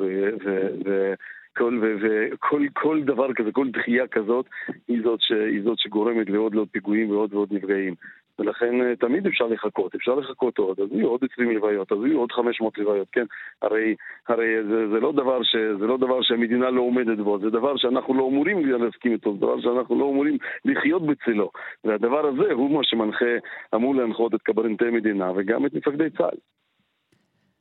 וכל 0.85 1.83
וכל 2.01 2.67
כל 2.73 3.03
דבר 3.03 3.33
כזה, 3.33 3.53
כל 3.53 3.71
דחייה 3.71 4.07
כזאת, 4.07 4.47
היא 4.89 5.03
זאת, 5.05 5.21
ש, 5.21 5.33
היא 5.33 5.63
זאת 5.63 5.79
שגורמת 5.79 6.31
לעוד 6.31 6.55
ועוד 6.55 6.69
פיגועים 6.73 7.11
ועוד 7.11 7.35
ועוד 7.35 7.53
נפגעים. 7.53 7.95
ולכן 8.39 8.81
אה, 8.83 8.97
תמיד 8.97 9.27
אפשר 9.27 9.47
לחכות, 9.47 9.95
אפשר 9.95 10.15
לחכות 10.15 10.59
עוד, 10.59 10.81
אז 10.81 10.89
יהיו 10.93 11.09
עוד 11.09 11.21
20 11.33 11.51
לוויות, 11.51 11.93
אז 11.93 11.99
יהיו 12.05 12.19
עוד 12.19 12.33
500 12.33 12.79
לוויות, 12.79 13.09
כן? 13.13 13.25
הרי, 13.63 13.95
הרי 14.29 14.63
זה, 14.63 14.89
זה, 14.89 15.01
לא 15.01 15.13
דבר 15.13 15.43
ש, 15.43 15.57
זה 15.79 15.87
לא 15.87 15.97
דבר 15.97 16.23
שהמדינה 16.23 16.71
לא 16.71 16.81
עומדת 16.81 17.19
בו, 17.19 17.39
זה 17.39 17.51
דבר 17.51 17.77
שאנחנו 17.77 18.15
לא 18.15 18.29
אמורים 18.29 18.67
להסכים 18.67 19.13
איתו, 19.13 19.33
זה 19.35 19.41
דבר 19.41 19.61
שאנחנו 19.61 19.99
לא 19.99 20.11
אמורים 20.11 20.39
לחיות 20.65 21.07
בצלו. 21.07 21.51
והדבר 21.85 22.27
הזה 22.27 22.53
הוא 22.53 22.71
מה 22.71 22.81
שמנחה, 22.85 23.35
אמור 23.75 23.95
להנחות 23.95 24.35
את 24.35 24.43
קברניטי 24.43 24.91
מדינה 24.91 25.33
וגם 25.37 25.67
את 25.67 25.75
מפקדי 25.75 26.11
צה"ל. 26.11 26.37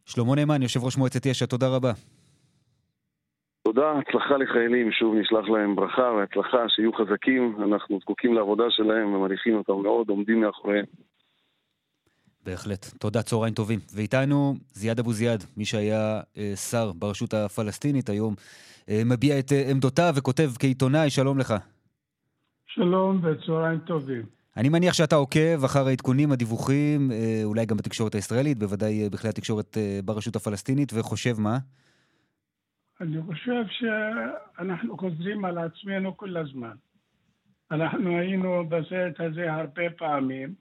שלמה 0.05 0.35
נאמן, 0.35 0.61
יושב 0.61 0.83
ראש 0.83 0.97
מועצת 0.97 1.25
יש"ע, 1.25 1.45
תודה 1.45 1.67
רבה. 1.75 1.91
תודה, 3.63 3.91
הצלחה 3.91 4.37
לחיילים, 4.37 4.91
שוב 4.91 5.15
נשלח 5.15 5.49
להם 5.49 5.75
ברכה 5.75 6.01
והצלחה, 6.01 6.69
שיהיו 6.69 6.93
חזקים, 6.93 7.55
אנחנו 7.63 7.99
זקוקים 7.99 8.33
לעבודה 8.33 8.63
שלהם 8.69 9.13
ומעריכים 9.13 9.55
אותם 9.55 9.73
מאוד, 9.83 10.09
עומדים 10.09 10.41
מאחוריהם. 10.41 10.85
בהחלט. 12.45 12.85
תודה, 12.99 13.21
צהריים 13.21 13.53
טובים. 13.53 13.79
ואיתנו 13.95 14.53
זיאד 14.73 14.99
אבו 14.99 15.13
זיאד, 15.13 15.43
מי 15.57 15.65
שהיה 15.65 16.21
אה, 16.37 16.55
שר 16.55 16.91
ברשות 16.91 17.33
הפלסטינית, 17.33 18.09
היום 18.09 18.33
אה, 18.89 19.01
מביע 19.05 19.39
את 19.39 19.51
אה, 19.51 19.71
עמדותיו 19.71 20.13
וכותב 20.15 20.49
כעיתונאי, 20.59 21.09
שלום 21.09 21.39
לך. 21.39 21.53
שלום 22.65 23.21
וצהריים 23.23 23.79
טובים. 23.79 24.42
אני 24.57 24.69
מניח 24.69 24.93
שאתה 24.93 25.15
עוקב 25.15 25.63
אחר 25.65 25.87
העדכונים, 25.87 26.31
הדיווחים, 26.31 27.11
אה, 27.11 27.41
אולי 27.43 27.65
גם 27.65 27.77
בתקשורת 27.77 28.15
הישראלית, 28.15 28.59
בוודאי 28.59 29.03
אה, 29.03 29.09
בכלי 29.09 29.29
התקשורת 29.29 29.77
אה, 29.77 29.99
ברשות 30.05 30.35
הפלסטינית, 30.35 30.91
וחושב 30.93 31.39
מה? 31.39 31.57
אני 33.01 33.21
חושב 33.21 33.63
שאנחנו 33.69 34.97
חוזרים 34.97 35.45
על 35.45 35.57
עצמנו 35.57 36.17
כל 36.17 36.37
הזמן. 36.37 36.75
אנחנו 37.71 38.17
היינו 38.17 38.69
בסרט 38.69 39.19
הזה 39.19 39.53
הרבה 39.53 39.89
פעמים, 39.97 40.53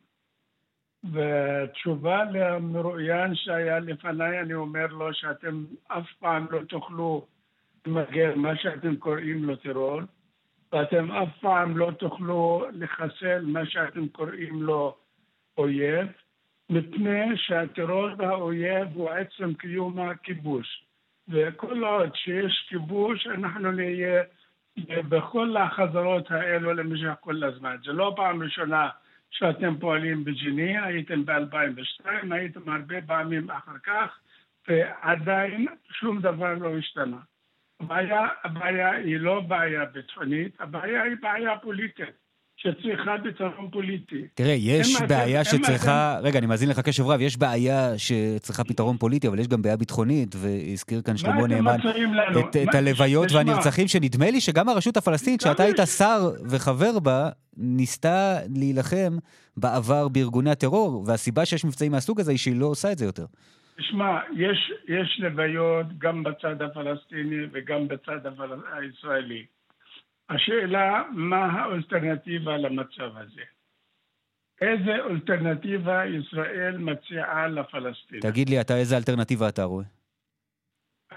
ותשובה 1.05 2.25
למרואיין 2.25 3.35
שהיה 3.35 3.79
לפניי, 3.79 4.41
אני 4.41 4.55
אומר 4.55 4.87
לו 4.87 5.15
שאתם 5.15 5.65
אף 5.89 6.07
פעם 6.19 6.47
לא 6.51 6.61
תוכלו 6.69 7.27
למגר 7.87 8.37
מה 8.37 8.57
שאתם 8.57 8.97
קוראים 8.97 9.45
לו 9.45 9.57
טרור, 9.57 10.01
ואתם 10.73 11.13
אף 11.13 11.29
פעם 11.41 11.77
לא 11.77 11.91
תוכלו 11.99 12.67
לחסל 12.73 13.45
מה 13.45 13.67
שאתם 13.67 14.09
קוראים 14.09 14.63
לו 14.63 14.97
אויב, 15.59 16.07
מפני 16.71 17.37
שהטרור 17.37 18.09
והאויב 18.19 18.89
הוא 18.95 19.11
עצם 19.11 19.55
קיום 19.55 19.99
הכיבוש. 19.99 20.85
וכל 21.29 21.85
עוד 21.85 22.15
שיש 22.15 22.67
כיבוש, 22.69 23.27
אנחנו 23.27 23.73
נהיה 23.73 24.23
בכל 25.09 25.57
החזרות 25.57 26.31
האלו 26.31 26.73
למשך 26.73 27.13
כל 27.21 27.45
הזמן. 27.45 27.77
זה 27.85 27.93
לא 27.93 28.13
פעם 28.17 28.43
ראשונה 28.43 28.89
שאתם 29.31 29.79
פועלים 29.81 30.25
בג'נין, 30.25 30.85
הייתם 30.85 31.25
ב-2002, 31.25 32.07
הייתם 32.31 32.73
הרבה 32.73 33.03
פעמים 33.07 33.51
אחר 33.51 33.79
כך, 33.83 34.19
ועדיין 34.69 35.67
שום 35.91 36.21
דבר 36.21 36.55
לא 36.55 36.77
השתנה. 36.77 37.17
הבעיה, 37.83 38.29
הבעיה 38.45 38.91
היא 38.91 39.17
לא 39.17 39.41
בעיה 39.41 39.85
ביטחונית, 39.85 40.57
הבעיה 40.61 41.03
היא 41.03 41.17
בעיה 41.23 41.57
פוליטית. 41.63 42.23
שצריכה 42.57 43.15
פתרון 43.25 43.69
פוליטי. 43.73 44.27
תראה, 44.35 44.53
יש 44.59 45.03
בעיה 45.09 45.41
אתם, 45.41 45.51
שצריכה... 45.51 46.19
רגע, 46.23 46.39
אני 46.39 46.47
מאזין 46.47 46.69
לך 46.69 46.81
קשב 46.81 47.07
רב, 47.07 47.21
יש 47.21 47.37
בעיה 47.37 47.99
שצריכה 47.99 48.65
פתרון 48.65 48.97
פוליטי, 48.97 49.29
אבל 49.29 49.39
יש 49.39 49.49
גם 49.49 49.63
בעיה 49.63 49.77
ביטחונית, 49.77 50.35
והזכיר 50.39 51.03
כאן 51.03 51.17
שלמה 51.17 51.47
נאמן 51.47 51.77
את, 52.41 52.57
את 52.57 52.75
הלוויות 52.75 53.33
והנרצחים, 53.33 53.89
שנדמה 53.89 54.31
לי 54.31 54.41
שגם 54.41 54.69
הרשות 54.69 54.97
הפלסטינית, 54.97 55.41
שאתה 55.41 55.63
היית 55.63 55.81
שר 55.99 56.31
וחבר 56.49 56.99
בה, 56.99 57.29
ניסתה 57.57 58.39
להילחם 58.55 59.17
בעבר 59.57 60.09
בארגוני 60.09 60.51
הטרור, 60.51 61.05
והסיבה 61.07 61.45
שיש 61.45 61.65
מבצעים 61.65 61.93
מהסוג 61.93 62.21
הזה 62.21 62.31
היא 62.31 62.39
שהיא 62.39 62.57
לא 62.57 62.67
עושה 62.67 62.93
את 62.93 62.99
זה 62.99 63.05
יותר. 63.05 63.25
תשמע, 63.77 64.21
יש, 64.37 64.73
יש 64.89 65.21
לוויות 65.21 65.87
גם 65.99 66.23
בצד 66.23 66.63
הפלסטיני 66.63 67.47
וגם 67.53 67.89
בצד 67.89 68.21
הישראלי. 68.73 69.47
השאלה, 70.29 71.03
מה 71.13 71.45
האלטרנטיבה 71.45 72.57
למצב 72.57 73.17
הזה? 73.17 73.43
איזה 74.61 74.95
אלטרנטיבה 74.95 76.07
ישראל 76.07 76.79
מציעה 76.79 77.49
לפלסטינים? 77.49 78.23
תגיד 78.23 78.49
לי, 78.49 78.61
אתה 78.61 78.77
איזה 78.77 78.97
אלטרנטיבה 78.97 79.49
אתה 79.49 79.65
רואה? 79.65 79.85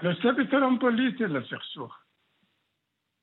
אני 0.00 0.08
עושה 0.08 0.28
פתרון 0.38 0.78
פוליטי 0.80 1.26
לסכסוך. 1.26 1.98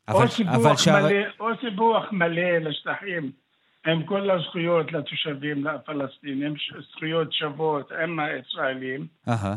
אבל, 0.08 0.24
או 0.24 0.28
סיבוך, 0.28 0.56
אבל 0.88 1.02
מלא, 1.02 1.26
או 1.40 1.48
סיבוך 1.62 2.04
מלא 2.12 2.58
לשטחים 2.58 3.32
עם 3.88 4.04
כל 4.04 4.32
הזכויות 4.32 4.92
לתושבים 4.92 5.68
הפלסטינים, 5.68 6.54
זכויות 6.92 7.34
שוות 7.34 7.92
עם 7.92 8.20
הישראלים. 8.20 9.08
אהה. 9.30 9.56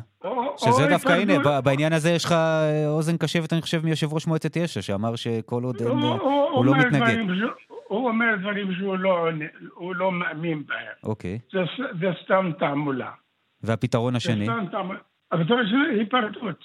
שזה 0.56 0.86
דווקא, 0.88 1.12
הנה, 1.12 1.60
בעניין 1.60 1.92
הזה 1.92 2.10
יש 2.10 2.24
לך 2.24 2.32
אה, 2.32 2.88
אוזן 2.88 3.16
קשבת, 3.16 3.52
אני 3.52 3.62
חושב, 3.62 3.84
מיושב 3.84 4.12
ראש 4.12 4.26
מועצת 4.26 4.56
יש"ע, 4.56 4.82
שאמר 4.82 5.16
שכל 5.16 5.62
עוד 5.62 5.76
אין, 5.80 5.88
הוא 5.88 6.64
לא 6.64 6.74
מתנגד. 6.74 7.16
הוא 7.88 8.08
אומר 8.08 8.36
דברים 8.40 8.74
שהוא 8.74 8.98
לא, 8.98 9.28
לא 9.94 10.12
מאמין 10.12 10.62
בהם. 10.66 10.94
אוקיי. 11.04 11.38
זה 12.00 12.08
סתם 12.24 12.50
תעמולה. 12.58 13.10
והפתרון 13.62 14.16
השני? 14.16 14.46
זה. 14.46 14.52
הפתרון 15.32 15.60
השני 15.60 15.98
היפרדות. 15.98 16.58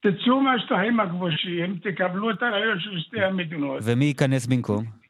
תצאו 0.00 0.40
מהשטחים 0.40 1.00
הכבושים, 1.00 1.78
תקבלו 1.82 2.30
את 2.30 2.42
הרעיון 2.42 2.80
של 2.80 3.00
שתי 3.00 3.24
המדינות. 3.24 3.80
ומי 3.84 4.04
ייכנס 4.04 4.46
במקום? 4.46 5.03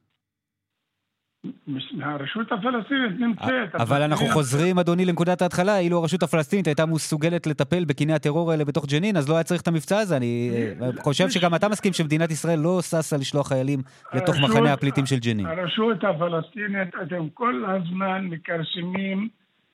הרשות 2.03 2.53
הפלסטינית 2.53 3.21
נמצאת. 3.21 3.75
אבל 3.75 4.03
אנחנו 4.03 4.27
חוזרים, 4.27 4.79
אדוני, 4.79 5.05
לנקודת 5.05 5.43
ההתחלה. 5.43 5.79
אילו 5.79 5.99
הרשות 5.99 6.23
הפלסטינית 6.23 6.67
הייתה 6.67 6.87
מסוגלת 6.87 7.47
לטפל 7.47 7.85
בקיני 7.85 8.13
הטרור 8.13 8.51
האלה 8.51 8.65
בתוך 8.65 8.87
ג'נין, 8.87 9.17
אז 9.17 9.29
לא 9.29 9.35
היה 9.35 9.43
צריך 9.43 9.63
את 9.63 9.69
המבצע 9.69 9.99
הזה. 9.99 10.17
אני 10.17 10.51
אה, 10.81 10.91
חושב 11.03 11.31
שגם 11.31 11.55
אתה 11.55 11.69
מסכים 11.69 11.93
שמדינת 11.93 12.31
ישראל 12.31 12.59
לא 12.59 12.83
ששה 12.83 13.17
לשלוח 13.17 13.49
חיילים 13.49 13.81
לתוך 14.15 14.37
מחנה 14.43 14.73
הפליטים 14.73 15.07
של 15.07 15.19
ג'נין. 15.19 15.47
הרשות 15.47 16.05
הפלסטינית, 16.05 16.89
אתם 17.03 17.29
כל 17.35 17.65
הזמן 17.69 18.25
מכרסמים 18.25 19.29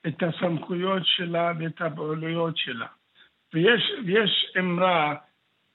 את 0.07 0.23
הסמכויות 0.23 1.01
שלה 1.05 1.51
ואת 1.59 1.81
הפעולויות 1.81 2.57
שלה. 2.57 2.87
ויש 3.53 4.55
אמרה, 4.59 5.15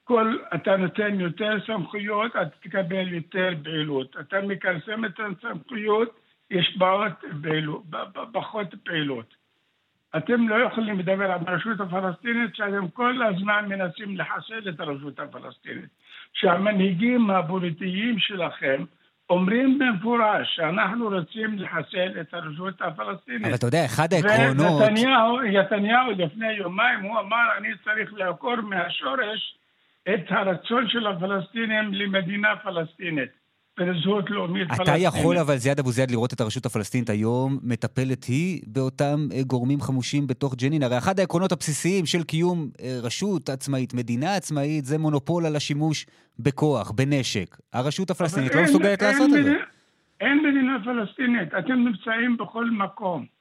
כל, 0.07 0.37
אתה 0.55 0.77
נותן 0.77 1.19
יותר 1.19 1.53
סמכויות, 1.65 2.31
אתה 2.31 2.45
תקבל 2.63 3.13
יותר 3.13 3.49
פעילות. 3.63 4.15
אתה 4.19 4.41
מכרסם 4.41 5.05
את 5.05 5.19
הסמכויות, 5.19 6.19
יש 6.51 6.77
פעילות, 7.41 7.83
פחות 8.31 8.67
פעילות. 8.83 9.33
אתם 10.17 10.49
לא 10.49 10.55
יכולים 10.55 10.99
לדבר 10.99 11.31
על 11.31 11.39
הרשות 11.47 11.79
הפלסטינית 11.79 12.55
שאתם 12.55 12.87
כל 12.87 13.21
הזמן 13.23 13.65
מנסים 13.69 14.17
לחסל 14.17 14.69
את 14.69 14.79
הרשות 14.79 15.19
הפלסטינית. 15.19 15.89
שהמנהיגים 16.33 17.29
הפוליטיים 17.29 18.19
שלכם 18.19 18.83
אומרים 19.29 19.79
במפורש 19.79 20.55
שאנחנו 20.55 21.09
רוצים 21.09 21.59
לחסל 21.59 22.21
את 22.21 22.33
הרשות 22.33 22.81
הפלסטינית. 22.81 23.45
אבל 23.45 23.55
אתה 23.55 23.67
יודע, 23.67 23.85
אחד 23.85 24.13
העקרונות... 24.13 24.81
ונתניהו 24.81 26.11
לפני 26.11 26.51
יומיים 26.51 26.99
הוא 26.99 27.19
אמר 27.19 27.57
אני 27.57 27.69
צריך 27.83 28.13
לעקור 28.13 28.55
מהשורש 28.61 29.57
את 30.13 30.25
הרצון 30.29 30.89
של 30.89 31.07
הפלסטינים 31.07 31.93
למדינה 31.93 32.47
פלסטינית. 32.63 33.47
ולזהות 33.79 34.29
לאומית 34.29 34.67
פלסטינית. 34.67 34.89
אתה 34.89 35.17
יכול 35.17 35.37
אבל, 35.37 35.55
זיאד 35.55 35.79
אבו 35.79 35.91
זיאד, 35.91 36.11
לראות 36.11 36.33
את 36.33 36.41
הרשות 36.41 36.65
הפלסטינית 36.65 37.09
היום 37.09 37.59
מטפלת 37.63 38.23
היא 38.23 38.61
באותם 38.67 39.27
אה, 39.33 39.43
גורמים 39.43 39.81
חמושים 39.81 40.27
בתוך 40.27 40.55
ג'נין. 40.55 40.83
הרי 40.83 40.97
אחד 40.97 41.19
העקרונות 41.19 41.51
הבסיסיים 41.51 42.05
של 42.05 42.23
קיום 42.23 42.69
אה, 42.81 42.97
רשות 43.03 43.49
עצמאית, 43.49 43.93
מדינה 43.93 44.35
עצמאית, 44.35 44.85
זה 44.85 44.97
מונופול 44.97 45.45
על 45.45 45.55
השימוש 45.55 46.05
בכוח, 46.39 46.91
בנשק. 46.91 47.57
הרשות 47.73 48.09
הפלסטינית 48.09 48.55
לא 48.55 48.63
מסוגלת 48.63 49.01
לעשות 49.01 49.29
את 49.39 49.43
זה. 49.43 49.53
אין 50.21 50.37
מדינה 50.47 50.77
פלסטינית, 50.85 51.53
אתם 51.59 51.73
נמצאים 51.73 52.37
בכל 52.37 52.65
מקום. 52.69 53.36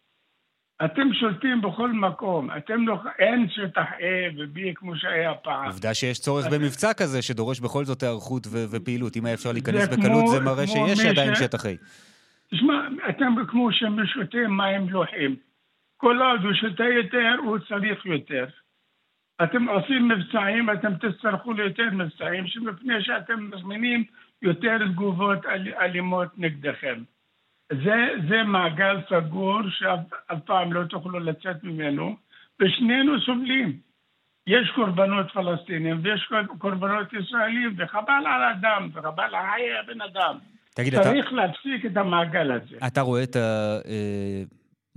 אתם 0.85 1.14
שולטים 1.20 1.61
בכל 1.62 1.93
מקום, 1.93 2.49
אתם 2.57 2.89
לא, 2.89 2.97
אין 3.18 3.47
שטח 3.51 3.83
A 3.99 4.03
ו-B 4.39 4.59
כמו 4.74 4.97
שהיה 4.97 5.35
פעם. 5.35 5.66
עובדה 5.66 5.95
שיש 5.95 6.18
צורך 6.20 6.47
במבצע 6.53 6.93
כזה 6.95 7.22
שדורש 7.22 7.61
בכל 7.61 7.85
זאת 7.85 8.03
היערכות 8.03 8.47
ו- 8.47 8.64
ופעילות. 8.70 9.16
אם 9.16 9.24
היה 9.27 9.35
אפשר 9.35 9.53
להיכנס 9.53 9.85
זה 9.91 9.97
בקלות, 9.97 10.07
כמו- 10.22 10.31
זה 10.31 10.41
מראה 10.41 10.66
שיש 10.66 11.07
עדיין 11.07 11.35
ש- 11.35 11.39
שטח 11.39 11.66
A. 11.66 11.68
תשמע, 12.51 12.89
אתם 13.09 13.35
כמו 13.49 13.72
שמשותים 13.72 14.57
מים 14.57 14.89
לוחים. 14.89 15.37
כל 15.97 16.18
עוד 16.22 16.41
הוא 16.45 16.53
שותה 16.55 16.85
יותר, 16.85 17.35
הוא 17.45 17.59
צריך 17.68 18.07
יותר. 18.07 18.47
אתם 19.45 19.68
עושים 19.68 20.09
מבצעים, 20.09 20.70
אתם 20.70 20.93
תצטרכו 20.95 21.53
ליותר 21.53 21.89
מבצעים, 21.93 22.47
שמפני 22.47 22.95
שאתם 23.05 23.51
מזמינים 23.55 24.05
יותר 24.43 24.79
תגובות 24.93 25.47
אל, 25.47 25.68
אלימות 25.81 26.29
נגדכם. 26.39 27.03
זה, 27.73 27.95
זה 28.29 28.43
מעגל 28.43 28.97
סגור 29.11 29.61
שאף 29.71 29.99
אף 30.33 30.39
פעם 30.47 30.73
לא 30.73 30.85
תוכלו 30.85 31.19
לצאת 31.19 31.64
ממנו, 31.64 32.17
ושנינו 32.62 33.21
סובלים. 33.21 33.79
יש 34.47 34.71
קורבנות 34.75 35.27
פלסטינים 35.35 36.01
ויש 36.03 36.25
קור- 36.29 36.59
קורבנות 36.59 37.12
ישראלים, 37.12 37.75
וחבל 37.79 38.12
על 38.27 38.43
האדם, 38.43 38.89
וחבל 38.95 39.23
על 39.23 39.45
חיי 39.55 39.79
הבן 39.85 40.01
אדם. 40.01 40.39
תגיד, 40.75 40.95
אתה- 40.95 41.03
צריך 41.03 41.33
להפסיק 41.33 41.87
את 41.87 41.97
המעגל 41.97 42.53
הזה. 42.53 42.77
אתה 42.87 43.01
רואה 43.01 43.23
את 43.23 43.37
ה... 43.37 43.77
אה, 43.89 44.43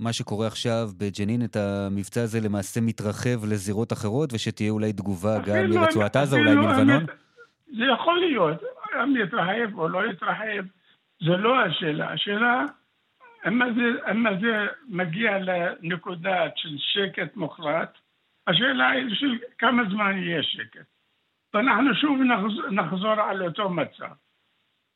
מה 0.00 0.12
שקורה 0.12 0.46
עכשיו 0.46 0.88
בג'נין, 0.98 1.44
את 1.44 1.56
המבצע 1.56 2.22
הזה 2.22 2.40
למעשה 2.40 2.80
מתרחב 2.80 3.44
לזירות 3.50 3.92
אחרות, 3.92 4.32
ושתהיה 4.32 4.70
אולי 4.70 4.92
תגובה 4.92 5.38
גם 5.46 5.70
מרצועת 5.70 6.16
עזה, 6.16 6.36
אולי 6.36 6.54
מלבנון? 6.54 7.04
זה 7.78 7.84
יכול 7.94 8.18
להיות, 8.20 8.62
אם 9.04 9.16
יתרחב 9.16 9.78
או 9.78 9.88
לא 9.88 10.10
יתרחב, 10.10 10.64
זה 11.20 11.36
לא 11.36 11.60
השאלה. 11.60 12.12
השאלה, 12.12 12.64
אם 13.48 13.74
זה, 13.74 14.10
אם 14.10 14.40
זה 14.40 14.66
מגיע 14.88 15.38
לנקודה 15.38 16.48
של 16.56 16.78
שקט 16.78 17.36
מוחלט, 17.36 17.98
השאלה 18.46 18.90
היא 18.90 19.14
של 19.14 19.38
כמה 19.58 19.82
זמן 19.90 20.18
יהיה 20.18 20.42
שקט. 20.42 20.86
ואנחנו 21.54 21.94
שוב 21.94 22.18
נחזור, 22.22 22.70
נחזור 22.70 23.12
על 23.12 23.42
אותו 23.42 23.70
מצב, 23.70 24.12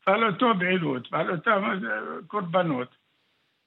ועל 0.07 0.27
אותו 0.27 0.51
פעילות, 0.59 1.13
ועל 1.13 1.31
אותם 1.31 1.63
אה, 1.63 1.99
קורבנות. 2.27 2.95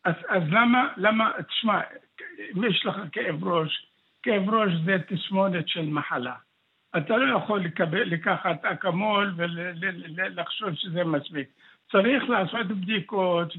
אז, 0.04 0.14
אז 0.28 0.42
למה, 0.50 0.88
למה, 0.96 1.30
תשמע, 1.48 1.80
אם 2.56 2.64
יש 2.64 2.86
לך 2.86 2.96
כאב 3.12 3.44
ראש, 3.44 3.86
כאב 4.22 4.50
ראש 4.50 4.72
זה 4.84 4.96
תסמונת 5.08 5.68
של 5.68 5.86
מחלה. 5.86 6.34
אתה 6.96 7.16
לא 7.16 7.36
יכול 7.36 7.60
לקבל, 7.60 8.02
לקחת 8.02 8.64
אקמול 8.64 9.34
ולחשוב 9.36 10.74
שזה 10.74 11.04
מספיק. 11.04 11.48
צריך 11.92 12.22
לעשות 12.28 12.66
בדיקות 12.66 13.52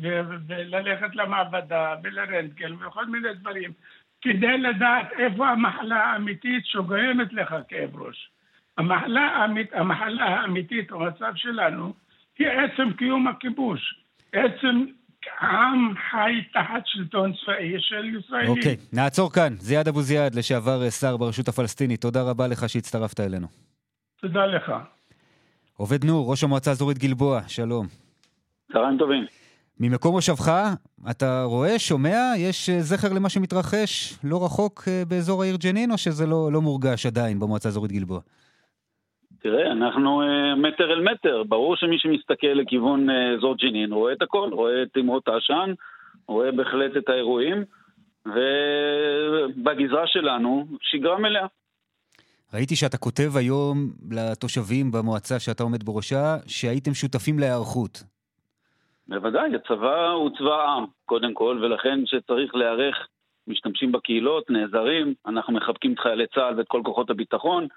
וללכת 0.48 1.16
למעבדה 1.16 1.96
ולרנטגן 2.04 2.74
וכל 2.74 3.06
מיני 3.06 3.34
דברים 3.34 3.72
כדי 4.22 4.58
לדעת 4.58 5.08
איפה 5.20 5.50
המחלה 5.50 6.04
האמיתית 6.04 6.66
שגורמת 6.66 7.34
לך 7.34 7.56
כאב 7.68 8.02
ראש. 8.02 8.30
המחלה, 8.78 9.22
האמית, 9.22 9.74
המחלה 9.74 10.26
האמיתית 10.26 10.92
במצב 10.92 11.32
שלנו 11.36 11.94
היא 12.40 12.48
עצם 12.48 12.94
קיום 12.94 13.28
הכיבוש. 13.28 14.04
עצם 14.34 14.86
עם 15.42 15.94
חי 16.12 16.44
תחת 16.54 16.82
שלטון 16.86 17.34
צבאי 17.34 17.76
של 17.80 18.16
ישראלים. 18.16 18.50
אוקיי, 18.50 18.76
נעצור 18.94 19.34
כאן. 19.34 19.54
זיאד 19.58 19.88
אבו 19.88 20.02
זיאד, 20.02 20.36
לשעבר 20.36 20.90
שר 20.90 21.18
ברשות 21.18 21.48
הפלסטינית, 21.48 22.02
תודה 22.02 22.22
רבה 22.22 22.48
לך 22.48 22.70
שהצטרפת 22.70 23.20
אלינו. 23.20 23.48
תודה 24.22 24.46
לך. 24.46 24.72
עובד 25.78 26.06
נור, 26.06 26.32
ראש 26.32 26.44
המועצה 26.44 26.70
האזורית 26.70 26.98
גלבוע, 26.98 27.42
שלום. 27.48 28.09
צהריים 28.74 28.98
טובים. 28.98 29.26
ממקום 29.80 30.12
מושבך, 30.12 30.52
אתה 31.12 31.44
רואה, 31.44 31.80
שומע, 31.80 32.18
יש 32.38 32.70
אה, 32.70 32.80
זכר 32.80 33.14
למה 33.14 33.30
שמתרחש 33.30 34.20
לא 34.24 34.46
רחוק 34.46 34.84
אה, 34.88 35.04
באזור 35.08 35.44
העיר 35.44 35.56
ג'נין, 35.64 35.92
או 35.92 35.98
שזה 35.98 36.26
לא, 36.26 36.50
לא 36.52 36.62
מורגש 36.62 37.06
עדיין 37.06 37.40
במועצה 37.40 37.70
האזורית 37.70 37.92
גלבוע? 37.92 38.20
תראה, 39.42 39.72
אנחנו 39.72 40.22
אה, 40.22 40.56
מטר 40.56 40.94
אל 40.94 41.04
מטר. 41.14 41.44
ברור 41.44 41.76
שמי 41.76 42.00
שמסתכל 42.00 42.48
לכיוון 42.48 43.10
אה, 43.10 43.36
אזור 43.38 43.56
ג'נין 43.56 43.94
רואה 43.94 44.14
את 44.14 44.22
הכל, 44.22 44.50
רואה 44.54 44.84
את 44.84 44.88
תמרות 44.94 45.28
העשן, 45.28 45.74
רואה 46.28 46.52
בהחלט 46.52 46.92
את 46.98 47.10
האירועים, 47.10 47.64
ובגזרה 48.26 50.08
שלנו, 50.08 50.68
שגרה 50.82 51.20
מלאה. 51.20 51.46
ראיתי 52.54 52.76
שאתה 52.76 52.98
כותב 52.98 53.32
היום 53.36 53.92
לתושבים 54.12 54.92
במועצה 54.92 55.40
שאתה 55.40 55.64
עומד 55.64 55.84
בראשה, 55.84 56.38
שהייתם 56.48 56.94
שותפים 56.94 57.40
להיערכות. 57.40 58.04
בוודאי, 59.10 59.56
הצבא 59.56 60.10
הוא 60.12 60.30
צבא 60.38 60.54
העם, 60.54 60.86
קודם 61.06 61.34
כל, 61.34 61.60
ולכן 61.62 62.06
כשצריך 62.06 62.56
להיערך, 62.56 63.08
משתמשים 63.48 63.92
בקהילות, 63.92 64.50
נעזרים, 64.50 65.14
אנחנו 65.26 65.54
מחבקים 65.54 65.94
את 65.94 66.00
חיילי 66.00 66.28
צה"ל 66.28 66.58
ואת 66.58 66.68
כל 66.68 66.82
כוחות 66.86 67.10
הביטחון. 67.10 67.68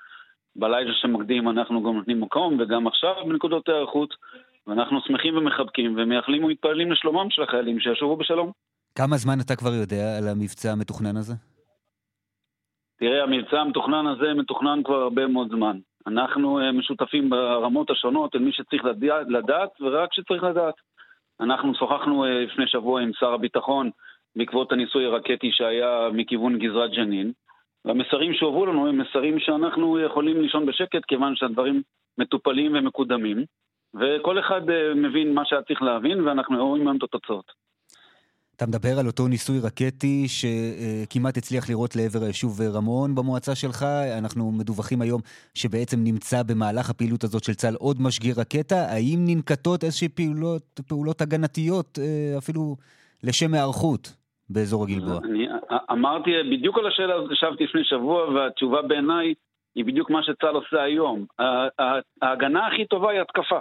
בלילה 0.57 0.95
שמקדים 0.95 1.49
אנחנו 1.49 1.83
גם 1.83 1.97
נותנים 1.97 2.21
מקום, 2.21 2.61
וגם 2.61 2.87
עכשיו 2.87 3.15
בנקודות 3.27 3.69
ההיערכות, 3.69 4.15
ואנחנו 4.67 5.01
שמחים 5.01 5.37
ומחבקים 5.37 5.95
ומייחלים 5.97 6.45
ומתפללים 6.45 6.93
לשלומם 6.93 7.31
של 7.31 7.43
החיילים, 7.43 7.81
שישובו 7.81 8.17
בשלום. 8.17 8.53
כמה 8.99 9.17
זמן 9.17 9.41
אתה 9.47 9.57
כבר 9.57 9.75
יודע 9.81 10.19
על 10.19 10.29
המבצע 10.29 10.73
המתוכנן 10.73 11.17
הזה? 11.17 11.35
תראה, 12.99 13.23
המבצע 13.23 13.61
המתוכנן 13.61 14.07
הזה 14.07 14.35
מתוכנן 14.35 14.83
כבר 14.85 15.03
הרבה 15.03 15.27
מאוד 15.27 15.49
זמן. 15.51 15.79
אנחנו 16.07 16.61
אה, 16.61 16.73
משותפים 16.73 17.31
ברמות 17.31 17.91
השונות 17.91 18.35
אל 18.35 18.41
מי 18.41 18.53
שצריך 18.53 18.85
לדעת, 18.85 19.27
לדעת 19.29 19.71
ורק 19.81 20.11
כשצריך 20.11 20.43
לדעת. 20.43 20.75
אנחנו 21.41 21.75
שוחחנו 21.75 22.25
אה, 22.25 22.45
לפני 22.45 22.67
שבוע 22.67 23.01
עם 23.01 23.11
שר 23.13 23.33
הביטחון 23.33 23.91
בעקבות 24.37 24.73
הניסוי 24.73 25.05
הרקטי 25.07 25.51
שהיה 25.53 26.09
מכיוון 26.13 26.59
גזרת 26.59 26.91
ג'נין, 26.91 27.33
והמסרים 27.85 28.35
שהובאו 28.35 28.67
לנו 28.67 28.87
הם 28.89 28.99
מסרים 28.99 29.41
שאנחנו 29.41 29.99
יכולים 29.99 30.41
לישון 30.41 30.67
בשקט 30.67 31.05
כיוון 31.09 31.37
שהדברים 31.37 31.83
מטופלים 32.19 32.75
ומקודמים, 32.75 33.45
וכל 33.95 34.39
אחד 34.39 34.71
אה, 34.71 34.95
מבין 34.95 35.35
מה 35.35 35.45
שהיה 35.45 35.63
צריך 35.63 35.83
להבין 35.83 36.21
ואנחנו 36.21 36.69
רואים 36.69 36.89
היום 36.89 36.97
את 36.97 37.03
התוצאות. 37.03 37.53
אתה 38.63 38.71
מדבר 38.71 38.99
על 39.01 39.07
אותו 39.07 39.29
ניסוי 39.29 39.59
רקטי 39.69 40.27
שכמעט 40.29 41.37
הצליח 41.37 41.69
לירות 41.69 41.97
לעבר 41.97 42.25
היישוב 42.25 42.61
רמון 42.77 43.15
במועצה 43.15 43.55
שלך. 43.55 43.83
אנחנו 44.19 44.53
מדווחים 44.53 45.03
היום 45.03 45.21
שבעצם 45.55 45.97
נמצא 46.05 46.43
במהלך 46.43 46.91
הפעילות 46.91 47.25
הזאת 47.25 47.45
של 47.45 47.55
צה"ל 47.55 47.75
עוד 47.75 47.97
משגיר 48.01 48.35
רקטה. 48.41 48.77
האם 48.95 49.19
ננקטות 49.27 49.85
איזושהי 49.85 50.09
פעולות, 50.09 50.81
פעולות 50.89 51.21
הגנתיות, 51.21 51.99
אה, 51.99 52.39
אפילו 52.39 52.77
לשם 53.25 53.55
היערכות, 53.55 54.17
באזור 54.51 54.85
הגלבוע? 54.85 55.19
אני 55.25 55.47
אמרתי 55.91 56.31
בדיוק 56.53 56.79
על 56.79 56.87
השאלה 56.87 57.15
הזאת, 57.15 57.31
ישבתי 57.33 57.65
לפני 57.65 57.85
שבוע, 57.85 58.29
והתשובה 58.29 58.83
בעיניי 58.83 59.35
היא 59.75 59.85
בדיוק 59.85 60.11
מה 60.11 60.23
שצה"ל 60.23 60.55
עושה 60.55 60.83
היום. 60.83 61.27
ההגנה 62.23 62.67
הכי 62.67 62.85
טובה 62.87 63.11
היא 63.11 63.21
התקפה. 63.21 63.59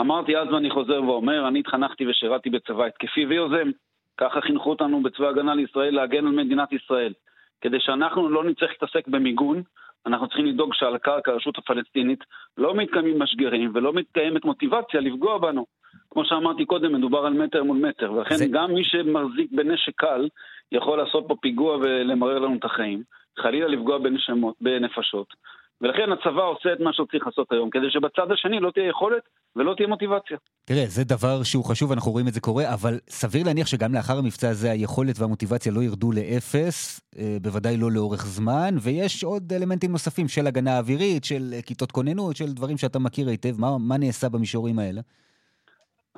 אמרתי 0.00 0.36
אז 0.36 0.48
ואני 0.52 0.70
חוזר 0.70 1.02
ואומר, 1.02 1.48
אני 1.48 1.60
התחנכתי 1.60 2.06
ושירתי 2.06 2.50
בצבא 2.50 2.84
התקפי 2.84 3.26
ויוזם. 3.26 3.70
ככה 4.18 4.40
חינכו 4.40 4.70
אותנו 4.70 5.02
בצבא 5.02 5.26
ההגנה 5.26 5.54
לישראל 5.54 5.94
להגן 5.94 6.26
על 6.26 6.32
מדינת 6.32 6.72
ישראל. 6.72 7.12
כדי 7.60 7.80
שאנחנו 7.80 8.28
לא 8.28 8.44
נצטרך 8.44 8.70
להתעסק 8.70 9.08
במיגון, 9.08 9.62
אנחנו 10.06 10.26
צריכים 10.26 10.46
לדאוג 10.46 10.74
שעל 10.74 10.98
קרקע 10.98 11.32
הרשות 11.32 11.58
הפלסטינית 11.58 12.24
לא 12.58 12.74
מתקיימים 12.74 13.18
משגרים 13.18 13.70
ולא 13.74 13.92
מתקיימת 13.92 14.44
מוטיבציה 14.44 15.00
לפגוע 15.00 15.38
בנו. 15.38 15.66
כמו 16.10 16.24
שאמרתי 16.24 16.64
קודם, 16.64 16.92
מדובר 16.92 17.26
על 17.26 17.32
מטר 17.32 17.62
מול 17.62 17.76
מטר, 17.88 18.12
ולכן 18.12 18.34
זה... 18.34 18.46
גם 18.46 18.74
מי 18.74 18.84
שמחזיק 18.84 19.52
בנשק 19.52 19.92
קל 19.96 20.28
יכול 20.72 20.98
לעשות 20.98 21.24
פה 21.28 21.36
פיגוע 21.40 21.76
ולמרר 21.76 22.38
לנו 22.38 22.56
את 22.58 22.64
החיים, 22.64 23.02
חלילה 23.38 23.68
לפגוע 23.68 23.98
בנשמות, 23.98 24.54
בנפשות. 24.60 25.34
ולכן 25.80 26.12
הצבא 26.12 26.42
עושה 26.42 26.72
את 26.72 26.80
מה 26.80 26.92
שהוא 26.92 27.06
צריך 27.10 27.26
לעשות 27.26 27.46
היום, 27.52 27.70
כדי 27.70 27.90
שבצד 27.90 28.32
השני 28.32 28.60
לא 28.60 28.70
תהיה 28.70 28.88
יכולת 28.88 29.22
ולא 29.56 29.74
תהיה 29.76 29.88
מוטיבציה. 29.88 30.36
תראה, 30.64 30.84
זה 30.86 31.04
דבר 31.04 31.42
שהוא 31.42 31.64
חשוב, 31.64 31.92
אנחנו 31.92 32.12
רואים 32.12 32.28
את 32.28 32.32
זה 32.34 32.40
קורה, 32.40 32.74
אבל 32.74 32.98
סביר 33.08 33.46
להניח 33.46 33.66
שגם 33.66 33.94
לאחר 33.94 34.18
המבצע 34.18 34.48
הזה 34.48 34.70
היכולת 34.70 35.18
והמוטיבציה 35.18 35.72
לא 35.72 35.82
ירדו 35.82 36.12
לאפס, 36.12 37.00
בוודאי 37.42 37.76
לא 37.76 37.90
לאורך 37.90 38.26
זמן, 38.26 38.74
ויש 38.80 39.24
עוד 39.24 39.52
אלמנטים 39.52 39.92
נוספים 39.92 40.28
של 40.28 40.46
הגנה 40.46 40.78
אווירית, 40.78 41.24
של 41.24 41.54
כיתות 41.66 41.92
כוננות, 41.92 42.36
של 42.36 42.52
דברים 42.52 42.76
שאתה 42.76 42.98
מכיר 42.98 43.28
היטב. 43.28 43.60
מה, 43.60 43.78
מה 43.78 43.96
נעשה 43.98 44.28
במישורים 44.28 44.78
האלה? 44.78 45.00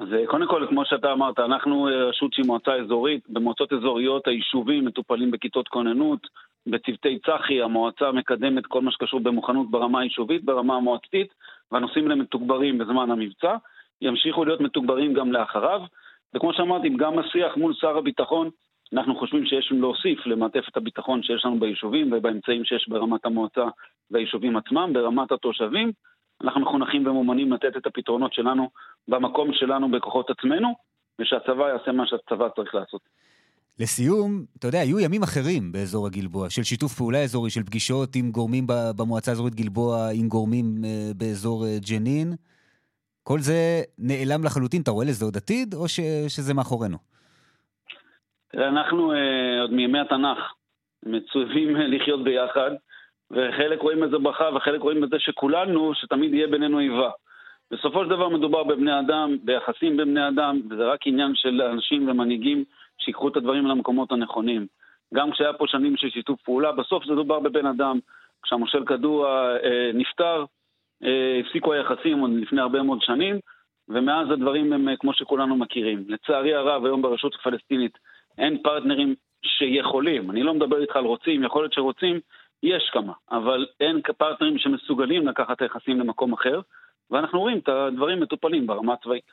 אז 0.01 0.09
קודם 0.27 0.49
כל, 0.49 0.67
כמו 0.69 0.85
שאתה 0.85 1.13
אמרת, 1.13 1.39
אנחנו 1.39 1.89
רשות 2.09 2.33
שהיא 2.33 2.47
מועצה 2.47 2.75
אזורית, 2.75 3.25
במועצות 3.29 3.73
אזוריות 3.73 4.29
היישובים 4.29 4.85
מטופלים 4.85 5.31
בכיתות 5.31 5.69
כוננות, 5.69 6.27
בצוותי 6.67 7.19
צח"י, 7.27 7.63
המועצה 7.63 8.13
מקדמת 8.13 8.67
כל 8.67 8.83
מה 8.83 8.91
שקשור 8.93 9.21
במוכנות 9.21 9.71
ברמה 9.71 10.01
היישובית, 10.01 10.45
ברמה 10.45 10.77
המועצתית, 10.77 11.35
והנושאים 11.73 12.05
האלה 12.05 12.15
מתוגברים 12.15 12.79
בזמן 12.79 13.11
המבצע, 13.11 13.57
ימשיכו 14.03 14.45
להיות 14.45 14.61
מתוגברים 14.61 15.15
גם 15.15 15.33
לאחריו, 15.33 15.81
וכמו 16.35 16.53
שאמרתי, 16.53 16.89
גם 16.89 17.19
השיח 17.19 17.57
מול 17.57 17.75
שר 17.75 17.99
הביטחון, 17.99 18.51
אנחנו 18.93 19.17
חושבים 19.17 19.47
שיש 19.47 19.73
להוסיף 19.73 20.27
למעטפת 20.27 20.77
הביטחון 20.77 21.23
שיש 21.23 21.45
לנו 21.45 21.61
ביישובים 21.61 22.13
ובאמצעים 22.13 22.65
שיש 22.65 22.89
ברמת 22.89 23.27
המועצה 23.27 23.65
והיישובים 24.11 24.57
עצמם, 24.57 24.93
ברמת 24.93 25.33
התושבים, 25.33 25.93
אנחנו 26.45 26.61
מחונכים 26.61 27.07
ומומנים 27.07 27.53
לתת 27.53 27.77
את 27.77 27.87
הפתרונות 27.87 28.33
שלנו 28.33 28.71
במקום 29.09 29.53
שלנו 29.53 29.91
בכוחות 29.91 30.31
עצמנו, 30.31 30.75
ושהצבא 31.19 31.69
יעשה 31.69 31.93
מה 31.93 32.07
שהצבא 32.07 32.49
צריך 32.57 32.75
לעשות. 32.75 33.01
לסיום, 33.81 34.45
אתה 34.59 34.69
יודע, 34.69 34.79
היו 34.81 35.01
ימים 35.01 35.23
אחרים 35.23 35.73
באזור 35.73 36.07
הגלבוע, 36.07 36.51
של 36.51 36.63
שיתוף 36.63 36.93
פעולה 36.93 37.19
אזורי, 37.19 37.51
של 37.51 37.63
פגישות 37.63 38.17
עם 38.17 38.31
גורמים 38.31 38.65
במועצה 38.97 39.31
האזורית 39.31 39.55
גלבוע, 39.55 40.09
עם 40.15 40.29
גורמים 40.29 40.65
אה, 40.85 41.11
באזור 41.17 41.65
אה, 41.65 41.77
ג'נין. 41.91 42.33
כל 43.23 43.39
זה 43.39 43.83
נעלם 43.99 44.45
לחלוטין, 44.45 44.83
אתה 44.83 44.91
רואה 44.91 45.07
לזה 45.07 45.25
עוד 45.25 45.37
עתיד, 45.37 45.75
או 45.75 45.89
ש, 45.89 46.01
שזה 46.29 46.55
מאחורינו? 46.55 46.97
אנחנו 48.55 49.13
אה, 49.13 49.61
עוד 49.61 49.73
מימי 49.73 50.01
התנ"ך 50.01 50.39
מצווים 51.03 51.77
לחיות 51.77 52.25
ביחד, 52.25 52.71
וחלק 53.31 53.83
רואים 53.83 54.05
את 54.05 54.11
זה 54.11 54.19
ברכה, 54.19 54.51
וחלק 54.57 54.81
רואים 54.81 55.05
את 55.05 55.11
זה 55.11 55.17
שכולנו, 55.19 55.95
שתמיד 55.95 56.35
יהיה 56.35 56.47
בינינו 56.47 56.79
איבה. 56.79 57.11
בסופו 57.71 58.05
של 58.05 58.11
דבר 58.11 58.29
מדובר 58.29 58.65
בבני 58.65 58.99
אדם, 59.01 59.37
ביחסים 59.45 59.97
בין 59.97 60.09
בני 60.09 60.29
אדם, 60.29 60.61
וזה 60.71 60.87
רק 60.87 61.07
עניין 61.07 61.35
של 61.35 61.63
אנשים 61.63 62.09
ומנהיגים 62.09 62.65
שיקחו 62.99 63.29
את 63.29 63.37
הדברים 63.37 63.67
למקומות 63.67 64.13
הנכונים. 64.13 64.67
גם 65.15 65.31
כשהיה 65.31 65.53
פה 65.53 65.65
שנים 65.67 65.97
של 65.97 66.11
שיתוף 66.11 66.41
פעולה, 66.43 66.73
בסוף 66.73 67.05
זה 67.05 67.15
דובר 67.15 67.41
בבן 67.41 67.67
אדם. 67.67 67.99
כשהמושל 68.43 68.85
קדוע 68.85 69.57
אה, 69.65 69.91
נפטר, 69.95 70.45
אה, 71.05 71.41
הפסיקו 71.41 71.73
היחסים 71.73 72.19
עוד 72.19 72.31
לפני 72.31 72.61
הרבה 72.61 72.83
מאוד 72.83 73.03
שנים, 73.03 73.39
ומאז 73.89 74.31
הדברים 74.31 74.73
הם 74.73 74.89
אה, 74.89 74.97
כמו 74.97 75.13
שכולנו 75.13 75.57
מכירים. 75.57 76.05
לצערי 76.09 76.55
הרב, 76.55 76.85
היום 76.85 77.03
ברשות 77.03 77.35
הפלסטינית 77.35 77.99
אין 78.39 78.63
פרטנרים 78.63 79.15
שיכולים, 79.43 80.31
אני 80.31 80.43
לא 80.43 80.55
מדבר 80.55 80.81
איתך 80.81 80.97
על 80.97 81.05
רוצים, 81.05 81.45
יכול 81.45 81.63
להיות 81.63 81.73
שרוצים, 81.73 82.21
יש 82.63 82.91
כמה, 82.93 83.13
אבל 83.31 83.67
אין 83.81 84.01
פרטנרים 84.19 84.59
שמסוגלים 84.59 85.29
לקחת 85.29 85.57
את 85.57 85.63
היחסים 85.63 86.01
למקום 86.01 86.33
אחר, 86.33 86.61
ואנחנו 87.11 87.41
רואים 87.41 87.59
את 87.59 87.69
הדברים 87.69 88.21
מטופלים 88.21 88.67
ברמה 88.67 88.93
הצבאית. 88.93 89.33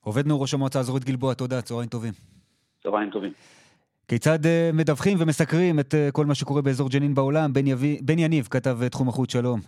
עובד 0.00 0.26
נו 0.26 0.40
ראש 0.40 0.54
המועצה 0.54 0.78
האזורית 0.78 1.04
גלבוע, 1.04 1.34
תודה, 1.34 1.62
צהריים 1.62 1.88
טובים. 1.88 2.12
צהריים 2.82 3.10
טובים. 3.10 3.32
כיצד 4.08 4.38
uh, 4.44 4.76
מדווחים 4.76 5.18
ומסקרים 5.20 5.80
את 5.80 5.94
uh, 5.94 6.12
כל 6.12 6.26
מה 6.26 6.34
שקורה 6.34 6.62
באזור 6.62 6.88
ג'נין 6.90 7.14
בעולם? 7.14 7.52
בן, 7.52 7.66
יבי, 7.66 7.98
בן 8.02 8.18
יניב 8.18 8.44
כתב 8.50 8.76
uh, 8.86 8.88
תחום 8.88 9.08
החוץ, 9.08 9.32
שלום. 9.32 9.60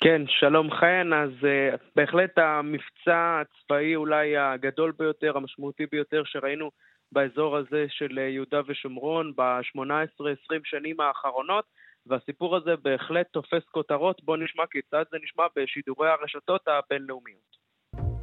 כן, 0.00 0.22
שלום 0.28 0.70
חן. 0.70 1.10
אז 1.12 1.30
uh, 1.30 1.76
בהחלט 1.96 2.38
המבצע 2.38 3.40
הצבאי 3.40 3.96
אולי 3.96 4.36
הגדול 4.36 4.92
ביותר, 4.98 5.36
המשמעותי 5.36 5.84
ביותר 5.92 6.22
שראינו 6.24 6.70
באזור 7.12 7.56
הזה 7.56 7.86
של 7.88 8.18
יהודה 8.18 8.60
ושומרון 8.66 9.32
ב-18-20 9.36 10.60
שנים 10.64 11.00
האחרונות, 11.00 11.64
והסיפור 12.05 12.55
הזה 12.57 12.75
בהחלט 12.81 13.27
תופס 13.31 13.63
כותרות. 13.71 14.23
בואו 14.23 14.37
נשמע 14.37 14.63
כיצד 14.71 15.03
זה 15.11 15.17
נשמע 15.23 15.43
בשידורי 15.55 16.09
הרשתות 16.09 16.67
הבינלאומיות. 16.67 17.59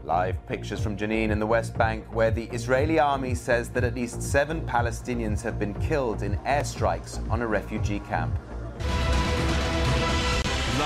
Live 0.07 0.37
pictures 0.47 0.81
from 0.81 0.97
Jenin 0.97 1.31
in 1.33 1.41
the 1.41 1.51
West 1.57 1.77
Bank, 1.77 2.05
where 2.15 2.31
the 2.31 2.47
Israeli 2.59 3.01
army 3.01 3.35
says 3.35 3.71
that 3.71 3.83
at 3.83 3.95
least 3.97 4.23
seven 4.23 4.61
Palestinians 4.65 5.43
have 5.43 5.59
been 5.59 5.75
killed 5.89 6.23
in 6.23 6.33
airstrikes 6.57 7.13
on 7.29 7.43
a 7.43 7.49
refugee 7.59 7.99
camp. 8.13 8.33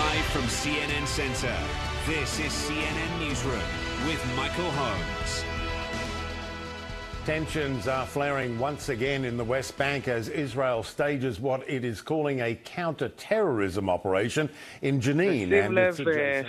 Live 0.00 0.26
from 0.34 0.46
CNN 0.60 1.06
Center, 1.06 1.56
this 2.06 2.30
is 2.46 2.52
CNN 2.64 3.12
Newsroom 3.24 3.70
with 4.08 4.20
Michael 4.40 4.70
Holmes. 4.70 5.53
Tensions 7.26 7.86
are 7.86 8.06
flaring 8.06 8.58
once 8.58 8.88
again 8.88 9.24
in 9.24 9.36
the 9.36 9.44
West 9.44 9.76
Bank 9.76 10.08
as 10.08 10.28
Israel 10.28 10.82
stages 10.82 11.38
what 11.38 11.60
it 11.68 11.84
is 11.84 12.00
calling 12.00 12.40
a 12.40 12.54
counter-terrorism 12.64 13.90
operation 13.90 14.48
in 14.82 15.00
Jenin. 15.00 15.48
שים 15.48 15.72
לב, 15.72 15.94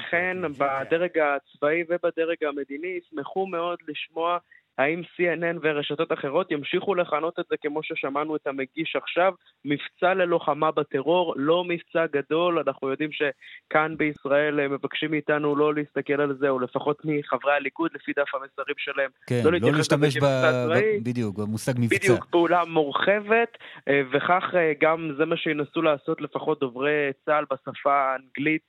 חן, 0.09 0.41
בדרג 0.57 1.17
הצבאי 1.17 1.83
ובדרג 1.89 2.43
המדיני 2.43 2.87
ישמחו 2.87 3.47
מאוד 3.47 3.79
לשמוע 3.87 4.37
האם 4.78 5.00
CNN 5.00 5.58
ורשתות 5.62 6.12
אחרות 6.12 6.50
ימשיכו 6.50 6.94
לכנות 6.94 7.38
את 7.38 7.44
זה 7.50 7.56
כמו 7.62 7.82
ששמענו 7.82 8.36
את 8.36 8.46
המגיש 8.46 8.96
עכשיו, 8.96 9.32
מבצע 9.64 10.14
ללוחמה 10.14 10.70
בטרור, 10.70 11.34
לא 11.36 11.64
מבצע 11.64 12.06
גדול, 12.12 12.58
אנחנו 12.58 12.90
יודעים 12.90 13.10
שכאן 13.12 13.96
בישראל 13.96 14.68
מבקשים 14.68 15.10
מאיתנו 15.10 15.56
לא 15.56 15.74
להסתכל 15.74 16.20
על 16.20 16.36
זה, 16.40 16.48
או 16.48 16.58
לפחות 16.58 17.02
מחברי 17.04 17.52
הליכוד, 17.52 17.90
לפי 17.94 18.12
דף 18.12 18.34
המסרים 18.34 18.76
שלהם, 18.78 19.10
כן, 19.26 19.40
לא, 19.44 19.52
לא 19.52 19.72
להשתמש 19.72 20.16
ב... 20.16 20.24
ב... 20.24 21.04
בדיוק, 21.04 21.38
במושג 21.38 21.72
מבצע. 21.78 21.96
בדיוק, 21.96 22.24
פעולה 22.24 22.64
מורחבת, 22.64 23.58
אה, 23.88 24.02
וכך 24.12 24.44
אה, 24.54 24.72
גם 24.80 25.10
זה 25.18 25.24
מה 25.24 25.36
שינסו 25.36 25.82
לעשות 25.82 26.20
לפחות 26.20 26.60
דוברי 26.60 27.10
צה"ל 27.24 27.44
בשפה 27.50 27.94
האנגלית 27.94 28.62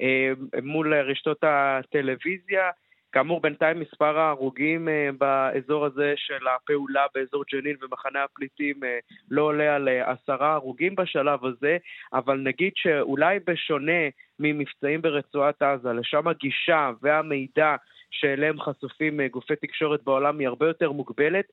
אה, 0.00 0.32
מול 0.62 0.94
רשתות 0.94 1.38
הטלוויזיה. 1.42 2.70
כאמור, 3.14 3.40
בינתיים 3.40 3.80
מספר 3.80 4.18
ההרוגים 4.18 4.88
uh, 4.88 5.16
באזור 5.18 5.84
הזה 5.86 6.12
של 6.16 6.46
הפעולה 6.56 7.06
באזור 7.14 7.44
ג'נין 7.52 7.76
ומחנה 7.82 8.24
הפליטים 8.24 8.76
uh, 8.82 8.86
לא 9.30 9.42
עולה 9.42 9.74
על 9.74 9.88
uh, 9.88 10.10
עשרה 10.10 10.54
הרוגים 10.54 10.94
בשלב 10.94 11.44
הזה, 11.44 11.76
אבל 12.12 12.36
נגיד 12.36 12.72
שאולי 12.76 13.38
בשונה 13.46 14.02
ממבצעים 14.38 15.02
ברצועת 15.02 15.62
עזה, 15.62 15.92
לשם 15.92 16.28
הגישה 16.28 16.90
והמידע 17.02 17.76
שאליהם 18.10 18.60
חשופים 18.60 19.20
גופי 19.26 19.56
תקשורת 19.56 20.02
בעולם 20.04 20.38
היא 20.38 20.48
הרבה 20.48 20.66
יותר 20.66 20.92
מוגבלת, 20.92 21.44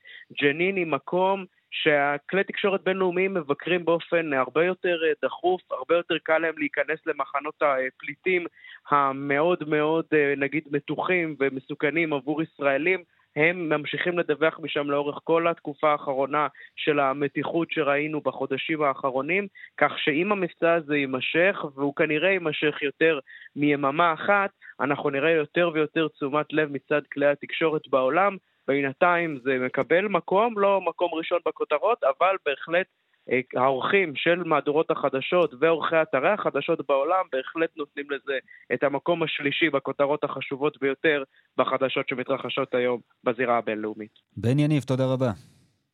ג'נין 0.41 0.75
היא 0.75 0.85
מקום 0.85 1.45
שהכלי 1.71 2.43
תקשורת 2.43 2.83
בינלאומיים 2.83 3.33
מבקרים 3.33 3.85
באופן 3.85 4.33
הרבה 4.33 4.65
יותר 4.65 4.97
אה, 5.07 5.11
דחוף, 5.23 5.61
הרבה 5.71 5.95
יותר 5.95 6.17
קל 6.23 6.37
להם 6.37 6.53
להיכנס 6.57 6.99
למחנות 7.05 7.61
הפליטים 7.61 8.45
המאוד 8.89 9.69
מאוד, 9.69 10.05
אה, 10.13 10.33
נגיד, 10.37 10.63
מתוחים 10.71 11.35
ומסוכנים 11.39 12.13
עבור 12.13 12.41
ישראלים. 12.41 13.03
הם 13.35 13.69
ממשיכים 13.69 14.19
לדווח 14.19 14.59
משם 14.59 14.89
לאורך 14.89 15.19
כל 15.23 15.47
התקופה 15.47 15.91
האחרונה 15.91 16.47
של 16.75 16.99
המתיחות 16.99 17.71
שראינו 17.71 18.21
בחודשים 18.21 18.81
האחרונים, 18.83 19.47
כך 19.77 19.91
שאם 19.97 20.31
המבצע 20.31 20.73
הזה 20.73 20.97
יימשך, 20.97 21.65
והוא 21.75 21.95
כנראה 21.95 22.29
יימשך 22.29 22.81
יותר 22.81 23.19
מיממה 23.55 24.13
אחת, 24.13 24.49
אנחנו 24.79 25.09
נראה 25.09 25.31
יותר 25.31 25.69
ויותר 25.73 26.07
תשומת 26.07 26.53
לב 26.53 26.71
מצד 26.71 27.01
כלי 27.13 27.25
התקשורת 27.25 27.87
בעולם, 27.87 28.37
בינתיים 28.67 29.39
זה 29.43 29.57
מקבל 29.65 30.07
מקום, 30.07 30.59
לא 30.59 30.81
מקום 30.81 31.09
ראשון 31.13 31.39
בכותרות, 31.45 32.03
אבל 32.03 32.35
בהחלט 32.45 32.87
אה, 33.31 33.39
האורחים 33.55 34.13
של 34.15 34.43
מהדורות 34.43 34.91
החדשות 34.91 35.53
ועורכי 35.59 35.95
אתרי 36.01 36.29
החדשות 36.29 36.87
בעולם 36.87 37.25
בהחלט 37.31 37.69
נותנים 37.77 38.05
לזה 38.11 38.37
את 38.73 38.83
המקום 38.83 39.23
השלישי 39.23 39.69
בכותרות 39.69 40.23
החשובות 40.23 40.79
ביותר 40.81 41.23
בחדשות 41.57 42.09
שמתרחשות 42.09 42.75
היום 42.75 42.99
בזירה 43.23 43.57
הבינלאומית. 43.57 44.11
בן 44.37 44.59
יניב, 44.59 44.83
תודה 44.83 45.05
רבה. 45.13 45.31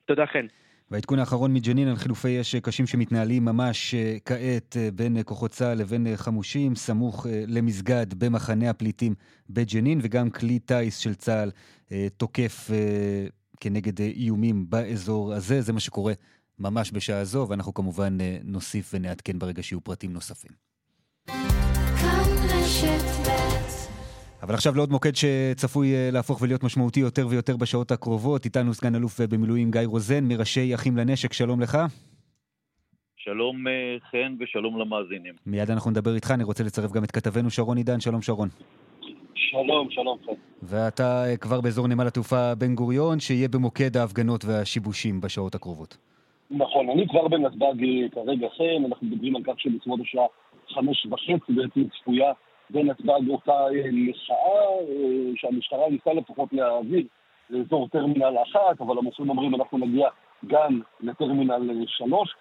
תודה 0.06 0.26
חן. 0.26 0.46
והעדכון 0.92 1.20
האחרון 1.20 1.54
מג'נין 1.54 1.88
על 1.88 1.96
חילופי 1.96 2.42
אש 2.42 2.56
קשים 2.56 2.88
שמתנהלים 2.88 3.46
ממש 3.46 3.94
אה, 3.94 4.18
כעת 4.26 4.78
אה, 4.78 4.90
בין 4.92 5.18
כוחות 5.26 5.52
צה"ל 5.52 5.78
לבין 5.78 6.08
חמושים, 6.16 6.76
סמוך 6.76 7.26
למסגד 7.48 8.14
במחנה 8.14 8.70
הפליטים 8.70 9.16
בג'נין, 9.50 10.00
וגם 10.04 10.30
כלי 10.30 10.60
טיס 10.60 10.98
של 10.98 11.16
צה"ל 11.16 11.52
תוקף 12.18 12.70
כנגד 13.60 14.02
איומים 14.02 14.70
באזור 14.70 15.34
הזה. 15.34 15.62
זה 15.62 15.74
מה 15.74 15.80
שקורה 15.80 16.14
ממש 16.60 16.92
בשעה 16.94 17.24
זו, 17.26 17.46
ואנחנו 17.50 17.74
כמובן 17.74 18.18
נוסיף 18.44 18.92
ונעדכן 18.94 19.40
ברגע 19.40 19.64
שיהיו 19.64 19.82
פרטים 19.82 20.14
נוספים. 20.14 20.52
אבל 24.44 24.54
עכשיו 24.54 24.74
לעוד 24.76 24.92
מוקד 24.92 25.16
שצפוי 25.16 26.12
להפוך 26.12 26.42
ולהיות 26.42 26.64
משמעותי 26.64 27.00
יותר 27.00 27.28
ויותר 27.28 27.58
בשעות 27.58 27.92
הקרובות. 27.92 28.46
איתנו 28.46 28.74
סגן 28.74 28.96
אלוף 28.96 29.22
במילואים 29.22 29.72
גיא 29.72 29.82
רוזן, 29.86 30.24
מראשי 30.24 30.76
אחים 30.76 30.98
לנשק, 30.98 31.34
שלום 31.34 31.62
לך. 31.62 31.78
שלום 33.16 33.64
חן 34.12 34.36
ושלום 34.40 34.80
למאזינים. 34.80 35.34
מיד 35.46 35.72
אנחנו 35.72 35.92
נדבר 35.92 36.16
איתך, 36.16 36.32
אני 36.32 36.44
רוצה 36.44 36.64
לצרף 36.64 36.92
גם 36.92 37.04
את 37.04 37.12
כתבנו 37.12 37.50
שרון 37.50 37.78
עידן, 37.78 38.00
שלום 38.00 38.22
שרון. 38.22 38.50
שלום, 39.36 39.90
שלום 39.90 40.18
חן. 40.26 40.32
ואתה 40.64 41.24
כבר 41.42 41.62
באזור 41.62 41.88
נמל 41.88 42.08
התעופה 42.08 42.56
בן 42.56 42.76
גוריון, 42.76 43.20
שיהיה 43.20 43.48
במוקד 43.48 43.98
ההפגנות 43.98 44.46
והשיבושים 44.46 45.22
בשעות 45.22 45.56
הקרובות. 45.56 45.98
נכון, 46.52 46.90
אני 46.90 47.08
כבר 47.10 47.28
בנתב"ג 47.28 47.86
כרגע 48.12 48.48
חן, 48.58 48.86
אנחנו 48.88 49.08
מדברים 49.08 49.36
על 49.36 49.42
כך 49.44 49.54
שבסביבות 49.58 50.00
השעה 50.02 50.26
חמש 50.74 51.06
וחצי 51.06 51.54
בעצם 51.54 51.82
צפויה 51.90 52.32
בנתב"ג 52.70 53.30
אותה 53.30 53.66
מחאה 53.92 54.62
שהמשטרה 55.36 55.90
ניסה 55.90 56.14
לפחות 56.14 56.54
להעביר 56.54 57.04
לאזור 57.50 57.88
טרמינל 57.88 58.36
אחת, 58.44 58.82
אבל 58.82 58.98
המוסרים 58.98 59.30
אומרים 59.30 59.56
אנחנו 59.56 59.78
נגיע 59.78 60.08
גם 60.48 60.82
לטרמינל 61.02 61.86
שלוש. 61.88 62.36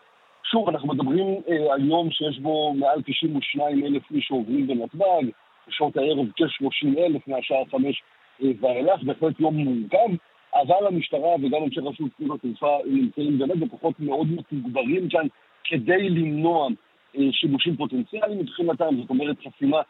שוב, 0.50 0.68
אנחנו 0.68 0.88
מדברים 0.88 1.26
אה, 1.48 1.78
יום 1.78 2.10
שיש 2.10 2.38
בו 2.38 2.74
מעל 2.74 3.02
92 3.02 3.84
אלף 3.84 4.02
איש 4.10 4.24
שעוברים 4.24 4.66
בנתב"ג, 4.66 5.30
בשעות 5.68 5.96
הערב 5.96 6.26
כ-30 6.36 6.98
אלף 6.98 7.28
מהשעה 7.28 7.58
חמש 7.70 8.02
אה, 8.42 8.48
ואילך, 8.60 9.02
בהחלט 9.02 9.40
יום 9.40 9.56
מורכב, 9.56 10.16
אבל 10.54 10.86
המשטרה 10.86 11.34
וגם 11.42 11.64
אנשי 11.64 11.80
רשות 11.80 12.10
שדות 12.18 12.38
התעופה 12.44 12.78
נמצאים 12.86 13.38
באמת 13.38 13.58
בכוחות 13.58 14.00
מאוד 14.00 14.26
מתוגברים 14.30 15.08
כאן 15.08 15.26
כדי 15.64 16.10
למנוע 16.10 16.68
אה, 17.16 17.22
שיבושים 17.32 17.76
פוטנציאליים 17.76 18.38
מבחינתם, 18.38 18.96
זאת 19.00 19.10
אומרת 19.10 19.36
חסימה 19.46 19.80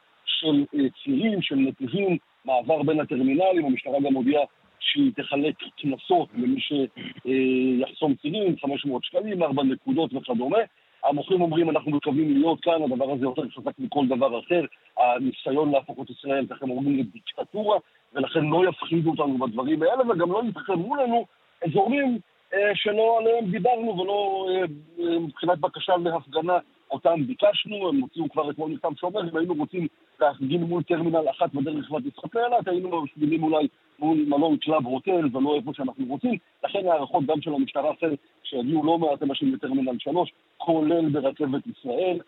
של 0.40 0.64
אה, 0.74 0.86
צירים, 1.04 1.42
של 1.42 1.56
נתיבים, 1.56 2.16
מעבר 2.44 2.82
בין 2.82 3.00
הטרמינלים, 3.00 3.64
המשטרה 3.64 4.00
גם 4.00 4.14
הודיעה 4.14 4.42
שהיא 4.80 5.12
תחלק 5.16 5.54
קנסות 5.78 6.28
למי 6.34 6.60
שיחסום 6.60 8.14
צירים, 8.14 8.56
500 8.62 9.04
שקלים, 9.04 9.42
4 9.42 9.62
נקודות 9.62 10.14
וכדומה. 10.14 10.58
המוכרים 11.04 11.42
אומרים, 11.42 11.70
אנחנו 11.70 11.90
מקווים 11.90 12.32
להיות 12.32 12.60
כאן, 12.60 12.82
הדבר 12.82 13.12
הזה 13.12 13.24
יותר 13.24 13.42
חזק 13.56 13.78
מכל 13.78 14.06
דבר 14.06 14.40
אחר. 14.40 14.64
הניסיון 14.98 15.70
להפוך 15.70 15.98
את 16.02 16.10
ישראל, 16.10 16.46
ככה 16.46 16.58
הם 16.62 16.70
אומרים, 16.70 16.98
לדיקטטורה, 16.98 17.78
ולכן 18.14 18.44
לא 18.44 18.68
יפחידו 18.68 19.10
אותנו 19.10 19.38
בדברים 19.38 19.82
האלה, 19.82 20.10
וגם 20.10 20.32
לא 20.32 20.42
יתחמו 20.48 20.96
לנו 20.96 21.26
אזורים 21.64 22.18
אה, 22.54 22.70
שלא 22.74 23.18
עליהם 23.18 23.50
דיברנו 23.50 23.98
ולא 23.98 24.48
אה, 24.50 24.64
אה, 25.04 25.18
מבחינת 25.18 25.58
בקשה 25.58 25.96
להפגנה 25.96 26.58
אותם 26.90 27.26
ביקשנו, 27.26 27.88
הם 27.88 28.00
הוציאו 28.00 28.28
כבר 28.30 28.50
אתמול 28.50 28.70
מכתב 28.70 28.88
שאומר, 28.96 29.30
אם 29.30 29.36
היינו 29.36 29.54
רוצים 29.54 29.86
להפגין 30.20 30.62
מול 30.62 30.82
טרמינל 30.82 31.30
אחת 31.30 31.54
בדרך 31.54 31.88
כלל 31.88 32.06
יצחק 32.06 32.36
אילת, 32.36 32.68
היינו 32.68 33.02
מפגינים 33.02 33.42
אולי 33.42 33.68
מול 33.98 34.24
מלון 34.28 34.56
קלאב 34.56 34.86
הוטל 34.86 35.36
ולא 35.36 35.56
איפה 35.56 35.72
שאנחנו 35.74 36.04
רוצים. 36.08 36.38
לכן 36.64 36.78
היערכות 36.86 37.26
גם 37.26 37.40
של 37.40 37.54
המשטרה 37.54 37.92
אחרת, 37.98 38.18
שיגיעו 38.42 38.86
לא 38.86 38.98
מעט 38.98 39.22
אנשים 39.22 39.54
לטרמינל 39.54 39.98
3, 39.98 40.32
כולל 40.58 41.08
ברכבת 41.08 41.62
ישראל, 41.66 42.18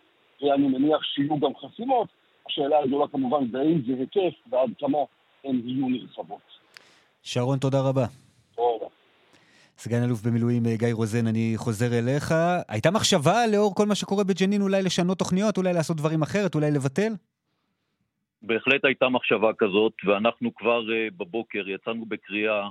ואני 0.41 0.67
מניח 0.67 1.03
שיהיו 1.03 1.39
גם 1.39 1.51
חסימות. 1.55 2.07
השאלה 2.47 2.79
הגדולה 2.79 3.07
כמובן 3.07 3.51
באיזה 3.51 3.93
היקף 3.99 4.37
ועד 4.51 4.69
כמה 4.79 4.97
הן 5.43 5.61
יהיו 5.65 5.89
נרחבות. 5.89 6.39
שרון, 7.23 7.59
תודה 7.59 7.81
רבה. 7.81 8.05
תודה. 8.55 8.85
סגן 9.77 10.03
אלוף 10.03 10.21
במילואים 10.21 10.65
אה, 10.65 10.75
גיא 10.75 10.93
רוזן, 10.93 11.27
אני 11.27 11.53
חוזר 11.55 11.99
אליך. 11.99 12.33
הייתה 12.67 12.91
מחשבה 12.91 13.47
לאור 13.47 13.75
כל 13.75 13.85
מה 13.85 13.95
שקורה 13.95 14.23
בג'נין 14.23 14.61
אולי 14.61 14.81
לשנות 14.83 15.19
תוכניות, 15.19 15.57
אולי 15.57 15.73
לעשות 15.73 15.97
דברים 15.97 16.21
אחרת, 16.21 16.55
אולי 16.55 16.71
לבטל? 16.71 17.13
בהחלט 18.41 18.85
הייתה 18.85 19.09
מחשבה 19.09 19.51
כזאת, 19.57 19.93
ואנחנו 20.05 20.55
כבר 20.55 20.81
uh, 20.81 21.13
בבוקר 21.17 21.69
יצאנו 21.69 22.05
בקריאה 22.05 22.69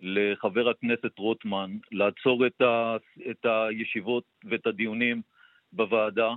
לחבר 0.00 0.68
הכנסת 0.68 1.18
רוטמן 1.18 1.76
לעצור 1.92 2.46
את, 2.46 2.60
ה, 2.60 2.96
את 3.30 3.44
הישיבות 3.44 4.24
ואת 4.44 4.66
הדיונים 4.66 5.22
בוועדה, 5.72 6.30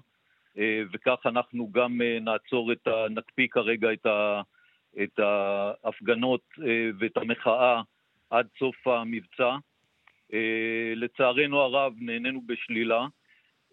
uh, 0.55 0.59
וכך 0.93 1.19
אנחנו 1.25 1.71
גם 1.71 2.01
uh, 2.01 2.23
נעצור 2.23 2.71
את 2.71 2.87
ה... 2.87 3.05
נקפיא 3.09 3.47
כרגע 3.51 3.93
את, 3.93 4.05
ה, 4.05 4.41
את 5.03 5.19
ההפגנות 5.19 6.41
ואת 6.99 7.17
המחאה 7.17 7.81
עד 8.29 8.47
סוף 8.59 8.87
המבצע. 8.87 9.55
אה, 10.33 10.93
לצערנו 10.95 11.59
הרב 11.59 11.93
נהנינו 11.97 12.41
בשלילה. 12.45 13.07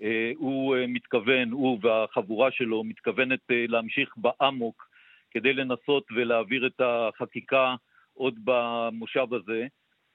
אה, 0.03 0.33
הוא 0.37 0.77
אה, 0.77 0.87
מתכוון, 0.87 1.51
הוא 1.51 1.79
והחבורה 1.83 2.51
שלו 2.51 2.85
מתכוונת 2.85 3.41
להמשיך 3.49 4.15
באמוק 4.17 4.89
כדי 5.31 5.53
לנסות 5.53 6.05
ולהעביר 6.17 6.67
את 6.67 6.81
החקיקה 6.81 7.75
עוד 8.15 8.35
במושב 8.45 9.27
הזה, 9.35 9.67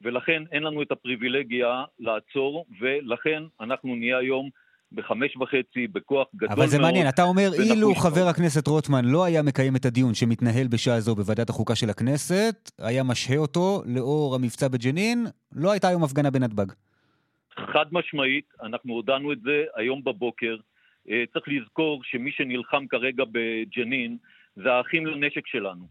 ולכן 0.01 0.43
אין 0.51 0.63
לנו 0.63 0.81
את 0.81 0.91
הפריבילגיה 0.91 1.83
לעצור, 1.99 2.65
ולכן 2.79 3.43
אנחנו 3.61 3.95
נהיה 3.95 4.17
היום 4.17 4.49
בחמש 4.91 5.37
וחצי, 5.37 5.87
בכוח 5.87 6.27
גדול 6.35 6.49
מאוד. 6.49 6.59
אבל 6.59 6.67
זה 6.67 6.79
מעניין, 6.79 7.09
אתה 7.09 7.23
אומר, 7.23 7.49
אילו 7.63 7.95
חבר 7.95 8.27
הכנסת 8.27 8.67
רוטמן 8.67 9.05
לא 9.05 9.23
היה 9.23 9.41
מקיים 9.41 9.75
את 9.75 9.85
הדיון 9.85 10.13
שמתנהל 10.13 10.67
בשעה 10.67 10.99
זו 10.99 11.15
בוועדת 11.15 11.49
החוקה 11.49 11.75
של 11.75 11.89
הכנסת, 11.89 12.71
היה 12.79 13.03
משהה 13.03 13.37
אותו 13.37 13.83
לאור 13.85 14.35
המבצע 14.35 14.67
בג'נין, 14.67 15.27
לא 15.55 15.71
הייתה 15.71 15.87
היום 15.87 16.03
הפגנה 16.03 16.31
בנתב"ג. 16.31 16.71
חד 17.57 17.85
משמעית, 17.91 18.45
אנחנו 18.61 18.93
הודענו 18.93 19.31
את 19.31 19.41
זה 19.41 19.65
היום 19.75 20.03
בבוקר. 20.03 20.57
אה, 21.09 21.23
צריך 21.33 21.47
לזכור 21.47 22.03
שמי 22.03 22.31
שנלחם 22.31 22.87
כרגע 22.87 23.23
בג'נין 23.31 24.17
זה 24.55 24.73
האחים 24.73 25.05
לנשק 25.05 25.47
שלנו. 25.47 25.87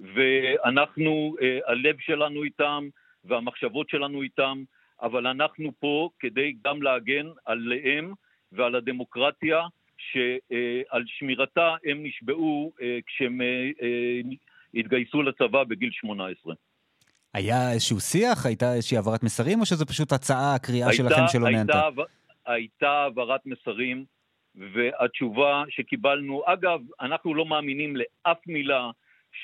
ואנחנו, 0.00 1.36
אה, 1.42 1.58
הלב 1.66 1.96
שלנו 2.00 2.42
איתם 2.42 2.88
והמחשבות 3.24 3.88
שלנו 3.88 4.22
איתם. 4.22 4.62
אבל 5.02 5.26
אנחנו 5.26 5.72
פה 5.78 6.10
כדי 6.18 6.54
גם 6.64 6.82
להגן 6.82 7.26
עליהם 7.44 8.12
ועל 8.52 8.74
הדמוקרטיה 8.74 9.62
שעל 9.98 11.04
שמירתה 11.06 11.76
הם 11.84 12.02
נשבעו 12.02 12.72
אה, 12.82 12.98
כשהם 13.06 13.40
אה, 13.40 13.70
אה, 13.82 14.20
התגייסו 14.74 15.22
לצבא 15.22 15.64
בגיל 15.64 15.90
18. 15.92 16.54
היה 17.34 17.72
איזשהו 17.72 18.00
שיח? 18.00 18.46
הייתה 18.46 18.74
איזושהי 18.74 18.96
העברת 18.96 19.22
מסרים, 19.22 19.60
או 19.60 19.66
שזו 19.66 19.86
פשוט 19.86 20.12
הצעה, 20.12 20.56
קריאה 20.62 20.92
שלכם 20.92 21.22
שלא 21.32 21.50
נענתה? 21.50 21.88
הייתה 22.46 22.90
העברת 22.90 23.40
מסרים, 23.46 24.04
והתשובה 24.54 25.64
שקיבלנו, 25.68 26.42
אגב, 26.46 26.80
אנחנו 27.00 27.34
לא 27.34 27.46
מאמינים 27.46 27.96
לאף 27.96 28.38
מילה 28.46 28.90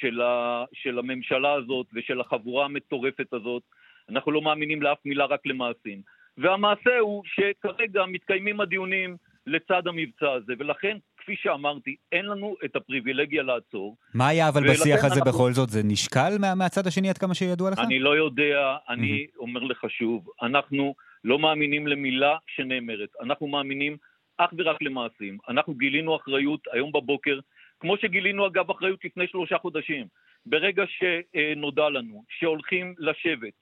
של, 0.01 0.21
ה, 0.21 0.65
של 0.73 0.99
הממשלה 0.99 1.53
הזאת 1.53 1.87
ושל 1.95 2.21
החבורה 2.21 2.65
המטורפת 2.65 3.33
הזאת. 3.33 3.63
אנחנו 4.09 4.33
לא 4.33 4.43
מאמינים 4.43 4.83
לאף 4.83 4.99
מילה, 5.05 5.25
רק 5.25 5.47
למעשים. 5.47 6.03
והמעשה 6.39 6.99
הוא 6.99 7.23
שכרגע 7.27 8.07
מתקיימים 8.07 8.61
הדיונים 8.61 9.17
לצד 9.47 9.87
המבצע 9.87 10.33
הזה, 10.33 10.53
ולכן, 10.59 10.97
כפי 11.27 11.37
שאמרתי, 11.37 11.97
אין 12.13 12.27
לנו 12.27 12.57
את 12.65 12.77
הפריבילגיה 12.77 13.43
לעצור. 13.43 13.97
מה 14.15 14.29
היה 14.29 14.49
אבל 14.49 14.63
בשיח 14.71 15.05
הזה 15.05 15.15
אנחנו... 15.15 15.33
בכל 15.33 15.53
זאת? 15.53 15.69
זה 15.69 15.81
נשקל 15.85 16.39
מה, 16.41 16.55
מהצד 16.55 16.87
השני 16.87 17.09
עד 17.09 17.19
כמה 17.19 17.35
שידוע 17.35 17.71
לך? 17.71 17.79
אני 17.79 17.99
לא 17.99 18.17
יודע, 18.17 18.77
אני 18.89 19.27
mm-hmm. 19.27 19.39
אומר 19.39 19.61
לך 19.61 19.87
שוב, 19.89 20.29
אנחנו 20.43 20.95
לא 21.25 21.39
מאמינים 21.39 21.87
למילה 21.87 22.37
שנאמרת, 22.47 23.09
אנחנו 23.23 23.47
מאמינים 23.47 23.97
אך 24.37 24.51
ורק 24.59 24.83
למעשים. 24.83 25.39
אנחנו 25.49 25.75
גילינו 25.75 26.17
אחריות 26.17 26.61
היום 26.73 26.93
בבוקר, 26.93 27.39
כמו 27.81 27.97
שגילינו 27.97 28.47
אגב 28.47 28.71
אחריות 28.71 29.05
לפני 29.05 29.27
שלושה 29.29 29.59
חודשים. 29.59 30.07
ברגע 30.47 30.85
שנודע 30.87 31.89
לנו 31.89 32.25
שהולכים 32.29 32.95
לשבת 32.99 33.55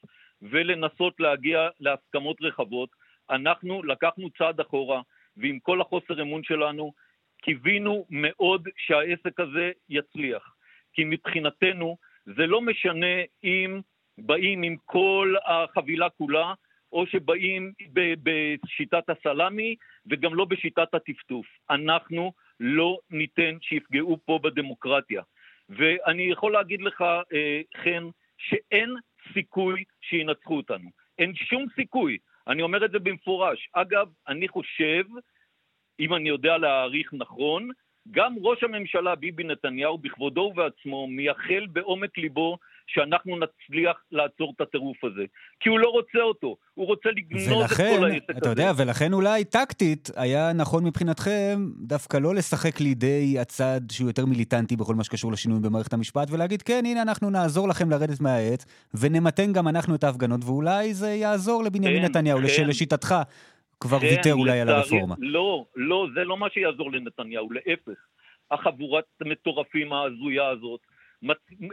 ולנסות 0.43 1.21
להגיע 1.21 1.69
להסכמות 1.81 2.37
רחבות. 2.43 2.89
אנחנו 3.31 3.83
לקחנו 3.83 4.31
צעד 4.39 4.61
אחורה, 4.61 5.01
ועם 5.37 5.59
כל 5.63 5.81
החוסר 5.81 6.23
אמון 6.23 6.43
שלנו, 6.45 6.93
קיווינו 7.45 8.07
מאוד 8.11 8.69
שהעסק 8.77 9.41
הזה 9.41 9.73
יצליח. 9.89 10.55
כי 10.93 11.05
מבחינתנו 11.05 11.97
זה 12.25 12.47
לא 12.47 12.61
משנה 12.61 13.17
אם 13.45 13.81
באים 14.19 14.63
עם 14.63 14.77
כל 14.85 15.35
החבילה 15.45 16.09
כולה, 16.11 16.55
או 16.93 17.07
שבאים 17.07 17.73
בשיטת 18.23 19.11
הסלאמי, 19.11 19.77
וגם 20.11 20.35
לא 20.35 20.45
בשיטת 20.45 20.95
הטפטוף. 20.95 21.47
אנחנו 21.71 22.33
לא 22.61 22.99
ניתן 23.11 23.57
שיפגעו 23.61 24.19
פה 24.25 24.39
בדמוקרטיה. 24.43 25.23
ואני 25.69 26.23
יכול 26.23 26.53
להגיד 26.53 26.83
לך, 26.83 27.01
אה, 27.33 27.61
חן, 27.77 28.09
שאין 28.39 28.95
סיכוי 29.33 29.85
שינצחו 30.01 30.57
אותנו. 30.57 30.91
אין 31.19 31.35
שום 31.35 31.67
סיכוי. 31.75 32.19
אני 32.47 32.63
אומר 32.63 32.85
את 32.85 32.91
זה 32.91 32.99
במפורש. 32.99 33.69
אגב, 33.73 34.09
אני 34.29 34.49
חושב, 34.49 35.05
אם 36.01 36.15
אני 36.15 36.29
יודע 36.29 36.59
להעריך 36.59 37.11
נכון, 37.13 37.69
גם 38.11 38.35
ראש 38.43 38.63
הממשלה 38.63 39.15
ביבי 39.15 39.45
נתניהו 39.45 39.99
בכבודו 39.99 40.41
ובעצמו 40.41 41.07
מייחל 41.07 41.67
בעומק 41.73 42.19
ליבו 42.19 42.59
שאנחנו 42.87 43.37
נצליח 43.37 43.97
לעצור 44.13 44.53
את 44.57 44.61
הטירוף 44.61 45.05
הזה. 45.05 45.25
כי 45.61 45.69
הוא 45.69 45.79
לא 45.79 45.89
רוצה 45.89 46.19
אותו, 46.19 46.57
הוא 46.75 46.87
רוצה 46.87 47.09
לגנוז 47.17 47.49
ולכן, 47.49 47.95
את 47.95 47.99
כל 47.99 48.05
העסק 48.05 48.31
הזה. 48.31 48.39
אתה 48.39 48.49
יודע, 48.49 48.73
ולכן 48.77 49.13
אולי 49.13 49.45
טקטית 49.45 50.11
היה 50.17 50.53
נכון 50.53 50.85
מבחינתכם 50.85 51.67
דווקא 51.79 52.17
לא 52.17 52.35
לשחק 52.35 52.81
לידי 52.81 53.37
הצד 53.41 53.81
שהוא 53.93 54.09
יותר 54.09 54.27
מיליטנטי 54.27 54.77
בכל 54.77 54.95
מה 54.95 55.05
שקשור 55.05 55.33
לשינויים 55.33 55.63
במערכת 55.63 55.93
המשפט, 55.93 56.29
ולהגיד, 56.31 56.63
כן, 56.63 56.83
הנה 56.87 57.03
אנחנו 57.03 57.31
נעזור 57.31 57.69
לכם 57.69 57.91
לרדת 57.91 58.21
מהעץ, 58.21 58.65
ונמתן 58.95 59.53
גם 59.53 59.69
אנחנו 59.69 59.95
את 59.95 60.05
ההפגנות, 60.05 60.41
ואולי 60.45 60.95
זה 60.95 61.09
יעזור 61.09 61.65
לבנימין 61.65 62.03
כן, 62.03 62.05
נתניהו, 62.05 62.39
כן. 62.39 62.49
שלשיטתך 62.49 63.15
כבר 63.81 64.01
כן, 64.01 64.07
ויתר 64.07 64.35
אולי 64.35 64.61
על 64.61 64.69
הרפורמה. 64.69 65.15
לא, 65.19 65.65
לא, 65.77 66.07
זה 66.15 66.25
לא 66.25 66.37
מה 66.37 66.51
שיעזור 66.51 66.93
לנתניהו, 66.93 67.53
להפך. 67.53 67.99
החבורת 68.51 69.05
המטורפים 69.21 69.93
ההזויה 69.93 70.49
הזאת, 70.49 70.81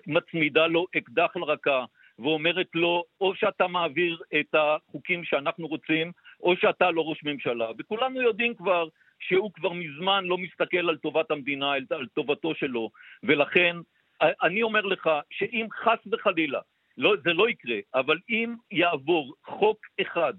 מצמידה 0.07 0.67
לו 0.67 0.85
אקדח 0.97 1.35
לרקה 1.35 1.85
ואומרת 2.19 2.67
לו, 2.73 3.03
או 3.21 3.35
שאתה 3.35 3.67
מעביר 3.67 4.21
את 4.39 4.55
החוקים 4.55 5.23
שאנחנו 5.23 5.67
רוצים, 5.67 6.11
או 6.39 6.55
שאתה 6.55 6.91
לא 6.91 7.01
ראש 7.01 7.23
ממשלה. 7.23 7.67
וכולנו 7.77 8.21
יודעים 8.21 8.53
כבר 8.55 8.87
שהוא 9.19 9.51
כבר 9.53 9.73
מזמן 9.73 10.25
לא 10.25 10.37
מסתכל 10.37 10.89
על 10.89 10.97
טובת 10.97 11.31
המדינה, 11.31 11.71
על 11.71 12.07
טובתו 12.13 12.55
שלו. 12.55 12.89
ולכן, 13.23 13.75
אני 14.21 14.63
אומר 14.63 14.81
לך 14.81 15.09
שאם 15.29 15.67
חס 15.83 15.99
וחלילה, 16.11 16.59
לא, 16.97 17.15
זה 17.23 17.33
לא 17.33 17.49
יקרה, 17.49 17.77
אבל 17.93 18.17
אם 18.29 18.55
יעבור 18.71 19.35
חוק 19.45 19.77
אחד 20.01 20.33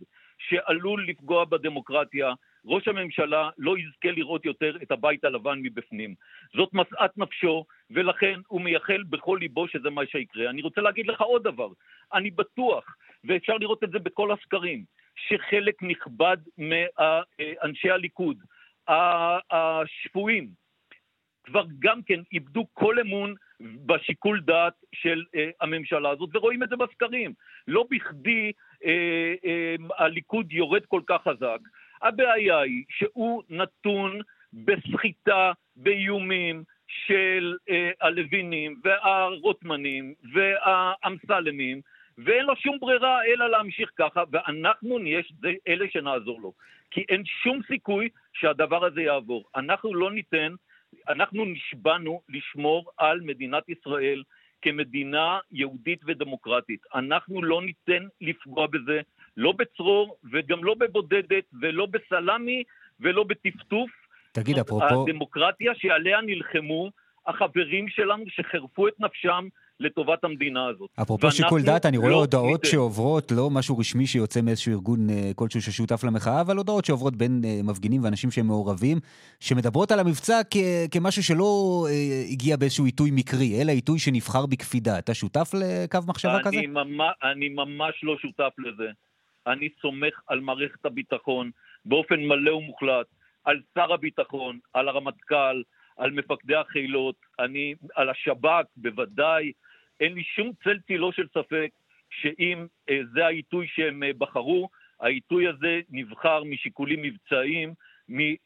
שעלול 0.48 1.09
לפגוע 1.09 1.44
בדמוקרטיה, 1.44 2.32
ראש 2.64 2.89
הממשלה 2.89 3.51
לא 3.59 3.78
יזכה 3.78 4.10
לראות 4.10 4.44
יותר 4.44 4.77
את 4.82 4.90
הבית 4.90 5.24
הלבן 5.24 5.59
מבפנים. 5.62 6.14
זאת 6.56 6.69
משאת 6.73 7.19
נפשו, 7.19 7.64
ולכן 7.90 8.40
הוא 8.48 8.60
מייחל 8.60 9.02
בכל 9.10 9.39
ליבו 9.40 9.69
שזה 9.69 9.90
מה 9.90 10.06
שיקרה. 10.06 10.51
אני 10.51 10.62
רוצה 10.62 10.81
להגיד 10.81 11.06
לך 11.06 11.20
עוד 11.20 11.43
דבר, 11.43 11.69
אני 12.14 12.31
בטוח, 12.31 12.97
ואפשר 13.24 13.56
לראות 13.56 13.85
את 13.85 13.90
זה 13.90 13.98
בכל 13.98 14.32
הסקרים, 14.32 14.85
שחלק 15.16 15.82
נכבד 15.82 16.36
מאנשי 16.59 17.90
הליכוד, 17.90 18.36
השפויים, 19.51 20.48
כבר 21.44 21.64
גם 21.78 22.02
כן 22.02 22.20
איבדו 22.32 22.66
כל 22.73 22.98
אמון 22.98 23.35
בשיקול 23.60 24.40
דעת 24.40 24.74
של 24.94 25.24
אה, 25.35 25.51
הממשלה 25.60 26.10
הזאת, 26.10 26.31
ורואים 26.32 26.62
את 26.62 26.69
זה 26.69 26.77
בסקרים. 26.77 27.32
לא 27.69 27.85
בכדי 27.90 28.52
הליכוד 29.98 30.52
יורד 30.52 30.86
כל 30.86 31.00
כך 31.06 31.22
חזק. 31.22 31.59
הבעיה 32.02 32.59
היא 32.59 32.84
שהוא 32.88 33.42
נתון 33.50 34.20
בסחיטה, 34.52 35.52
באיומים 35.76 36.64
של 37.06 37.56
אה, 37.70 37.90
הלווינים 38.00 38.80
והרוטמנים 38.84 40.14
והאמסלמים, 40.32 41.80
ואין 42.18 42.44
לו 42.44 42.56
שום 42.56 42.78
ברירה 42.80 43.24
אלא 43.24 43.50
להמשיך 43.50 43.90
ככה, 43.96 44.22
ואנחנו 44.30 44.98
נהיה 44.98 45.20
אלה 45.68 45.86
שנעזור 45.90 46.40
לו. 46.40 46.52
כי 46.90 47.04
אין 47.09 47.22
שום 47.24 47.60
סיכוי 47.66 48.09
שהדבר 48.32 48.84
הזה 48.84 49.02
יעבור. 49.02 49.44
אנחנו 49.56 49.94
לא 49.94 50.10
ניתן, 50.10 50.54
אנחנו 51.09 51.44
נשבענו 51.44 52.20
לשמור 52.28 52.90
על 52.98 53.20
מדינת 53.20 53.68
ישראל 53.68 54.22
כמדינה 54.62 55.39
יהודית 55.52 56.01
ודמוקרטית. 56.06 56.80
אנחנו 56.94 57.43
לא 57.43 57.62
ניתן 57.62 58.06
לפגוע 58.20 58.66
בזה, 58.66 59.01
לא 59.36 59.52
בצרור 59.52 60.16
וגם 60.32 60.64
לא 60.64 60.74
בבודדת 60.74 61.44
ולא 61.60 61.86
בסלמי 61.86 62.62
ולא 63.01 63.24
בטפטוף. 63.24 63.90
תגיד, 64.32 64.59
אפרופו... 64.59 65.02
הדמוקרטיה 65.02 65.72
שעליה 65.74 66.20
נלחמו 66.20 66.90
החברים 67.26 67.89
שלנו 67.89 68.24
שחירפו 68.28 68.89
את 68.89 69.01
נפשם 69.01 69.48
לטובת 69.82 70.24
המדינה 70.24 70.66
הזאת. 70.66 70.90
אפרופו 71.02 71.30
שיקול 71.30 71.62
דעת, 71.62 71.86
אני 71.86 71.96
רואה 71.96 72.10
לא 72.10 72.14
הודעות 72.16 72.52
ניתן. 72.64 72.68
שעוברות, 72.68 73.32
לא 73.36 73.50
משהו 73.50 73.78
רשמי 73.78 74.06
שיוצא 74.06 74.40
מאיזשהו 74.40 74.72
ארגון 74.72 75.10
אה, 75.10 75.30
כלשהו 75.36 75.62
ששותף 75.62 76.04
למחאה, 76.04 76.40
אבל 76.40 76.56
הודעות 76.56 76.84
שעוברות 76.84 77.16
בין 77.16 77.42
אה, 77.44 77.60
מפגינים 77.64 78.04
ואנשים 78.04 78.30
שהם 78.30 78.46
מעורבים, 78.46 78.98
שמדברות 79.40 79.92
על 79.92 80.00
המבצע 80.00 80.40
כ- 80.50 80.56
כמשהו 80.90 81.22
שלא 81.22 81.86
אה, 81.90 82.22
הגיע 82.30 82.56
באיזשהו 82.56 82.84
עיתוי 82.84 83.10
מקרי, 83.12 83.62
אלא 83.62 83.72
עיתוי 83.72 83.98
שנבחר 83.98 84.46
בקפידה. 84.46 84.98
אתה 84.98 85.14
שותף 85.14 85.50
לקו 85.54 85.98
מחשבה 86.09 86.34
אני 86.34 86.42
כזה? 86.44 86.60
ממש, 86.68 87.14
אני 87.22 87.48
ממש 87.48 87.94
לא 88.02 88.16
שותף 88.18 88.52
לזה. 88.59 88.90
אני 89.46 89.68
סומך 89.82 90.14
על 90.26 90.40
מערכת 90.40 90.86
הביטחון 90.86 91.50
באופן 91.84 92.20
מלא 92.20 92.54
ומוחלט, 92.54 93.06
על 93.44 93.60
שר 93.74 93.92
הביטחון, 93.92 94.59
על 94.72 94.88
הרמטכ"ל, 94.88 95.62
על 95.96 96.10
מפקדי 96.10 96.56
החילות, 96.56 97.14
אני, 97.40 97.74
על 97.94 98.10
השב"כ 98.10 98.66
בוודאי, 98.76 99.52
אין 100.03 100.15
לי 100.15 100.23
שום 100.24 100.51
צל 100.65 100.79
צילו 100.87 101.12
של 101.12 101.27
ספק 101.29 101.70
שאם 102.11 102.66
אה, 102.91 102.99
זה 103.15 103.27
העיתוי 103.27 103.66
שהם 103.74 104.03
אה, 104.03 104.11
בחרו, 104.19 104.69
העיתוי 105.01 105.49
הזה 105.49 105.81
נבחר 105.91 106.45
משיקולים 106.45 107.03
מבצעיים, 107.03 107.74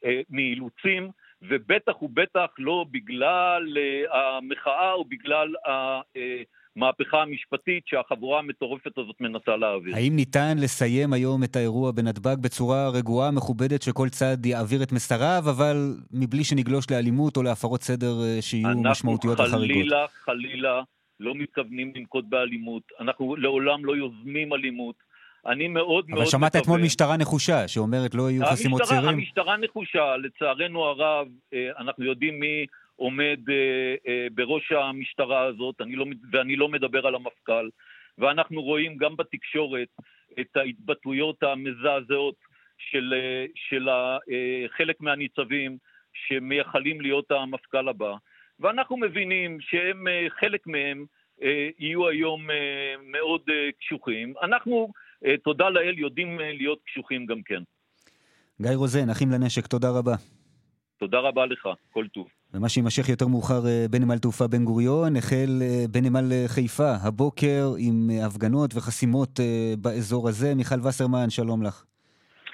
אה, 0.04 0.20
מאילוצים, 0.30 1.10
ובטח 1.42 2.02
ובטח 2.02 2.46
לא 2.58 2.84
בגלל 2.90 3.62
אה, 3.78 4.36
המחאה 4.36 4.92
או 4.92 5.04
בגלל 5.04 5.54
ה... 5.66 5.70
אה, 6.16 6.42
המהפכה 6.76 7.22
המשפטית 7.22 7.86
שהחבורה 7.86 8.38
המטורפת 8.38 8.98
הזאת 8.98 9.16
מנסה 9.20 9.56
להעביר. 9.56 9.96
האם 9.96 10.16
ניתן 10.16 10.56
לסיים 10.58 11.12
היום 11.12 11.44
את 11.44 11.56
האירוע 11.56 11.92
בנתב"ג 11.92 12.36
בצורה 12.40 12.88
רגועה, 12.88 13.30
מכובדת, 13.30 13.82
שכל 13.82 14.08
צד 14.08 14.46
יעביר 14.46 14.82
את 14.82 14.92
מסריו, 14.92 15.42
אבל 15.50 15.76
מבלי 16.12 16.44
שנגלוש 16.44 16.90
לאלימות 16.90 17.36
או 17.36 17.42
להפרות 17.42 17.82
סדר 17.82 18.12
אה, 18.22 18.42
שיהיו 18.42 18.68
משמעותיות 18.82 19.40
וחריגות? 19.40 19.54
אנחנו 19.54 19.68
חלילה, 19.68 20.06
חלילה 20.24 20.82
לא 21.20 21.34
מתכוונים 21.34 21.92
לנקוט 21.96 22.24
באלימות. 22.28 22.82
אנחנו 23.00 23.36
לעולם 23.36 23.84
לא 23.84 23.96
יוזמים 23.96 24.52
אלימות. 24.52 24.96
אני 25.46 25.68
מאוד 25.68 25.84
מאוד 25.86 26.04
מקווה... 26.04 26.22
אבל 26.22 26.30
שמעת 26.30 26.56
אתמול 26.56 26.80
משטרה 26.80 27.16
נחושה, 27.16 27.68
שאומרת 27.68 28.14
לא 28.14 28.30
יהיו 28.30 28.46
חסימות 28.46 28.82
צירים? 28.82 29.08
המשטרה 29.08 29.56
נחושה, 29.56 30.16
לצערנו 30.16 30.84
הרב, 30.84 31.28
אה, 31.54 31.68
אנחנו 31.78 32.04
יודעים 32.04 32.40
מי 32.40 32.66
עומד 32.96 33.38
אה, 33.48 33.94
אה, 34.08 34.26
בראש 34.34 34.72
המשטרה 34.72 35.42
הזאת, 35.42 35.80
אני 35.80 35.96
לא, 35.96 36.04
ואני 36.32 36.56
לא 36.56 36.68
מדבר 36.68 37.06
על 37.06 37.14
המפכ"ל, 37.14 37.68
ואנחנו 38.18 38.62
רואים 38.62 38.96
גם 38.96 39.16
בתקשורת 39.16 39.88
את 40.40 40.56
ההתבטאויות 40.56 41.42
המזעזעות 41.42 42.34
של, 42.78 43.14
של 43.54 43.88
חלק 44.76 45.00
מהניצבים 45.00 45.76
שמייחלים 46.14 47.00
להיות 47.00 47.30
המפכ"ל 47.30 47.88
הבא, 47.88 48.14
ואנחנו 48.60 48.96
מבינים 48.96 49.58
שהם, 49.60 50.04
חלק 50.40 50.66
מהם 50.66 51.04
יהיו 51.78 52.08
היום 52.08 52.46
מאוד 53.02 53.42
קשוחים. 53.80 54.34
אנחנו, 54.42 54.92
תודה 55.44 55.68
לאל, 55.70 55.98
יודעים 55.98 56.38
להיות 56.38 56.78
קשוחים 56.86 57.26
גם 57.26 57.42
כן. 57.42 57.62
גיא 58.62 58.70
רוזן, 58.74 59.10
אחים 59.10 59.28
לנשק, 59.30 59.66
תודה 59.66 59.88
רבה. 59.98 60.14
תודה 60.98 61.18
רבה 61.18 61.46
לך, 61.46 61.68
כל 61.92 62.06
טוב. 62.08 62.26
ומה 62.54 62.68
שיימשך 62.68 63.08
יותר 63.08 63.26
מאוחר 63.26 63.66
אה, 63.66 63.86
בנמל 63.90 64.18
תעופה 64.18 64.46
בן 64.46 64.64
גוריון, 64.64 65.16
החל 65.16 65.52
אה, 65.62 65.84
בנמל 65.90 66.32
אה, 66.32 66.44
חיפה 66.46 66.92
הבוקר 67.06 67.64
עם 67.86 67.96
הפגנות 68.26 68.70
וחסימות 68.74 69.40
באזור 69.82 70.28
הזה. 70.28 70.54
מיכל 70.54 70.80
וסרמן, 70.80 71.30
שלום 71.30 71.62
לך. 71.62 71.84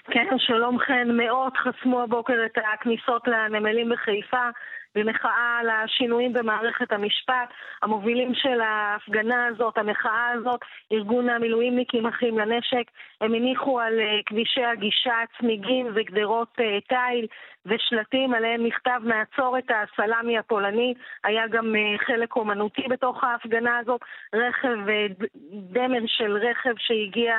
כן, 0.05 0.27
שלום 0.39 0.79
חן. 0.79 1.09
מאות 1.17 1.53
חסמו 1.57 2.03
הבוקר 2.03 2.35
את 2.47 2.59
הכניסות 2.75 3.23
לנמלים 3.29 3.89
בחיפה. 3.93 4.47
במחאה 4.95 5.59
על 5.61 5.71
השינויים 5.71 6.33
במערכת 6.33 6.93
המשפט. 6.93 7.49
המובילים 7.83 8.35
של 8.35 8.61
ההפגנה 8.61 9.47
הזאת, 9.47 9.79
המחאה 9.79 10.29
הזאת, 10.31 10.61
ארגון 10.93 11.29
המילואימניקים 11.29 12.07
אחים 12.07 12.39
לנשק, 12.39 12.91
הם 13.21 13.35
הניחו 13.35 13.81
על 13.81 14.01
כבישי 14.27 14.65
הגישה 14.65 15.15
צמיגים 15.39 15.87
וגדרות 15.95 16.57
תיל 16.89 17.27
ושלטים 17.67 18.35
עליהם 18.35 18.67
נכתב 18.67 19.01
נעצור 19.05 19.59
את 19.59 19.71
הסלאמי 19.71 20.39
הפולני, 20.39 20.95
היה 21.25 21.49
גם 21.49 21.75
אה, 21.77 21.99
חלק 22.07 22.37
אומנותי 22.37 22.83
בתוך 22.89 23.25
ההפגנה 23.25 23.79
הזאת, 23.79 24.01
רכב, 24.35 24.89
אה, 24.89 25.07
דמר 25.53 26.03
של 26.07 26.37
רכב 26.37 26.75
שהגיע 26.79 27.35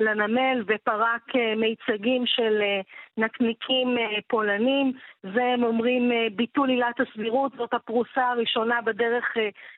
לנמל 0.00 0.64
ופרק 0.66 1.36
אה, 1.36 1.54
מיצגים 1.56 2.26
של 2.26 2.62
נקניקים 3.16 3.96
פולנים, 4.28 4.92
זה 5.22 5.44
הם 5.44 5.64
אומרים 5.64 6.12
ביטול 6.36 6.68
עילת 6.68 7.00
הסבירות, 7.00 7.52
זאת 7.56 7.74
הפרוסה 7.74 8.28
הראשונה 8.28 8.80
בדרך 8.80 9.24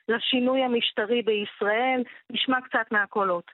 לשינוי 0.09 0.61
המשטרי 0.61 1.21
בישראל, 1.21 2.03
נשמע 2.29 2.61
קצת 2.61 2.91
מהקולות. 2.91 3.51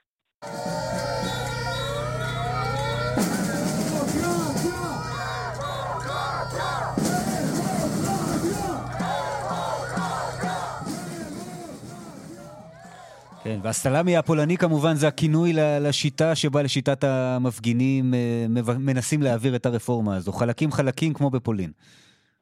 כן, 13.44 13.58
והסלאמי 13.62 14.16
הפולני 14.16 14.56
כמובן 14.56 14.94
זה 14.94 15.08
הכינוי 15.08 15.52
לשיטה 15.80 16.34
שבה 16.34 16.62
לשיטת 16.62 17.04
המפגינים 17.04 18.14
אה, 18.14 18.46
מנסים 18.78 19.22
להעביר 19.22 19.56
את 19.56 19.66
הרפורמה 19.66 20.16
הזו. 20.16 20.32
חלקים 20.32 20.72
חלקים 20.72 21.14
כמו 21.14 21.30
בפולין. 21.30 21.70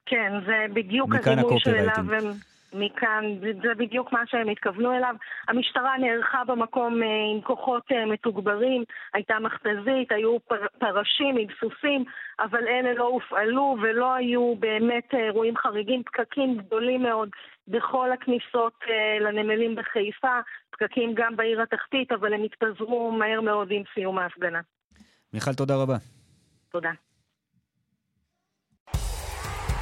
כן, 0.07 0.33
זה 0.47 0.75
בדיוק 0.75 1.15
הדימוי 1.15 1.61
שאליו 1.61 1.95
הם... 1.97 2.33
מכאן, 2.73 3.25
זה 3.63 3.75
בדיוק 3.75 4.13
מה 4.13 4.23
שהם 4.27 4.49
התכוונו 4.49 4.97
אליו. 4.97 5.15
המשטרה 5.49 5.99
נערכה 5.99 6.45
במקום 6.45 7.03
אה, 7.03 7.09
עם 7.35 7.41
כוחות 7.41 7.83
אה, 7.93 8.07
מתוגברים, 8.07 8.85
הייתה 9.15 9.35
מכתזית, 9.41 10.13
היו 10.13 10.37
פרשים 10.79 11.37
עם 11.37 11.47
סוסים, 11.61 12.05
אבל 12.41 12.69
אלה 12.69 12.95
לא 12.95 13.05
הופעלו 13.05 13.77
ולא 13.83 14.15
היו 14.15 14.55
באמת 14.59 15.15
אירועים 15.15 15.57
חריגים, 15.57 16.03
פקקים 16.03 16.59
גדולים 16.59 17.03
מאוד 17.03 17.29
בכל 17.69 18.13
הכניסות 18.13 18.75
לנמלים 19.21 19.75
בחיפה, 19.75 20.39
פקקים 20.71 21.15
גם 21.15 21.37
בעיר 21.37 21.63
התחתית, 21.63 22.13
אבל 22.13 22.35
הם 22.35 22.43
התפזרו 22.43 23.13
מהר 23.13 23.41
מאוד 23.41 23.69
עם 23.71 23.83
סיום 23.95 24.19
ההפגנה. 24.19 24.61
מיכל, 25.35 25.55
תודה 25.55 25.75
רבה. 25.77 25.97
תודה. 26.71 26.91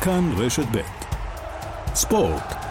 כאן 0.04 0.44
רשת 0.44 0.62
ב' 0.62 1.06
ספורט. 1.94 2.65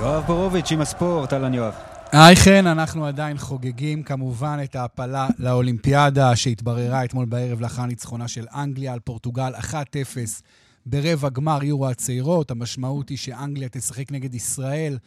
יואב 0.00 0.24
בורוביץ' 0.26 0.72
עם 0.72 0.80
הספורט, 0.80 1.32
אהלן 1.32 1.54
יואב. 1.54 1.74
היי 2.12 2.36
חן, 2.36 2.66
אנחנו 2.66 3.06
עדיין 3.06 3.38
חוגגים 3.38 4.02
כמובן 4.02 4.58
את 4.64 4.76
ההעפלה 4.76 5.28
לאולימפיאדה 5.38 6.36
שהתבררה 6.36 7.04
אתמול 7.04 7.24
בערב 7.24 7.60
לאחר 7.60 7.86
ניצחונה 7.86 8.28
של 8.28 8.46
אנגליה 8.54 8.92
על 8.92 9.00
פורטוגל 9.00 9.52
1-0 9.54 9.74
ברבע 10.86 11.28
גמר 11.28 11.64
יורו 11.64 11.88
הצעירות. 11.88 12.50
המשמעות 12.50 13.08
היא 13.08 13.18
שאנגליה 13.18 13.68
תשחק 13.68 14.12
נגד 14.12 14.34
ישראל 14.34 14.98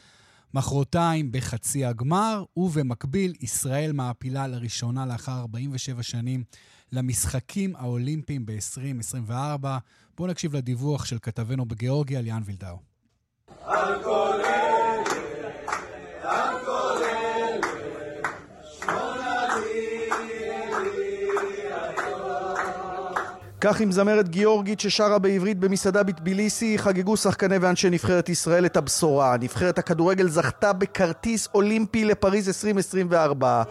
מחרתיים 0.54 1.32
בחצי 1.32 1.86
הגמר, 1.86 2.44
ובמקביל 2.58 3.34
ישראל 3.42 3.92
מעפילה 3.92 4.48
לראשונה 4.48 5.06
לאחר 5.06 5.40
47 5.40 6.04
שנים 6.04 6.44
למשחקים 6.92 7.76
האולימפיים 7.76 8.46
ב-2024. 8.46 9.66
בואו 10.18 10.30
נקשיב 10.30 10.56
לדיווח 10.56 11.06
של 11.06 11.18
כתבנו 11.22 11.66
בגיאורגיה, 11.66 12.22
ליאן 12.22 12.42
וילדאו. 12.46 12.78
על 13.66 14.04
כל 14.04 14.39
כך 23.62 23.82
עם 23.82 23.92
זמרת 23.92 24.30
גיאורגית 24.30 24.80
ששרה 24.80 25.20
בעברית 25.20 25.60
במסעדה 25.60 26.04
בטביליסי, 26.04 26.78
חגגו 26.78 27.18
שחקני 27.18 27.58
ואנשי 27.58 27.90
נבחרת 27.90 28.30
ישראל 28.30 28.66
את 28.66 28.78
הבשורה. 28.78 29.38
נבחרת 29.42 29.78
הכדורגל 29.78 30.28
זכתה 30.28 30.74
בכרטיס 30.74 31.48
אולימפי 31.54 32.06
לפריז 32.06 32.48
2024. 32.48 33.64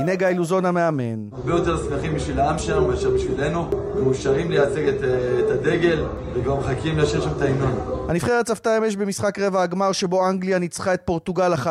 הנה 0.00 0.14
גיא 0.14 0.26
לוזון 0.28 0.64
המאמן. 0.64 1.28
הרבה 1.32 1.52
יותר 1.52 1.76
שמחים 1.76 2.14
בשביל 2.14 2.40
העם 2.40 2.58
שלנו 2.58 2.88
מאשר 2.88 3.10
בשבילנו, 3.10 3.70
ומאושרים 3.96 4.50
לייצג 4.50 4.88
את, 4.88 4.94
את 5.38 5.50
הדגל, 5.50 6.04
וגם 6.34 6.58
מחכים 6.58 6.98
לשיר 6.98 7.20
שם 7.20 7.30
את 7.36 7.42
ההמנון. 7.42 8.06
הנבחרת 8.08 8.46
צפתה 8.46 8.78
אמש 8.78 8.96
במשחק 8.96 9.38
רבע 9.38 9.62
הגמר 9.62 9.92
שבו 9.92 10.28
אנגליה 10.28 10.58
ניצחה 10.58 10.94
את 10.94 11.00
פורטוגל 11.04 11.54
1-0, 11.54 11.66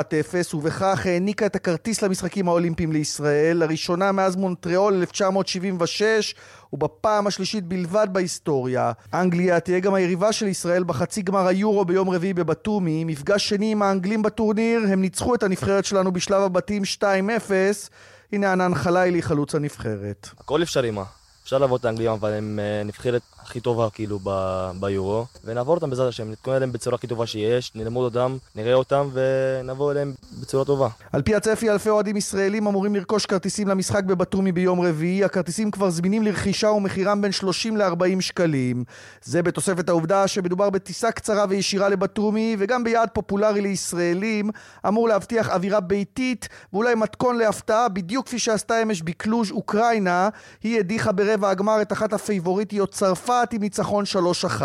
ובכך 0.55 1.05
העניקה 1.05 1.45
את 1.45 1.55
הכרטיס 1.55 2.01
למשחקים 2.01 2.47
האולימפיים 2.47 2.91
לישראל, 2.91 3.57
לראשונה 3.57 4.11
מאז 4.11 4.35
מונטריאול 4.35 4.93
1976, 4.93 6.35
ובפעם 6.73 7.27
השלישית 7.27 7.63
בלבד 7.63 8.07
בהיסטוריה. 8.11 8.91
אנגליה 9.13 9.59
תהיה 9.59 9.79
גם 9.79 9.93
היריבה 9.93 10.31
של 10.31 10.47
ישראל 10.47 10.83
בחצי 10.83 11.21
גמר 11.21 11.47
היורו 11.47 11.85
ביום 11.85 12.09
רביעי 12.09 12.33
בבטומי. 12.33 13.03
מפגש 13.03 13.49
שני 13.49 13.71
עם 13.71 13.81
האנגלים 13.81 14.21
בטורניר, 14.21 14.81
הם 14.89 15.01
ניצחו 15.01 15.35
את 15.35 15.43
הנבחרת 15.43 15.85
שלנו 15.85 16.11
בשלב 16.11 16.41
הבתים 16.41 16.83
2-0. 16.99 17.03
הנה 18.33 18.51
ענן 18.51 18.75
חלילי, 18.75 19.21
חלוץ 19.21 19.55
הנבחרת. 19.55 20.29
הכל 20.39 20.63
אפשרי 20.63 20.91
מה. 20.91 21.03
אפשר 21.43 21.57
לעבור 21.57 21.77
את 21.77 21.85
האנגלים, 21.85 22.11
אבל 22.11 22.33
הם 22.33 22.59
אה, 22.59 22.83
נבחרת 22.83 23.21
הכי 23.49 23.59
טובה 23.59 23.89
כאילו 23.89 24.19
ב- 24.23 24.71
ביורו, 24.79 25.25
ונעבור 25.45 25.75
אותם 25.75 25.89
בעזרת 25.89 26.09
השם, 26.09 26.31
נתכונן 26.31 26.55
אליהם 26.55 26.71
בצורה 26.71 26.95
הכי 26.95 27.07
טובה 27.07 27.27
שיש, 27.27 27.71
נלמוד 27.75 28.05
אותם, 28.15 28.37
נראה 28.55 28.73
אותם 28.73 29.09
ונבוא 29.13 29.91
אליהם 29.91 30.13
בצורה 30.41 30.65
טובה. 30.65 30.87
על 31.13 31.21
פי 31.21 31.35
הצפי, 31.35 31.69
אלפי 31.69 31.89
אוהדים 31.89 32.17
ישראלים 32.17 32.67
אמורים 32.67 32.95
לרכוש 32.95 33.25
כרטיסים 33.25 33.67
למשחק 33.67 34.03
בבטומי 34.03 34.51
ביום 34.51 34.81
רביעי. 34.81 35.23
הכרטיסים 35.23 35.71
כבר 35.71 35.89
זמינים 35.89 36.23
לרכישה 36.23 36.67
ומחירם 36.67 37.21
בין 37.21 37.31
30 37.31 37.77
ל-40 37.77 38.21
שקלים. 38.21 38.83
זה 39.23 39.43
בתוספת 39.43 39.89
העובדה 39.89 40.27
שמדובר 40.27 40.69
בטיסה 40.69 41.11
קצרה 41.11 41.45
וישירה 41.49 41.89
לבטומי, 41.89 42.55
וגם 42.59 42.83
ביעד 42.83 43.09
פופולרי 43.13 43.61
לישראלים, 43.61 44.49
אמור 44.87 45.07
להבטיח 45.07 45.49
אווירה 45.49 45.79
ביתית, 45.79 46.49
ואולי 46.73 46.95
מתכון 46.95 47.37
להפתעה, 47.37 47.89
בדיוק 47.89 48.25
כפי 48.25 48.39
שעשתה 48.39 48.81
אמש 48.81 49.01
בקלוז' 49.01 49.51
אוקראינה. 49.51 50.29
היא 50.63 50.79
הדיחה 50.79 51.11
ברבע 51.11 51.49
הגמר 51.49 51.81
את 51.81 51.91
אחת 51.91 52.13
הפייבוריטיות 52.13 52.91
צרפת 52.91 53.38
עם 53.53 53.61
ניצחון 53.61 54.03
3-1. 54.59 54.61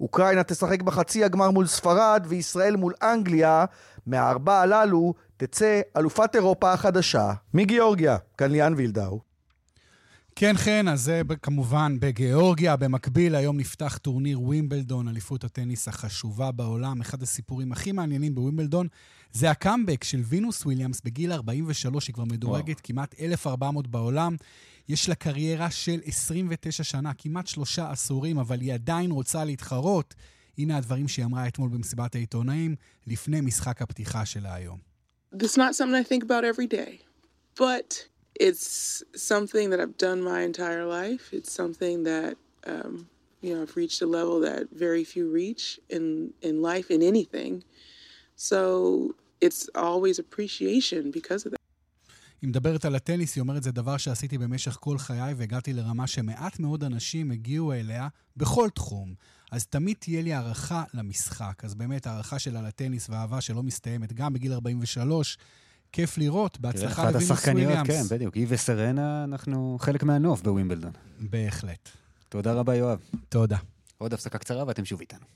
אוקראינה 0.00 0.42
תשחק 0.42 0.82
בחצי 0.82 1.24
הגמר 1.24 1.50
מול 1.50 1.66
ספרד, 1.66 2.26
וישראל 2.28 2.76
מול 2.76 2.92
אנגליה. 3.02 3.64
מהארבע 4.06 4.60
הללו 4.60 5.14
תצא 5.36 5.80
אלופת 5.96 6.34
אירופה 6.34 6.72
החדשה. 6.72 7.32
מגיאורגיה, 7.54 8.16
כאן 8.38 8.50
ליאן 8.50 8.74
וילדאו. 8.76 9.20
כן, 10.36 10.56
כן, 10.56 10.88
אז 10.88 11.00
זה 11.00 11.22
כמובן 11.42 11.96
בגיאורגיה. 12.00 12.76
במקביל, 12.76 13.34
היום 13.34 13.56
נפתח 13.56 13.98
טורניר 14.02 14.40
ווימבלדון, 14.40 15.08
אליפות 15.08 15.44
הטניס 15.44 15.88
החשובה 15.88 16.52
בעולם. 16.52 17.00
אחד 17.00 17.22
הסיפורים 17.22 17.72
הכי 17.72 17.92
מעניינים 17.92 18.34
בווימבלדון 18.34 18.86
זה 19.34 19.50
הקאמבק 19.50 20.04
של 20.04 20.20
וינוס 20.24 20.64
וויליאמס 20.64 21.00
בגיל 21.04 21.32
43, 21.32 22.06
היא 22.06 22.14
כבר 22.14 22.24
מדורגת 22.24 22.68
וואו. 22.68 22.80
כמעט 22.82 23.14
1,400 23.20 23.86
בעולם. 23.86 24.36
יש 24.88 25.08
לה 25.08 25.14
קריירה 25.14 25.70
של 25.70 26.00
29 26.04 26.84
שנה, 26.84 27.12
כמעט 27.18 27.46
שלושה 27.46 27.90
עשורים, 27.90 28.38
אבל 28.38 28.60
היא 28.60 28.74
עדיין 28.74 29.10
רוצה 29.10 29.44
להתחרות. 29.44 30.14
הנה 30.58 30.76
הדברים 30.76 31.08
שהיא 31.08 31.24
אמרה 31.24 31.48
אתמול 31.48 31.70
במסיבת 31.70 32.14
העיתונאים, 32.14 32.76
לפני 33.06 33.40
משחק 33.40 33.82
הפתיחה 33.82 34.26
שלה 34.26 34.54
היום. 34.54 34.78
It's 35.34 35.56
not 35.56 35.74
something 35.74 35.98
I 36.04 36.08
think 36.12 36.22
about 36.22 36.44
every 36.44 36.68
day, 36.68 36.92
but 37.58 38.06
it's 38.40 39.02
something 39.16 39.70
that 39.70 39.80
I've 39.80 39.98
done 39.98 40.20
my 40.22 40.40
entire 40.50 40.86
life. 40.86 41.24
It's 41.32 41.52
something 41.52 42.04
that, 42.04 42.34
um, 42.72 43.08
you 43.42 43.50
know, 43.52 43.62
I've 43.62 43.76
reached 43.82 44.00
a 44.00 44.10
level 44.18 44.36
that 44.48 44.62
very 44.86 45.04
few 45.12 45.24
reach 45.42 45.80
in, 45.96 46.04
in 46.48 46.54
life, 46.70 46.88
in 46.96 47.02
anything. 47.02 47.52
So 48.36 48.58
it's 49.44 49.68
always 49.76 50.18
appreciation 50.18 51.12
because 51.16 51.46
of 51.46 51.50
that. 51.50 51.64
היא 52.42 52.48
מדברת 52.48 52.84
על 52.84 52.94
הטניס, 52.94 53.36
היא 53.36 53.40
אומרת, 53.40 53.62
זה 53.62 53.72
דבר 53.72 53.96
שעשיתי 53.96 54.38
במשך 54.38 54.76
כל 54.80 54.98
חיי, 54.98 55.34
והגעתי 55.34 55.72
לרמה 55.72 56.06
שמעט 56.06 56.58
מאוד 56.58 56.84
אנשים 56.84 57.30
הגיעו 57.30 57.72
אליה 57.72 58.08
בכל 58.36 58.68
תחום. 58.70 59.14
אז 59.50 59.66
תמיד 59.66 59.96
תהיה 60.00 60.22
לי 60.22 60.32
הערכה 60.32 60.84
למשחק. 60.94 61.64
אז 61.64 61.74
באמת, 61.74 62.06
הערכה 62.06 62.38
שלה 62.38 62.62
לטניס 62.62 63.10
והאהבה 63.10 63.40
שלא 63.40 63.62
מסתיימת, 63.62 64.12
גם 64.12 64.32
בגיל 64.32 64.52
43, 64.52 65.38
כיף 65.92 66.18
לראות. 66.18 66.60
בהצלחה 66.60 67.10
לוונוס 67.10 67.46
וויליאמס. 67.48 67.88
כן, 67.88 68.02
בדיוק. 68.16 68.34
היא 68.34 68.46
וסרנה, 68.48 69.24
אנחנו 69.24 69.76
חלק 69.80 70.02
מהנוף 70.02 70.42
בווימבלדון. 70.42 70.92
בהחלט. 71.20 71.88
תודה 72.28 72.52
רבה, 72.52 72.74
יואב. 72.74 73.00
תודה. 73.28 73.58
עוד 73.98 74.14
הפסקה 74.14 74.38
קצרה 74.38 74.64
ואתם 74.66 74.84
שוב 74.84 75.00
איתנו. 75.00 75.26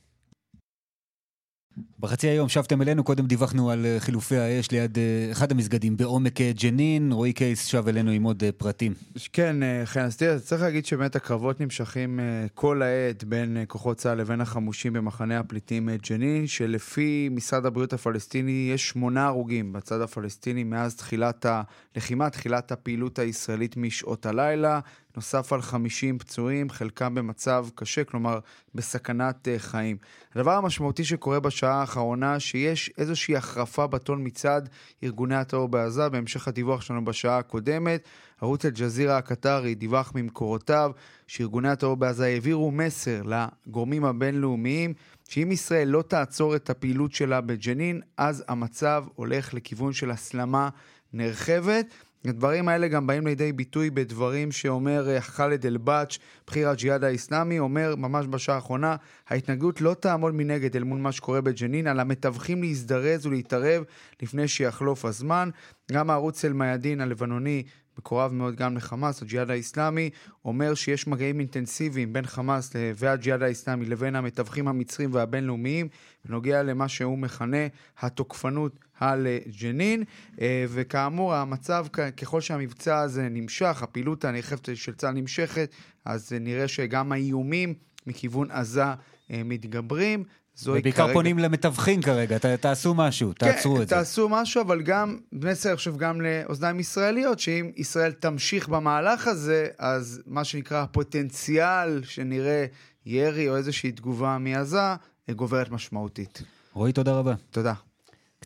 בחצי 2.00 2.28
היום 2.28 2.48
שבתם 2.48 2.82
אלינו, 2.82 3.04
קודם 3.04 3.26
דיווחנו 3.26 3.70
על 3.70 3.86
אה, 3.86 3.96
חילופי 4.00 4.36
האש 4.36 4.70
ליד 4.70 4.98
אה, 4.98 5.28
אחד 5.32 5.52
המסגדים 5.52 5.96
בעומק 5.96 6.40
אה, 6.40 6.52
ג'נין, 6.62 7.12
רועי 7.12 7.32
קייס 7.32 7.64
שב 7.64 7.88
אלינו 7.88 8.10
עם 8.10 8.22
עוד 8.22 8.42
פרטים. 8.56 8.94
כן, 9.32 9.56
כן, 9.92 10.04
אז 10.04 10.16
תראה, 10.16 10.38
צריך 10.38 10.62
להגיד 10.62 10.86
שבאמת 10.86 11.16
הקרבות 11.16 11.60
נמשכים 11.60 12.20
כל 12.54 12.82
העת 12.82 13.24
בין 13.24 13.56
כוחות 13.68 13.96
צה"ל 13.96 14.18
לבין 14.18 14.40
החמושים 14.40 14.92
במחנה 14.92 15.38
הפליטים 15.38 15.88
ג'נין, 16.10 16.46
שלפי 16.46 17.28
משרד 17.32 17.66
הבריאות 17.66 17.92
הפלסטיני 17.92 18.70
יש 18.74 18.88
שמונה 18.88 19.26
הרוגים 19.26 19.72
בצד 19.72 20.00
הפלסטיני 20.00 20.64
מאז 20.64 20.96
תחילת 20.96 21.46
הלחימה, 21.94 22.30
תחילת 22.30 22.72
הפעילות 22.72 23.18
הישראלית 23.18 23.76
משעות 23.76 24.26
הלילה. 24.26 24.80
נוסף 25.18 25.52
על 25.52 25.62
50 25.62 26.18
פצועים, 26.18 26.70
חלקם 26.70 27.14
במצב 27.14 27.66
קשה, 27.74 28.04
כלומר 28.04 28.38
בסכנת 28.74 29.48
חיים. 29.58 29.96
הדבר 30.34 30.52
המשמעותי 30.52 31.04
שקורה 31.04 31.40
בשעה 31.40 31.86
האחרונה, 31.88 32.40
שיש 32.40 32.90
איזושהי 32.98 33.36
החרפה 33.36 33.86
בטון 33.86 34.26
מצד 34.26 34.62
ארגוני 35.02 35.34
הטרור 35.34 35.68
בעזה, 35.68 36.08
בהמשך 36.08 36.48
הדיווח 36.48 36.80
שלנו 36.80 37.04
בשעה 37.04 37.38
הקודמת. 37.38 38.08
ערוץ 38.40 38.64
אל-ג'זירה 38.64 39.16
הקטרי 39.16 39.74
דיווח 39.74 40.12
ממקורותיו 40.14 40.90
שארגוני 41.26 41.68
הטרור 41.68 41.96
בעזה 41.96 42.24
העבירו 42.26 42.70
מסר 42.70 43.22
לגורמים 43.22 44.04
הבינלאומיים 44.04 44.94
שאם 45.28 45.52
ישראל 45.52 45.88
לא 45.88 46.02
תעצור 46.02 46.56
את 46.56 46.70
הפעילות 46.70 47.12
שלה 47.12 47.40
בג'נין, 47.40 48.00
אז 48.16 48.44
המצב 48.48 49.04
הולך 49.14 49.54
לכיוון 49.54 49.92
של 49.92 50.10
הסלמה 50.10 50.68
נרחבת. 51.12 51.86
הדברים 52.24 52.68
האלה 52.68 52.88
גם 52.88 53.06
באים 53.06 53.26
לידי 53.26 53.52
ביטוי 53.52 53.90
בדברים 53.90 54.52
שאומר 54.52 55.08
אה, 55.08 55.20
ח'אלד 55.20 55.66
אל-באץ', 55.66 56.18
בכיר 56.46 56.68
הג'יהאד 56.68 57.04
האיסלאמי, 57.04 57.58
אומר 57.58 57.94
ממש 57.96 58.26
בשעה 58.26 58.54
האחרונה, 58.54 58.96
ההתנגדות 59.28 59.80
לא 59.80 59.94
תעמוד 59.94 60.34
מנגד 60.34 60.76
אל 60.76 60.84
מול 60.84 60.98
מה 60.98 61.12
שקורה 61.12 61.40
בג'נין, 61.40 61.86
על 61.86 62.00
המתווכים 62.00 62.62
להזדרז 62.62 63.26
ולהתערב 63.26 63.84
לפני 64.22 64.48
שיחלוף 64.48 65.04
הזמן. 65.04 65.50
גם 65.92 66.10
הערוץ 66.10 66.44
אל-מיאדין 66.44 67.00
הלבנוני 67.00 67.62
מקורב 67.98 68.32
מאוד 68.32 68.56
גם 68.56 68.76
לחמאס, 68.76 69.22
הג'יהאד 69.22 69.50
האיסלאמי, 69.50 70.10
אומר 70.44 70.74
שיש 70.74 71.06
מגעים 71.06 71.40
אינטנסיביים 71.40 72.12
בין 72.12 72.26
חמאס 72.26 72.72
והג'יהאד 72.94 73.42
האיסלאמי 73.42 73.84
לבין 73.86 74.16
המתווכים 74.16 74.68
המצרים 74.68 75.14
והבינלאומיים 75.14 75.88
בנוגע 76.24 76.62
למה 76.62 76.88
שהוא 76.88 77.18
מכנה 77.18 77.66
התוקפנות 77.98 78.72
על 79.00 79.26
ג'נין, 79.60 80.04
אה, 80.40 80.64
וכאמור 80.68 81.34
המצב 81.34 81.86
ככל 82.16 82.40
שהמבצע 82.40 82.98
הזה 82.98 83.28
נמשך, 83.30 83.82
הפעילות 83.82 84.24
הנרחבת 84.24 84.68
של 84.74 84.94
צה"ל 84.94 85.14
נמשכת, 85.14 85.70
אז 86.04 86.32
נראה 86.40 86.68
שגם 86.68 87.12
האיומים 87.12 87.74
מכיוון 88.06 88.50
עזה 88.50 88.82
אה, 88.82 89.42
מתגברים. 89.44 90.24
ובעיקר 90.66 91.02
כרגע... 91.02 91.12
פונים 91.12 91.38
למתווכים 91.38 92.02
כרגע, 92.02 92.38
ת, 92.38 92.46
תעשו 92.46 92.94
משהו, 92.94 93.32
כן, 93.38 93.52
תעצרו 93.52 93.82
את 93.82 93.88
זה. 93.88 93.94
כן, 93.94 94.00
תעשו 94.00 94.28
משהו, 94.28 94.62
אבל 94.62 94.82
גם, 94.82 95.18
מסר, 95.32 95.76
חושב, 95.76 95.96
גם 95.96 96.20
לאוזניים 96.20 96.80
ישראליות, 96.80 97.38
שאם 97.38 97.70
ישראל 97.76 98.12
תמשיך 98.12 98.68
במהלך 98.68 99.26
הזה, 99.26 99.68
אז 99.78 100.22
מה 100.26 100.44
שנקרא 100.44 100.82
הפוטנציאל 100.82 102.00
שנראה 102.04 102.66
ירי 103.06 103.48
או 103.48 103.56
איזושהי 103.56 103.92
תגובה 103.92 104.38
מעזה, 104.38 104.94
גוברת 105.30 105.70
משמעותית. 105.70 106.42
רועי, 106.72 106.92
תודה 106.92 107.12
רבה. 107.12 107.34
תודה. 107.50 107.87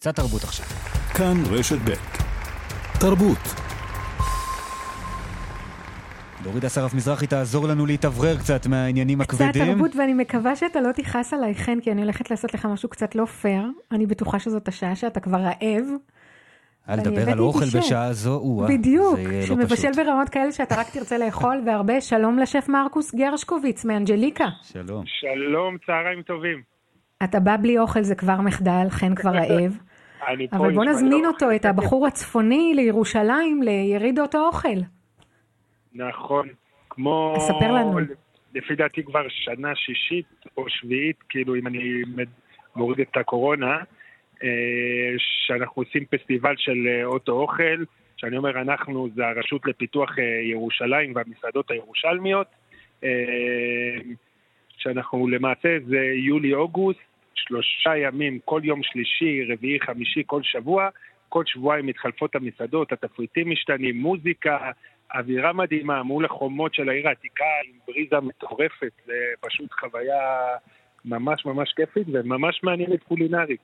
קצת 0.02 0.16
תרבות 0.16 0.44
עכשיו. 0.44 0.66
כאן 1.14 1.58
רשת 1.58 1.76
ב' 1.76 1.92
תרבות. 3.00 3.38
דורית 6.42 6.64
אסרף 6.64 6.94
מזרחי 6.94 7.26
תעזור 7.26 7.68
לנו 7.68 7.86
להתאוורר 7.86 8.36
קצת 8.38 8.66
מהעניינים 8.66 9.20
הכבדים. 9.20 9.50
קצת 9.50 9.60
תרבות, 9.72 9.96
ואני 9.96 10.14
מקווה 10.14 10.56
שאתה 10.56 10.80
לא 10.80 10.92
תכעס 10.92 11.34
עליי, 11.34 11.54
חן, 11.54 11.80
כי 11.80 11.92
אני 11.92 12.02
הולכת 12.02 12.30
לעשות 12.30 12.54
לך 12.54 12.66
משהו 12.66 12.88
קצת 12.88 13.14
לא 13.14 13.24
פייר. 13.24 13.62
אני 13.92 14.06
בטוחה 14.06 14.38
שזאת 14.38 14.68
השעה 14.68 14.96
שאתה 14.96 15.20
כבר 15.20 15.38
רעב. 15.38 15.84
אל 16.88 16.98
לדבר 16.98 17.30
על 17.30 17.38
אוכל 17.38 17.78
בשעה 17.78 18.12
זו, 18.12 18.34
או 18.34 18.66
בדיוק, 18.68 19.18
לא 19.18 19.46
שמבשל 19.46 19.88
לא 19.96 20.04
ברמות 20.04 20.28
כאלה 20.28 20.52
שאתה 20.52 20.74
רק 20.80 20.90
תרצה 20.90 21.18
לאכול, 21.18 21.60
והרבה 21.66 22.00
שלום 22.00 22.38
לשף 22.38 22.66
מרקוס 22.68 23.14
גרשקוביץ 23.14 23.84
מאנג'ליקה. 23.84 24.48
שלום. 24.62 25.04
שלום, 25.06 25.76
צהריים 25.86 26.22
טובים. 26.22 26.62
אתה 27.24 27.40
בא 27.40 27.56
בלי 27.56 27.78
אוכל, 27.78 28.02
זה 28.02 28.14
כבר 28.14 28.40
מחדל, 28.40 28.86
חן 28.90 29.14
כבר 29.14 29.30
רעב. 29.30 29.78
אבל 30.52 30.74
בוא 30.74 30.84
נזמין 30.84 31.26
אותו, 31.26 31.46
את 31.56 31.64
הבחור 31.64 32.06
הצפוני 32.06 32.72
לירושלים, 32.74 33.62
לירידות 33.62 34.34
האוכל. 34.34 34.78
נכון. 35.94 36.48
כמו... 36.90 37.34
ספר 37.38 37.72
לנו. 37.72 37.98
לפי 38.54 38.74
דעתי 38.74 39.04
כבר 39.04 39.28
שנה 39.28 39.74
שישית 39.74 40.26
או 40.56 40.64
שביעית, 40.68 41.16
כאילו 41.28 41.54
אם 41.54 41.66
אני 41.66 42.02
מוריד 42.76 43.00
את 43.00 43.16
הקורונה, 43.16 43.78
אה, 44.44 45.14
שאנחנו 45.18 45.82
עושים 45.82 46.04
פסטיבל 46.04 46.54
של 46.56 46.86
אה, 46.86 47.04
אוטו 47.04 47.32
אוכל, 47.32 47.84
שאני 48.16 48.36
אומר 48.36 48.60
אנחנו 48.60 49.08
זה 49.14 49.26
הרשות 49.26 49.66
לפיתוח 49.66 50.18
אה, 50.18 50.24
ירושלים 50.24 51.12
והמסעדות 51.14 51.70
הירושלמיות, 51.70 52.46
שאנחנו 54.76 55.28
למעשה 55.28 55.68
זה 55.86 55.98
יולי-אוגוסט, 56.14 57.00
שלושה 57.34 57.96
ימים, 57.96 58.38
כל 58.44 58.60
יום 58.64 58.80
שלישי, 58.82 59.52
רביעי, 59.52 59.80
חמישי, 59.80 60.22
כל 60.26 60.42
שבוע, 60.42 60.88
כל 61.28 61.42
שבועיים 61.46 61.86
מתחלפות 61.86 62.34
המסעדות, 62.34 62.92
התפריטים 62.92 63.50
משתנים, 63.50 63.96
מוזיקה, 63.96 64.70
אווירה 65.14 65.52
מדהימה 65.52 66.02
מול 66.02 66.24
החומות 66.24 66.74
של 66.74 66.88
העיר 66.88 67.08
העתיקה 67.08 67.44
עם 67.66 67.78
בריזה 67.86 68.20
מטורפת, 68.20 68.92
זה 69.06 69.14
פשוט 69.40 69.72
חוויה 69.72 70.56
ממש 71.04 71.46
ממש 71.46 71.72
כיפית 71.76 72.06
וממש 72.12 72.60
מעניינת 72.62 73.02
קולינרית. 73.02 73.60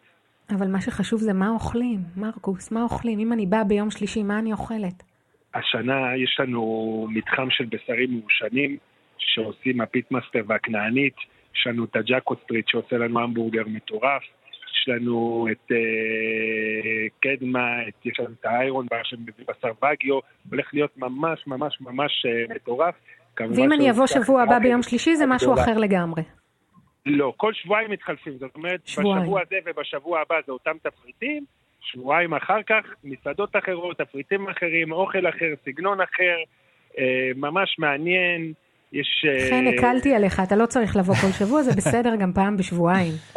אבל 0.50 0.66
מה 0.66 0.80
שחשוב 0.80 1.20
זה 1.20 1.32
מה 1.32 1.48
אוכלים, 1.48 1.98
מרקוס, 2.16 2.72
מה 2.72 2.82
אוכלים? 2.82 3.18
אם 3.18 3.32
אני 3.32 3.46
באה 3.46 3.64
ביום 3.64 3.90
שלישי, 3.90 4.22
מה 4.22 4.38
אני 4.38 4.52
אוכלת? 4.52 5.02
השנה 5.54 6.16
יש 6.16 6.36
לנו 6.40 7.06
מתחם 7.10 7.50
של 7.50 7.64
בשרים 7.64 8.10
מעושנים 8.20 8.76
שעושים 9.18 9.80
הפיטמאסטר 9.80 10.42
והכנענית, 10.46 11.14
יש 11.58 11.66
לנו 11.66 11.84
את 11.84 11.96
הג'אקו 11.96 12.34
סטריט 12.44 12.68
שעושה 12.68 12.98
לנו 12.98 13.20
המבורגר 13.20 13.62
מטורף, 13.66 14.22
יש 14.72 14.88
לנו 14.88 15.46
את 15.52 15.72
אה, 15.72 17.08
קדמה, 17.20 17.88
את, 17.88 18.06
יש 18.06 18.20
לנו 18.20 18.34
את 18.40 18.44
האיירון 18.44 18.86
בר 18.90 19.02
שמביא 19.04 19.44
בשר 19.48 19.72
וגיו, 19.92 20.18
הולך 20.50 20.74
להיות 20.74 20.98
ממש 20.98 21.46
ממש 21.46 21.80
ממש 21.80 22.26
אה, 22.26 22.54
מטורף. 22.54 22.94
ואם 23.40 23.72
אני 23.72 23.90
אבוא 23.90 24.06
שבוע 24.06 24.42
הבא 24.42 24.58
ביום 24.58 24.82
שלישי 24.82 25.16
זה 25.16 25.26
משהו 25.26 25.54
אחר 25.54 25.78
לגמרי. 25.78 26.22
לא, 27.06 27.32
כל 27.36 27.52
שבועיים 27.52 27.90
מתחלפים, 27.90 28.32
זאת 28.38 28.54
אומרת, 28.54 28.80
שבועיים. 28.86 29.22
בשבוע 29.22 29.40
הזה 29.46 29.56
ובשבוע 29.66 30.20
הבא 30.20 30.34
זה 30.46 30.52
אותם 30.52 30.76
תפריטים, 30.82 31.44
שבועיים 31.80 32.34
אחר 32.34 32.62
כך 32.62 32.84
מסעדות 33.04 33.56
אחרות, 33.56 33.98
תפריטים 33.98 34.48
אחרים, 34.48 34.92
אוכל 34.92 35.28
אחר, 35.28 35.54
סגנון 35.64 36.00
אחר, 36.00 36.36
אה, 36.98 37.30
ממש 37.36 37.76
מעניין. 37.78 38.52
יש... 38.92 39.26
כן, 39.50 39.64
הקלתי 39.66 40.14
עליך, 40.14 40.40
אתה 40.40 40.56
לא 40.56 40.66
צריך 40.66 40.96
לבוא 40.96 41.14
כל 41.14 41.30
שבוע, 41.32 41.62
זה 41.62 41.70
בסדר 41.76 42.16
גם 42.16 42.32
פעם 42.32 42.56
בשבועיים. 42.56 43.12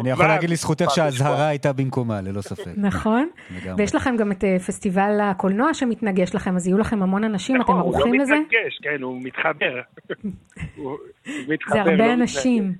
אני 0.00 0.10
יכול 0.10 0.26
להגיד 0.26 0.50
לזכותך 0.50 0.86
שהאזהרה 0.90 1.48
הייתה 1.48 1.72
במקומה, 1.72 2.20
ללא 2.20 2.40
ספק. 2.40 2.70
נכון, 2.76 3.28
ויש 3.76 3.94
לכם 3.94 4.16
גם 4.16 4.32
את 4.32 4.44
אה, 4.44 4.58
פסטיבל 4.58 5.18
הקולנוע 5.22 5.74
שמתנגש 5.74 6.34
לכם, 6.34 6.56
אז 6.56 6.66
יהיו 6.66 6.78
לכם 6.78 7.02
המון 7.02 7.24
אנשים, 7.24 7.56
אתם 7.56 7.62
נכון, 7.62 7.78
ערוכים 7.78 8.14
לזה? 8.14 8.34
הוא 8.34 8.40
לא 8.40 8.46
מתנגש, 8.46 8.78
כן, 8.82 9.02
הוא 9.02 9.20
מתחבר. 9.22 9.80
זה 11.72 11.80
הרבה 11.80 11.96
לא 11.96 12.12
אנשים. 12.12 12.72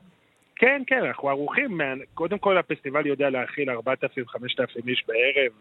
כן, 0.57 0.83
כן, 0.87 1.05
אנחנו 1.05 1.29
ערוכים. 1.29 1.81
קודם 2.15 2.39
כל 2.39 2.59
הפסטיבל 2.59 3.07
יודע 3.07 3.31
להכיל 3.31 3.71
4,000-5,000 3.71 3.79
איש 4.89 5.05
בערב, 5.09 5.53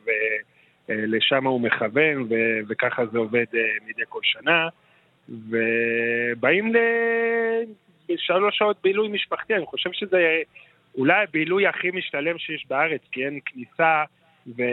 ולשם 0.89 1.45
הוא 1.47 1.61
מכוון, 1.61 2.27
וככה 2.67 3.05
זה 3.05 3.17
עובד 3.17 3.45
אה, 3.55 3.59
מדי 3.87 4.03
כל 4.09 4.19
שנה. 4.23 4.67
ובאים 5.29 6.73
לשלוש 8.09 8.57
שעות 8.57 8.77
בילוי 8.83 9.07
משפחתי, 9.07 9.55
אני 9.55 9.65
חושב 9.65 9.89
שזה 9.93 10.41
אולי 10.97 11.23
הבילוי 11.23 11.67
הכי 11.67 11.91
משתלם 11.91 12.37
שיש 12.37 12.65
בארץ, 12.69 13.01
כי 13.11 13.25
אין 13.25 13.39
כניסה 13.45 14.03
ו... 14.47 14.63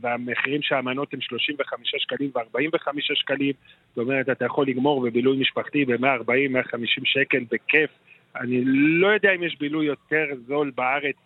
והמחירים 0.00 0.62
של 0.62 0.74
המנות 0.74 1.14
הם 1.14 1.20
35 1.20 1.94
שקלים 1.98 2.30
ו-45 2.34 2.88
שקלים, 3.14 3.52
זאת 3.88 3.98
אומרת, 3.98 4.28
אתה 4.28 4.44
יכול 4.44 4.66
לגמור 4.66 5.02
בבילוי 5.02 5.36
משפחתי 5.36 5.84
ב-140-150 5.84 7.00
שקל 7.04 7.44
בכיף. 7.50 7.90
אני 8.36 8.60
לא 8.64 9.06
יודע 9.06 9.32
אם 9.34 9.42
יש 9.42 9.56
בילוי 9.58 9.86
יותר 9.86 10.24
זול 10.46 10.72
בארץ, 10.74 11.16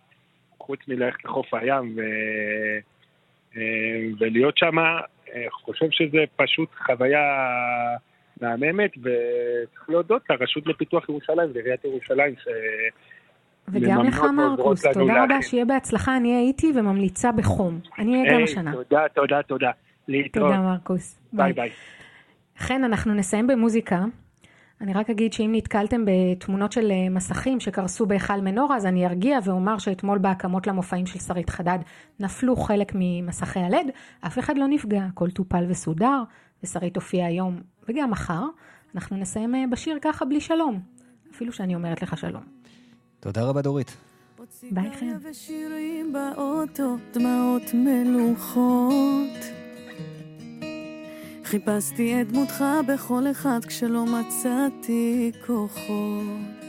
חוץ 0.59 0.81
מללכת 0.89 1.25
לחוף 1.25 1.55
הים 1.55 1.95
ו... 1.97 2.01
אה, 3.57 4.07
ולהיות 4.19 4.59
שם. 4.59 4.77
אני 5.35 5.51
חושב 5.51 5.87
שזה 5.91 6.19
פשוט 6.37 6.69
חוויה 6.87 7.21
מהממת, 8.41 8.91
וצריך 8.99 9.89
להודות 9.91 10.23
לרשות 10.31 10.67
לפיתוח 10.67 11.09
ירושלים 11.09 11.51
ועיריית 11.55 11.85
ירושלים, 11.85 12.35
ש... 12.37 12.49
וגם 13.69 14.07
לך 14.07 14.21
מרקוס, 14.37 14.83
תודה 14.87 15.25
רבה, 15.25 15.43
שיהיה 15.43 15.65
בהצלחה, 15.65 16.17
אני 16.17 16.37
הייתי 16.37 16.73
וממליצה 16.77 17.33
בחום. 17.33 17.81
אני 17.99 18.21
אהיה 18.21 18.35
גם 18.35 18.45
השנה. 18.45 18.73
תודה, 18.73 19.09
תודה, 19.15 19.43
תודה. 19.43 19.71
להתראות. 20.09 20.51
תודה 20.51 20.63
מרקוס. 20.63 21.21
ביי 21.33 21.53
ביי. 21.53 21.71
אכן, 22.59 22.85
אנחנו 22.85 23.15
נסיים 23.15 23.47
במוזיקה. 23.47 24.05
אני 24.81 24.93
רק 24.93 25.11
אגיד 25.11 25.33
שאם 25.33 25.51
נתקלתם 25.55 26.05
בתמונות 26.07 26.73
של 26.73 26.91
אה, 26.91 27.09
מסכים 27.11 27.61
שקרסו 27.61 28.07
בהיכל 28.07 28.41
מנורה, 28.41 28.77
אז 28.77 28.87
אני 28.87 29.07
ארגיע 29.07 29.39
ואומר 29.45 29.79
שאתמול 29.79 30.19
בהקמות 30.19 30.67
למופעים 30.67 31.07
של 31.07 31.19
שרית 31.19 31.51
חדד 31.51 31.79
נפלו 32.21 32.57
חלק 32.57 32.93
ממסכי 32.95 33.59
הלד, 33.59 33.87
אף 34.21 34.39
אחד 34.39 34.59
לא 34.59 34.67
נפגע, 34.69 35.03
הכל 35.03 35.31
טופל 35.31 35.65
וסודר, 35.69 36.23
ושרית 36.63 36.97
הופיע 36.97 37.27
היום 37.27 37.61
וגם 37.89 38.11
מחר. 38.11 38.45
אנחנו 38.95 39.17
נסיים 39.17 39.55
אה, 39.55 39.65
בשיר 39.71 39.99
ככה 40.03 40.25
בלי 40.25 40.41
שלום, 40.41 40.81
אפילו 41.35 41.53
שאני 41.53 41.75
אומרת 41.75 42.03
לך 42.03 42.19
שלום. 42.19 42.43
תודה 43.21 43.45
רבה 43.45 43.63
דורית. 43.63 43.97
ביי 44.71 44.91
חן. 44.91 45.17
חיפשתי 51.47 52.21
את 52.21 52.33
דמותך 52.33 52.65
בכל 52.87 53.31
אחד 53.31 53.65
כשלא 53.67 54.05
מצאתי 54.05 55.33
כוחות. 55.47 56.67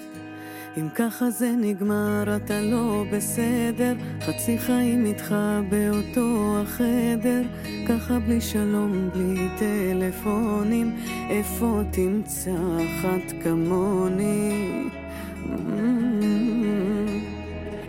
אם 0.77 0.89
ככה 0.95 1.29
זה 1.29 1.51
נגמר, 1.51 2.35
אתה 2.35 2.61
לא 2.61 3.03
בסדר, 3.11 3.93
חצי 4.21 4.57
חיים 4.59 5.05
איתך 5.05 5.35
באותו 5.69 6.57
החדר, 6.61 7.41
ככה 7.87 8.19
בלי 8.19 8.41
שלום, 8.41 9.09
בלי 9.13 9.49
טלפונים, 9.59 10.95
איפה 11.29 11.81
תמצא 11.91 12.51
אחת 12.77 13.43
כמוני? 13.43 14.83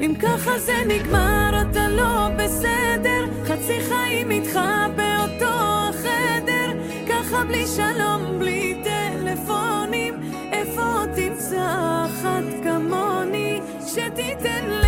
אם 0.00 0.14
ככה 0.22 0.58
זה 0.58 0.76
נגמר, 0.88 1.62
אתה 1.70 1.88
לא 1.88 2.28
בסדר, 2.38 3.24
חצי 3.44 3.80
חיים 3.80 4.30
איתך 4.30 4.60
באותו 4.96 5.54
החדר 5.88 6.57
ככה 7.28 7.44
בלי 7.44 7.66
שלום, 7.66 8.38
בלי 8.38 8.82
טלפונים, 8.84 10.14
איפה 10.52 11.02
תמצא 11.16 12.04
אחת 12.06 12.44
כמוני, 12.62 13.60
שתיתן 13.86 14.64
לך 14.70 14.87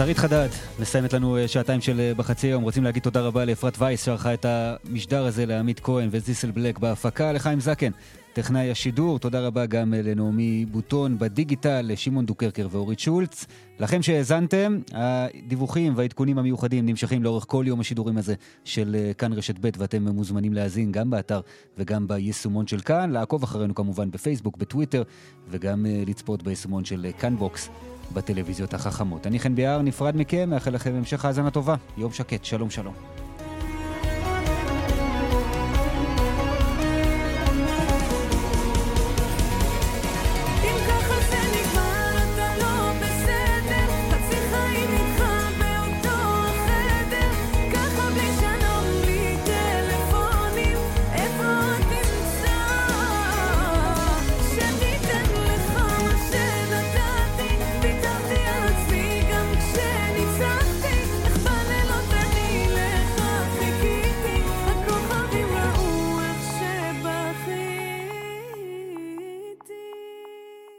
שרית 0.00 0.18
חדד 0.18 0.48
מסיימת 0.78 1.12
לנו 1.12 1.36
אה, 1.36 1.48
שעתיים 1.48 1.80
של 1.80 2.00
אה, 2.00 2.12
בחצי 2.16 2.46
יום. 2.46 2.62
רוצים 2.62 2.84
להגיד 2.84 3.02
תודה 3.02 3.20
רבה 3.20 3.44
לאפרת 3.44 3.76
וייס 3.78 4.04
שערכה 4.04 4.34
את 4.34 4.46
המשדר 4.48 5.24
הזה 5.24 5.46
לעמית 5.46 5.80
כהן 5.80 6.08
וזיסל 6.12 6.50
בלק 6.50 6.78
בהפקה, 6.78 7.32
לחיים 7.32 7.60
זקן, 7.60 7.90
טכנאי 8.32 8.70
השידור. 8.70 9.18
תודה 9.18 9.40
רבה 9.40 9.66
גם 9.66 9.94
אה, 9.94 10.02
לנעמי 10.02 10.66
בוטון 10.70 11.18
בדיגיטל, 11.18 11.80
לשמעון 11.84 12.26
דוקרקר 12.26 12.68
ואורית 12.70 12.98
שולץ. 12.98 13.46
לכם 13.80 14.02
שהאזנתם, 14.02 14.78
הדיווחים 14.92 15.92
והעדכונים 15.96 16.38
המיוחדים 16.38 16.86
נמשכים 16.86 17.22
לאורך 17.22 17.44
כל 17.48 17.64
יום 17.66 17.80
השידורים 17.80 18.18
הזה 18.18 18.34
של 18.64 18.96
כאן 19.18 19.32
רשת 19.32 19.54
ב' 19.60 19.68
ואתם 19.78 20.08
מוזמנים 20.08 20.54
להאזין 20.54 20.92
גם 20.92 21.10
באתר 21.10 21.40
וגם 21.78 22.08
ביישומון 22.08 22.66
של 22.66 22.80
כאן, 22.80 23.10
לעקוב 23.10 23.42
אחרינו 23.42 23.74
כמובן 23.74 24.10
בפייסבוק, 24.10 24.56
בטוויטר 24.56 25.02
וגם 25.48 25.86
לצפות 26.06 26.42
ביישומון 26.42 26.84
של 26.84 27.06
כאן 27.18 27.36
בוקס. 27.36 27.70
בטלוויזיות 28.12 28.74
החכמות. 28.74 29.26
אני 29.26 29.38
חן 29.38 29.54
ביאר, 29.54 29.82
נפרד 29.82 30.16
מכם, 30.16 30.50
מאחל 30.50 30.70
לכם 30.70 30.94
המשך 30.94 31.24
האזנה 31.24 31.50
טובה. 31.50 31.74
יום 31.96 32.12
שקט, 32.12 32.44
שלום 32.44 32.70
שלום. 32.70 32.94